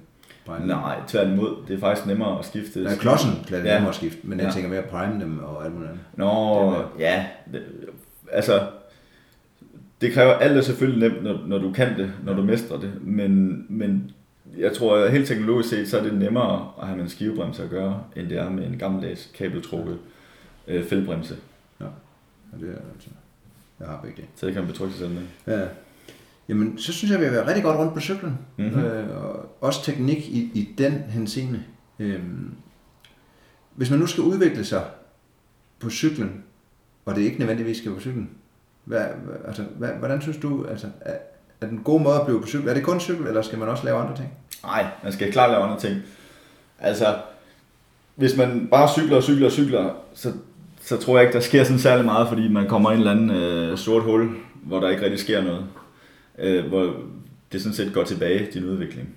Prime 0.47 0.66
Nej, 0.66 1.01
tværtimod. 1.07 1.57
Det 1.68 1.77
er 1.77 1.81
faktisk 1.81 2.07
nemmere 2.07 2.39
at 2.39 2.45
skifte. 2.45 2.83
Nej, 2.83 2.97
klodsen 2.97 3.31
er 3.53 3.57
ja. 3.57 3.62
nemmere 3.62 3.89
at 3.89 3.95
skifte, 3.95 4.18
men 4.22 4.39
jeg 4.39 4.47
ja. 4.47 4.53
tænker 4.53 4.68
mere 4.68 4.83
at 4.83 4.89
prime 4.89 5.20
dem 5.20 5.39
og 5.45 5.64
alt 5.64 5.74
muligt 5.74 5.91
andet. 5.91 6.05
Nå, 6.14 6.74
ja. 6.99 7.27
Altså, 8.33 8.68
det 10.01 10.13
kræver 10.13 10.33
alt 10.33 10.57
er 10.57 10.63
selvfølgelig 10.63 11.09
nemt, 11.09 11.23
når, 11.23 11.47
når 11.47 11.59
du 11.59 11.73
kan 11.73 11.99
det, 11.99 12.13
når 12.25 12.35
du 12.35 12.43
mestrer 12.43 12.81
det, 12.81 12.93
men, 13.01 13.67
men 13.69 14.11
jeg 14.59 14.73
tror, 14.73 14.97
at 14.97 15.13
helt 15.13 15.29
teknologisk 15.29 15.69
set, 15.69 15.89
så 15.89 15.99
er 15.99 16.03
det 16.03 16.15
nemmere 16.15 16.73
at 16.81 16.87
have 16.87 16.97
med 16.97 17.05
en 17.05 17.11
skivebremse 17.11 17.63
at 17.63 17.71
gøre, 17.71 18.03
end 18.17 18.29
det 18.29 18.39
er 18.39 18.51
med 18.51 18.67
en 18.67 18.79
gammeldags 18.79 19.31
kabeltrukket 19.35 19.99
øh, 20.69 20.85
fældbremse. 20.85 21.37
Ja, 21.81 21.87
det 22.61 22.69
er 22.69 22.93
altså, 22.95 23.09
jeg 23.81 23.89
har 23.89 24.01
begge. 24.03 24.25
Så 24.35 24.47
det 24.47 24.55
kan 24.55 24.63
man 24.63 24.73
betrygge 24.73 24.93
sig 24.93 25.01
selv 25.01 25.11
med. 25.15 25.23
Ja. 25.59 25.69
Jamen, 26.49 26.79
så 26.79 26.93
synes 26.93 27.11
jeg, 27.13 27.21
vi 27.21 27.25
har 27.25 27.33
været 27.33 27.47
rigtig 27.47 27.65
godt 27.65 27.79
rundt 27.79 27.95
på 27.95 28.01
cyklen. 28.01 28.39
Mm-hmm. 28.57 28.81
Øh, 28.81 29.25
og 29.25 29.57
også 29.61 29.85
teknik 29.85 30.29
i, 30.29 30.51
i 30.55 30.75
den 30.79 30.93
henseende. 30.93 31.63
Øh, 31.99 32.21
hvis 33.75 33.91
man 33.91 33.99
nu 33.99 34.07
skal 34.07 34.23
udvikle 34.23 34.65
sig 34.65 34.85
på 35.79 35.91
cyklen, 35.91 36.45
og 37.05 37.15
det 37.15 37.23
ikke 37.23 37.39
nødvendigvis 37.39 37.79
skal 37.79 37.93
på 37.93 38.01
cyklen, 38.01 38.31
hvad, 38.87 39.01
altså, 39.47 39.62
hvad, 39.78 39.89
hvordan 39.89 40.20
synes 40.20 40.37
du, 40.37 40.66
altså, 40.70 40.87
er, 41.01 41.14
er 41.61 41.66
den 41.66 41.80
gode 41.84 42.03
måde 42.03 42.14
at 42.14 42.26
blive 42.26 42.41
på 42.41 42.47
cykel? 42.47 42.68
Er 42.68 42.74
det 42.74 42.82
kun 42.82 43.01
cykel, 43.01 43.26
eller 43.26 43.43
skal 43.43 43.59
man 43.59 43.68
også 43.68 43.84
lave 43.84 43.99
andre 43.99 44.16
ting? 44.16 44.32
Nej, 44.64 44.87
man 45.03 45.12
skal 45.12 45.32
klart 45.32 45.51
lave 45.51 45.62
andre 45.62 45.80
ting. 45.80 46.03
Altså, 46.78 47.16
hvis 48.14 48.37
man 48.37 48.68
bare 48.70 48.89
cykler 48.89 49.16
og 49.16 49.22
cykler 49.22 49.47
og 49.47 49.53
cykler, 49.53 49.91
så, 50.14 50.32
så 50.80 50.97
tror 50.97 51.16
jeg 51.16 51.26
ikke, 51.26 51.34
der 51.34 51.45
sker 51.45 51.64
sådan 51.64 51.78
særlig 51.78 52.05
meget, 52.05 52.28
fordi 52.28 52.49
man 52.49 52.68
kommer 52.68 52.91
i 52.91 52.95
en 52.95 52.99
eller 52.99 53.11
anden 53.12 53.30
øh, 53.30 53.78
sort 53.78 54.03
hul, 54.03 54.28
hvor 54.62 54.80
der 54.80 54.89
ikke 54.89 55.03
rigtig 55.03 55.20
sker 55.20 55.43
noget. 55.43 55.66
Øh, 56.39 56.66
hvor 56.66 56.95
det 57.53 57.62
sådan 57.62 57.74
set 57.74 57.95
går 57.95 58.05
tilbage, 58.05 58.49
din 58.55 58.64
udvikling. 58.64 59.09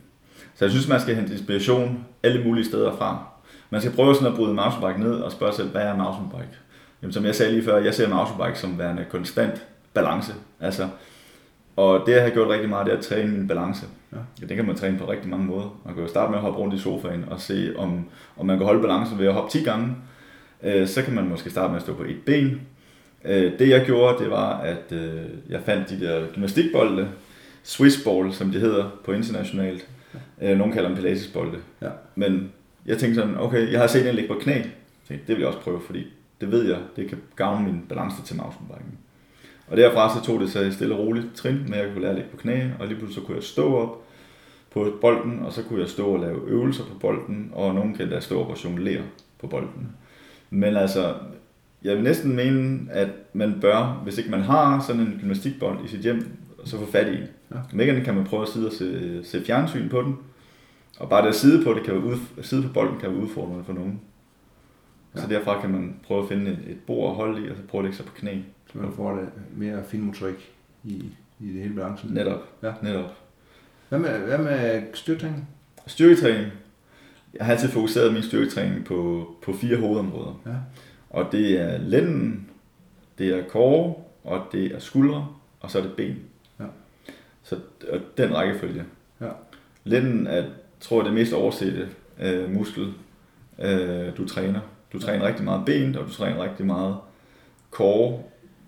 Så 0.55 0.65
jeg 0.65 0.72
synes, 0.72 0.88
man 0.88 1.01
skal 1.01 1.15
hente 1.15 1.34
inspiration 1.34 2.05
alle 2.24 2.43
mulige 2.43 2.65
steder 2.65 2.95
fra. 2.97 3.24
Man 3.70 3.82
skal 3.82 3.93
prøve 3.93 4.15
sådan 4.15 4.28
at 4.28 4.36
bryde 4.36 4.53
mountainbike 4.53 5.09
ned 5.09 5.13
og 5.13 5.32
spørge 5.32 5.53
sig 5.53 5.57
selv, 5.57 5.72
hvad 5.72 5.82
er 5.82 5.95
mountainbike? 5.95 6.57
Jamen, 7.02 7.14
som 7.14 7.26
jeg 7.26 7.36
sagde 7.36 7.52
lige 7.52 7.64
før, 7.64 7.78
jeg 7.78 7.93
ser 7.93 8.10
mountainbike 8.10 8.60
som 8.60 8.80
værende 8.80 9.06
konstant 9.10 9.66
balance. 9.93 10.34
Altså, 10.60 10.88
og 11.76 12.04
det, 12.06 12.12
jeg 12.12 12.24
har 12.24 12.30
gjort 12.30 12.50
rigtig 12.50 12.70
meget, 12.70 12.86
det 12.86 12.93
er 12.93 12.97
at 12.97 13.04
træne 13.04 13.32
min 13.32 13.47
balance. 13.47 13.86
Ja. 14.12 14.18
ja. 14.41 14.45
det 14.45 14.56
kan 14.56 14.66
man 14.66 14.76
træne 14.76 14.97
på 14.97 15.12
rigtig 15.12 15.30
mange 15.30 15.45
måder. 15.45 15.80
Man 15.86 15.93
kan 15.93 16.04
jo 16.04 16.10
starte 16.10 16.30
med 16.30 16.38
at 16.38 16.43
hoppe 16.43 16.60
rundt 16.60 16.74
i 16.74 16.80
sofaen 16.80 17.26
og 17.30 17.39
se, 17.39 17.74
om, 17.78 18.06
om 18.38 18.45
man 18.45 18.58
kan 18.58 18.66
holde 18.66 18.82
balancen 18.82 19.20
ved 19.20 19.28
at 19.28 19.34
hoppe 19.34 19.52
10 19.52 19.64
gange. 19.64 19.95
Øh, 20.64 20.88
så 20.88 21.04
kan 21.04 21.14
man 21.14 21.28
måske 21.28 21.50
starte 21.50 21.70
med 21.70 21.76
at 21.76 21.84
stå 21.84 21.93
på 21.93 22.04
et 22.04 22.18
ben. 22.26 22.62
Øh, 23.26 23.60
det 23.60 23.70
jeg 23.70 23.86
gjorde, 23.86 24.24
det 24.24 24.32
var, 24.32 24.58
at 24.58 24.91
øh, 24.91 25.22
jeg 25.50 25.62
fandt 25.66 25.89
de 25.89 26.00
der 26.00 26.28
gymnastikbolde, 26.34 27.08
Swissball, 27.64 28.34
som 28.34 28.52
det 28.52 28.62
hedder 28.62 28.89
på 29.06 29.12
internationalt. 29.12 29.88
Ja. 30.41 30.52
Øh, 30.52 30.58
nogle 30.58 30.74
kalder 30.74 30.89
dem 30.89 30.97
pilatesbolde. 30.97 31.58
Ja. 31.82 31.89
Men 32.16 32.52
jeg 32.86 32.97
tænkte 32.97 33.22
sådan, 33.22 33.38
okay, 33.38 33.72
jeg 33.72 33.80
har 33.80 33.88
set 33.88 34.10
en 34.10 34.16
ligge 34.16 34.34
på 34.34 34.39
knæ. 34.39 34.54
Jeg 34.54 34.66
tænkte, 35.08 35.28
det 35.28 35.36
vil 35.36 35.39
jeg 35.39 35.47
også 35.47 35.60
prøve, 35.60 35.82
fordi 35.86 36.08
det 36.42 36.52
ved 36.52 36.70
jeg, 36.70 36.80
det 36.96 37.10
kan 37.10 37.18
gavne 37.36 37.66
min 37.66 37.86
balance 37.90 38.24
til 38.24 38.36
mountainbiken. 38.38 38.98
Og 39.68 39.78
derfra 39.78 40.16
så 40.16 40.26
tog 40.26 40.40
det 40.40 40.52
sig 40.52 40.74
stille 40.74 40.96
og 40.96 41.00
roligt 41.00 41.36
trin, 41.36 41.66
med 41.68 41.78
at 41.78 41.86
jeg 41.86 41.94
kunne 41.94 42.02
lære 42.02 42.12
at 42.12 42.16
ligge 42.16 42.32
på 42.32 42.38
knæ, 42.38 42.68
og 42.80 42.88
lige 42.88 42.98
pludselig 42.98 43.22
så 43.22 43.28
kunne 43.28 43.36
jeg 43.36 43.44
stå 43.44 43.76
op 43.76 44.02
på 44.72 44.98
bolden, 45.02 45.40
og 45.40 45.54
så 45.54 45.64
kunne 45.64 45.80
jeg 45.80 45.90
stå 45.90 46.06
og 46.06 46.20
lave 46.20 46.48
øvelser 46.48 46.84
på 46.84 47.00
bolden, 47.00 47.50
og 47.54 47.76
nogen 47.76 47.94
kan 47.96 48.10
da 48.10 48.20
stå 48.20 48.42
op 48.42 48.50
og 48.50 48.64
jonglere 48.64 49.04
på 49.40 49.48
bolden. 49.48 49.96
Men 50.50 50.78
altså, 50.78 51.16
jeg 51.84 51.96
vil 51.96 52.04
næsten 52.04 52.36
mene, 52.36 52.80
at 52.92 53.10
man 53.34 53.58
bør, 53.62 54.02
hvis 54.04 54.18
ikke 54.18 54.32
man 54.32 54.42
har 54.42 54.84
sådan 54.88 55.02
en 55.02 55.18
gymnastikbold 55.20 55.86
i 55.86 55.88
sit 55.88 56.00
hjem, 56.00 56.28
så 56.66 56.78
få 56.78 56.86
fat 56.86 57.08
i 57.08 57.16
en. 57.16 57.28
Ja. 57.52 57.60
Mækkerne 57.74 58.06
kan 58.06 58.16
man 58.16 58.26
prøve 58.26 58.42
at 58.42 58.50
sidde 58.50 58.68
og 58.68 58.74
se, 58.74 59.20
se 59.24 59.42
fjernsyn 59.46 59.90
på 59.90 60.02
den, 60.02 60.18
og 61.00 61.10
bare 61.10 61.22
det 61.22 61.28
at 61.30 61.36
sidde 61.36 61.64
på 61.64 61.74
det 61.74 61.84
kan 61.84 61.94
være 61.94 62.04
ud, 62.04 62.18
sidde 62.42 62.64
på 62.64 62.74
bolden 62.74 63.00
kan 63.00 63.10
være 63.10 63.20
udfordrende 63.20 63.64
for 63.64 63.74
nogen. 63.74 64.02
Ja. 65.16 65.22
Så 65.22 65.28
derfra 65.28 65.62
kan 65.62 65.70
man 65.70 65.99
prøve 66.03 66.24
at 66.24 66.30
finde 66.30 66.51
et, 66.51 66.78
bord 66.88 67.10
at 67.10 67.16
holde 67.16 67.45
i, 67.45 67.49
og 67.49 67.55
så 67.57 67.64
prøve 67.68 67.80
at 67.80 67.84
lægge 67.84 67.97
sig 67.97 68.05
på 68.05 68.14
knæ. 68.16 68.38
Så 68.72 68.78
man 68.78 68.93
får 68.93 69.16
det 69.16 69.30
mere 69.55 69.84
finmotorik 69.84 70.51
i, 70.84 71.05
i 71.39 71.53
det 71.53 71.62
hele 71.62 71.76
balancen. 71.76 72.14
Netop. 72.14 72.64
Ja. 72.64 72.74
Netop. 72.82 73.18
Hvad 73.89 73.99
med, 73.99 74.20
hvad 74.20 74.38
med 74.38 74.84
styrtræning? 74.93 75.49
Styrketræning. 75.88 76.51
Jeg 77.34 77.45
har 77.45 77.53
altid 77.53 77.70
fokuseret 77.70 78.14
min 78.14 78.24
styrketræning 78.24 78.86
på, 78.86 79.30
på 79.43 79.53
fire 79.53 79.78
hovedområder. 79.78 80.41
Ja. 80.45 80.51
Og 81.10 81.32
det 81.32 81.62
er 81.62 81.78
lænden, 81.78 82.49
det 83.18 83.30
er 83.30 83.43
kåre, 83.47 83.93
og 84.24 84.45
det 84.51 84.66
er 84.76 84.80
skuldre, 84.80 85.28
og 85.60 85.72
så 85.72 85.80
er 85.80 85.84
det 85.84 85.93
ben. 85.93 86.16
Ja. 86.60 86.66
Så 87.43 87.55
og 87.91 87.99
den 88.18 88.36
rækkefølge. 88.36 88.84
Ja. 89.22 89.30
Lænden 89.84 90.28
er, 90.28 90.45
tror 90.80 90.97
jeg, 90.97 91.05
det 91.05 91.14
mest 91.14 91.34
oversette 91.34 91.89
øh, 92.20 92.53
muskel, 92.53 92.93
øh, 93.60 94.18
du 94.18 94.28
træner. 94.28 94.60
Du 94.94 95.00
træner 95.00 95.28
rigtig 95.28 95.46
meget 95.46 95.66
ben, 95.66 95.96
og 95.96 96.06
du 96.06 96.12
træner 96.12 96.44
rigtig 96.44 96.66
meget 96.66 96.96
kåre. 97.72 98.20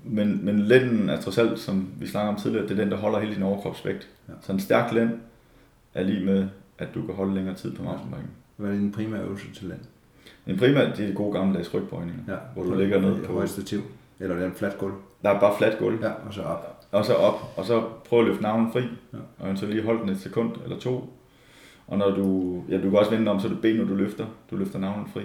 Men, 0.04 0.46
men 0.46 0.60
lænden 0.60 1.10
er 1.10 1.22
trods 1.22 1.38
alt, 1.38 1.60
som 1.60 1.88
vi 2.00 2.08
snakker 2.08 2.34
om 2.34 2.40
tidligere, 2.40 2.68
det 2.68 2.72
er 2.72 2.84
den, 2.84 2.92
der 2.92 2.98
holder 2.98 3.20
hele 3.20 3.36
din 3.36 3.44
overkropsvægt. 3.44 4.10
Ja. 4.28 4.34
Så 4.42 4.52
en 4.52 4.60
stærk 4.60 4.94
lænd 4.94 5.10
er 5.94 6.04
lige 6.04 6.26
med, 6.26 6.48
at 6.78 6.88
du 6.96 7.06
kan 7.06 7.16
holde 7.16 7.34
længere 7.36 7.56
tid 7.56 7.76
på 7.76 7.84
mountainbiken. 7.84 8.30
Hvad 8.58 8.70
er 8.70 8.74
din 8.76 8.92
primære 8.92 9.22
øvelse 9.22 9.54
til 9.54 9.68
land? 9.68 9.80
Men 10.46 10.58
primært 10.58 10.98
det 10.98 11.04
er 11.06 11.10
de 11.10 11.16
gode 11.16 11.34
gammeldags 11.34 11.74
rygbøjninger, 11.74 12.22
Ja. 12.28 12.36
hvor 12.54 12.64
du 12.64 12.76
ligger 12.76 13.02
ned 13.02 13.16
på... 13.20 13.26
på, 13.28 13.34
Højt 13.34 13.50
stativ. 13.50 13.82
Eller 14.20 14.36
det 14.36 14.44
er 14.44 14.48
en 14.48 14.56
flat 14.56 14.78
gulv. 14.78 14.94
der 15.24 15.30
er 15.30 15.40
bare 15.40 15.58
fladt 15.58 15.80
gulv, 15.80 16.00
Ja, 16.04 16.10
og 16.28 16.34
så 16.34 16.42
op. 16.42 16.86
og 16.92 17.06
så 17.06 17.14
op, 17.14 17.54
og 17.58 17.66
så 17.66 17.84
prøv 18.10 18.20
at 18.20 18.26
løfte 18.26 18.44
navlen 18.44 18.72
fri, 18.72 18.82
Ja. 19.14 19.18
og 19.40 19.46
eventuelt 19.46 19.74
lige 19.76 19.86
holde 19.86 20.02
den 20.02 20.10
et 20.10 20.20
sekund 20.20 20.52
eller 20.64 20.80
to. 20.80 21.14
Og 21.88 21.98
når 21.98 22.12
du, 22.12 22.56
ja, 22.70 22.76
du 22.78 22.90
kan 22.90 23.00
også 23.00 23.12
vende 23.12 23.32
om, 23.32 23.40
så 23.40 23.48
er 23.48 23.52
det 23.52 23.62
ben, 23.62 23.76
når 23.76 23.86
du 23.86 23.96
løfter. 23.96 24.26
Du 24.52 24.56
løfter 24.56 24.80
navlen 24.80 25.08
fri. 25.14 25.22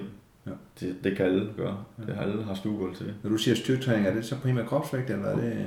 Ja. 0.46 0.50
Det, 0.80 0.96
det 1.04 1.16
kan 1.16 1.26
alle 1.26 1.48
gøre. 1.56 1.76
Det 2.06 2.14
har 2.14 2.22
alle 2.22 2.44
har 2.44 2.54
stuegulv 2.54 2.96
til. 2.96 3.14
Når 3.22 3.30
du 3.30 3.36
siger 3.36 3.54
styrketræning, 3.54 4.06
er 4.06 4.14
det 4.14 4.24
så 4.24 4.36
primært 4.36 4.66
kropsvægt, 4.66 5.10
eller 5.10 5.26
er 5.26 5.36
det... 5.36 5.66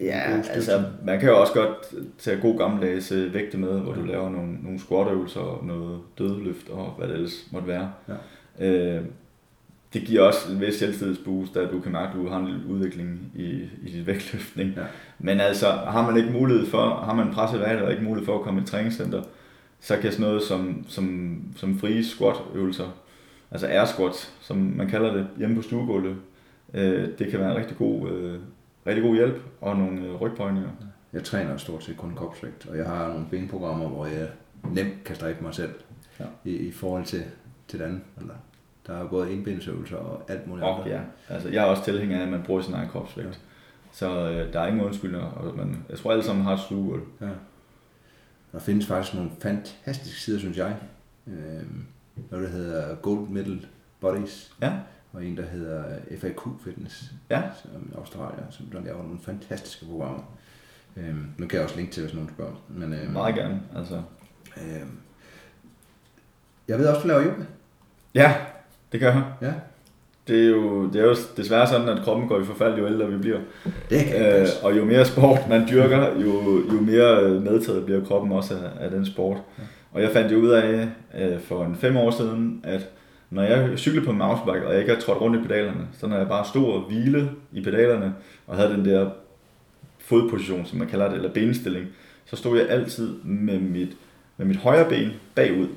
Ja, 0.00 0.42
altså 0.50 0.84
man 1.04 1.20
kan 1.20 1.28
jo 1.28 1.40
også 1.40 1.52
godt 1.52 1.94
tage 2.18 2.40
god 2.40 2.58
gammeldags 2.58 3.12
øh, 3.12 3.34
vægte 3.34 3.58
med, 3.58 3.80
hvor 3.80 3.92
du 3.92 4.02
laver 4.02 4.30
nogle, 4.30 4.54
nogle 4.62 4.78
squatøvelser 4.78 5.40
og 5.40 5.66
noget 5.66 6.00
dødeløft 6.18 6.68
og 6.68 6.94
hvad 6.98 7.08
det 7.08 7.14
ellers 7.14 7.48
måtte 7.50 7.68
være. 7.68 7.92
Ja. 8.58 8.68
Øh, 8.68 9.04
det 9.92 10.02
giver 10.02 10.22
også 10.22 10.52
en 10.52 10.60
vis 10.60 10.74
selvtillidsboost, 10.74 11.56
at 11.56 11.72
du 11.72 11.80
kan 11.80 11.92
mærke, 11.92 12.08
at 12.08 12.14
du 12.14 12.28
har 12.28 12.38
en 12.38 12.46
lille 12.46 12.66
udvikling 12.66 13.32
i, 13.34 13.48
i 13.82 13.90
dit 13.92 14.06
vægtløftning. 14.06 14.72
Ja. 14.76 14.82
Men 15.18 15.40
altså, 15.40 15.66
har 15.66 16.10
man 16.10 16.16
ikke 16.16 16.32
mulighed 16.32 16.66
for, 16.66 16.94
har 17.04 17.14
man 17.14 17.32
presset 17.32 17.58
hverdag 17.58 17.82
og 17.82 17.90
ikke 17.90 18.04
mulighed 18.04 18.26
for 18.26 18.38
at 18.38 18.44
komme 18.44 18.60
i 18.60 18.64
træningscenter, 18.64 19.22
så 19.80 19.96
kan 19.96 20.12
sådan 20.12 20.26
noget 20.26 20.42
som, 20.42 20.84
som, 20.88 21.36
som 21.56 21.78
frie 21.78 22.04
squat-øvelser, 22.04 22.94
altså 23.52 23.66
air 23.66 23.84
squats, 23.84 24.34
som 24.40 24.56
man 24.56 24.88
kalder 24.88 25.12
det 25.14 25.26
hjemme 25.38 25.56
på 25.56 25.62
stuegulvet, 25.62 26.16
øh, 26.74 27.08
det 27.18 27.30
kan 27.30 27.40
være 27.40 27.50
en 27.50 27.56
rigtig 27.56 27.76
god, 27.76 28.10
øh, 28.10 28.38
rigtig 28.86 29.02
god 29.04 29.14
hjælp 29.14 29.42
og 29.60 29.76
nogle 29.76 30.00
øh, 30.06 30.14
rygbøjninger. 30.14 30.70
Jeg 31.12 31.24
træner 31.24 31.56
stort 31.56 31.84
set 31.84 31.96
kun 31.96 32.14
kropsvægt, 32.14 32.66
og 32.66 32.76
jeg 32.76 32.86
har 32.86 33.08
nogle 33.08 33.26
benprogrammer, 33.30 33.88
hvor 33.88 34.06
jeg 34.06 34.28
nemt 34.70 35.04
kan 35.04 35.16
strække 35.16 35.42
mig 35.44 35.54
selv 35.54 35.74
Ja. 36.20 36.24
i, 36.44 36.56
i 36.56 36.72
forhold 36.72 37.04
til, 37.04 37.22
til 37.68 37.78
det 37.78 37.84
andet. 37.84 38.00
Eller, 38.20 38.34
der 38.86 38.94
er 38.94 39.08
både 39.08 39.32
indbindelsesøvelser 39.32 39.96
og 39.96 40.22
alt 40.28 40.46
muligt 40.46 40.66
Og 40.66 40.86
ja, 40.88 41.00
altså 41.28 41.48
jeg 41.48 41.62
er 41.62 41.66
også 41.66 41.84
tilhænger 41.84 42.18
af, 42.18 42.22
at 42.22 42.28
man 42.28 42.42
bruger 42.42 42.62
sin 42.62 42.74
egen 42.74 42.88
kropsvægt. 42.88 43.26
Ja. 43.28 43.32
Så 43.92 44.30
øh, 44.30 44.52
der 44.52 44.60
er 44.60 44.66
ingen 44.66 44.84
undskyldninger, 44.84 45.26
og 45.26 45.56
man, 45.56 45.84
jeg 45.90 45.98
tror 45.98 46.12
alle 46.12 46.24
sammen 46.24 46.44
har 46.44 46.52
et 46.54 46.60
stuegulv. 46.60 47.02
Ja. 47.20 47.26
Der 48.52 48.58
findes 48.58 48.86
faktisk 48.86 49.14
nogle 49.14 49.30
fantastiske 49.40 50.20
sider, 50.20 50.38
synes 50.38 50.56
jeg. 50.58 50.76
Øh, 51.26 51.62
noget, 52.30 52.46
der 52.46 52.52
hedder 52.52 52.94
Gold 52.94 53.28
Medal 53.28 53.66
Bodies, 54.00 54.52
Ja, 54.62 54.72
og 55.12 55.24
en, 55.24 55.36
der 55.36 55.42
hedder 55.42 55.84
FAQ 56.20 56.40
Fitness, 56.64 57.04
ja, 57.30 57.42
som 57.62 57.70
i 57.92 57.94
Australien, 57.98 58.44
som 58.50 58.66
der 58.66 58.80
laver 58.84 59.02
nogle 59.02 59.18
fantastiske 59.22 59.86
programmer. 59.86 60.22
Øh, 60.96 61.14
nu 61.38 61.46
kan 61.46 61.56
jeg 61.56 61.64
også 61.64 61.76
linke 61.76 61.92
til, 61.92 62.02
hvis 62.02 62.14
nogen 62.14 62.30
spørger. 62.34 62.52
Men, 62.68 62.92
øh, 62.92 63.12
meget 63.12 63.34
gerne. 63.34 63.60
Altså. 63.76 64.02
Øh, 64.56 64.82
jeg 66.68 66.78
ved 66.78 66.86
også, 66.86 67.02
du 67.02 67.08
laver 67.08 67.22
yoga. 67.24 67.44
Ja, 68.14 68.34
det 68.92 69.00
gør 69.00 69.12
jeg. 69.12 69.24
Ja, 69.42 69.52
Det 70.28 70.44
er, 70.44 70.48
jo, 70.48 70.86
det 70.92 71.00
er 71.00 71.04
jo 71.04 71.16
desværre 71.36 71.66
sådan, 71.66 71.88
at 71.88 72.04
kroppen 72.04 72.28
går 72.28 72.40
i 72.40 72.44
forfald, 72.44 72.78
jo 72.78 72.86
ældre 72.86 73.10
vi 73.10 73.18
bliver. 73.18 73.40
det 73.90 74.04
kan 74.06 74.40
Øh, 74.40 74.46
og 74.62 74.76
jo 74.76 74.84
mere 74.84 75.04
sport 75.04 75.48
man 75.48 75.68
dyrker, 75.70 76.20
jo, 76.20 76.62
jo 76.72 76.80
mere 76.80 77.22
øh, 77.22 77.42
medtaget 77.42 77.84
bliver 77.84 78.04
kroppen 78.04 78.32
også 78.32 78.54
af, 78.54 78.84
af 78.84 78.90
den 78.90 79.06
sport. 79.06 79.36
Og 79.92 80.02
jeg 80.02 80.10
fandt 80.10 80.32
jo 80.32 80.36
ud 80.36 80.48
af 80.48 80.88
øh, 81.18 81.40
for 81.40 81.64
en 81.64 81.76
fem 81.76 81.96
år 81.96 82.10
siden, 82.10 82.60
at 82.64 82.88
når 83.30 83.42
jeg 83.42 83.78
cyklede 83.78 84.04
på 84.04 84.10
en 84.10 84.18
mountainbike, 84.18 84.66
og 84.66 84.72
jeg 84.72 84.80
ikke 84.80 84.94
har 84.94 85.00
trådt 85.00 85.20
rundt 85.20 85.40
i 85.40 85.42
pedalerne, 85.42 85.88
så 85.92 86.06
når 86.06 86.16
jeg 86.16 86.28
bare 86.28 86.46
stod 86.46 86.72
og 86.72 86.80
hvile 86.80 87.30
i 87.52 87.62
pedalerne, 87.62 88.14
og 88.46 88.56
havde 88.56 88.72
den 88.72 88.84
der 88.84 89.10
fodposition, 89.98 90.66
som 90.66 90.78
man 90.78 90.88
kalder 90.88 91.08
det, 91.08 91.14
eller 91.14 91.32
benstilling, 91.32 91.86
så 92.24 92.36
stod 92.36 92.58
jeg 92.58 92.68
altid 92.68 93.14
med 93.24 93.58
mit, 93.58 93.96
med 94.36 94.46
mit 94.46 94.56
højre 94.56 94.88
ben 94.88 95.10
bagud. 95.34 95.68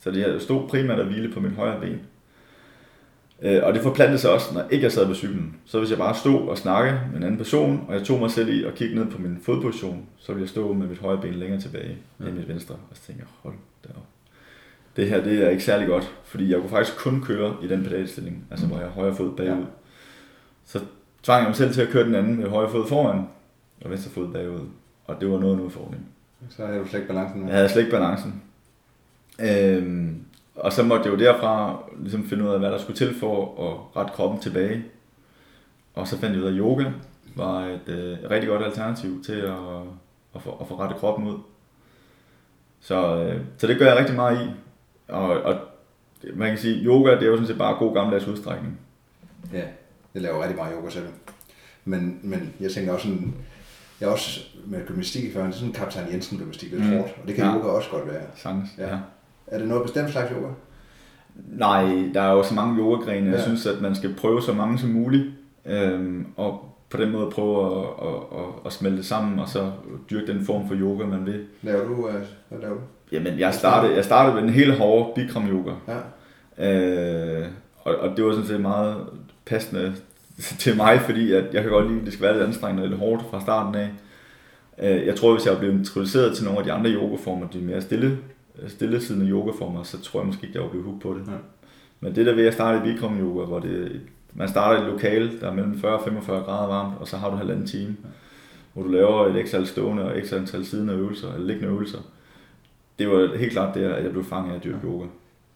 Så 0.00 0.10
det 0.10 0.20
jeg 0.20 0.40
stod 0.40 0.68
primært 0.68 1.00
at 1.00 1.06
hvile 1.06 1.32
på 1.32 1.40
mit 1.40 1.52
højre 1.52 1.80
ben. 1.80 2.00
Øh, 3.42 3.60
og 3.62 3.74
det 3.74 3.82
forplantede 3.82 4.18
sig 4.18 4.30
også, 4.30 4.54
når 4.54 4.62
ikke 4.70 4.84
jeg 4.84 4.92
sad 4.92 5.06
på 5.06 5.14
cyklen. 5.14 5.56
Så 5.64 5.78
hvis 5.78 5.90
jeg 5.90 5.98
bare 5.98 6.14
stod 6.14 6.48
og 6.48 6.58
snakkede 6.58 7.00
med 7.10 7.16
en 7.16 7.22
anden 7.22 7.36
person, 7.38 7.84
og 7.88 7.94
jeg 7.94 8.02
tog 8.02 8.20
mig 8.20 8.30
selv 8.30 8.48
i 8.60 8.64
og 8.64 8.72
kiggede 8.74 9.00
ned 9.04 9.10
på 9.10 9.22
min 9.22 9.38
fodposition, 9.42 10.06
så 10.18 10.32
ville 10.32 10.42
jeg 10.42 10.48
stå 10.48 10.72
med 10.72 10.86
mit 10.86 10.98
højre 10.98 11.20
ben 11.20 11.34
længere 11.34 11.60
tilbage 11.60 11.96
Ja. 12.20 12.24
end 12.24 12.34
mit 12.34 12.48
venstre. 12.48 12.74
Og 12.74 12.96
så 12.96 13.02
tænkte 13.06 13.24
jeg, 13.24 13.28
hold 13.42 13.54
da 13.84 13.88
op. 13.96 14.04
Det 14.96 15.08
her, 15.08 15.22
det 15.24 15.44
er 15.46 15.48
ikke 15.50 15.64
særlig 15.64 15.88
godt, 15.88 16.14
fordi 16.24 16.50
jeg 16.52 16.60
kunne 16.60 16.70
faktisk 16.70 16.98
kun 16.98 17.22
køre 17.22 17.54
i 17.62 17.68
den 17.68 17.82
pedalstilling, 17.84 18.44
altså 18.50 18.66
hvor 18.66 18.76
jeg 18.76 18.86
har 18.86 18.92
højre 18.92 19.14
fod 19.14 19.36
bagud. 19.36 19.50
Ja. 19.50 19.56
Så 20.64 20.80
tvang 21.22 21.40
jeg 21.42 21.48
mig 21.48 21.56
selv 21.56 21.72
til 21.72 21.80
at 21.82 21.88
køre 21.88 22.04
den 22.04 22.14
anden 22.14 22.36
med 22.40 22.48
højre 22.48 22.70
fod 22.70 22.88
foran, 22.88 23.24
og 23.84 23.90
venstre 23.90 24.10
fod 24.10 24.28
bagud. 24.32 24.60
Og 25.04 25.20
det 25.20 25.30
var 25.30 25.38
noget 25.38 25.54
af 25.54 25.58
en 25.58 25.64
udfordring. 25.64 26.06
Så 26.50 26.66
har 26.66 26.78
du 26.78 26.86
slet 26.88 27.00
ikke 27.00 27.08
balancen 27.12 27.40
med. 27.40 27.48
Jeg 27.48 27.56
havde 27.56 27.68
slet 27.68 27.82
ikke 27.82 27.96
balancen. 27.96 28.42
Øhm, 29.40 30.16
og 30.60 30.72
så 30.72 30.82
måtte 30.82 31.04
jeg 31.10 31.12
jo 31.12 31.24
derfra 31.24 31.82
ligesom 31.98 32.28
finde 32.28 32.44
ud 32.44 32.48
af, 32.48 32.58
hvad 32.58 32.70
der 32.70 32.78
skulle 32.78 32.96
til 32.96 33.14
for 33.14 33.42
at 33.70 33.96
rette 33.96 34.12
kroppen 34.14 34.40
tilbage. 34.40 34.84
Og 35.94 36.08
så 36.08 36.18
fandt 36.18 36.34
jeg 36.36 36.42
ud 36.42 36.48
af, 36.48 36.52
at 36.52 36.58
yoga 36.58 36.84
var 37.36 37.60
et 37.60 37.88
øh, 37.88 38.18
rigtig 38.30 38.48
godt 38.48 38.62
alternativ 38.64 39.24
til 39.24 39.32
at, 39.32 39.54
at, 40.34 40.42
få, 40.42 40.56
at 40.60 40.68
få 40.68 40.78
rettet 40.80 40.98
kroppen 40.98 41.28
ud. 41.28 41.38
Så, 42.80 43.16
øh, 43.16 43.40
så 43.58 43.66
det 43.66 43.78
gør 43.78 43.86
jeg 43.86 43.96
rigtig 43.98 44.16
meget 44.16 44.46
i. 44.46 44.50
Og, 45.08 45.22
og 45.42 45.56
man 46.34 46.48
kan 46.48 46.58
sige, 46.58 46.84
yoga 46.84 47.10
det 47.14 47.22
er 47.22 47.26
jo 47.26 47.34
sådan 47.36 47.46
set 47.46 47.58
bare 47.58 47.74
god 47.74 47.94
gammeldags 47.94 48.26
udstrækning. 48.26 48.78
Ja, 49.52 49.62
jeg 50.14 50.22
laver 50.22 50.40
rigtig 50.42 50.56
meget 50.56 50.74
yoga 50.78 50.90
selv. 50.90 51.06
Men, 51.84 52.20
men 52.22 52.54
jeg 52.60 52.70
tænker 52.70 52.92
også 52.92 53.06
sådan, 53.06 53.34
jeg 54.00 54.06
er 54.06 54.12
også 54.12 54.40
med 54.66 54.86
gymnastik 54.86 55.24
i 55.24 55.32
før, 55.32 55.42
det 55.44 55.52
er 55.52 55.56
sådan 55.58 55.72
kaptajn 55.72 56.12
Jensen 56.12 56.38
gymnastik, 56.38 56.70
det 56.70 56.80
er 56.80 56.84
Mm. 56.84 56.90
hårdt, 56.96 57.14
og 57.22 57.28
det 57.28 57.34
kan 57.36 57.44
Ja. 57.44 57.54
yoga 57.56 57.68
også 57.68 57.90
godt 57.90 58.06
være. 58.06 58.22
Sagtens, 58.36 58.68
Ja. 58.78 58.88
ja. 58.88 58.98
Er 59.50 59.58
det 59.58 59.68
noget 59.68 59.82
bestemt 59.82 60.10
slags 60.10 60.30
yoga? 60.36 60.52
Nej, 61.48 61.82
der 62.14 62.20
er 62.22 62.32
jo 62.32 62.42
så 62.42 62.54
mange 62.54 62.78
yogagrene. 62.80 63.26
Jeg 63.30 63.36
Ja. 63.38 63.42
synes, 63.42 63.66
at 63.66 63.80
man 63.80 63.94
skal 63.94 64.14
prøve 64.14 64.42
så 64.42 64.52
mange 64.52 64.78
som 64.78 64.88
muligt. 64.90 65.24
Øhm, 65.66 66.26
og 66.36 66.64
på 66.90 66.96
den 66.96 67.10
måde 67.12 67.30
prøve 67.30 67.78
at, 67.78 67.84
at, 68.02 68.14
at, 68.38 68.44
at 68.66 68.72
smelte 68.72 68.96
det 68.96 69.06
sammen, 69.06 69.38
og 69.38 69.48
så 69.48 69.70
dyrke 70.10 70.32
den 70.32 70.44
form 70.44 70.68
for 70.68 70.74
yoga, 70.74 71.06
man 71.06 71.26
vil. 71.26 71.44
Laver 71.62 71.84
du, 71.88 72.08
øh, 72.08 72.14
hvad 72.48 72.58
laver 72.60 72.74
du? 72.74 72.80
Jamen, 73.12 73.38
jeg 73.38 73.54
startede, 73.54 73.94
jeg 73.96 74.04
startede 74.04 74.34
med 74.34 74.42
den 74.42 74.50
hele 74.50 74.76
hårde 74.76 75.12
Bikram 75.14 75.48
yoga. 75.48 75.72
Ja, 75.88 75.96
Øh, 76.58 77.46
og, 77.84 77.96
og 77.96 78.16
det 78.16 78.24
var 78.24 78.30
sådan 78.32 78.46
set 78.46 78.60
meget 78.60 78.96
passende 79.46 79.94
til 80.62 80.76
mig, 80.76 81.00
fordi 81.00 81.32
at 81.32 81.44
jeg 81.54 81.62
kan 81.62 81.70
godt 81.72 81.86
lide, 81.88 81.98
at 82.00 82.04
det 82.04 82.12
skal 82.12 82.24
være 82.24 82.32
lidt 82.34 82.44
anstrengende 82.46 82.82
og 82.82 82.88
lidt 82.88 83.00
hårdt 83.00 83.22
fra 83.30 83.40
starten 83.40 83.74
af. 83.74 83.88
Øh, 84.82 85.06
jeg 85.06 85.16
tror, 85.16 85.32
hvis 85.34 85.46
jeg 85.46 85.58
blev 85.58 85.70
introduceret 85.72 86.36
til 86.36 86.44
nogle 86.44 86.58
af 86.58 86.64
de 86.64 86.72
andre 86.72 86.90
yogaformer, 86.90 87.46
de 87.48 87.58
mere 87.58 87.80
stille, 87.80 88.18
stillesiddende 88.68 89.30
yogaformer, 89.30 89.82
så 89.82 90.00
tror 90.02 90.20
jeg 90.20 90.26
måske 90.26 90.46
ikke, 90.46 90.56
jeg 90.58 90.62
var 90.64 90.70
blevet 90.70 90.84
hooked 90.86 91.00
på 91.00 91.14
det. 91.18 91.26
Ja. 91.32 91.36
Men 92.00 92.14
det 92.14 92.26
der 92.26 92.34
ved 92.34 92.46
at 92.46 92.54
starte 92.54 92.78
i 92.78 92.92
Bikram 92.92 93.20
yoga, 93.20 93.44
hvor 93.46 93.58
det, 93.60 94.00
man 94.34 94.48
starter 94.48 94.78
i 94.80 94.86
et 94.86 94.92
lokale, 94.92 95.40
der 95.40 95.46
er 95.50 95.54
mellem 95.54 95.78
40 95.80 95.92
og 95.98 96.04
45 96.04 96.42
grader 96.42 96.66
varmt, 96.68 96.94
og 97.00 97.08
så 97.08 97.16
har 97.16 97.26
du 97.28 97.32
en 97.32 97.38
halvanden 97.38 97.66
time, 97.66 97.96
hvor 98.72 98.82
du 98.82 98.88
laver 98.88 99.26
et 99.26 99.36
ekstra 99.36 99.58
antal 99.58 99.68
stående 99.72 100.04
og 100.04 100.18
ekstra 100.18 100.36
antal 100.36 100.64
siddende 100.66 100.92
øvelser, 100.94 101.32
eller 101.32 101.46
liggende 101.46 101.68
øvelser. 101.68 101.98
Det 102.98 103.08
var 103.10 103.36
helt 103.36 103.52
klart 103.52 103.74
det, 103.74 103.84
at 103.84 104.04
jeg 104.04 104.12
blev 104.12 104.24
fanget 104.24 104.52
af 104.52 104.56
at 104.56 104.64
dyrke 104.64 104.86
yoga. 104.86 105.06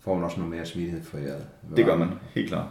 får 0.01 0.15
man 0.15 0.25
også 0.25 0.37
noget 0.41 0.55
mere 0.55 0.67
smidighed 0.67 1.03
for 1.05 1.19
jer. 1.19 1.35
Det 1.77 1.85
gør 1.85 1.97
man, 1.97 2.09
helt 2.35 2.49
klart. 2.49 2.67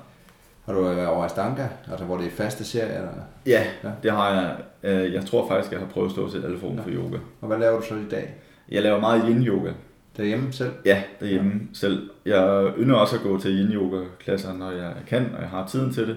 Har 0.65 0.73
du 0.73 0.81
været 0.81 1.07
over 1.07 1.23
Astanga, 1.25 1.67
altså 1.91 2.05
hvor 2.05 2.17
det 2.17 2.25
er 2.25 2.31
faste 2.31 2.63
serier? 2.63 2.97
Eller? 2.97 3.09
Ja, 3.45 3.63
Ja. 3.84 3.89
det 4.03 4.11
har 4.11 4.29
jeg. 4.34 4.55
Øh, 4.84 5.13
Jeg 5.13 5.25
tror 5.25 5.47
faktisk, 5.47 5.71
jeg 5.71 5.79
har 5.79 5.88
prøvet 5.88 6.11
stort 6.11 6.31
set 6.31 6.43
alle 6.45 6.59
former 6.59 6.84
for 6.84 6.89
yoga. 6.89 7.17
Og 7.41 7.47
hvad 7.47 7.57
laver 7.59 7.79
du 7.79 7.86
så 7.86 7.95
i 7.95 8.09
dag? 8.11 8.34
Jeg 8.71 8.84
laver 8.84 8.99
meget 8.99 9.23
yin-yoga. 9.23 9.71
Derhjemme 10.18 10.51
selv? 10.53 10.72
Ja, 10.86 11.03
derhjemme 11.20 11.51
ja. 11.53 11.57
selv. 11.74 12.09
Jeg 12.26 12.72
ynder 12.78 12.95
også 12.95 13.16
at 13.16 13.22
gå 13.22 13.39
til 13.39 13.51
yin-yoga-klasser, 13.51 14.53
når 14.53 14.72
jeg 14.72 14.93
kan, 15.07 15.26
og 15.36 15.41
jeg 15.41 15.49
har 15.49 15.68
tiden 15.68 15.93
til 15.93 16.07
det. 16.07 16.16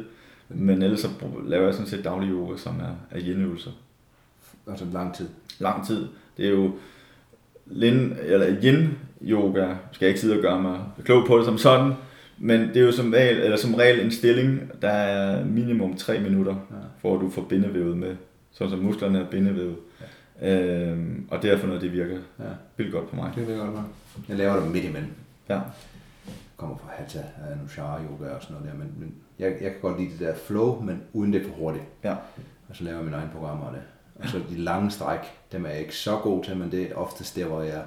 Men 0.48 0.82
ellers 0.82 1.00
så 1.00 1.08
laver 1.46 1.64
jeg 1.64 1.74
sådan 1.74 1.86
set 1.88 2.04
daglig 2.04 2.30
yoga, 2.30 2.56
som 2.56 2.74
er, 2.80 3.16
er 3.16 3.20
yin-øvelser. 3.20 3.70
Altså 4.70 4.84
lang 4.92 5.14
tid. 5.14 5.28
lang 5.58 5.86
tid. 5.86 6.06
Det 6.36 6.46
er 6.46 6.50
jo 6.50 6.70
lin, 7.66 8.16
eller 8.22 8.56
yin 8.62 8.88
yoga, 9.22 9.66
skal 9.92 10.06
jeg 10.06 10.08
ikke 10.08 10.20
sidde 10.20 10.36
og 10.36 10.42
gøre 10.42 10.62
mig 10.62 10.80
klog 11.04 11.26
på 11.26 11.38
det 11.38 11.44
som 11.44 11.58
sådan, 11.58 11.92
men 12.38 12.60
det 12.60 12.76
er 12.76 12.80
jo 12.80 12.92
som 12.92 13.10
regel, 13.12 13.36
eller 13.42 13.56
som 13.56 13.74
regel 13.74 14.00
en 14.04 14.10
stilling, 14.10 14.60
der 14.82 14.88
er 14.88 15.44
minimum 15.44 15.96
3 15.96 16.20
minutter, 16.20 16.54
Ja. 17.04 17.14
at 17.14 17.20
du 17.20 17.30
får 17.30 17.42
bindevævet 17.42 17.96
med, 17.96 18.16
sådan 18.52 18.70
som 18.70 18.78
musklerne 18.78 19.18
er 19.20 19.26
bindevævet. 19.26 19.76
Ja. 20.00 20.06
Øhm, 20.42 21.28
og 21.30 21.42
derfor 21.42 21.66
noget, 21.66 21.82
det 21.82 21.92
virker 21.92 22.18
Ja, 22.38 22.44
vildt 22.76 22.92
godt 22.92 23.10
på 23.10 23.16
mig. 23.16 23.32
det 23.34 23.46
vil 23.46 23.52
jeg 23.54 23.60
godt 23.64 23.72
være. 23.74 23.84
Jeg 24.28 24.36
laver 24.36 24.60
det 24.60 24.70
midt 24.70 24.84
imellem. 24.84 25.10
Ja. 25.48 25.54
Jeg 25.54 25.62
kommer 26.56 26.76
fra 26.76 26.88
Hatha, 26.92 27.20
Anushara 27.52 28.00
yoga 28.10 28.30
og 28.34 28.42
sådan 28.42 28.56
noget 28.56 28.72
der, 28.72 28.78
men, 28.78 28.92
men 28.98 29.14
jeg, 29.38 29.48
jeg 29.60 29.70
kan 29.70 29.80
godt 29.82 29.98
lide 30.00 30.10
det 30.10 30.20
der 30.20 30.34
flow, 30.34 30.80
men 30.82 31.02
uden 31.12 31.32
det 31.32 31.42
for 31.46 31.50
hurtigt. 31.54 31.84
Ja. 32.04 32.12
Og 32.68 32.76
så 32.76 32.84
laver 32.84 32.96
jeg 32.96 33.04
mine 33.04 33.16
egne 33.16 33.30
programmer 33.32 33.66
af 33.66 33.72
det. 33.72 33.82
Og 34.14 34.28
så 34.28 34.38
de 34.50 34.56
lange 34.56 34.90
stræk, 34.90 35.18
dem 35.52 35.64
er 35.64 35.68
jeg 35.70 35.80
ikke 35.80 35.96
så 35.96 36.16
god 36.18 36.44
til, 36.44 36.56
men 36.56 36.70
det 36.70 36.82
er 36.90 36.94
oftest 36.94 37.36
der, 37.36 37.44
hvor 37.46 37.62
jeg, 37.62 37.82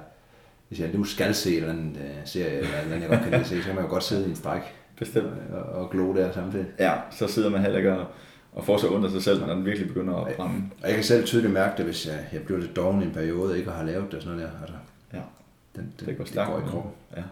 hvis 0.68 0.80
jeg 0.80 0.90
nu 0.94 1.04
skal 1.04 1.34
se 1.34 1.50
en 1.50 1.56
eller 1.56 1.70
anden 1.70 1.96
øh, 2.00 2.14
serie, 2.24 2.50
eller 2.58 2.68
noget, 2.88 3.00
jeg 3.00 3.08
godt 3.08 3.20
kan 3.20 3.30
lide 3.30 3.40
at 3.40 3.46
se, 3.46 3.58
så 3.60 3.66
kan 3.66 3.74
man 3.74 3.84
jo 3.84 3.90
godt 3.90 4.02
sidde 4.04 4.26
i 4.26 4.30
en 4.30 4.36
stræk 4.36 4.62
Bestemt. 4.98 5.26
og, 5.52 5.62
og 5.62 5.90
glo 5.90 6.14
der 6.14 6.32
samtidig. 6.32 6.66
Ja, 6.78 6.92
så 7.10 7.26
sidder 7.26 7.50
man 7.50 7.60
heller 7.60 7.78
ikke 7.78 7.92
og, 7.98 8.06
og 8.52 8.64
får 8.64 8.76
så 8.78 8.88
af 9.04 9.10
sig 9.10 9.22
selv, 9.22 9.40
når 9.46 9.54
den 9.54 9.64
virkelig 9.64 9.88
begynder 9.88 10.14
at 10.16 10.36
brænde. 10.36 10.62
Og 10.82 10.88
jeg 10.88 10.94
kan 10.94 11.04
selv 11.04 11.24
tydeligt 11.26 11.52
mærke 11.52 11.76
det, 11.76 11.84
hvis 11.84 12.06
jeg, 12.06 12.26
jeg 12.32 12.42
bliver 12.42 12.60
lidt 12.60 12.76
doven 12.76 13.02
i 13.02 13.04
en 13.04 13.12
periode, 13.12 13.50
og 13.52 13.58
ikke 13.58 13.70
har 13.70 13.84
lavet 13.84 14.04
det 14.06 14.14
og 14.14 14.22
sådan 14.22 14.36
noget 14.38 14.52
der. 14.52 14.60
Altså, 14.60 14.76
Ja. 15.12 15.20
den, 15.76 15.92
den, 16.00 16.08
Det 16.08 16.16
går 16.16 16.24
det 16.24 16.34
går 16.34 16.58
i 16.58 16.70
kroppen. 16.70 16.92
Ja. 17.16 17.22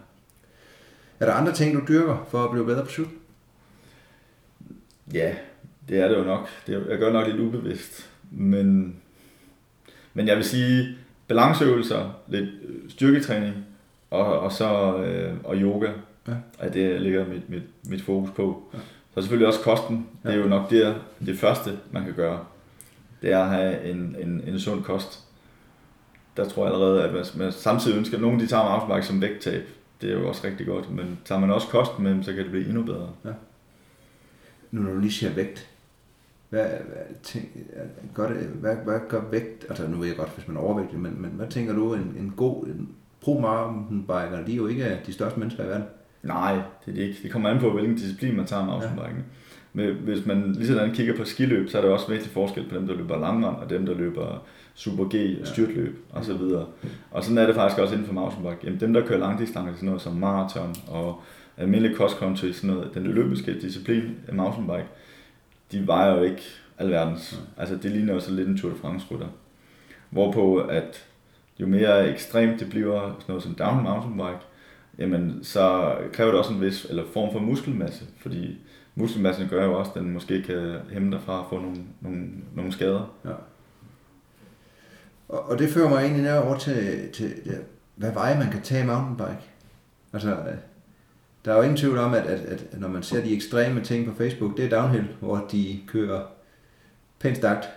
Er 1.19 1.25
der 1.25 1.33
andre 1.33 1.53
ting, 1.53 1.75
du 1.79 1.85
dyrker 1.87 2.25
for 2.29 2.43
at 2.43 2.51
blive 2.51 2.65
bedre 2.65 2.83
på 2.83 2.89
cykel? 2.89 3.11
Ja, 5.13 5.35
det 5.89 5.97
er 5.99 6.07
det 6.07 6.17
jo 6.17 6.23
nok. 6.23 6.47
Det 6.67 6.75
er, 6.75 6.89
jeg 6.89 6.99
gør 6.99 7.11
nok 7.13 7.27
lidt 7.27 7.39
ubevidst. 7.39 8.09
Men, 8.31 8.95
men 10.13 10.27
jeg 10.27 10.35
vil 10.35 10.45
sige, 10.45 10.97
balanceøvelser, 11.27 12.19
lidt 12.27 12.49
øh, 12.67 12.89
styrketræning 12.89 13.53
og, 14.11 14.39
og 14.39 14.51
så 14.51 14.97
øh, 14.97 15.33
og 15.43 15.55
yoga, 15.55 15.91
Ja. 16.27 16.33
er 16.59 16.69
det, 16.71 17.01
ligger 17.01 17.25
mit, 17.27 17.49
mit, 17.49 17.63
mit 17.83 18.01
fokus 18.01 18.29
på. 18.35 18.63
Ja. 18.73 18.79
Ja. 19.15 19.21
Så 19.21 19.21
selvfølgelig 19.21 19.47
også 19.47 19.59
kosten. 19.61 20.07
Det 20.23 20.31
er 20.31 20.35
Ja. 20.37 20.41
jo 20.43 20.47
nok 20.49 20.69
det, 20.69 20.95
det 21.25 21.39
første, 21.39 21.79
man 21.91 22.03
kan 22.03 22.13
gøre. 22.13 22.39
Det 23.21 23.31
er 23.31 23.39
at 23.39 23.49
have 23.49 23.83
en, 23.83 24.15
en, 24.19 24.41
en 24.47 24.59
sund 24.59 24.83
kost. 24.83 25.23
Der 26.37 26.49
tror 26.49 26.65
jeg 26.65 26.73
allerede, 26.73 27.03
at 27.03 27.09
hvis 27.09 27.35
man 27.35 27.51
samtidig 27.51 27.97
ønsker, 27.97 28.17
at 28.17 28.21
nogen 28.21 28.39
de 28.39 28.47
tager 28.47 28.63
mountainbike 28.69 29.07
som 29.07 29.21
vægttab. 29.21 29.63
Det 30.01 30.09
er 30.11 30.19
jo 30.19 30.27
også 30.27 30.47
rigtig 30.47 30.67
godt, 30.67 30.91
men 30.95 31.19
tager 31.25 31.39
man 31.41 31.51
også 31.51 31.67
kosten 31.67 32.03
med, 32.03 32.23
så 32.23 32.33
kan 32.33 32.43
det 32.43 32.51
blive 32.51 32.65
endnu 32.67 32.83
bedre. 32.83 33.09
Nu 34.71 34.81
når 34.81 34.93
du 34.93 34.99
lige 34.99 35.11
siger 35.11 35.33
vægt, 35.33 35.69
hvad, 36.49 36.65
hvad, 36.65 37.15
tænk, 37.23 37.45
gør 38.13 38.27
det, 38.29 38.37
hvad, 38.37 38.75
hvad 38.75 38.99
gør 39.09 39.21
vægt, 39.31 39.65
altså 39.69 39.87
nu 39.87 39.97
ved 39.97 40.07
jeg 40.07 40.17
godt, 40.17 40.35
hvis 40.35 40.47
man 40.47 40.57
er 40.57 40.61
overvægtig, 40.61 40.99
men, 40.99 41.21
men 41.21 41.31
hvad 41.31 41.47
tænker 41.47 41.73
du, 41.73 41.93
en, 41.93 42.15
en 42.19 42.33
god 42.37 42.65
en 42.65 42.89
pro 43.21 43.39
mountainbiker, 43.39 44.45
de 44.45 44.51
er 44.51 44.55
jo 44.55 44.67
ikke 44.67 44.99
de 45.05 45.13
største 45.13 45.39
mennesker 45.39 45.63
i 45.63 45.67
verden. 45.67 45.83
Nej, 46.23 46.53
det 46.53 46.91
er 46.91 46.95
det 46.95 47.01
ikke. 47.01 47.19
Det 47.23 47.31
kommer 47.31 47.49
an 47.49 47.59
på, 47.59 47.71
hvilken 47.71 47.95
disciplin 47.95 48.35
man 48.35 48.45
tager 48.45 48.65
med 48.65 48.71
mountainbiken. 48.71 49.25
Men 49.73 49.95
hvis 49.95 50.25
man 50.25 50.51
lige 50.51 50.67
sådan 50.67 50.93
kigger 50.93 51.17
på 51.17 51.25
skiløb, 51.25 51.69
så 51.69 51.77
er 51.77 51.81
der 51.81 51.89
også 51.89 52.07
væsentlig 52.07 52.33
forskel 52.33 52.69
på 52.69 52.75
dem, 52.75 52.87
der 52.87 52.95
løber 52.95 53.19
langrend, 53.19 53.55
og 53.55 53.69
dem, 53.69 53.85
der 53.85 53.93
løber 53.93 54.43
super 54.73 55.05
G, 55.05 55.45
styrtløb 55.47 55.99
og 56.11 56.25
så 56.25 56.33
videre. 56.33 56.65
Og 57.11 57.23
sådan 57.23 57.37
er 57.37 57.45
det 57.45 57.55
faktisk 57.55 57.81
også 57.81 57.93
inden 57.93 58.07
for 58.07 58.13
mountainbike. 58.13 58.57
Jamen, 58.63 58.79
dem, 58.79 58.93
der 58.93 59.05
kører 59.05 59.19
langdistance, 59.19 59.73
sådan 59.73 59.85
noget 59.85 60.01
som 60.01 60.15
maraton 60.15 60.75
og 60.87 61.21
almindelig 61.57 61.97
cross 61.97 62.15
country, 62.15 62.51
sådan 62.51 62.69
noget, 62.75 62.93
den 62.93 63.07
olympiske 63.07 63.59
disciplin 63.61 64.03
af 64.27 64.33
mountainbike, 64.33 64.87
de 65.71 65.87
vejer 65.87 66.17
jo 66.17 66.23
ikke 66.23 66.41
alverdens. 66.77 67.41
Altså, 67.57 67.75
det 67.75 67.91
ligner 67.91 68.13
jo 68.13 68.19
så 68.19 68.31
lidt 68.31 68.47
en 68.47 68.57
Tour 68.57 68.73
de 68.73 68.79
France-rytter. 68.79 69.27
Hvorpå, 70.09 70.57
at 70.57 71.05
jo 71.59 71.67
mere 71.67 72.11
ekstremt 72.11 72.59
det 72.59 72.69
bliver, 72.69 73.01
sådan 73.01 73.23
noget 73.27 73.43
som 73.43 73.55
downhill 73.55 73.83
mountainbike, 73.83 74.39
jamen 74.99 75.39
så 75.43 75.95
kræver 76.13 76.31
det 76.31 76.39
også 76.39 76.53
en 76.53 76.61
vis 76.61 76.85
eller 76.89 77.03
form 77.13 77.31
for 77.33 77.39
muskelmasse, 77.39 78.05
fordi 78.21 78.57
muskelmassen 78.95 79.47
gør 79.49 79.65
jo 79.65 79.79
også, 79.79 79.91
at 79.95 80.01
den 80.01 80.11
måske 80.13 80.41
kan 80.41 80.75
hæmme 80.91 81.11
dig 81.11 81.21
fra 81.25 81.39
at 81.39 81.45
få 81.49 81.59
nogle, 81.59 81.77
nogle, 82.01 82.27
nogle 82.55 82.71
skader. 82.71 83.13
Ja. 83.25 83.29
Og, 85.29 85.49
og 85.49 85.59
det 85.59 85.69
fører 85.69 85.89
mig 85.89 86.03
egentlig 86.03 86.39
over 86.43 86.57
til, 86.57 87.09
til 87.13 87.33
ja, 87.45 87.51
hvad 87.95 88.11
veje 88.13 88.39
man 88.39 88.51
kan 88.51 88.61
tage 88.61 88.83
i 88.83 88.85
mountainbike. 88.85 89.41
Altså, 90.13 90.37
der 91.45 91.51
er 91.51 91.55
jo 91.57 91.61
ingen 91.61 91.77
tvivl 91.77 91.97
om, 91.97 92.13
at, 92.13 92.23
at, 92.23 92.39
at 92.39 92.79
når 92.79 92.87
man 92.87 93.03
ser 93.03 93.23
de 93.23 93.35
ekstreme 93.35 93.81
ting 93.81 94.05
på 94.07 94.15
Facebook, 94.17 94.57
det 94.57 94.65
er 94.73 94.81
downhill, 94.81 95.07
hvor 95.19 95.45
de 95.51 95.79
kører 95.87 96.21
pænt 97.19 97.37
stærkt 97.37 97.69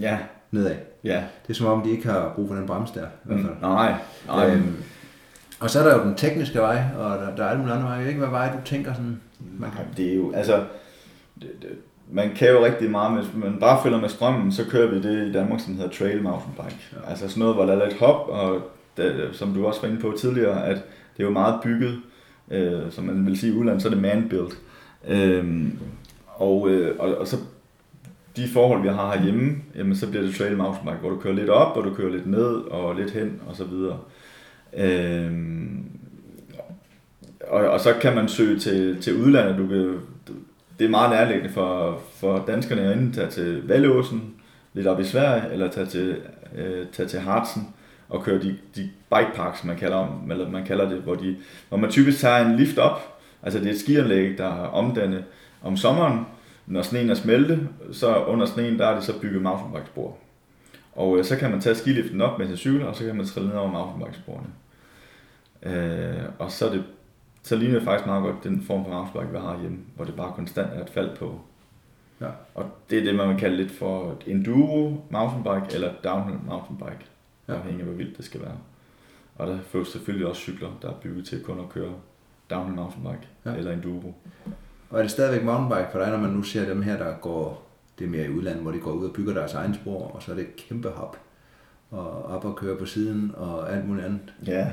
Ja, 0.00 0.18
nedad. 0.50 0.76
ja. 1.04 1.24
Det 1.46 1.50
er 1.50 1.54
som 1.54 1.66
om, 1.66 1.82
de 1.82 1.90
ikke 1.90 2.08
har 2.08 2.32
brug 2.34 2.48
for 2.48 2.54
den 2.54 2.66
bremse 2.66 2.94
der. 2.94 3.06
I 3.06 3.08
hvert 3.24 3.38
Mm, 3.38 3.44
fald. 3.46 3.56
nej, 3.60 3.94
nej. 4.26 4.50
Øhm, 4.50 4.76
og 5.60 5.70
så 5.70 5.80
er 5.80 5.88
der 5.88 5.98
jo 5.98 6.04
den 6.04 6.14
tekniske 6.14 6.58
vej, 6.58 6.82
og 6.98 7.18
der, 7.18 7.36
der 7.36 7.44
er 7.44 7.48
alle 7.48 7.60
mulige 7.60 7.74
andre 7.74 7.88
veje. 7.88 8.08
Ikke, 8.08 8.20
hvad 8.20 8.28
vej 8.28 8.52
du 8.52 8.58
tænker 8.64 8.94
sådan, 8.94 9.20
man 9.58 9.70
kan. 9.70 9.80
Det 9.96 10.12
er 10.12 10.16
jo, 10.16 10.32
altså, 10.32 10.64
det, 11.40 11.50
det, 11.62 11.68
man 12.12 12.30
kan 12.36 12.50
jo 12.50 12.64
rigtig 12.64 12.90
meget, 12.90 13.18
hvis 13.18 13.34
man 13.34 13.56
bare 13.60 13.82
følger 13.82 14.00
med 14.00 14.08
strømmen, 14.08 14.52
så 14.52 14.64
kører 14.70 14.90
vi 14.90 15.02
det 15.02 15.28
i 15.28 15.32
Danmark, 15.32 15.60
som 15.60 15.74
hedder 15.74 15.90
trail 15.90 16.22
mountainbike. 16.22 16.78
Ja. 16.92 17.10
Altså 17.10 17.28
sådan 17.28 17.40
noget, 17.40 17.54
hvor 17.54 17.66
der 17.66 17.72
er 17.72 17.88
lidt 17.88 17.98
hop, 17.98 18.28
og 18.28 18.60
det, 18.96 19.28
som 19.32 19.54
du 19.54 19.66
også 19.66 19.80
var 19.80 19.88
inde 19.88 20.00
på 20.00 20.14
tidligere, 20.18 20.66
at 20.66 20.76
det 21.16 21.22
er 21.22 21.24
jo 21.24 21.30
meget 21.30 21.60
bygget, 21.62 22.00
øh, 22.50 22.80
som 22.90 23.04
man 23.04 23.26
vil 23.26 23.38
sige 23.38 23.52
i 23.52 23.56
udlandet, 23.56 23.82
så 23.82 23.88
er 23.88 23.92
det 23.92 24.02
man-built. 24.02 24.58
Øhm, 25.08 25.78
og, 26.26 26.70
øh, 26.70 26.96
og, 26.98 27.14
og 27.14 27.26
så 27.26 27.36
de 28.36 28.48
forhold, 28.48 28.82
vi 28.82 28.88
har 28.88 29.16
herhjemme, 29.16 29.56
jamen, 29.76 29.96
så 29.96 30.10
bliver 30.10 30.22
det 30.22 30.34
trail 30.34 30.56
mountainbike, 30.56 30.98
hvor 31.00 31.10
du 31.10 31.16
kører 31.16 31.34
lidt 31.34 31.50
op, 31.50 31.76
og 31.76 31.84
du 31.84 31.94
kører 31.94 32.10
lidt 32.10 32.26
ned, 32.26 32.54
og 32.54 32.94
lidt 32.94 33.10
hen, 33.10 33.40
og 33.48 33.56
så 33.56 33.64
videre. 33.64 33.98
Øh, 34.76 35.30
og, 37.48 37.60
og 37.68 37.80
så 37.80 37.94
kan 38.00 38.14
man 38.14 38.28
søge 38.28 38.58
til, 38.58 39.02
til 39.02 39.16
udlandet. 39.16 39.58
Du 39.58 39.66
kan, 39.66 40.00
det 40.78 40.84
er 40.84 40.90
meget 40.90 41.10
nærliggende 41.10 41.50
for, 41.50 42.02
for 42.14 42.44
danskerne 42.46 42.82
at 42.82 42.92
enten 42.92 43.12
tage 43.12 43.30
til 43.30 43.68
Valåsen, 43.68 44.34
lidt 44.74 44.86
op 44.86 45.00
i 45.00 45.04
Sverige, 45.04 45.52
eller 45.52 45.70
tage 45.70 45.86
til, 45.86 46.16
øh, 46.56 46.86
tage 46.92 47.08
til 47.08 47.20
Harzen 47.20 47.68
og 48.08 48.22
køre 48.22 48.42
de, 48.42 48.56
de 48.76 48.90
bikeparks, 49.10 49.64
man 49.64 49.76
kalder, 49.76 49.96
om, 49.96 50.30
eller 50.30 50.50
man 50.50 50.64
kalder 50.64 50.88
det, 50.88 50.98
hvor, 50.98 51.14
de, 51.14 51.36
hvor 51.68 51.78
man 51.78 51.90
typisk 51.90 52.20
tager 52.20 52.46
en 52.46 52.56
lift 52.56 52.78
op. 52.78 53.20
Altså 53.42 53.58
det 53.58 53.66
er 53.66 53.72
et 53.72 53.80
skianlæg, 53.80 54.38
der 54.38 54.46
er 54.46 54.66
omdannet 54.66 55.24
om 55.62 55.76
sommeren. 55.76 56.26
Når 56.66 56.82
sneen 56.82 57.10
er 57.10 57.14
smeltet, 57.14 57.68
så 57.92 58.24
under 58.24 58.46
sneen, 58.46 58.78
der 58.78 58.86
er 58.86 58.94
det 58.94 59.04
så 59.04 59.20
bygget 59.20 59.42
mountainbikespor. 59.42 60.16
Og 60.92 61.18
øh, 61.18 61.24
så 61.24 61.36
kan 61.36 61.50
man 61.50 61.60
tage 61.60 61.74
skiliften 61.74 62.20
op 62.20 62.38
med 62.38 62.46
sin 62.46 62.56
cykel, 62.56 62.86
og 62.86 62.96
så 62.96 63.04
kan 63.04 63.16
man 63.16 63.26
trille 63.26 63.48
ned 63.48 63.56
over 63.56 63.70
mountainbikesporene. 63.70 64.48
Øh, 65.62 66.24
og 66.38 66.50
så 66.50 66.66
er 66.66 66.70
det 66.72 66.84
så 67.42 67.56
ligner 67.56 67.74
det 67.74 67.84
faktisk 67.84 68.06
meget 68.06 68.22
godt 68.22 68.44
den 68.44 68.62
form 68.62 68.84
for 68.84 68.90
mountainbike, 68.92 69.32
vi 69.32 69.38
har 69.38 69.58
hjemme, 69.60 69.78
hvor 69.96 70.04
det 70.04 70.16
bare 70.16 70.32
konstant 70.36 70.68
er 70.72 70.82
et 70.82 70.90
fald 70.90 71.16
på. 71.16 71.40
Ja. 72.20 72.26
Og 72.54 72.70
det 72.90 72.98
er 72.98 73.04
det, 73.04 73.14
man 73.14 73.28
vil 73.28 73.36
kalde 73.38 73.56
lidt 73.56 73.70
for 73.72 74.10
et 74.10 74.32
enduro 74.32 75.04
mountainbike 75.10 75.74
eller 75.74 75.92
downhill 76.04 76.38
mountainbike, 76.46 77.06
Ja. 77.48 77.54
afhængig 77.54 77.80
af 77.80 77.86
hvor 77.86 77.94
vildt 77.96 78.16
det 78.16 78.24
skal 78.24 78.40
være. 78.40 78.56
Og 79.38 79.46
der 79.46 79.58
findes 79.60 79.88
selvfølgelig 79.88 80.26
også 80.26 80.40
cykler, 80.40 80.68
der 80.82 80.88
er 80.88 80.94
bygget 81.02 81.26
til 81.26 81.42
kun 81.42 81.58
at 81.60 81.68
køre 81.68 81.92
downhill 82.50 82.76
mountainbike 82.76 83.28
ja. 83.46 83.54
eller 83.54 83.72
enduro. 83.72 84.14
Og 84.90 84.98
er 84.98 85.02
det 85.02 85.10
stadigvæk 85.10 85.44
mountainbike 85.44 85.92
for 85.92 85.98
dig, 85.98 86.10
når 86.10 86.18
man 86.18 86.30
nu 86.30 86.42
ser 86.42 86.68
dem 86.68 86.82
her, 86.82 86.96
der 86.98 87.14
går, 87.16 87.69
det 88.00 88.06
er 88.06 88.10
mere 88.10 88.24
i 88.24 88.28
udlandet, 88.30 88.62
hvor 88.62 88.70
de 88.72 88.78
går 88.78 88.92
ud 88.92 89.04
og 89.06 89.12
bygger 89.12 89.34
deres 89.34 89.54
egen 89.54 89.74
spor, 89.74 90.02
og 90.14 90.22
så 90.22 90.30
er 90.32 90.36
det 90.36 90.42
et 90.44 90.56
kæmpe 90.56 90.88
hop, 90.88 91.16
og 91.90 92.22
op 92.24 92.44
og 92.44 92.56
køre 92.56 92.76
på 92.76 92.86
siden, 92.86 93.32
og 93.36 93.72
alt 93.76 93.88
muligt 93.88 94.06
andet. 94.06 94.20
Ja, 94.46 94.66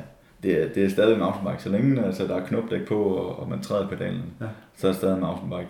det 0.44 0.64
er, 0.64 0.68
det 0.74 0.86
er 0.86 0.90
stadig 0.90 1.20
mountainbike. 1.20 1.64
Så 1.64 1.70
længe 1.70 2.06
altså, 2.06 2.28
der 2.28 2.36
er 2.36 2.46
knopdæk 2.46 2.88
på, 2.88 3.04
og, 3.04 3.40
og 3.40 3.50
man 3.50 3.62
træder 3.62 3.88
pedalen, 3.88 4.24
Ja. 4.42 4.46
så 4.76 4.88
er 4.88 4.92
det 4.92 4.98
stadig 4.98 5.20
mountainbike. 5.20 5.70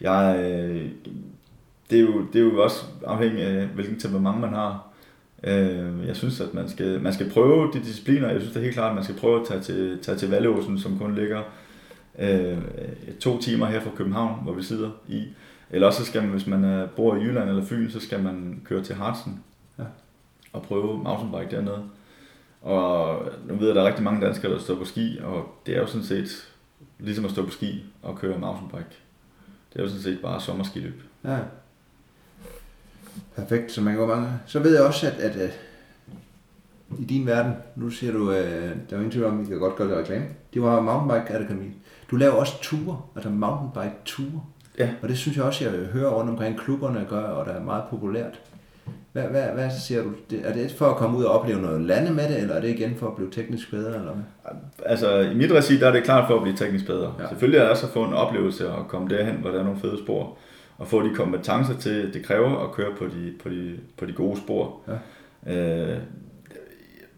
Jeg, 0.00 0.36
øh, 0.40 0.88
det, 1.90 1.98
er 1.98 2.02
jo, 2.02 2.26
det 2.32 2.40
er 2.40 2.44
jo 2.44 2.62
også 2.62 2.84
afhængigt 3.06 3.46
af, 3.46 3.66
hvilken 3.66 3.98
temperament 4.00 4.40
man 4.40 4.50
har. 4.50 4.86
Øh, 5.44 6.06
jeg 6.06 6.16
synes, 6.16 6.40
at 6.40 6.54
man 6.54 6.68
skal, 6.68 7.00
man 7.02 7.12
skal 7.12 7.30
prøve 7.30 7.72
de 7.72 7.78
discipliner. 7.78 8.28
Jeg 8.30 8.40
synes 8.40 8.52
det 8.52 8.60
er 8.60 8.64
helt 8.64 8.74
klart, 8.74 8.88
at 8.88 8.94
man 8.94 9.04
skal 9.04 9.16
prøve 9.16 9.40
at 9.40 9.46
tage 9.46 9.60
til, 9.60 9.98
tage 10.02 10.18
til 10.18 10.30
Valleåsen, 10.30 10.78
som 10.78 10.98
kun 10.98 11.14
ligger 11.14 11.42
øh, 12.18 12.58
to 13.20 13.40
timer 13.40 13.66
her 13.66 13.80
fra 13.80 13.90
København, 13.96 14.42
hvor 14.42 14.52
vi 14.52 14.62
sidder 14.62 14.90
i. 15.08 15.24
Eller 15.70 15.86
også 15.86 15.98
så 16.04 16.06
skal 16.06 16.22
man, 16.22 16.30
hvis 16.30 16.46
man 16.46 16.64
øh, 16.64 16.88
bor 16.90 17.16
i 17.16 17.20
Jylland 17.20 17.48
eller 17.48 17.64
Fyn, 17.64 17.90
så 17.90 18.00
skal 18.00 18.22
man 18.22 18.62
køre 18.64 18.82
til 18.82 18.94
Harzen 18.94 19.40
Ja. 19.78 19.84
og 20.52 20.62
prøve 20.62 20.98
mountainbike 21.02 21.56
dernede. 21.56 21.82
Og 22.62 23.22
nu 23.48 23.54
ved 23.54 23.60
jeg, 23.60 23.70
at 23.70 23.76
der 23.76 23.82
er 23.82 23.86
rigtig 23.86 24.04
mange 24.04 24.26
danskere, 24.26 24.52
der 24.52 24.58
står 24.58 24.74
på 24.74 24.84
ski, 24.84 25.18
og 25.24 25.54
det 25.66 25.76
er 25.76 25.80
jo 25.80 25.86
sådan 25.86 26.06
set 26.06 26.48
ligesom 26.98 27.24
at 27.24 27.30
stå 27.30 27.44
på 27.44 27.50
ski 27.50 27.84
og 28.02 28.18
køre 28.18 28.38
mountainbike. 28.38 28.96
Det 29.72 29.78
er 29.78 29.82
jo 29.82 29.88
sådan 29.88 30.02
set 30.02 30.18
bare 30.22 30.40
sommerskiløb. 30.40 31.02
Ja. 31.24 31.38
Perfekt, 33.36 33.72
så 33.72 33.80
man 33.80 33.96
går 33.96 34.06
mange. 34.06 34.28
Så 34.46 34.58
ved 34.58 34.74
jeg 34.76 34.82
også, 34.86 35.06
at, 35.06 35.12
at, 35.12 35.36
at 35.36 35.60
i 36.98 37.04
din 37.04 37.26
verden, 37.26 37.52
nu 37.76 37.90
siger 37.90 38.12
du, 38.12 38.30
at 38.30 38.44
der 38.44 38.50
er 38.70 38.72
jo 38.92 38.96
ingen 38.96 39.10
tvivl 39.10 39.26
om, 39.26 39.40
at 39.40 39.44
vi 39.46 39.50
kan 39.50 39.58
godt 39.58 39.76
gøre 39.76 39.88
det 39.88 39.96
reklame. 39.96 40.24
Det 40.54 40.62
var 40.62 40.80
Mountainbike 40.80 41.34
Academy. 41.38 41.70
Du 42.10 42.16
laver 42.16 42.32
også 42.32 42.60
ture, 42.62 43.00
altså 43.14 43.30
mountainbike 43.30 43.96
ture. 44.04 44.42
Ja. 44.80 44.90
Og 45.02 45.08
det 45.08 45.18
synes 45.18 45.36
jeg 45.36 45.44
også, 45.44 45.64
jeg 45.64 45.72
hører 45.72 46.10
rundt 46.10 46.30
omkring 46.30 46.58
klubberne 46.58 47.06
gør, 47.08 47.22
og 47.22 47.46
der 47.46 47.52
er 47.52 47.60
meget 47.60 47.84
populært. 47.90 48.40
Hvad, 49.12 49.22
hvad, 49.22 49.42
hvad 49.42 49.70
siger 49.86 50.02
du? 50.02 50.10
Er 50.44 50.52
det 50.52 50.72
for 50.72 50.86
at 50.86 50.96
komme 50.96 51.18
ud 51.18 51.24
og 51.24 51.32
opleve 51.32 51.60
noget 51.60 51.80
lande 51.80 52.14
med 52.14 52.28
det, 52.28 52.38
eller 52.38 52.54
er 52.54 52.60
det 52.60 52.68
igen 52.68 52.96
for 52.96 53.06
at 53.06 53.16
blive 53.16 53.30
teknisk 53.30 53.70
bedre? 53.70 53.94
Eller 53.94 54.12
hvad? 54.12 54.54
Altså, 54.86 55.18
i 55.18 55.34
mit 55.34 55.52
regi, 55.52 55.80
der 55.80 55.88
er 55.88 55.92
det 55.92 56.04
klart 56.04 56.28
for 56.28 56.36
at 56.36 56.42
blive 56.42 56.56
teknisk 56.56 56.86
bedre. 56.86 57.14
Ja. 57.18 57.28
Selvfølgelig 57.28 57.58
er 57.58 57.62
det 57.62 57.70
også 57.70 57.86
at 57.86 57.92
få 57.92 58.04
en 58.04 58.12
oplevelse 58.12 58.70
og 58.70 58.88
komme 58.88 59.08
derhen, 59.08 59.34
hvor 59.34 59.50
der 59.50 59.58
er 59.58 59.64
nogle 59.64 59.80
fede 59.80 59.98
spor. 60.04 60.36
Og 60.78 60.88
få 60.88 61.08
de 61.08 61.14
kompetencer 61.14 61.74
til, 61.76 62.14
det 62.14 62.24
kræver 62.24 62.64
at 62.64 62.72
køre 62.72 62.90
på 62.98 63.04
de, 63.04 63.32
på 63.42 63.48
de, 63.48 63.76
på 63.98 64.06
de 64.06 64.12
gode 64.12 64.36
spor. 64.36 64.80
Ja. 65.46 65.92
Øh, 65.92 65.98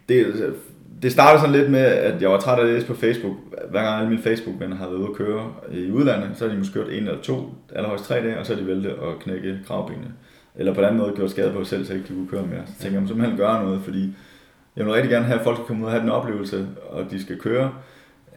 det, 0.08 0.54
det 1.02 1.12
startede 1.12 1.40
sådan 1.40 1.56
lidt 1.56 1.70
med, 1.70 1.80
at 1.80 2.22
jeg 2.22 2.30
var 2.30 2.38
træt 2.40 2.58
af 2.58 2.62
at 2.62 2.68
læse 2.68 2.86
på 2.86 2.94
Facebook. 2.94 3.36
Hver 3.70 3.82
gang 3.82 3.96
alle 3.96 4.10
mine 4.10 4.22
Facebook-venner 4.22 4.76
har 4.76 4.86
været 4.86 4.98
ude 4.98 5.08
at 5.08 5.14
køre 5.14 5.52
i 5.72 5.90
udlandet, 5.90 6.30
så 6.34 6.44
har 6.44 6.52
de 6.52 6.58
måske 6.58 6.74
kørt 6.74 6.88
en 6.88 6.94
eller 6.94 7.22
to, 7.22 7.54
allerhøjst 7.74 8.04
tre 8.04 8.14
dage, 8.14 8.38
og 8.38 8.46
så 8.46 8.54
har 8.54 8.60
de 8.60 8.66
væltet 8.66 8.92
og 8.92 9.18
knække 9.20 9.58
kravbenene. 9.66 10.12
Eller 10.56 10.74
på 10.74 10.80
den 10.80 10.88
anden 10.88 11.00
måde 11.00 11.12
gjort 11.16 11.30
skade 11.30 11.52
på 11.52 11.64
sig 11.64 11.66
selv, 11.66 11.84
så 11.84 11.92
ikke 11.92 12.08
de 12.08 12.14
kunne 12.14 12.28
køre 12.28 12.46
mere. 12.46 12.62
Så 12.66 12.72
tænkte 12.82 13.00
jeg, 13.00 13.08
simpelthen 13.08 13.38
gøre 13.38 13.64
noget, 13.64 13.80
fordi 13.82 14.14
jeg 14.76 14.84
vil 14.84 14.92
rigtig 14.92 15.10
gerne 15.10 15.24
have, 15.24 15.38
at 15.38 15.44
folk 15.44 15.56
skal 15.56 15.66
komme 15.66 15.82
ud 15.82 15.86
og 15.86 15.92
have 15.92 16.02
den 16.02 16.10
oplevelse, 16.10 16.66
og 16.90 17.10
de 17.10 17.22
skal 17.22 17.38
køre 17.38 17.72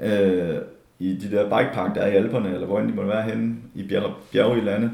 øh, 0.03 0.55
i 0.99 1.15
de 1.15 1.35
der 1.35 1.43
bikepark, 1.43 1.95
der 1.95 2.01
er 2.01 2.11
i 2.11 2.15
Alperne, 2.15 2.53
eller 2.53 2.67
hvor 2.67 2.79
end 2.79 2.87
de 2.87 2.93
måtte 2.93 3.09
være 3.09 3.21
henne 3.21 3.55
i 3.75 3.87
bjerg, 3.87 4.11
bjerge 4.31 4.57
i 4.57 4.61
landet. 4.61 4.91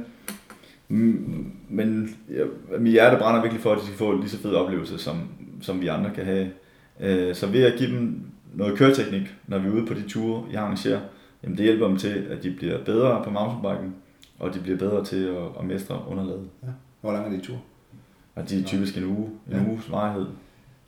Mm, 0.87 1.51
men 1.69 2.15
ja, 2.29 2.43
mit 2.79 2.91
hjerte 2.91 3.17
brænder 3.17 3.41
virkelig 3.41 3.63
for, 3.63 3.71
at 3.71 3.79
de 3.79 3.85
skal 3.85 3.97
få 3.97 4.11
en 4.11 4.19
lige 4.19 4.29
så 4.29 4.37
fed 4.37 4.53
oplevelse, 4.53 4.97
som, 4.97 5.21
som 5.61 5.81
vi 5.81 5.87
andre 5.87 6.11
kan 6.15 6.25
have. 6.25 6.47
Øh, 7.01 7.35
Så 7.35 7.47
ved 7.47 7.63
at 7.63 7.77
give 7.77 7.91
dem 7.91 8.21
noget 8.53 8.77
køreteknik, 8.77 9.35
når 9.47 9.57
vi 9.59 9.67
er 9.67 9.71
ude 9.71 9.85
på 9.85 9.93
de 9.93 10.09
ture, 10.09 10.43
jeg 10.51 10.61
arrangerer, 10.61 10.99
jamen 11.43 11.57
det 11.57 11.65
hjælper 11.65 11.87
dem 11.87 11.97
til, 11.97 12.27
at 12.29 12.43
de 12.43 12.51
bliver 12.51 12.83
bedre 12.83 13.21
på 13.23 13.29
mountainbiken, 13.29 13.95
og 14.39 14.53
de 14.53 14.59
bliver 14.59 14.77
bedre 14.77 15.05
til 15.05 15.23
at, 15.25 15.43
at 15.59 15.65
mestre 15.65 15.99
underlaget. 16.09 16.47
Hvor 17.01 17.11
lang 17.11 17.25
er 17.25 17.29
det 17.31 17.43
tur? 17.43 17.57
Og 18.35 18.49
de 18.49 18.59
er 18.59 18.63
typisk 18.63 18.97
en 18.97 19.03
uge, 19.03 19.29
en 19.51 19.53
Ja. 19.57 19.71
uges 19.71 19.91
varighed. 19.91 20.25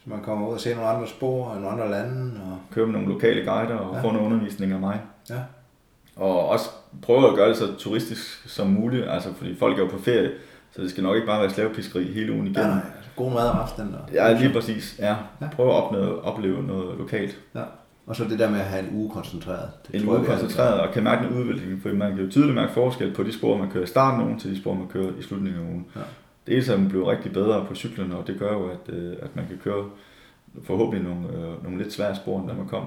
Så 0.03 0.09
man 0.09 0.21
kommer 0.21 0.47
ud 0.47 0.53
og 0.53 0.59
ser 0.59 0.75
nogle 0.75 0.89
andre 0.89 1.07
spor 1.07 1.45
og 1.45 1.61
nogle 1.61 1.69
andre 1.69 1.91
lande. 1.91 2.31
Og... 2.51 2.57
Køre 2.71 2.85
med 2.85 2.93
nogle 2.93 3.07
lokale 3.13 3.39
guider 3.45 3.75
og 3.75 3.91
Ja. 3.93 3.97
ja. 3.97 4.03
få 4.03 4.11
noget 4.11 4.25
undervisning 4.25 4.71
af 4.71 4.79
mig. 4.79 5.01
Ja. 5.29 5.39
Og 6.15 6.49
også 6.49 6.69
prøve 7.01 7.27
at 7.29 7.35
gøre 7.35 7.49
det 7.49 7.57
så 7.57 7.73
turistisk 7.77 8.49
som 8.49 8.67
muligt, 8.67 9.05
altså 9.09 9.33
fordi 9.33 9.55
folk 9.55 9.77
er 9.79 9.83
jo 9.83 9.87
på 9.89 9.97
ferie, 9.97 10.31
så 10.71 10.81
det 10.81 10.89
skal 10.89 11.03
nok 11.03 11.15
ikke 11.15 11.27
bare 11.27 11.41
være 11.41 11.49
slavepiskeri 11.49 12.03
hele 12.03 12.31
ugen 12.33 12.45
Ja, 12.47 12.51
igennem. 12.51 12.69
nej, 12.77 12.85
altså, 12.97 13.02
god 13.15 13.31
mad 13.31 13.47
og 13.49 13.61
afstand. 13.61 13.93
Og... 13.93 14.01
Ja, 14.13 14.39
lige 14.39 14.53
præcis. 14.53 14.95
Ja. 14.99 15.15
Ja. 15.41 15.47
Prøve 15.55 15.69
at 15.69 15.83
opleve, 15.83 16.23
opleve 16.23 16.63
noget 16.63 16.97
lokalt. 16.97 17.39
Ja. 17.55 17.63
Og 18.05 18.15
så 18.15 18.23
det 18.23 18.39
der 18.39 18.49
med 18.49 18.59
at 18.59 18.65
have 18.65 18.87
en 18.87 18.95
uge 18.95 19.09
koncentreret. 19.09 19.69
Det 19.87 19.95
En 19.95 20.01
jeg, 20.01 20.09
uge 20.09 20.17
alle 20.17 20.29
koncentreret 20.29 20.79
og 20.79 20.93
kan 20.93 21.03
mærke 21.03 21.27
en 21.27 21.33
udvikling, 21.33 21.81
for 21.81 21.89
man 21.89 22.15
kan 22.15 22.25
jo 22.25 22.31
tydeligt 22.31 22.55
mærke 22.55 22.73
forskel 22.73 23.13
på 23.13 23.23
de 23.23 23.33
spor, 23.33 23.57
man 23.57 23.69
kører 23.69 23.83
i 23.83 23.87
starten 23.87 24.21
af 24.21 24.25
ugen, 24.25 24.39
til 24.39 24.51
de 24.51 24.61
spor, 24.61 24.73
man 24.73 24.87
kører 24.87 25.11
i 25.19 25.21
slutningen 25.21 25.61
af 25.61 25.65
ugen. 25.65 25.85
Ja. 25.95 26.01
Det 26.47 26.69
er, 26.69 26.73
at 26.73 26.79
man 26.79 26.89
bliver 26.89 27.11
rigtig 27.11 27.33
bedre 27.33 27.65
på 27.65 27.75
cyklen, 27.75 28.11
og 28.11 28.27
det 28.27 28.39
gør 28.39 28.53
jo, 28.53 28.69
at, 28.69 28.93
øh, 28.93 29.15
at 29.21 29.35
man 29.35 29.47
kan 29.47 29.57
køre 29.63 29.85
forhåbentlig 30.63 31.03
nogle, 31.03 31.27
øh, 31.27 31.63
nogle 31.63 31.77
lidt 31.77 31.93
svære 31.93 32.15
spor, 32.15 32.39
end 32.39 32.47
da 32.47 32.53
man 32.53 32.67
kom. 32.67 32.83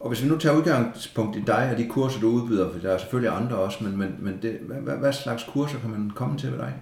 Og 0.00 0.08
hvis 0.08 0.22
vi 0.22 0.28
nu 0.28 0.38
tager 0.38 0.56
udgangspunkt 0.56 1.36
i 1.36 1.42
dig 1.46 1.68
og 1.72 1.78
de 1.78 1.88
kurser, 1.88 2.20
du 2.20 2.28
udbyder, 2.28 2.72
for 2.72 2.78
der 2.78 2.90
er 2.90 2.98
selvfølgelig 2.98 3.36
andre 3.36 3.56
også, 3.56 3.84
men, 3.84 3.98
men, 3.98 4.16
men 4.18 4.38
det, 4.42 4.58
hvad, 4.60 4.76
hvad, 4.76 4.96
hvad 4.96 5.12
slags 5.12 5.44
kurser 5.44 5.78
kan 5.78 5.90
man 5.90 6.10
komme 6.14 6.38
til 6.38 6.52
ved 6.52 6.58
dig? 6.58 6.74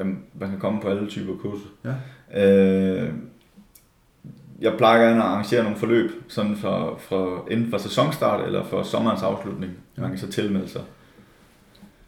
Jamen, 0.00 0.18
man 0.40 0.50
kan 0.50 0.58
komme 0.58 0.80
på 0.80 0.88
alle 0.88 1.08
typer 1.08 1.36
kurser. 1.36 1.68
Ja. 1.84 1.94
Øh, 2.44 3.12
jeg 4.60 4.74
plejer 4.76 5.06
gerne 5.06 5.22
at 5.22 5.28
arrangere 5.28 5.62
nogle 5.62 5.78
forløb, 5.78 6.10
sådan 6.28 6.56
for, 6.56 6.96
for, 6.98 7.46
enten 7.50 7.70
for 7.70 7.78
sæsonstart 7.78 8.46
eller 8.46 8.64
for 8.64 8.82
sommerens 8.82 9.22
afslutning. 9.22 9.72
Ja. 9.96 10.02
Man 10.02 10.10
kan 10.10 10.18
så 10.18 10.28
tilmelde 10.28 10.68
sig. 10.68 10.82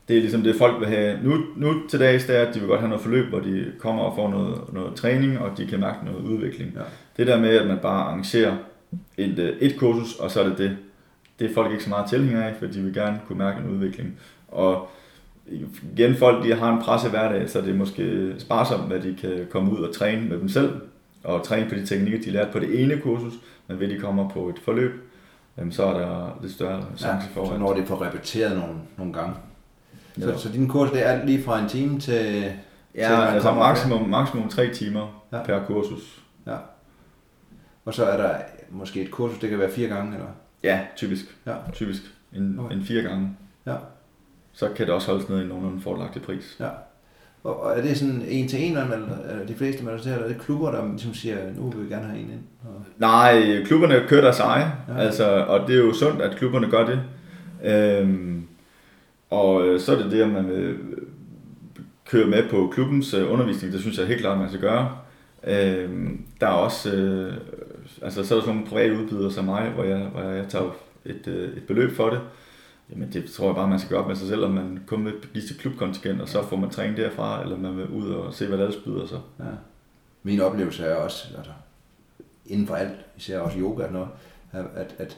Det 0.08 0.16
er 0.16 0.20
ligesom 0.20 0.42
det, 0.42 0.56
folk 0.56 0.80
vil 0.80 0.88
have. 0.88 1.18
Nu, 1.22 1.44
nu 1.56 1.86
til 1.88 2.00
dags, 2.00 2.24
det 2.24 2.36
er, 2.36 2.42
at 2.46 2.54
de 2.54 2.58
vil 2.60 2.68
godt 2.68 2.80
have 2.80 2.88
noget 2.88 3.02
forløb, 3.02 3.28
hvor 3.28 3.40
de 3.40 3.72
kommer 3.78 4.02
og 4.02 4.16
får 4.16 4.30
noget, 4.30 4.60
noget 4.72 4.94
træning, 4.94 5.38
og 5.38 5.58
de 5.58 5.66
kan 5.66 5.80
mærke 5.80 6.04
noget 6.04 6.22
udvikling. 6.22 6.72
Ja. 6.74 6.80
Det 7.16 7.26
der 7.26 7.40
med, 7.40 7.56
at 7.56 7.66
man 7.66 7.78
bare 7.78 8.04
arrangerer 8.04 8.56
et, 9.16 9.38
øh, 9.38 9.56
et 9.60 9.76
kursus, 9.78 10.16
og 10.16 10.30
så 10.30 10.40
er 10.40 10.48
det 10.48 10.58
det. 10.58 10.76
Det 11.38 11.50
er 11.50 11.54
folk 11.54 11.72
ikke 11.72 11.84
så 11.84 11.90
meget 11.90 12.10
tilhængere 12.10 12.48
af, 12.48 12.56
for 12.56 12.66
de 12.66 12.80
vil 12.80 12.94
gerne 12.94 13.20
kunne 13.26 13.38
mærke 13.38 13.60
en 13.60 13.70
udvikling. 13.70 14.18
Og 14.48 14.90
igen, 15.92 16.16
folk 16.16 16.44
de 16.44 16.54
har 16.54 16.72
en 16.72 16.82
presse 16.82 17.08
hverdag, 17.08 17.50
så 17.50 17.60
det 17.60 17.68
er 17.70 17.74
måske 17.74 18.34
sparsomt, 18.38 18.92
at 18.92 19.02
de 19.02 19.16
kan 19.20 19.46
komme 19.50 19.72
ud 19.72 19.78
og 19.78 19.94
træne 19.94 20.28
med 20.28 20.38
dem 20.38 20.48
selv, 20.48 20.80
og 21.24 21.42
træne 21.42 21.68
på 21.68 21.74
de 21.74 21.86
teknikker, 21.86 22.20
de 22.20 22.30
lærte 22.30 22.52
på 22.52 22.58
det 22.58 22.82
ene 22.82 23.00
kursus, 23.00 23.32
men 23.66 23.80
ved 23.80 23.88
de 23.88 23.98
kommer 23.98 24.28
på 24.28 24.48
et 24.48 24.58
forløb, 24.58 24.92
så 25.70 25.84
er 25.84 25.98
der 25.98 26.38
lidt 26.42 26.52
større 26.52 26.84
chance 26.96 27.28
for, 27.28 27.46
så 27.46 27.58
når 27.58 27.74
det 27.74 27.88
får 27.88 28.02
repeteret 28.06 28.58
nogle, 28.58 28.74
nogle 28.96 29.12
gange. 29.12 29.34
Så, 30.18 30.30
Ja. 30.30 30.36
så 30.38 30.48
din 30.48 30.68
kurs, 30.68 30.90
det 30.90 31.06
er 31.08 31.24
lige 31.26 31.42
fra 31.42 31.60
en 31.62 31.68
time 31.68 32.00
til... 32.00 32.00
til 32.00 32.52
Ja, 32.94 33.16
man 33.18 33.28
altså 33.34 33.52
maksimum, 33.54 34.08
maksimum 34.08 34.48
tre 34.48 34.68
timer 34.74 35.24
Ja. 35.32 35.36
ja. 35.36 35.42
per 35.44 35.64
kursus. 35.66 36.22
Ja. 36.46 36.56
Og 37.84 37.94
så 37.94 38.04
er 38.04 38.16
der 38.16 38.34
måske 38.70 39.02
et 39.02 39.10
kursus, 39.10 39.38
det 39.38 39.50
kan 39.50 39.58
være 39.58 39.70
fire 39.70 39.88
gange, 39.88 40.12
eller? 40.14 40.26
Ja, 40.62 40.80
typisk. 40.96 41.36
Ja. 41.46 41.52
Typisk. 41.72 42.02
En, 42.32 42.58
okay. 42.58 42.76
en 42.76 42.82
fire 42.84 43.02
gange. 43.02 43.30
Ja. 43.66 43.74
Så 44.52 44.68
kan 44.76 44.86
det 44.86 44.94
også 44.94 45.10
holdes 45.10 45.28
ned 45.28 45.44
i 45.44 45.46
nogenlunde 45.46 45.80
fordelagtig 45.82 46.22
pris. 46.22 46.56
Ja. 46.60 46.68
Og, 47.44 47.78
er 47.78 47.82
det 47.82 47.98
sådan 47.98 48.22
en 48.28 48.48
til 48.48 48.62
en, 48.62 48.76
eller 48.76 48.98
er 49.24 49.46
de 49.46 49.54
fleste 49.54 49.84
man 49.84 49.94
eller 49.94 50.12
er 50.18 50.28
det 50.28 50.40
klubber, 50.40 50.70
der 50.70 50.88
ligesom 50.88 51.14
siger, 51.14 51.36
nu 51.56 51.70
vil 51.70 51.84
vi 51.84 51.94
gerne 51.94 52.06
have 52.06 52.18
en 52.18 52.30
ind? 52.30 52.40
Og, 52.64 52.82
Nej, 52.98 53.62
klubberne 53.64 54.04
kører 54.08 54.20
deres 54.20 54.40
eje, 54.40 54.72
Ja. 54.88 54.98
altså, 54.98 55.24
og 55.48 55.68
det 55.68 55.74
er 55.76 55.84
jo 55.84 55.92
sundt, 55.92 56.22
at 56.22 56.36
klubberne 56.36 56.70
gør 56.70 56.86
det. 56.86 57.00
Øhm, 57.64 58.42
og 59.30 59.66
øh, 59.66 59.80
så 59.80 59.92
er 59.96 60.02
det 60.02 60.10
det, 60.12 60.22
at 60.22 60.28
man 60.28 60.48
vil 60.48 60.76
køre 62.10 62.26
med 62.26 62.48
på 62.50 62.70
klubbens 62.74 63.14
øh, 63.14 63.32
undervisning, 63.32 63.72
det 63.72 63.80
synes 63.80 63.98
jeg 63.98 64.06
helt 64.06 64.20
klart, 64.20 64.38
man 64.38 64.48
skal 64.48 64.60
gøre. 64.60 64.96
Øhm, 65.46 66.24
der 66.40 66.46
er 66.46 66.50
også, 66.52 66.92
øh, 66.96 67.32
altså 68.02 68.24
så 68.24 68.34
er 68.34 68.38
der 68.38 68.44
sådan 68.46 68.56
nogle 68.56 68.70
private 68.70 69.02
udbydere 69.02 69.30
som 69.32 69.44
mig, 69.44 69.70
hvor 69.74 69.84
jeg, 69.84 69.98
hvor 69.98 70.20
jeg 70.22 70.44
tager 70.48 70.74
et, 71.04 71.26
øh, 71.26 71.56
et 71.56 71.62
beløb 71.68 71.96
for 71.96 72.10
det. 72.10 72.20
Jamen 72.90 73.12
det 73.12 73.24
tror 73.32 73.46
jeg 73.46 73.54
bare, 73.54 73.68
man 73.68 73.78
skal 73.78 73.90
gøre 73.90 74.00
op 74.00 74.08
med 74.08 74.16
sig 74.16 74.28
selv, 74.28 74.44
om 74.44 74.50
man 74.50 74.80
kun 74.86 75.04
vil 75.04 75.14
give 75.32 75.46
sit 75.48 75.58
klubkontingent, 75.58 76.20
og 76.20 76.28
så 76.28 76.42
får 76.46 76.56
man 76.56 76.70
træning 76.70 76.96
derfra, 76.96 77.42
eller 77.42 77.58
man 77.58 77.76
vil 77.76 77.86
ud 77.88 78.10
og 78.10 78.34
se, 78.34 78.46
hvad 78.46 78.58
der 78.58 78.72
byder 78.84 79.06
sig. 79.06 79.18
ja. 79.40 79.44
Min 80.22 80.40
oplevelse 80.40 80.84
er 80.84 80.94
også, 80.94 81.28
altså, 81.36 81.52
inden 82.46 82.66
for 82.66 82.74
alt, 82.74 82.92
især 83.16 83.38
også 83.38 83.58
yoga 83.58 83.84
og 83.86 83.92
noget, 83.92 84.08
at, 84.52 84.64
at, 84.98 85.08
det 85.08 85.16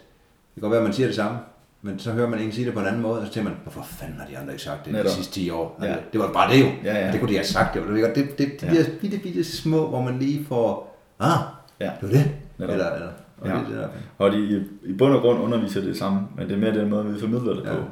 kan 0.55 0.61
godt 0.61 0.71
være, 0.71 0.81
at 0.81 0.85
man 0.85 0.93
siger 0.93 1.07
det 1.07 1.17
samme, 1.17 1.39
men 1.83 1.99
så 1.99 2.13
hører 2.13 2.29
man 2.29 2.39
en 2.41 2.53
sige 2.53 2.67
det 2.67 2.75
på 2.75 2.81
en 2.81 2.87
anden 2.87 3.03
måde, 3.03 3.21
og 3.21 3.27
så 3.27 3.33
tænker 3.33 3.51
man, 3.51 3.59
hvorfor 3.63 3.83
fanden 3.83 4.19
har 4.21 4.27
de 4.27 4.39
andre 4.39 4.53
ikke 4.53 4.63
sagt 4.65 4.85
det 4.85 4.93
de 4.93 4.99
Netop. 4.99 5.13
sidste 5.13 5.33
10 5.33 5.51
år? 5.51 5.79
Ja. 5.83 5.87
Altså, 5.87 6.03
det 6.13 6.21
var 6.21 6.33
bare 6.33 6.53
det 6.55 6.61
jo. 6.61 6.67
Ja, 6.85 7.07
ja. 7.07 7.13
Det 7.13 7.21
kunne 7.21 7.29
de 7.31 7.35
have 7.37 7.45
sagt, 7.47 7.75
det 7.75 7.83
var 7.83 7.95
det. 7.95 8.15
Det, 8.17 8.39
det, 8.39 8.61
de 8.61 8.67
Ja. 8.67 8.73
der 8.83 8.85
bitte, 9.01 9.19
bitte 9.19 9.45
små, 9.45 9.89
hvor 9.89 10.03
man 10.03 10.19
lige 10.19 10.45
får, 10.45 10.97
ah, 11.19 11.39
Ja. 11.81 11.85
det 12.01 12.03
var 12.03 12.09
det. 12.09 12.31
Netop. 12.59 12.73
Eller, 12.73 12.91
eller, 12.95 13.09
og 13.39 13.49
Ja. 13.49 13.55
det, 13.55 13.77
er 13.77 13.81
der. 13.81 13.89
Og 14.19 14.33
de 14.33 14.65
i, 14.85 14.93
bund 14.93 15.15
og 15.15 15.21
grund 15.21 15.39
underviser 15.39 15.81
det 15.81 15.97
samme, 15.97 16.21
men 16.37 16.49
det 16.49 16.55
er 16.55 16.59
mere 16.59 16.75
den 16.75 16.91
måde, 16.91 17.05
vi 17.07 17.21
formidler 17.21 17.55
det 17.55 17.63
Ja. 17.65 17.75
på. 17.75 17.83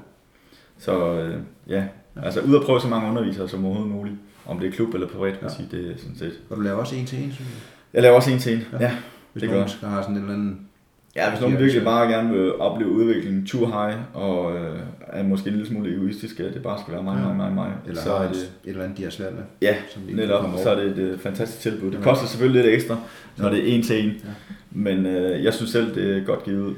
Så 0.78 1.12
øh, 1.20 1.38
ja, 1.68 1.84
altså 2.22 2.40
ud 2.40 2.54
at 2.56 2.62
prøve 2.62 2.80
så 2.80 2.88
mange 2.88 3.10
undervisere 3.10 3.48
som 3.48 3.64
overhovedet 3.64 3.92
muligt. 3.96 4.16
Om 4.46 4.58
det 4.58 4.68
er 4.68 4.72
klub 4.72 4.94
eller 4.94 5.08
privat, 5.08 5.38
Ja. 5.42 5.46
ja. 5.58 5.76
det 5.76 5.90
er 5.92 5.96
sådan 5.98 6.16
set. 6.16 6.32
Og 6.50 6.56
du 6.56 6.62
laver 6.62 6.76
også 6.78 6.96
en 6.96 7.06
til 7.06 7.18
en, 7.24 7.32
synes 7.32 7.48
jeg. 7.50 7.58
Jeg 7.94 8.02
laver 8.02 8.16
også 8.16 8.30
en 8.30 8.38
til 8.38 8.52
en. 8.54 8.62
Ja. 8.72 8.76
Ja. 8.80 8.92
Hvis 9.32 9.40
Det 9.40 9.50
nogen 9.50 9.62
gør. 9.64 9.68
skal 9.68 9.88
have 9.88 10.02
sådan 10.02 10.16
en 10.16 10.22
eller 10.22 10.34
anden... 10.34 10.68
ja, 11.16 11.30
hvis 11.30 11.40
nogen 11.40 11.58
virkelig 11.58 11.84
bare 11.84 12.08
gerne 12.12 12.30
vil 12.30 12.54
opleve 12.56 12.90
udviklingen 12.90 13.46
too 13.46 13.66
high, 13.66 13.96
og 14.14 14.56
øh, 14.56 14.80
er 15.06 15.22
måske 15.22 15.48
en 15.48 15.52
lille 15.56 15.68
smule 15.68 15.94
egoistisk, 15.94 16.40
at 16.40 16.54
det 16.54 16.62
bare 16.62 16.80
skal 16.80 16.94
være 16.94 17.02
mig, 17.02 17.20
mig, 17.22 17.36
mig, 17.36 17.52
mig, 17.52 17.72
Eller 17.86 18.02
så 18.02 18.08
har 18.16 18.24
er 18.24 18.28
et, 18.28 18.34
det, 18.34 18.42
et 18.42 18.70
eller 18.70 18.84
andet, 18.84 18.98
de 18.98 19.02
har 19.02 19.10
svært 19.10 19.32
med. 19.34 19.42
ja, 19.62 19.76
Som 19.90 20.02
de 20.02 20.08
ikke 20.08 20.20
netop, 20.20 20.44
så 20.62 20.70
er 20.70 20.74
det 20.74 20.84
et 20.86 20.98
øh, 20.98 21.18
fantastisk 21.18 21.60
tilbud. 21.60 21.90
Det 21.90 21.98
Ja. 21.98 22.02
koster 22.02 22.26
selvfølgelig 22.26 22.62
lidt 22.64 22.74
ekstra, 22.74 22.96
når 23.38 23.48
Ja. 23.48 23.54
det 23.54 23.70
er 23.70 23.76
en 23.76 23.82
til 23.82 24.04
en, 24.04 24.10
Ja. 24.10 24.28
men 24.70 25.06
øh, 25.06 25.44
jeg 25.44 25.54
synes 25.54 25.70
selv, 25.70 25.94
det 25.94 26.16
er 26.16 26.24
godt 26.24 26.44
givet. 26.44 26.76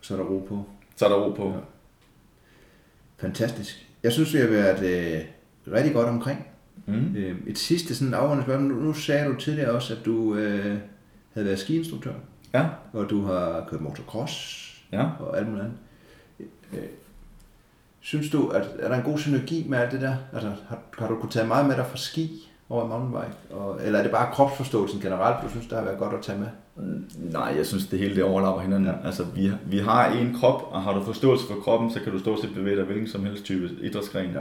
Så 0.00 0.14
er 0.14 0.18
der 0.18 0.24
ro 0.24 0.38
på. 0.48 0.64
Så 0.96 1.04
er 1.04 1.08
der 1.08 1.16
ro 1.16 1.30
på. 1.30 1.48
Ja. 1.48 1.56
Fantastisk. 3.16 3.86
Jeg 4.02 4.12
synes, 4.12 4.34
vi 4.34 4.38
har 4.38 4.46
været 4.48 4.82
øh, 5.16 5.20
rigtig 5.74 5.94
godt 5.94 6.08
omkring. 6.08 6.46
Mm. 6.86 7.16
Øh, 7.16 7.34
et 7.46 7.58
sidste 7.58 7.94
sådan 7.94 8.14
afrundende 8.14 8.42
spørgsmål. 8.44 8.72
Nu, 8.72 8.80
nu 8.80 8.92
sagde 8.92 9.28
du 9.28 9.34
tidligere 9.34 9.70
også, 9.70 9.94
at 9.94 10.04
du 10.06 10.34
øh, 10.34 10.74
havde 11.34 11.46
været 11.46 11.58
skiinstruktør, 11.58 12.12
Ja, 12.54 12.66
og 12.92 13.10
du 13.10 13.22
har 13.22 13.64
kørt 13.68 13.80
motocross 13.80 14.64
ja. 14.92 15.06
og 15.20 15.38
alt 15.38 15.48
muligt 15.48 15.64
andet. 15.64 15.78
Øh, 16.72 16.88
synes 18.00 18.30
du, 18.30 18.48
at 18.48 18.68
er 18.78 18.88
der 18.88 18.96
en 18.96 19.02
god 19.02 19.18
synergi 19.18 19.66
med 19.68 19.78
alt 19.78 19.92
det 19.92 20.00
der? 20.00 20.14
Altså, 20.32 20.52
har, 20.68 20.78
har 20.98 21.08
du 21.08 21.16
kunnet 21.16 21.32
tage 21.32 21.46
meget 21.46 21.66
med 21.66 21.76
dig 21.76 21.86
fra 21.86 21.96
ski 21.96 22.50
over 22.68 22.86
mountainbike? 22.86 23.36
Og, 23.50 23.80
eller 23.84 23.98
er 23.98 24.02
det 24.02 24.12
bare 24.12 24.32
kropsforståelsen 24.32 25.00
generelt, 25.00 25.44
du 25.44 25.50
synes, 25.50 25.66
der 25.66 25.76
har 25.76 25.84
været 25.84 25.98
godt 25.98 26.14
at 26.14 26.22
tage 26.22 26.38
med? 26.38 26.48
Nej, 27.32 27.54
jeg 27.56 27.66
synes, 27.66 27.86
det 27.86 27.98
hele 27.98 28.14
det 28.14 28.24
overlapper 28.24 28.62
hinanden. 28.62 28.86
Ja. 28.86 29.06
Altså, 29.06 29.24
vi, 29.24 29.52
vi 29.66 29.78
har 29.78 30.06
en 30.06 30.36
krop, 30.40 30.62
og 30.70 30.82
har 30.82 30.94
du 30.94 31.02
forståelse 31.02 31.46
for 31.46 31.54
kroppen, 31.54 31.90
så 31.90 32.00
kan 32.00 32.12
du 32.12 32.18
stort 32.18 32.40
set 32.40 32.54
bevæge 32.54 32.76
dig 32.76 32.84
hvilken 32.84 33.08
som 33.08 33.24
helst 33.24 33.44
type 33.44 33.70
idrætsgren. 33.82 34.30
Ja. 34.30 34.40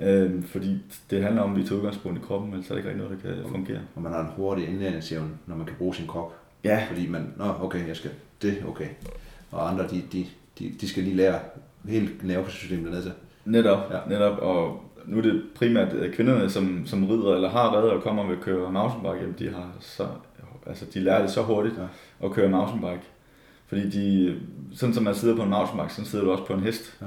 Øhm, 0.00 0.42
fordi 0.42 0.78
det 1.10 1.22
handler 1.22 1.42
om, 1.42 1.50
at 1.50 1.56
vi 1.58 1.64
tager 1.64 1.76
udgangspunkt 1.76 2.18
i 2.18 2.22
kroppen, 2.26 2.52
ellers 2.52 2.70
er 2.70 2.74
det 2.74 2.78
ikke 2.78 2.88
rigtig 2.88 3.06
noget, 3.06 3.22
der 3.22 3.34
kan 3.34 3.50
fungere. 3.50 3.80
Og 3.94 4.02
man 4.02 4.12
har 4.12 4.20
en 4.20 4.30
hurtig 4.36 4.68
indlæringsevne, 4.68 5.30
når 5.46 5.56
man 5.56 5.66
kan 5.66 5.76
bruge 5.78 5.94
sin 5.94 6.06
krop. 6.06 6.39
Ja, 6.64 6.84
Fordi 6.88 7.08
man, 7.08 7.32
nå 7.36 7.44
okay, 7.60 7.88
jeg 7.88 7.96
skal 7.96 8.10
det, 8.42 8.64
okay. 8.68 8.88
Og 9.50 9.70
andre, 9.70 9.88
de, 9.88 10.02
de, 10.12 10.26
de, 10.58 10.72
de 10.80 10.88
skal 10.88 11.02
lige 11.02 11.16
lære 11.16 11.38
hele 11.84 12.10
nervesystemet 12.22 12.84
dernede 12.84 13.02
til. 13.02 13.12
netop. 13.44 13.92
Ja. 13.92 13.98
Netop 14.08 14.38
og 14.38 14.84
nu 15.04 15.18
er 15.18 15.22
det 15.22 15.42
primært 15.54 15.92
øh, 15.92 16.14
kvinderne, 16.14 16.50
som, 16.50 16.86
som 16.86 17.04
rider 17.06 17.34
eller 17.34 17.50
har 17.50 17.76
reddet 17.76 17.90
og 17.90 18.02
kommer 18.02 18.22
og 18.22 18.28
vil 18.28 18.38
køre 18.38 18.72
mountainbike, 18.72 19.20
jamen 19.20 19.36
de 19.38 19.48
har 19.54 19.68
så, 19.80 20.06
altså 20.66 20.86
de 20.94 21.00
lærer 21.00 21.22
det 21.22 21.30
så 21.30 21.42
hurtigt 21.42 21.74
ja. 21.78 22.26
at 22.26 22.32
køre 22.32 22.48
mountainbike. 22.48 23.02
Fordi 23.66 23.90
de, 23.90 24.36
sådan 24.74 24.94
som 24.94 25.04
man 25.04 25.14
sidder 25.14 25.36
på 25.36 25.42
en 25.42 25.50
mountainbike, 25.50 25.94
så 25.94 26.04
sidder 26.04 26.24
du 26.24 26.30
også 26.30 26.44
på 26.44 26.52
en 26.52 26.60
hest. 26.60 26.98
Ja. 27.00 27.06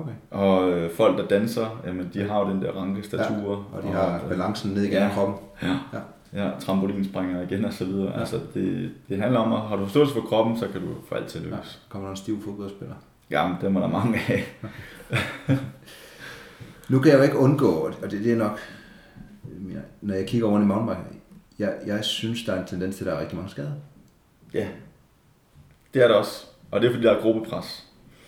Okay. 0.00 0.12
Og 0.30 0.70
øh, 0.70 0.90
folk, 0.90 1.18
der 1.18 1.26
danser, 1.26 1.82
jamen, 1.86 2.10
de 2.14 2.28
har 2.28 2.40
jo 2.40 2.50
den 2.50 2.62
der 2.62 2.72
ranke 2.72 3.02
statur. 3.02 3.66
Ja, 3.72 3.76
og 3.76 3.82
de 3.82 3.88
og, 3.88 3.94
har 3.94 4.20
balancen 4.28 4.70
ned 4.70 4.82
igennem 4.82 5.08
ja, 5.08 5.14
kroppen. 5.14 5.36
Ja, 5.62 5.68
ja. 5.68 5.98
Ja 6.32 6.50
trampolinspringer 6.60 7.42
igen 7.42 7.64
og 7.64 7.72
så 7.72 7.84
videre. 7.84 8.12
Ja. 8.12 8.20
Altså, 8.20 8.40
det, 8.54 8.90
det 9.08 9.18
handler 9.18 9.40
om, 9.40 9.52
at 9.52 9.60
har 9.60 9.76
du 9.76 9.84
forståelse 9.84 10.14
for 10.14 10.20
kroppen, 10.20 10.58
så 10.58 10.68
kan 10.68 10.80
du 10.80 10.88
få 11.08 11.14
alt 11.14 11.26
til 11.26 11.38
at 11.38 11.44
lykkes. 11.44 11.80
Ja. 11.84 11.88
Kommer 11.88 12.08
der 12.08 12.10
en 12.10 12.16
stiv 12.16 12.42
fodboldspiller? 12.44 12.94
Jamen, 13.30 13.56
det 13.60 13.72
må 13.72 13.80
der 13.80 13.88
mange 13.88 14.18
af. 14.28 14.44
nu 16.90 16.98
kan 16.98 17.12
jeg 17.12 17.18
jo 17.18 17.22
ikke 17.24 17.38
undgå, 17.38 17.70
og 18.02 18.10
det, 18.10 18.24
det 18.24 18.32
er 18.32 18.36
nok, 18.36 18.58
når 20.00 20.14
jeg 20.14 20.26
kigger 20.26 20.48
over 20.48 20.60
i 20.60 20.64
mountainbike, 20.64 21.20
jeg, 21.58 21.74
jeg 21.86 22.04
synes, 22.04 22.44
der 22.44 22.52
er 22.52 22.60
en 22.60 22.66
tendens 22.66 22.96
til, 22.96 23.04
at 23.04 23.10
der 23.10 23.16
er 23.16 23.20
rigtig 23.20 23.36
mange 23.36 23.50
skader. 23.50 23.72
Ja, 24.54 24.66
det 25.94 26.02
er 26.02 26.08
der 26.08 26.14
også. 26.14 26.46
Og 26.70 26.80
det 26.80 26.88
er 26.88 26.92
fordi, 26.92 27.06
der 27.06 27.12
er 27.12 27.20
gruppepres. 27.20 27.86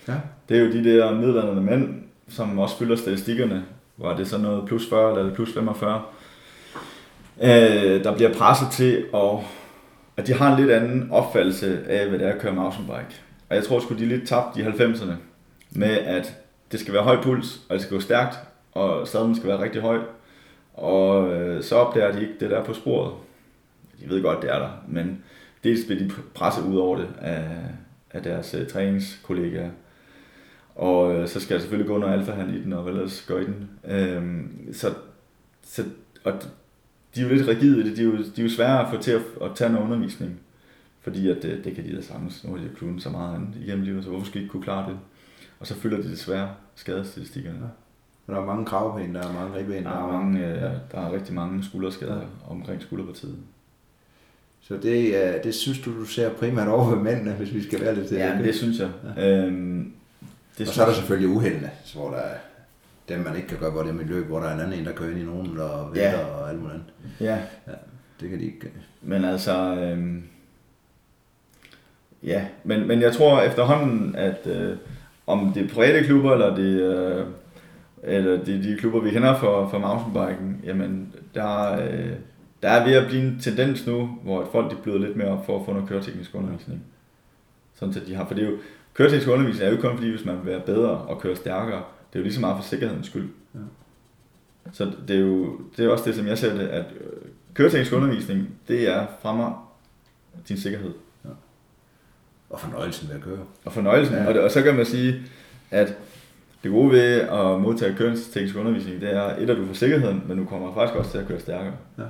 Ja. 0.08 0.14
Det 0.48 0.56
er 0.56 0.60
jo 0.60 0.72
de 0.72 0.84
der 0.84 1.14
middelalderne 1.14 1.60
mænd, 1.60 2.02
som 2.28 2.58
også 2.58 2.78
fylder 2.78 2.96
statistikkerne, 2.96 3.64
hvor 3.96 4.10
det 4.10 4.20
er 4.20 4.24
så 4.24 4.38
noget 4.38 4.66
plus 4.66 4.88
40 4.88 5.18
eller 5.18 5.34
plus 5.34 5.54
45, 5.54 6.02
øh, 7.42 8.04
der 8.04 8.14
bliver 8.16 8.34
presset 8.34 8.68
til, 8.72 9.04
og 9.12 9.44
at 10.16 10.26
de 10.26 10.32
har 10.32 10.52
en 10.52 10.60
lidt 10.60 10.70
anden 10.70 11.10
opfattelse 11.10 11.84
af, 11.88 12.08
hvad 12.08 12.18
det 12.18 12.26
er 12.28 12.32
at 12.32 12.40
køre 12.40 12.52
mountainbike. 12.52 13.20
Og 13.48 13.56
jeg 13.56 13.64
tror 13.64 13.80
sgu, 13.80 13.94
de 13.94 14.04
er 14.04 14.08
lidt 14.08 14.28
tabt 14.28 14.56
i 14.56 14.62
90'erne 14.62 15.12
med, 15.70 15.98
at 15.98 16.36
det 16.72 16.80
skal 16.80 16.94
være 16.94 17.02
høj 17.02 17.22
puls, 17.22 17.60
og 17.68 17.74
det 17.74 17.82
skal 17.82 17.96
gå 17.96 18.00
stærkt, 18.00 18.38
og 18.72 19.08
sadlen 19.08 19.36
skal 19.36 19.48
være 19.48 19.62
rigtig 19.62 19.80
høj. 19.80 19.98
Og 20.74 21.32
øh, 21.32 21.62
så 21.62 21.76
opdager 21.76 22.12
de 22.12 22.20
ikke 22.20 22.34
det 22.40 22.50
der 22.50 22.64
på 22.64 22.74
sporet. 22.74 23.12
De 24.00 24.08
ved 24.08 24.22
godt, 24.22 24.42
det 24.42 24.50
er 24.50 24.58
der, 24.58 24.70
men 24.88 25.24
dels 25.64 25.84
bliver 25.86 25.98
de 25.98 26.10
presset 26.34 26.64
ud 26.64 26.76
over 26.76 26.96
det 26.96 27.08
af, 27.20 27.44
af 28.10 28.22
deres 28.22 28.54
øh, 28.54 28.66
træningskollegaer. 28.66 29.70
Og 30.74 31.14
øh, 31.14 31.28
så 31.28 31.40
skal 31.40 31.54
jeg 31.54 31.60
selvfølgelig 31.60 31.88
gå 31.88 31.94
under 31.94 32.12
alfahan 32.12 32.54
i 32.54 32.62
den, 32.62 32.72
og 32.72 32.86
vel 32.86 32.94
ellers 32.94 33.24
gøre 33.28 33.42
i 33.42 33.46
den. 33.46 33.70
Øh, 33.84 34.44
så, 34.74 34.94
så, 35.62 35.84
og 36.24 36.32
de 37.14 37.20
er 37.20 37.24
jo 37.24 37.34
lidt 37.34 37.48
rigide 37.48 37.84
det. 37.84 37.96
De 37.96 38.02
er 38.02 38.06
jo, 38.06 38.16
de 38.16 38.40
er 38.40 38.42
jo 38.42 38.48
svære 38.48 38.86
at 38.86 38.94
få 38.94 39.02
til 39.02 39.10
at, 39.10 39.22
at 39.42 39.50
tage 39.54 39.72
noget 39.72 39.84
undervisning. 39.84 40.40
Fordi 41.00 41.30
at 41.30 41.42
det, 41.42 41.64
det 41.64 41.74
kan 41.74 41.84
de 41.84 41.96
da 41.96 42.02
sagtens. 42.02 42.44
Nu 42.44 42.50
har 42.50 42.58
de 42.58 42.70
jo 42.82 42.98
så 42.98 43.10
meget 43.10 43.36
andet 43.36 43.48
igennem 43.62 43.84
livet, 43.84 44.04
så 44.04 44.10
hvorfor 44.10 44.26
skal 44.26 44.38
de 44.38 44.42
ikke 44.42 44.52
kunne 44.52 44.62
klare 44.62 44.90
det? 44.90 44.98
Og 45.60 45.66
så 45.66 45.74
følger 45.74 46.02
de 46.02 46.10
desværre 46.10 46.54
skadestatistikkerne. 46.74 47.58
Ja. 47.58 48.32
Der 48.32 48.40
er 48.40 48.44
mange 48.44 48.66
kravben, 48.66 49.14
der 49.14 49.28
er 49.28 49.32
mange 49.32 49.58
ribben. 49.58 49.84
Der, 49.84 49.90
der, 49.90 50.08
er 50.08 50.12
mange, 50.12 50.46
øh, 50.46 50.62
ja. 50.62 50.70
der 50.92 51.08
er 51.08 51.12
rigtig 51.12 51.34
mange 51.34 51.64
skulderskader 51.64 52.16
ja. 52.16 52.26
omkring 52.48 52.82
skulderpartiet. 52.82 53.36
Så 54.60 54.76
det, 54.76 55.14
det 55.44 55.54
synes 55.54 55.80
du, 55.80 56.00
du 56.00 56.04
ser 56.04 56.30
primært 56.30 56.68
over 56.68 56.94
ved 56.94 57.02
mændene, 57.02 57.32
hvis 57.32 57.54
vi 57.54 57.62
skal 57.62 57.80
være 57.80 57.94
lidt 57.94 58.08
til 58.08 58.16
Ja, 58.16 58.38
det 58.42 58.54
synes 58.54 58.78
jeg. 58.78 58.90
Ja. 59.16 59.46
Øhm, 59.46 59.92
det 60.58 60.68
og 60.68 60.74
så 60.74 60.82
er 60.82 60.86
der 60.86 60.94
selvfølgelig 60.94 61.28
uheldene, 61.28 61.70
hvor 61.94 62.10
der 62.10 62.16
er 62.16 62.36
dem, 63.08 63.20
man 63.20 63.36
ikke 63.36 63.48
kan 63.48 63.58
gøre 63.58 63.70
godt 63.70 63.86
i 63.86 64.04
løb, 64.04 64.26
hvor 64.26 64.40
der 64.40 64.46
er 64.46 64.54
en 64.54 64.60
anden 64.60 64.78
en, 64.78 64.86
der 64.86 64.92
kører 64.92 65.10
ind 65.10 65.18
i 65.18 65.24
nogen, 65.24 65.58
og 65.58 65.94
vælter 65.94 66.10
ja. 66.10 66.24
og 66.24 66.50
alt 66.50 66.58
muligt 66.58 66.74
andet. 66.74 67.16
Ja. 67.20 67.38
ja. 67.66 67.76
Det 68.20 68.30
kan 68.30 68.38
de 68.38 68.44
ikke. 68.44 68.70
Men 69.02 69.24
altså, 69.24 69.74
øhm, 69.74 70.22
ja, 72.22 72.44
men, 72.64 72.88
men 72.88 73.00
jeg 73.00 73.12
tror 73.12 73.40
efterhånden, 73.40 74.16
at 74.16 74.46
øh, 74.46 74.76
om 75.26 75.52
det 75.52 75.64
er 75.64 75.74
private 75.74 76.04
klubber, 76.04 76.32
eller 76.32 76.56
det, 76.56 76.80
øh, 76.80 77.26
eller 78.02 78.44
de, 78.44 78.62
de 78.62 78.76
klubber, 78.78 79.00
vi 79.00 79.10
kender 79.10 79.38
for, 79.38 79.68
for 79.68 79.78
mountainbiken, 79.78 80.60
jamen, 80.64 81.14
der, 81.34 81.72
øh, 81.72 82.12
der 82.62 82.68
er 82.68 82.84
ved 82.84 82.94
at 82.94 83.06
blive 83.06 83.22
en 83.22 83.40
tendens 83.40 83.86
nu, 83.86 84.18
hvor 84.22 84.48
folk 84.52 84.70
de 84.70 84.76
bløder 84.82 84.98
lidt 84.98 85.16
mere 85.16 85.28
op 85.28 85.46
for 85.46 85.58
at 85.58 85.66
få 85.66 85.72
noget 85.72 85.88
køreteknisk 85.88 86.34
undervisning. 86.34 86.82
Sådan 87.74 87.94
at 87.96 88.06
de 88.06 88.14
har, 88.14 88.26
for 88.26 88.34
det 88.34 88.44
er 88.44 88.50
jo, 88.50 88.56
køreteknisk 88.94 89.28
undervisning 89.28 89.68
er 89.68 89.74
jo 89.74 89.80
kun 89.80 89.96
fordi, 89.96 90.10
hvis 90.10 90.24
man 90.24 90.36
vil 90.36 90.46
være 90.46 90.60
bedre 90.60 90.90
og 90.90 91.20
køre 91.20 91.36
stærkere, 91.36 91.82
det 92.14 92.18
er 92.18 92.22
jo 92.22 92.22
lige 92.22 92.34
så 92.34 92.40
meget 92.40 92.56
for 92.56 92.64
sikkerhedens 92.68 93.06
skyld. 93.06 93.28
Ja. 93.54 93.60
Så 94.72 94.92
det 95.08 95.16
er 95.16 95.20
jo 95.20 95.60
det 95.76 95.84
er 95.84 95.88
også 95.88 96.04
det, 96.04 96.14
som 96.14 96.26
jeg 96.26 96.38
ser 96.38 96.54
det, 96.54 96.68
at 96.68 96.86
øh, 97.00 97.28
køreteknisk 97.54 97.92
undervisning, 97.92 98.48
det 98.68 98.88
er 98.88 99.06
fremmer 99.22 99.74
din 100.48 100.56
sikkerhed. 100.56 100.92
Ja. 101.24 101.30
Og 102.50 102.60
fornøjelsen 102.60 103.08
ved 103.08 103.16
at 103.16 103.22
køre. 103.22 103.44
Og 103.64 103.72
fornøjelsen, 103.72 104.14
ja. 104.14 104.26
og, 104.26 104.34
det, 104.34 104.42
og 104.42 104.50
så 104.50 104.62
kan 104.62 104.74
man 104.76 104.86
sige, 104.86 105.22
at 105.70 105.98
det 106.62 106.70
gode 106.70 106.92
ved 106.92 107.20
at 107.20 107.60
modtage 107.60 107.94
køreteknisk 107.94 108.56
undervisning, 108.56 109.00
det 109.00 109.14
er, 109.14 109.36
et 109.36 109.50
at 109.50 109.56
du 109.56 109.66
får 109.66 109.74
sikkerheden, 109.74 110.22
men 110.28 110.38
du 110.38 110.44
kommer 110.44 110.74
faktisk 110.74 110.98
også 110.98 111.10
til 111.10 111.18
at 111.18 111.26
køre 111.26 111.40
stærkere. 111.40 111.74
Ja 111.98 112.04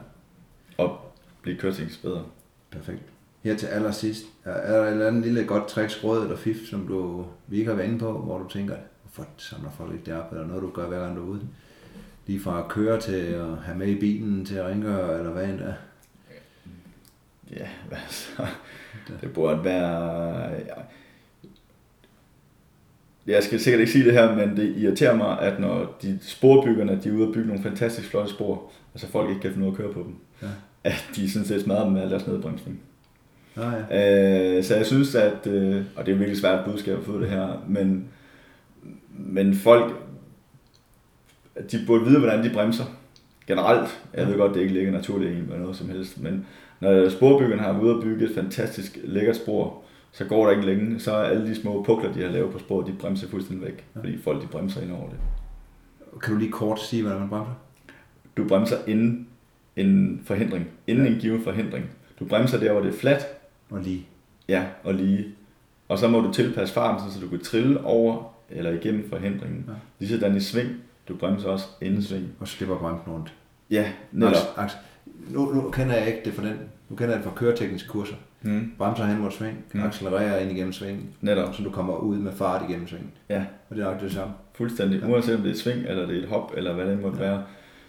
og 0.79 1.15
blive 1.43 1.57
køreteknisk 1.59 2.03
bedre. 2.03 2.23
Perfekt. 2.71 3.03
Her 3.45 3.57
til 3.57 3.67
allersidst, 3.67 4.25
er 4.45 4.77
der 4.77 4.85
et 4.85 4.93
eller 4.93 5.09
andet 5.09 5.23
lille 5.23 5.45
godt 5.45 5.69
trick, 5.69 6.05
råd 6.05 6.23
eller 6.23 6.37
fif, 6.37 6.57
som 6.71 6.87
du, 6.87 7.25
vi 7.47 7.59
ikke 7.59 7.71
har 7.71 7.77
været 7.77 7.89
inde 7.89 7.99
på, 7.99 8.13
hvor 8.13 8.39
du 8.39 8.49
tænker, 8.49 8.77
hvorfor 9.15 9.31
samler 9.37 9.71
folk 9.71 9.93
ikke 9.93 10.05
det 10.07 10.15
op, 10.15 10.33
eller 10.33 10.47
noget 10.47 10.63
du 10.63 10.71
gør 10.71 10.89
hver 10.89 11.01
gang 11.01 11.17
du 11.17 11.23
er 11.23 11.27
ude? 11.27 11.41
Lige 12.27 12.41
fra 12.41 12.59
at 12.59 12.69
køre 12.69 13.01
til 13.01 13.13
at 13.13 13.57
have 13.65 13.79
med 13.79 13.87
i 13.87 14.01
bilen 14.01 14.45
til 14.45 14.55
at 14.55 14.67
rengøre, 14.67 15.19
eller 15.19 15.33
hvad 15.33 15.45
end 15.45 15.61
er? 15.61 15.75
Ja, 17.51 17.69
altså, 18.05 18.47
det 19.21 19.33
burde 19.33 19.65
være... 19.65 20.51
Jeg 23.27 23.43
skal 23.43 23.61
sikkert 23.61 23.81
ikke 23.81 23.93
sige 23.93 24.05
det 24.05 24.13
her, 24.13 24.37
men 24.37 24.57
det 24.57 24.77
irriterer 24.77 25.17
mig, 25.17 25.41
at 25.41 25.61
når 25.61 25.97
de 26.03 26.19
sporbyggerne, 26.23 27.01
de 27.05 27.09
er 27.09 27.13
ude 27.13 27.29
og 27.29 27.35
bygge 27.35 27.49
nogle 27.49 27.63
fantastisk 27.63 28.09
flotte 28.09 28.31
spor, 28.31 28.73
altså 28.95 29.07
folk 29.07 29.29
ikke 29.31 29.41
kan 29.41 29.53
finde 29.53 29.67
ud 29.67 29.71
af 29.71 29.75
at 29.75 29.79
køre 29.79 29.93
på 29.93 30.03
dem 30.03 30.17
ja. 30.43 30.49
at 30.85 31.11
de 31.17 31.31
sådan 31.31 31.49
set 31.49 31.63
smadrer 31.63 31.85
dem 31.85 31.93
med 31.93 32.03
al 32.03 32.11
deres 32.11 32.27
nedbremsning. 32.27 32.81
Ah, 33.57 33.73
ja. 33.91 34.57
øh, 34.57 34.65
så 34.65 34.77
jeg 34.77 34.87
synes, 34.87 35.15
at, 35.15 35.47
øh, 35.47 35.85
og 35.97 36.07
det 36.07 36.13
er 36.13 36.19
virkelig 36.19 36.41
svært 36.41 36.65
budskab 36.65 36.99
at 36.99 37.05
få 37.05 37.21
det 37.21 37.31
her, 37.31 37.65
men, 37.69 38.09
men 39.19 39.55
folk, 39.55 39.95
de 41.71 41.79
burde 41.87 42.05
vide, 42.05 42.19
hvordan 42.19 42.45
de 42.45 42.51
bremser. 42.55 42.85
Generelt, 43.47 44.05
jeg 44.15 44.27
ved 44.27 44.37
godt, 44.37 44.55
det 44.55 44.61
ikke 44.61 44.75
ligger 44.75 44.93
naturligt 44.93 45.33
i 45.33 45.39
eller 45.39 45.59
noget 45.59 45.77
som 45.77 45.89
helst, 45.89 46.21
men 46.21 46.47
når 46.81 47.09
sporbyggerne 47.09 47.63
har 47.63 47.81
ude 47.81 47.97
og 47.97 48.03
bygge 48.03 48.25
et 48.25 48.35
fantastisk 48.35 48.99
lækkert 49.05 49.37
spor, 49.37 49.83
så 50.13 50.25
går 50.25 50.45
der 50.45 50.51
ikke 50.51 50.67
længe, 50.67 51.01
så 51.01 51.13
er 51.13 51.25
alle 51.25 51.47
de 51.47 51.55
små 51.55 51.83
pukler, 51.83 52.13
de 52.13 52.23
har 52.23 52.29
lavet 52.29 52.53
på 52.53 52.59
sporet, 52.59 52.87
de 52.87 52.93
bremser 52.99 53.29
fuldstændig 53.29 53.67
væk, 53.67 53.85
ja. 53.95 54.01
fordi 54.01 54.19
folk 54.19 54.43
de 54.43 54.47
bremser 54.47 54.81
ind 54.81 54.93
over 54.93 55.09
det. 55.11 55.19
Kan 56.23 56.33
du 56.33 56.39
lige 56.39 56.53
kort 56.53 56.81
sige, 56.81 57.03
hvordan 57.03 57.21
man 57.21 57.29
bremser? 57.29 57.55
Du 58.37 58.49
bremser 58.49 58.77
inden 58.87 59.29
en 59.77 60.21
forhindring, 60.25 60.69
inden 60.87 61.07
ja. 61.07 61.13
en 61.13 61.21
given 61.21 61.43
forhindring. 61.43 61.85
Du 62.21 62.25
bremser 62.25 62.61
der, 62.61 62.73
hvor 62.73 62.81
det 62.81 62.95
er 62.95 62.99
fladt. 62.99 63.27
Og 63.71 63.81
lige. 63.81 64.07
Ja, 64.49 64.65
og 64.85 64.95
lige. 64.95 65.35
Og 65.89 65.99
så 65.99 66.09
må 66.09 66.21
du 66.21 66.33
tilpasse 66.33 66.75
farten, 66.75 67.13
så 67.13 67.21
du 67.21 67.29
kan 67.29 67.41
trille 67.41 67.85
over 67.85 68.34
eller 68.55 68.71
igennem 68.71 69.09
forhindringen. 69.11 69.65
Ja. 69.69 69.73
Lige 69.99 70.19
sådan 70.19 70.37
i 70.37 70.41
sving. 70.41 70.69
Du 71.09 71.17
bremser 71.17 71.49
også 71.49 71.67
inden 71.81 72.03
sving. 72.03 72.29
Og 72.41 72.49
slipper 72.49 72.79
bremsen 72.79 73.13
rundt. 73.13 73.33
Ja, 73.71 73.93
netop. 74.13 74.33
Aks, 74.33 74.49
aks. 74.57 74.77
Nu, 75.31 75.53
nu 75.53 75.71
kender 75.71 75.97
jeg 75.97 76.07
ikke 76.07 76.21
det 76.25 76.33
for 76.33 76.43
den. 76.43 76.57
Nu 76.89 76.97
kender 76.97 77.15
jeg 77.15 77.25
det 77.25 77.31
fra 77.31 77.37
køretekniske 77.37 77.89
kurser. 77.89 78.17
Mm. 78.43 78.73
Bremser 78.79 79.05
hen 79.05 79.19
mod 79.19 79.31
sving, 79.31 79.65
mm. 79.73 79.83
accelererer 79.83 80.39
ind 80.39 80.51
igennem 80.51 80.73
svingen. 80.73 81.09
Netop. 81.21 81.55
Så 81.55 81.63
du 81.63 81.71
kommer 81.71 81.97
ud 81.97 82.17
med 82.17 82.33
fart 82.33 82.63
igennem 82.69 82.89
svingen. 82.89 83.11
Ja. 83.29 83.45
Og 83.71 83.77
det 83.77 83.85
er 83.85 83.91
nok 83.91 84.01
det 84.01 84.13
samme. 84.13 84.35
Fuldstændig. 84.55 85.01
Ja. 85.01 85.09
Uanset 85.09 85.35
om 85.35 85.41
det 85.41 85.49
er 85.49 85.55
et 85.55 85.61
sving, 85.61 85.79
eller 85.79 86.07
det 86.07 86.19
er 86.19 86.23
et 86.23 86.29
hop, 86.29 86.53
eller 86.57 86.75
hvad 86.75 86.87
det 86.87 87.03
måtte 87.03 87.19
ja. 87.19 87.31
være 87.31 87.43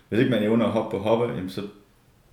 hvis 0.09 0.19
ikke 0.19 0.31
man 0.31 0.43
evner 0.43 0.65
at 0.65 0.71
hoppe 0.71 0.97
på 0.97 1.03
hoppe, 1.03 1.25
jamen 1.25 1.49
så 1.49 1.61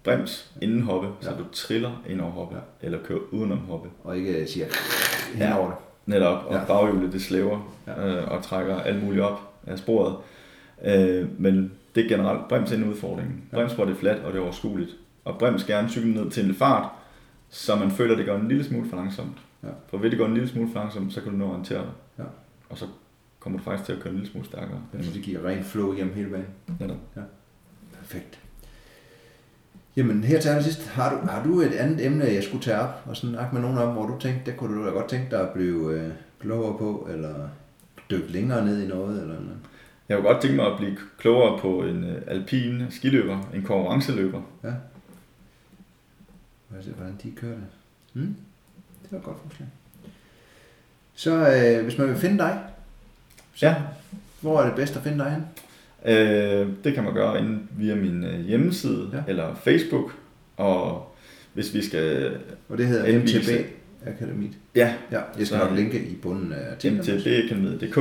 brems 0.05 0.53
inden 0.63 0.83
hoppe, 0.83 1.09
ja. 1.23 1.29
så 1.29 1.31
du 1.39 1.45
triller 1.53 2.03
ind 2.09 2.21
over 2.21 2.31
hoppe, 2.31 2.55
ja. 2.55 2.87
eller 2.87 2.99
kører 3.05 3.21
udenom 3.31 3.59
hoppe. 3.59 3.89
Og 4.05 4.19
ikke 4.19 4.47
siger 4.47 4.67
ja. 5.39 5.59
over 5.59 5.67
det. 5.71 5.77
Netop, 6.07 6.45
og 6.47 6.55
ja. 6.55 6.65
baghjulet 6.65 7.13
det 7.13 7.23
slæver 7.23 7.73
ja. 7.87 8.09
øh, 8.09 8.31
og 8.31 8.43
trækker 8.43 8.77
alt 8.77 9.05
muligt 9.05 9.23
op 9.23 9.41
af 9.67 9.79
sporet. 9.79 10.17
Øh, 10.85 11.41
men 11.41 11.73
det 11.95 12.05
er 12.05 12.09
generelt 12.09 12.49
brems 12.49 12.73
ind 12.73 12.85
udfordringen. 12.85 13.45
Ja. 13.53 13.57
Brems 13.57 13.73
hvor 13.73 13.85
det 13.85 13.93
er 13.93 13.97
fladt, 13.97 14.25
og 14.25 14.33
det 14.33 14.39
er 14.39 14.43
overskueligt. 14.43 14.91
Og 15.25 15.39
brems 15.39 15.65
gerne 15.65 15.89
cyklen 15.89 16.15
ned 16.15 16.31
til 16.31 16.49
en 16.49 16.55
fart, 16.55 16.89
så 17.51 17.77
man 17.77 17.91
føler, 17.91 18.13
at 18.13 18.19
det 18.19 18.27
går 18.27 18.37
en 18.37 18.49
lille 18.49 18.65
smule 18.65 18.89
for 18.89 18.97
langsomt. 18.97 19.39
Ja. 19.63 19.69
For 19.89 19.99
ved 19.99 20.11
det 20.11 20.19
går 20.19 20.27
en 20.27 20.35
lille 20.35 20.49
smule 20.49 20.69
for 20.73 20.81
langsomt, 20.81 21.13
så 21.13 21.21
kan 21.21 21.33
du 21.33 21.39
nå 21.39 21.45
at 21.45 21.51
orientere 21.51 21.79
dig. 21.79 21.93
Ja. 22.19 22.25
Og 22.71 22.79
så 22.79 22.87
kommer 23.41 23.59
du 23.59 23.65
faktisk 23.65 23.87
til 23.87 23.93
at 23.93 24.01
køre 24.01 24.11
en 24.11 24.19
lille 24.19 24.31
smule 24.31 24.47
stærkere. 24.47 24.81
Ja, 24.95 25.03
så 25.03 25.11
det 25.13 25.23
giver 25.23 25.49
rent 25.49 25.67
flow 25.67 25.93
igennem 25.93 26.15
hele 26.15 26.31
banen. 26.31 26.47
Netop. 26.81 26.97
Ja. 27.17 27.21
Perfekt. 27.99 28.42
Jamen 29.97 30.25
her 30.25 30.41
til 30.41 30.49
allersidst, 30.49 30.89
har 30.89 31.15
du, 31.15 31.27
har 31.27 31.45
du 31.45 31.61
et 31.61 31.73
andet 31.73 32.07
emne, 32.07 32.25
jeg 32.25 32.45
skulle 32.45 32.65
tage 32.65 32.79
op 32.81 33.03
og 33.07 33.17
snakke 33.17 33.55
med 33.55 33.63
nogen 33.63 33.79
om, 33.79 33.93
hvor 33.93 34.07
du 34.07 34.19
tænkte, 34.21 34.51
det 34.51 34.59
kunne 34.59 34.79
du 34.79 34.87
da 34.87 34.91
godt 34.91 35.09
tænke 35.09 35.31
dig 35.31 35.41
at 35.41 35.51
blive 35.51 35.93
øh, 35.93 36.11
klogere 36.41 36.79
på, 36.79 37.09
eller 37.11 37.49
dykke 38.11 38.33
længere 38.33 38.65
ned 38.65 38.83
i 38.83 38.87
noget, 38.87 39.23
eller 39.23 39.35
noget? 39.35 39.59
Jeg 40.09 40.17
kunne 40.17 40.29
godt 40.29 40.43
tænke 40.43 40.57
mig 40.57 40.67
at 40.67 40.79
blive 40.79 40.97
klogere 41.19 41.59
på 41.59 41.83
en 41.83 42.05
øh, 42.05 42.23
alpin 42.27 42.87
skiløber, 42.91 43.51
en 43.55 43.63
konkurrenceløber. 43.63 44.43
Ja. 44.65 44.73
Hvordan 46.69 47.19
de 47.23 47.31
kører 47.31 47.55
det. 47.55 47.67
Hmm? 48.13 48.37
Det 49.03 49.13
var 49.13 49.19
et 49.19 49.25
godt 49.25 49.37
forslag. 49.47 49.69
Så 51.15 51.33
øh, 51.33 51.85
hvis 51.85 51.99
man 51.99 52.09
vil 52.09 52.17
finde 52.17 52.39
dig, 52.39 52.61
så, 53.55 53.67
ja. 53.67 53.77
hvor 54.41 54.61
er 54.61 54.67
det 54.67 54.75
bedst 54.75 54.97
at 54.97 55.03
finde 55.03 55.19
dig 55.19 55.31
hen? 55.31 55.45
Øh, 56.07 56.69
det 56.85 56.95
kan 56.95 57.05
man 57.05 57.15
gøre 57.15 57.39
inde 57.39 57.59
via 57.79 57.95
min 57.95 58.25
øh, 58.25 58.41
hjemmeside 58.41 59.11
Ja. 59.13 59.33
eller 59.33 59.55
Facebook. 59.55 60.15
Og 60.57 61.15
hvis 61.53 61.75
vi 61.75 61.83
skal 61.85 62.37
Og 62.69 62.79
det 62.79 62.87
hedder 62.87 63.05
Anvise. 63.05 63.39
MTB 63.59 63.67
Akademiet. 64.07 64.53
ja, 64.75 64.95
Ja, 65.13 65.21
jeg 65.39 65.47
skal 65.47 65.59
nok 65.59 65.73
linke 65.77 66.05
i 66.05 66.15
bunden 66.17 66.53
af 66.53 66.71
artiklen. 66.71 67.01
mtbakademiet.dk. 67.01 67.97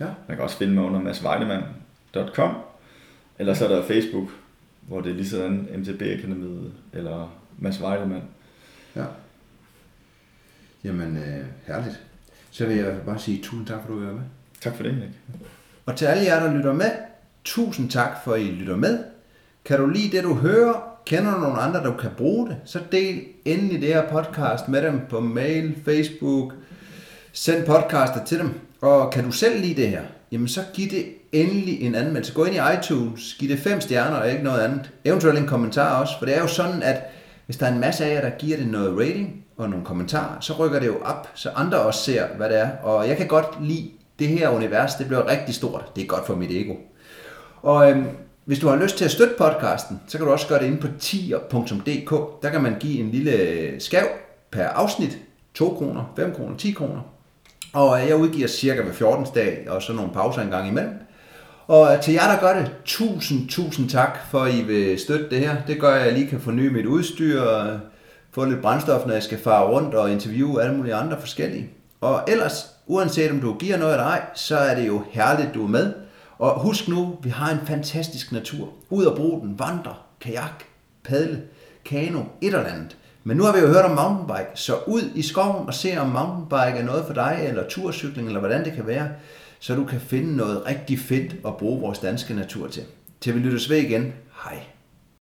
Ja. 0.00 0.06
Man 0.28 0.36
kan 0.36 0.40
også 0.40 0.56
finde 0.58 0.72
mig 0.74 0.84
under 0.84 1.00
madsvejdemann.com. 1.00 2.54
Eller 3.38 3.54
så 3.54 3.64
er 3.68 3.76
der 3.76 3.82
Facebook, 3.82 4.28
hvor 4.88 5.00
det 5.00 5.10
er 5.10 5.14
lige 5.14 5.28
sådan 5.28 5.68
MTB 5.76 6.02
Akademiet 6.02 6.72
eller 6.92 7.36
Mads 7.58 7.80
Weidemann. 7.80 8.22
Ja. 8.96 9.04
Jamen, 10.84 11.16
øh, 11.16 11.44
herligt. 11.66 12.00
Så 12.50 12.66
vil 12.66 12.76
jeg 12.76 12.96
bare 13.06 13.18
sige 13.18 13.42
tusind 13.42 13.66
tak, 13.66 13.76
for 13.86 13.94
at 13.94 14.00
du 14.02 14.08
er 14.08 14.12
med. 14.12 14.22
Tak 14.60 14.74
for 14.76 14.82
det, 14.82 14.92
Erik. 14.92 15.10
Og 15.86 15.96
til 15.96 16.06
alle 16.06 16.24
jer, 16.24 16.40
der 16.46 16.56
lytter 16.56 16.72
med, 16.72 16.90
tusind 17.46 17.90
tak 17.90 18.10
for, 18.24 18.32
at 18.32 18.40
I 18.40 18.44
lytter 18.44 18.76
med. 18.76 18.98
Kan 19.64 19.78
du 19.78 19.86
lide 19.86 20.16
det, 20.16 20.24
du 20.24 20.34
hører? 20.34 20.74
Kender 21.06 21.34
du 21.34 21.40
nogle 21.40 21.58
andre, 21.58 21.80
der 21.80 21.96
kan 21.96 22.10
bruge 22.16 22.48
det? 22.48 22.56
Så 22.64 22.80
del 22.92 23.20
endelig 23.44 23.80
det 23.80 23.88
her 23.88 24.08
podcast 24.08 24.68
med 24.68 24.82
dem 24.82 25.00
på 25.10 25.20
mail, 25.20 25.74
Facebook. 25.84 26.52
Send 27.32 27.66
podcaster 27.66 28.24
til 28.24 28.38
dem. 28.38 28.50
Og 28.80 29.10
kan 29.12 29.24
du 29.24 29.30
selv 29.30 29.60
lide 29.60 29.82
det 29.82 29.88
her? 29.88 30.02
Jamen 30.32 30.48
så 30.48 30.60
giv 30.74 30.90
det 30.90 31.04
endelig 31.32 31.82
en 31.82 31.94
anmeldelse. 31.94 32.34
Gå 32.34 32.44
ind 32.44 32.56
i 32.56 32.58
iTunes, 32.78 33.36
giv 33.38 33.48
det 33.48 33.58
fem 33.58 33.80
stjerner 33.80 34.16
og 34.16 34.30
ikke 34.30 34.44
noget 34.44 34.60
andet. 34.60 34.90
Eventuelt 35.04 35.38
en 35.38 35.46
kommentar 35.46 36.00
også, 36.00 36.18
for 36.18 36.26
det 36.26 36.36
er 36.36 36.40
jo 36.40 36.46
sådan, 36.46 36.82
at 36.82 37.02
hvis 37.46 37.56
der 37.56 37.66
er 37.66 37.72
en 37.72 37.80
masse 37.80 38.04
af 38.04 38.14
jer, 38.14 38.20
der 38.20 38.38
giver 38.38 38.56
det 38.56 38.66
noget 38.66 38.98
rating 38.98 39.44
og 39.56 39.70
nogle 39.70 39.84
kommentarer, 39.84 40.40
så 40.40 40.52
rykker 40.52 40.80
det 40.80 40.86
jo 40.86 40.98
op, 41.04 41.28
så 41.34 41.50
andre 41.54 41.78
også 41.78 42.00
ser, 42.00 42.26
hvad 42.36 42.48
det 42.48 42.60
er. 42.60 42.70
Og 42.82 43.08
jeg 43.08 43.16
kan 43.16 43.26
godt 43.26 43.46
lide 43.60 43.90
det 44.18 44.28
her 44.28 44.48
univers, 44.48 44.94
det 44.94 45.06
bliver 45.06 45.28
rigtig 45.28 45.54
stort. 45.54 45.96
Det 45.96 46.02
er 46.02 46.06
godt 46.06 46.26
for 46.26 46.34
mit 46.34 46.50
ego. 46.50 46.74
Og 47.66 47.90
øhm, 47.90 48.06
hvis 48.44 48.58
du 48.58 48.68
har 48.68 48.76
lyst 48.76 48.96
til 48.96 49.04
at 49.04 49.10
støtte 49.10 49.34
podcasten, 49.38 50.00
så 50.08 50.18
kan 50.18 50.26
du 50.26 50.32
også 50.32 50.48
gøre 50.48 50.58
det 50.58 50.66
inde 50.66 50.80
på 50.80 50.88
tier.dk. 51.00 52.42
Der 52.42 52.50
kan 52.50 52.62
man 52.62 52.76
give 52.80 53.00
en 53.00 53.10
lille 53.10 53.32
øh, 53.32 53.80
skav 53.80 54.06
per 54.50 54.64
afsnit. 54.64 55.18
2 55.54 55.68
kroner, 55.68 56.12
5 56.16 56.34
kroner, 56.34 56.56
10 56.56 56.70
kroner. 56.70 57.00
Og 57.72 58.00
øh, 58.00 58.08
jeg 58.08 58.16
udgiver 58.16 58.48
cirka 58.48 58.82
hver 58.82 58.92
14. 58.92 59.26
dag, 59.34 59.66
og 59.70 59.82
så 59.82 59.92
nogle 59.92 60.12
pauser 60.12 60.42
en 60.42 60.50
gang 60.50 60.68
imellem. 60.68 60.92
Og 61.66 61.94
øh, 61.94 62.02
til 62.02 62.14
jer, 62.14 62.32
der 62.32 62.40
gør 62.40 62.60
det, 62.60 62.70
tusind, 62.84 63.48
tusind 63.48 63.88
tak 63.88 64.18
for, 64.30 64.40
at 64.40 64.54
I 64.54 64.62
vil 64.62 64.98
støtte 64.98 65.30
det 65.30 65.38
her. 65.38 65.56
Det 65.66 65.80
gør, 65.80 65.94
at 65.94 66.06
jeg 66.06 66.12
lige 66.12 66.26
kan 66.26 66.40
forny 66.40 66.68
mit 66.68 66.86
udstyr, 66.86 67.40
og 67.40 67.80
få 68.30 68.44
lidt 68.44 68.62
brændstof, 68.62 69.06
når 69.06 69.12
jeg 69.12 69.22
skal 69.22 69.38
fare 69.38 69.66
rundt 69.66 69.94
og 69.94 70.12
interviewe 70.12 70.62
alle 70.62 70.76
mulige 70.76 70.94
andre 70.94 71.20
forskellige. 71.20 71.70
Og 72.00 72.22
ellers, 72.28 72.70
uanset 72.86 73.30
om 73.30 73.40
du 73.40 73.54
giver 73.54 73.76
noget 73.76 73.94
eller 73.94 74.06
ej, 74.06 74.22
så 74.34 74.56
er 74.56 74.74
det 74.74 74.86
jo 74.86 75.02
herligt, 75.10 75.54
du 75.54 75.64
er 75.64 75.68
med. 75.68 76.05
Og 76.38 76.60
husk 76.60 76.88
nu, 76.88 77.18
vi 77.22 77.30
har 77.30 77.52
en 77.52 77.66
fantastisk 77.66 78.32
natur. 78.32 78.68
Ud 78.90 79.04
og 79.04 79.16
brug 79.16 79.42
den, 79.42 79.58
vandre, 79.58 79.94
kajak, 80.20 80.64
padle, 81.04 81.42
kano, 81.84 82.20
et 82.40 82.46
eller 82.54 82.64
andet. 82.64 82.96
Men 83.24 83.36
nu 83.36 83.42
har 83.42 83.52
vi 83.52 83.58
jo 83.58 83.66
hørt 83.66 83.84
om 83.84 83.90
mountainbike, 83.90 84.50
så 84.54 84.74
ud 84.86 85.02
i 85.14 85.22
skoven 85.22 85.66
og 85.66 85.74
se 85.74 85.96
om 85.96 86.08
mountainbike 86.08 86.80
er 86.80 86.84
noget 86.84 87.04
for 87.06 87.14
dig, 87.14 87.40
eller 87.48 87.68
turcykling, 87.68 88.28
eller 88.28 88.40
hvordan 88.40 88.64
det 88.64 88.72
kan 88.72 88.86
være, 88.86 89.08
så 89.60 89.74
du 89.74 89.84
kan 89.84 90.00
finde 90.00 90.36
noget 90.36 90.66
rigtig 90.66 90.98
fedt 90.98 91.36
at 91.46 91.56
bruge 91.56 91.80
vores 91.80 91.98
danske 91.98 92.34
natur 92.34 92.68
til. 92.68 92.82
Til 93.20 93.34
vi 93.34 93.38
lyttes 93.38 93.70
ved 93.70 93.76
igen. 93.76 94.12
Hej. 94.44 94.75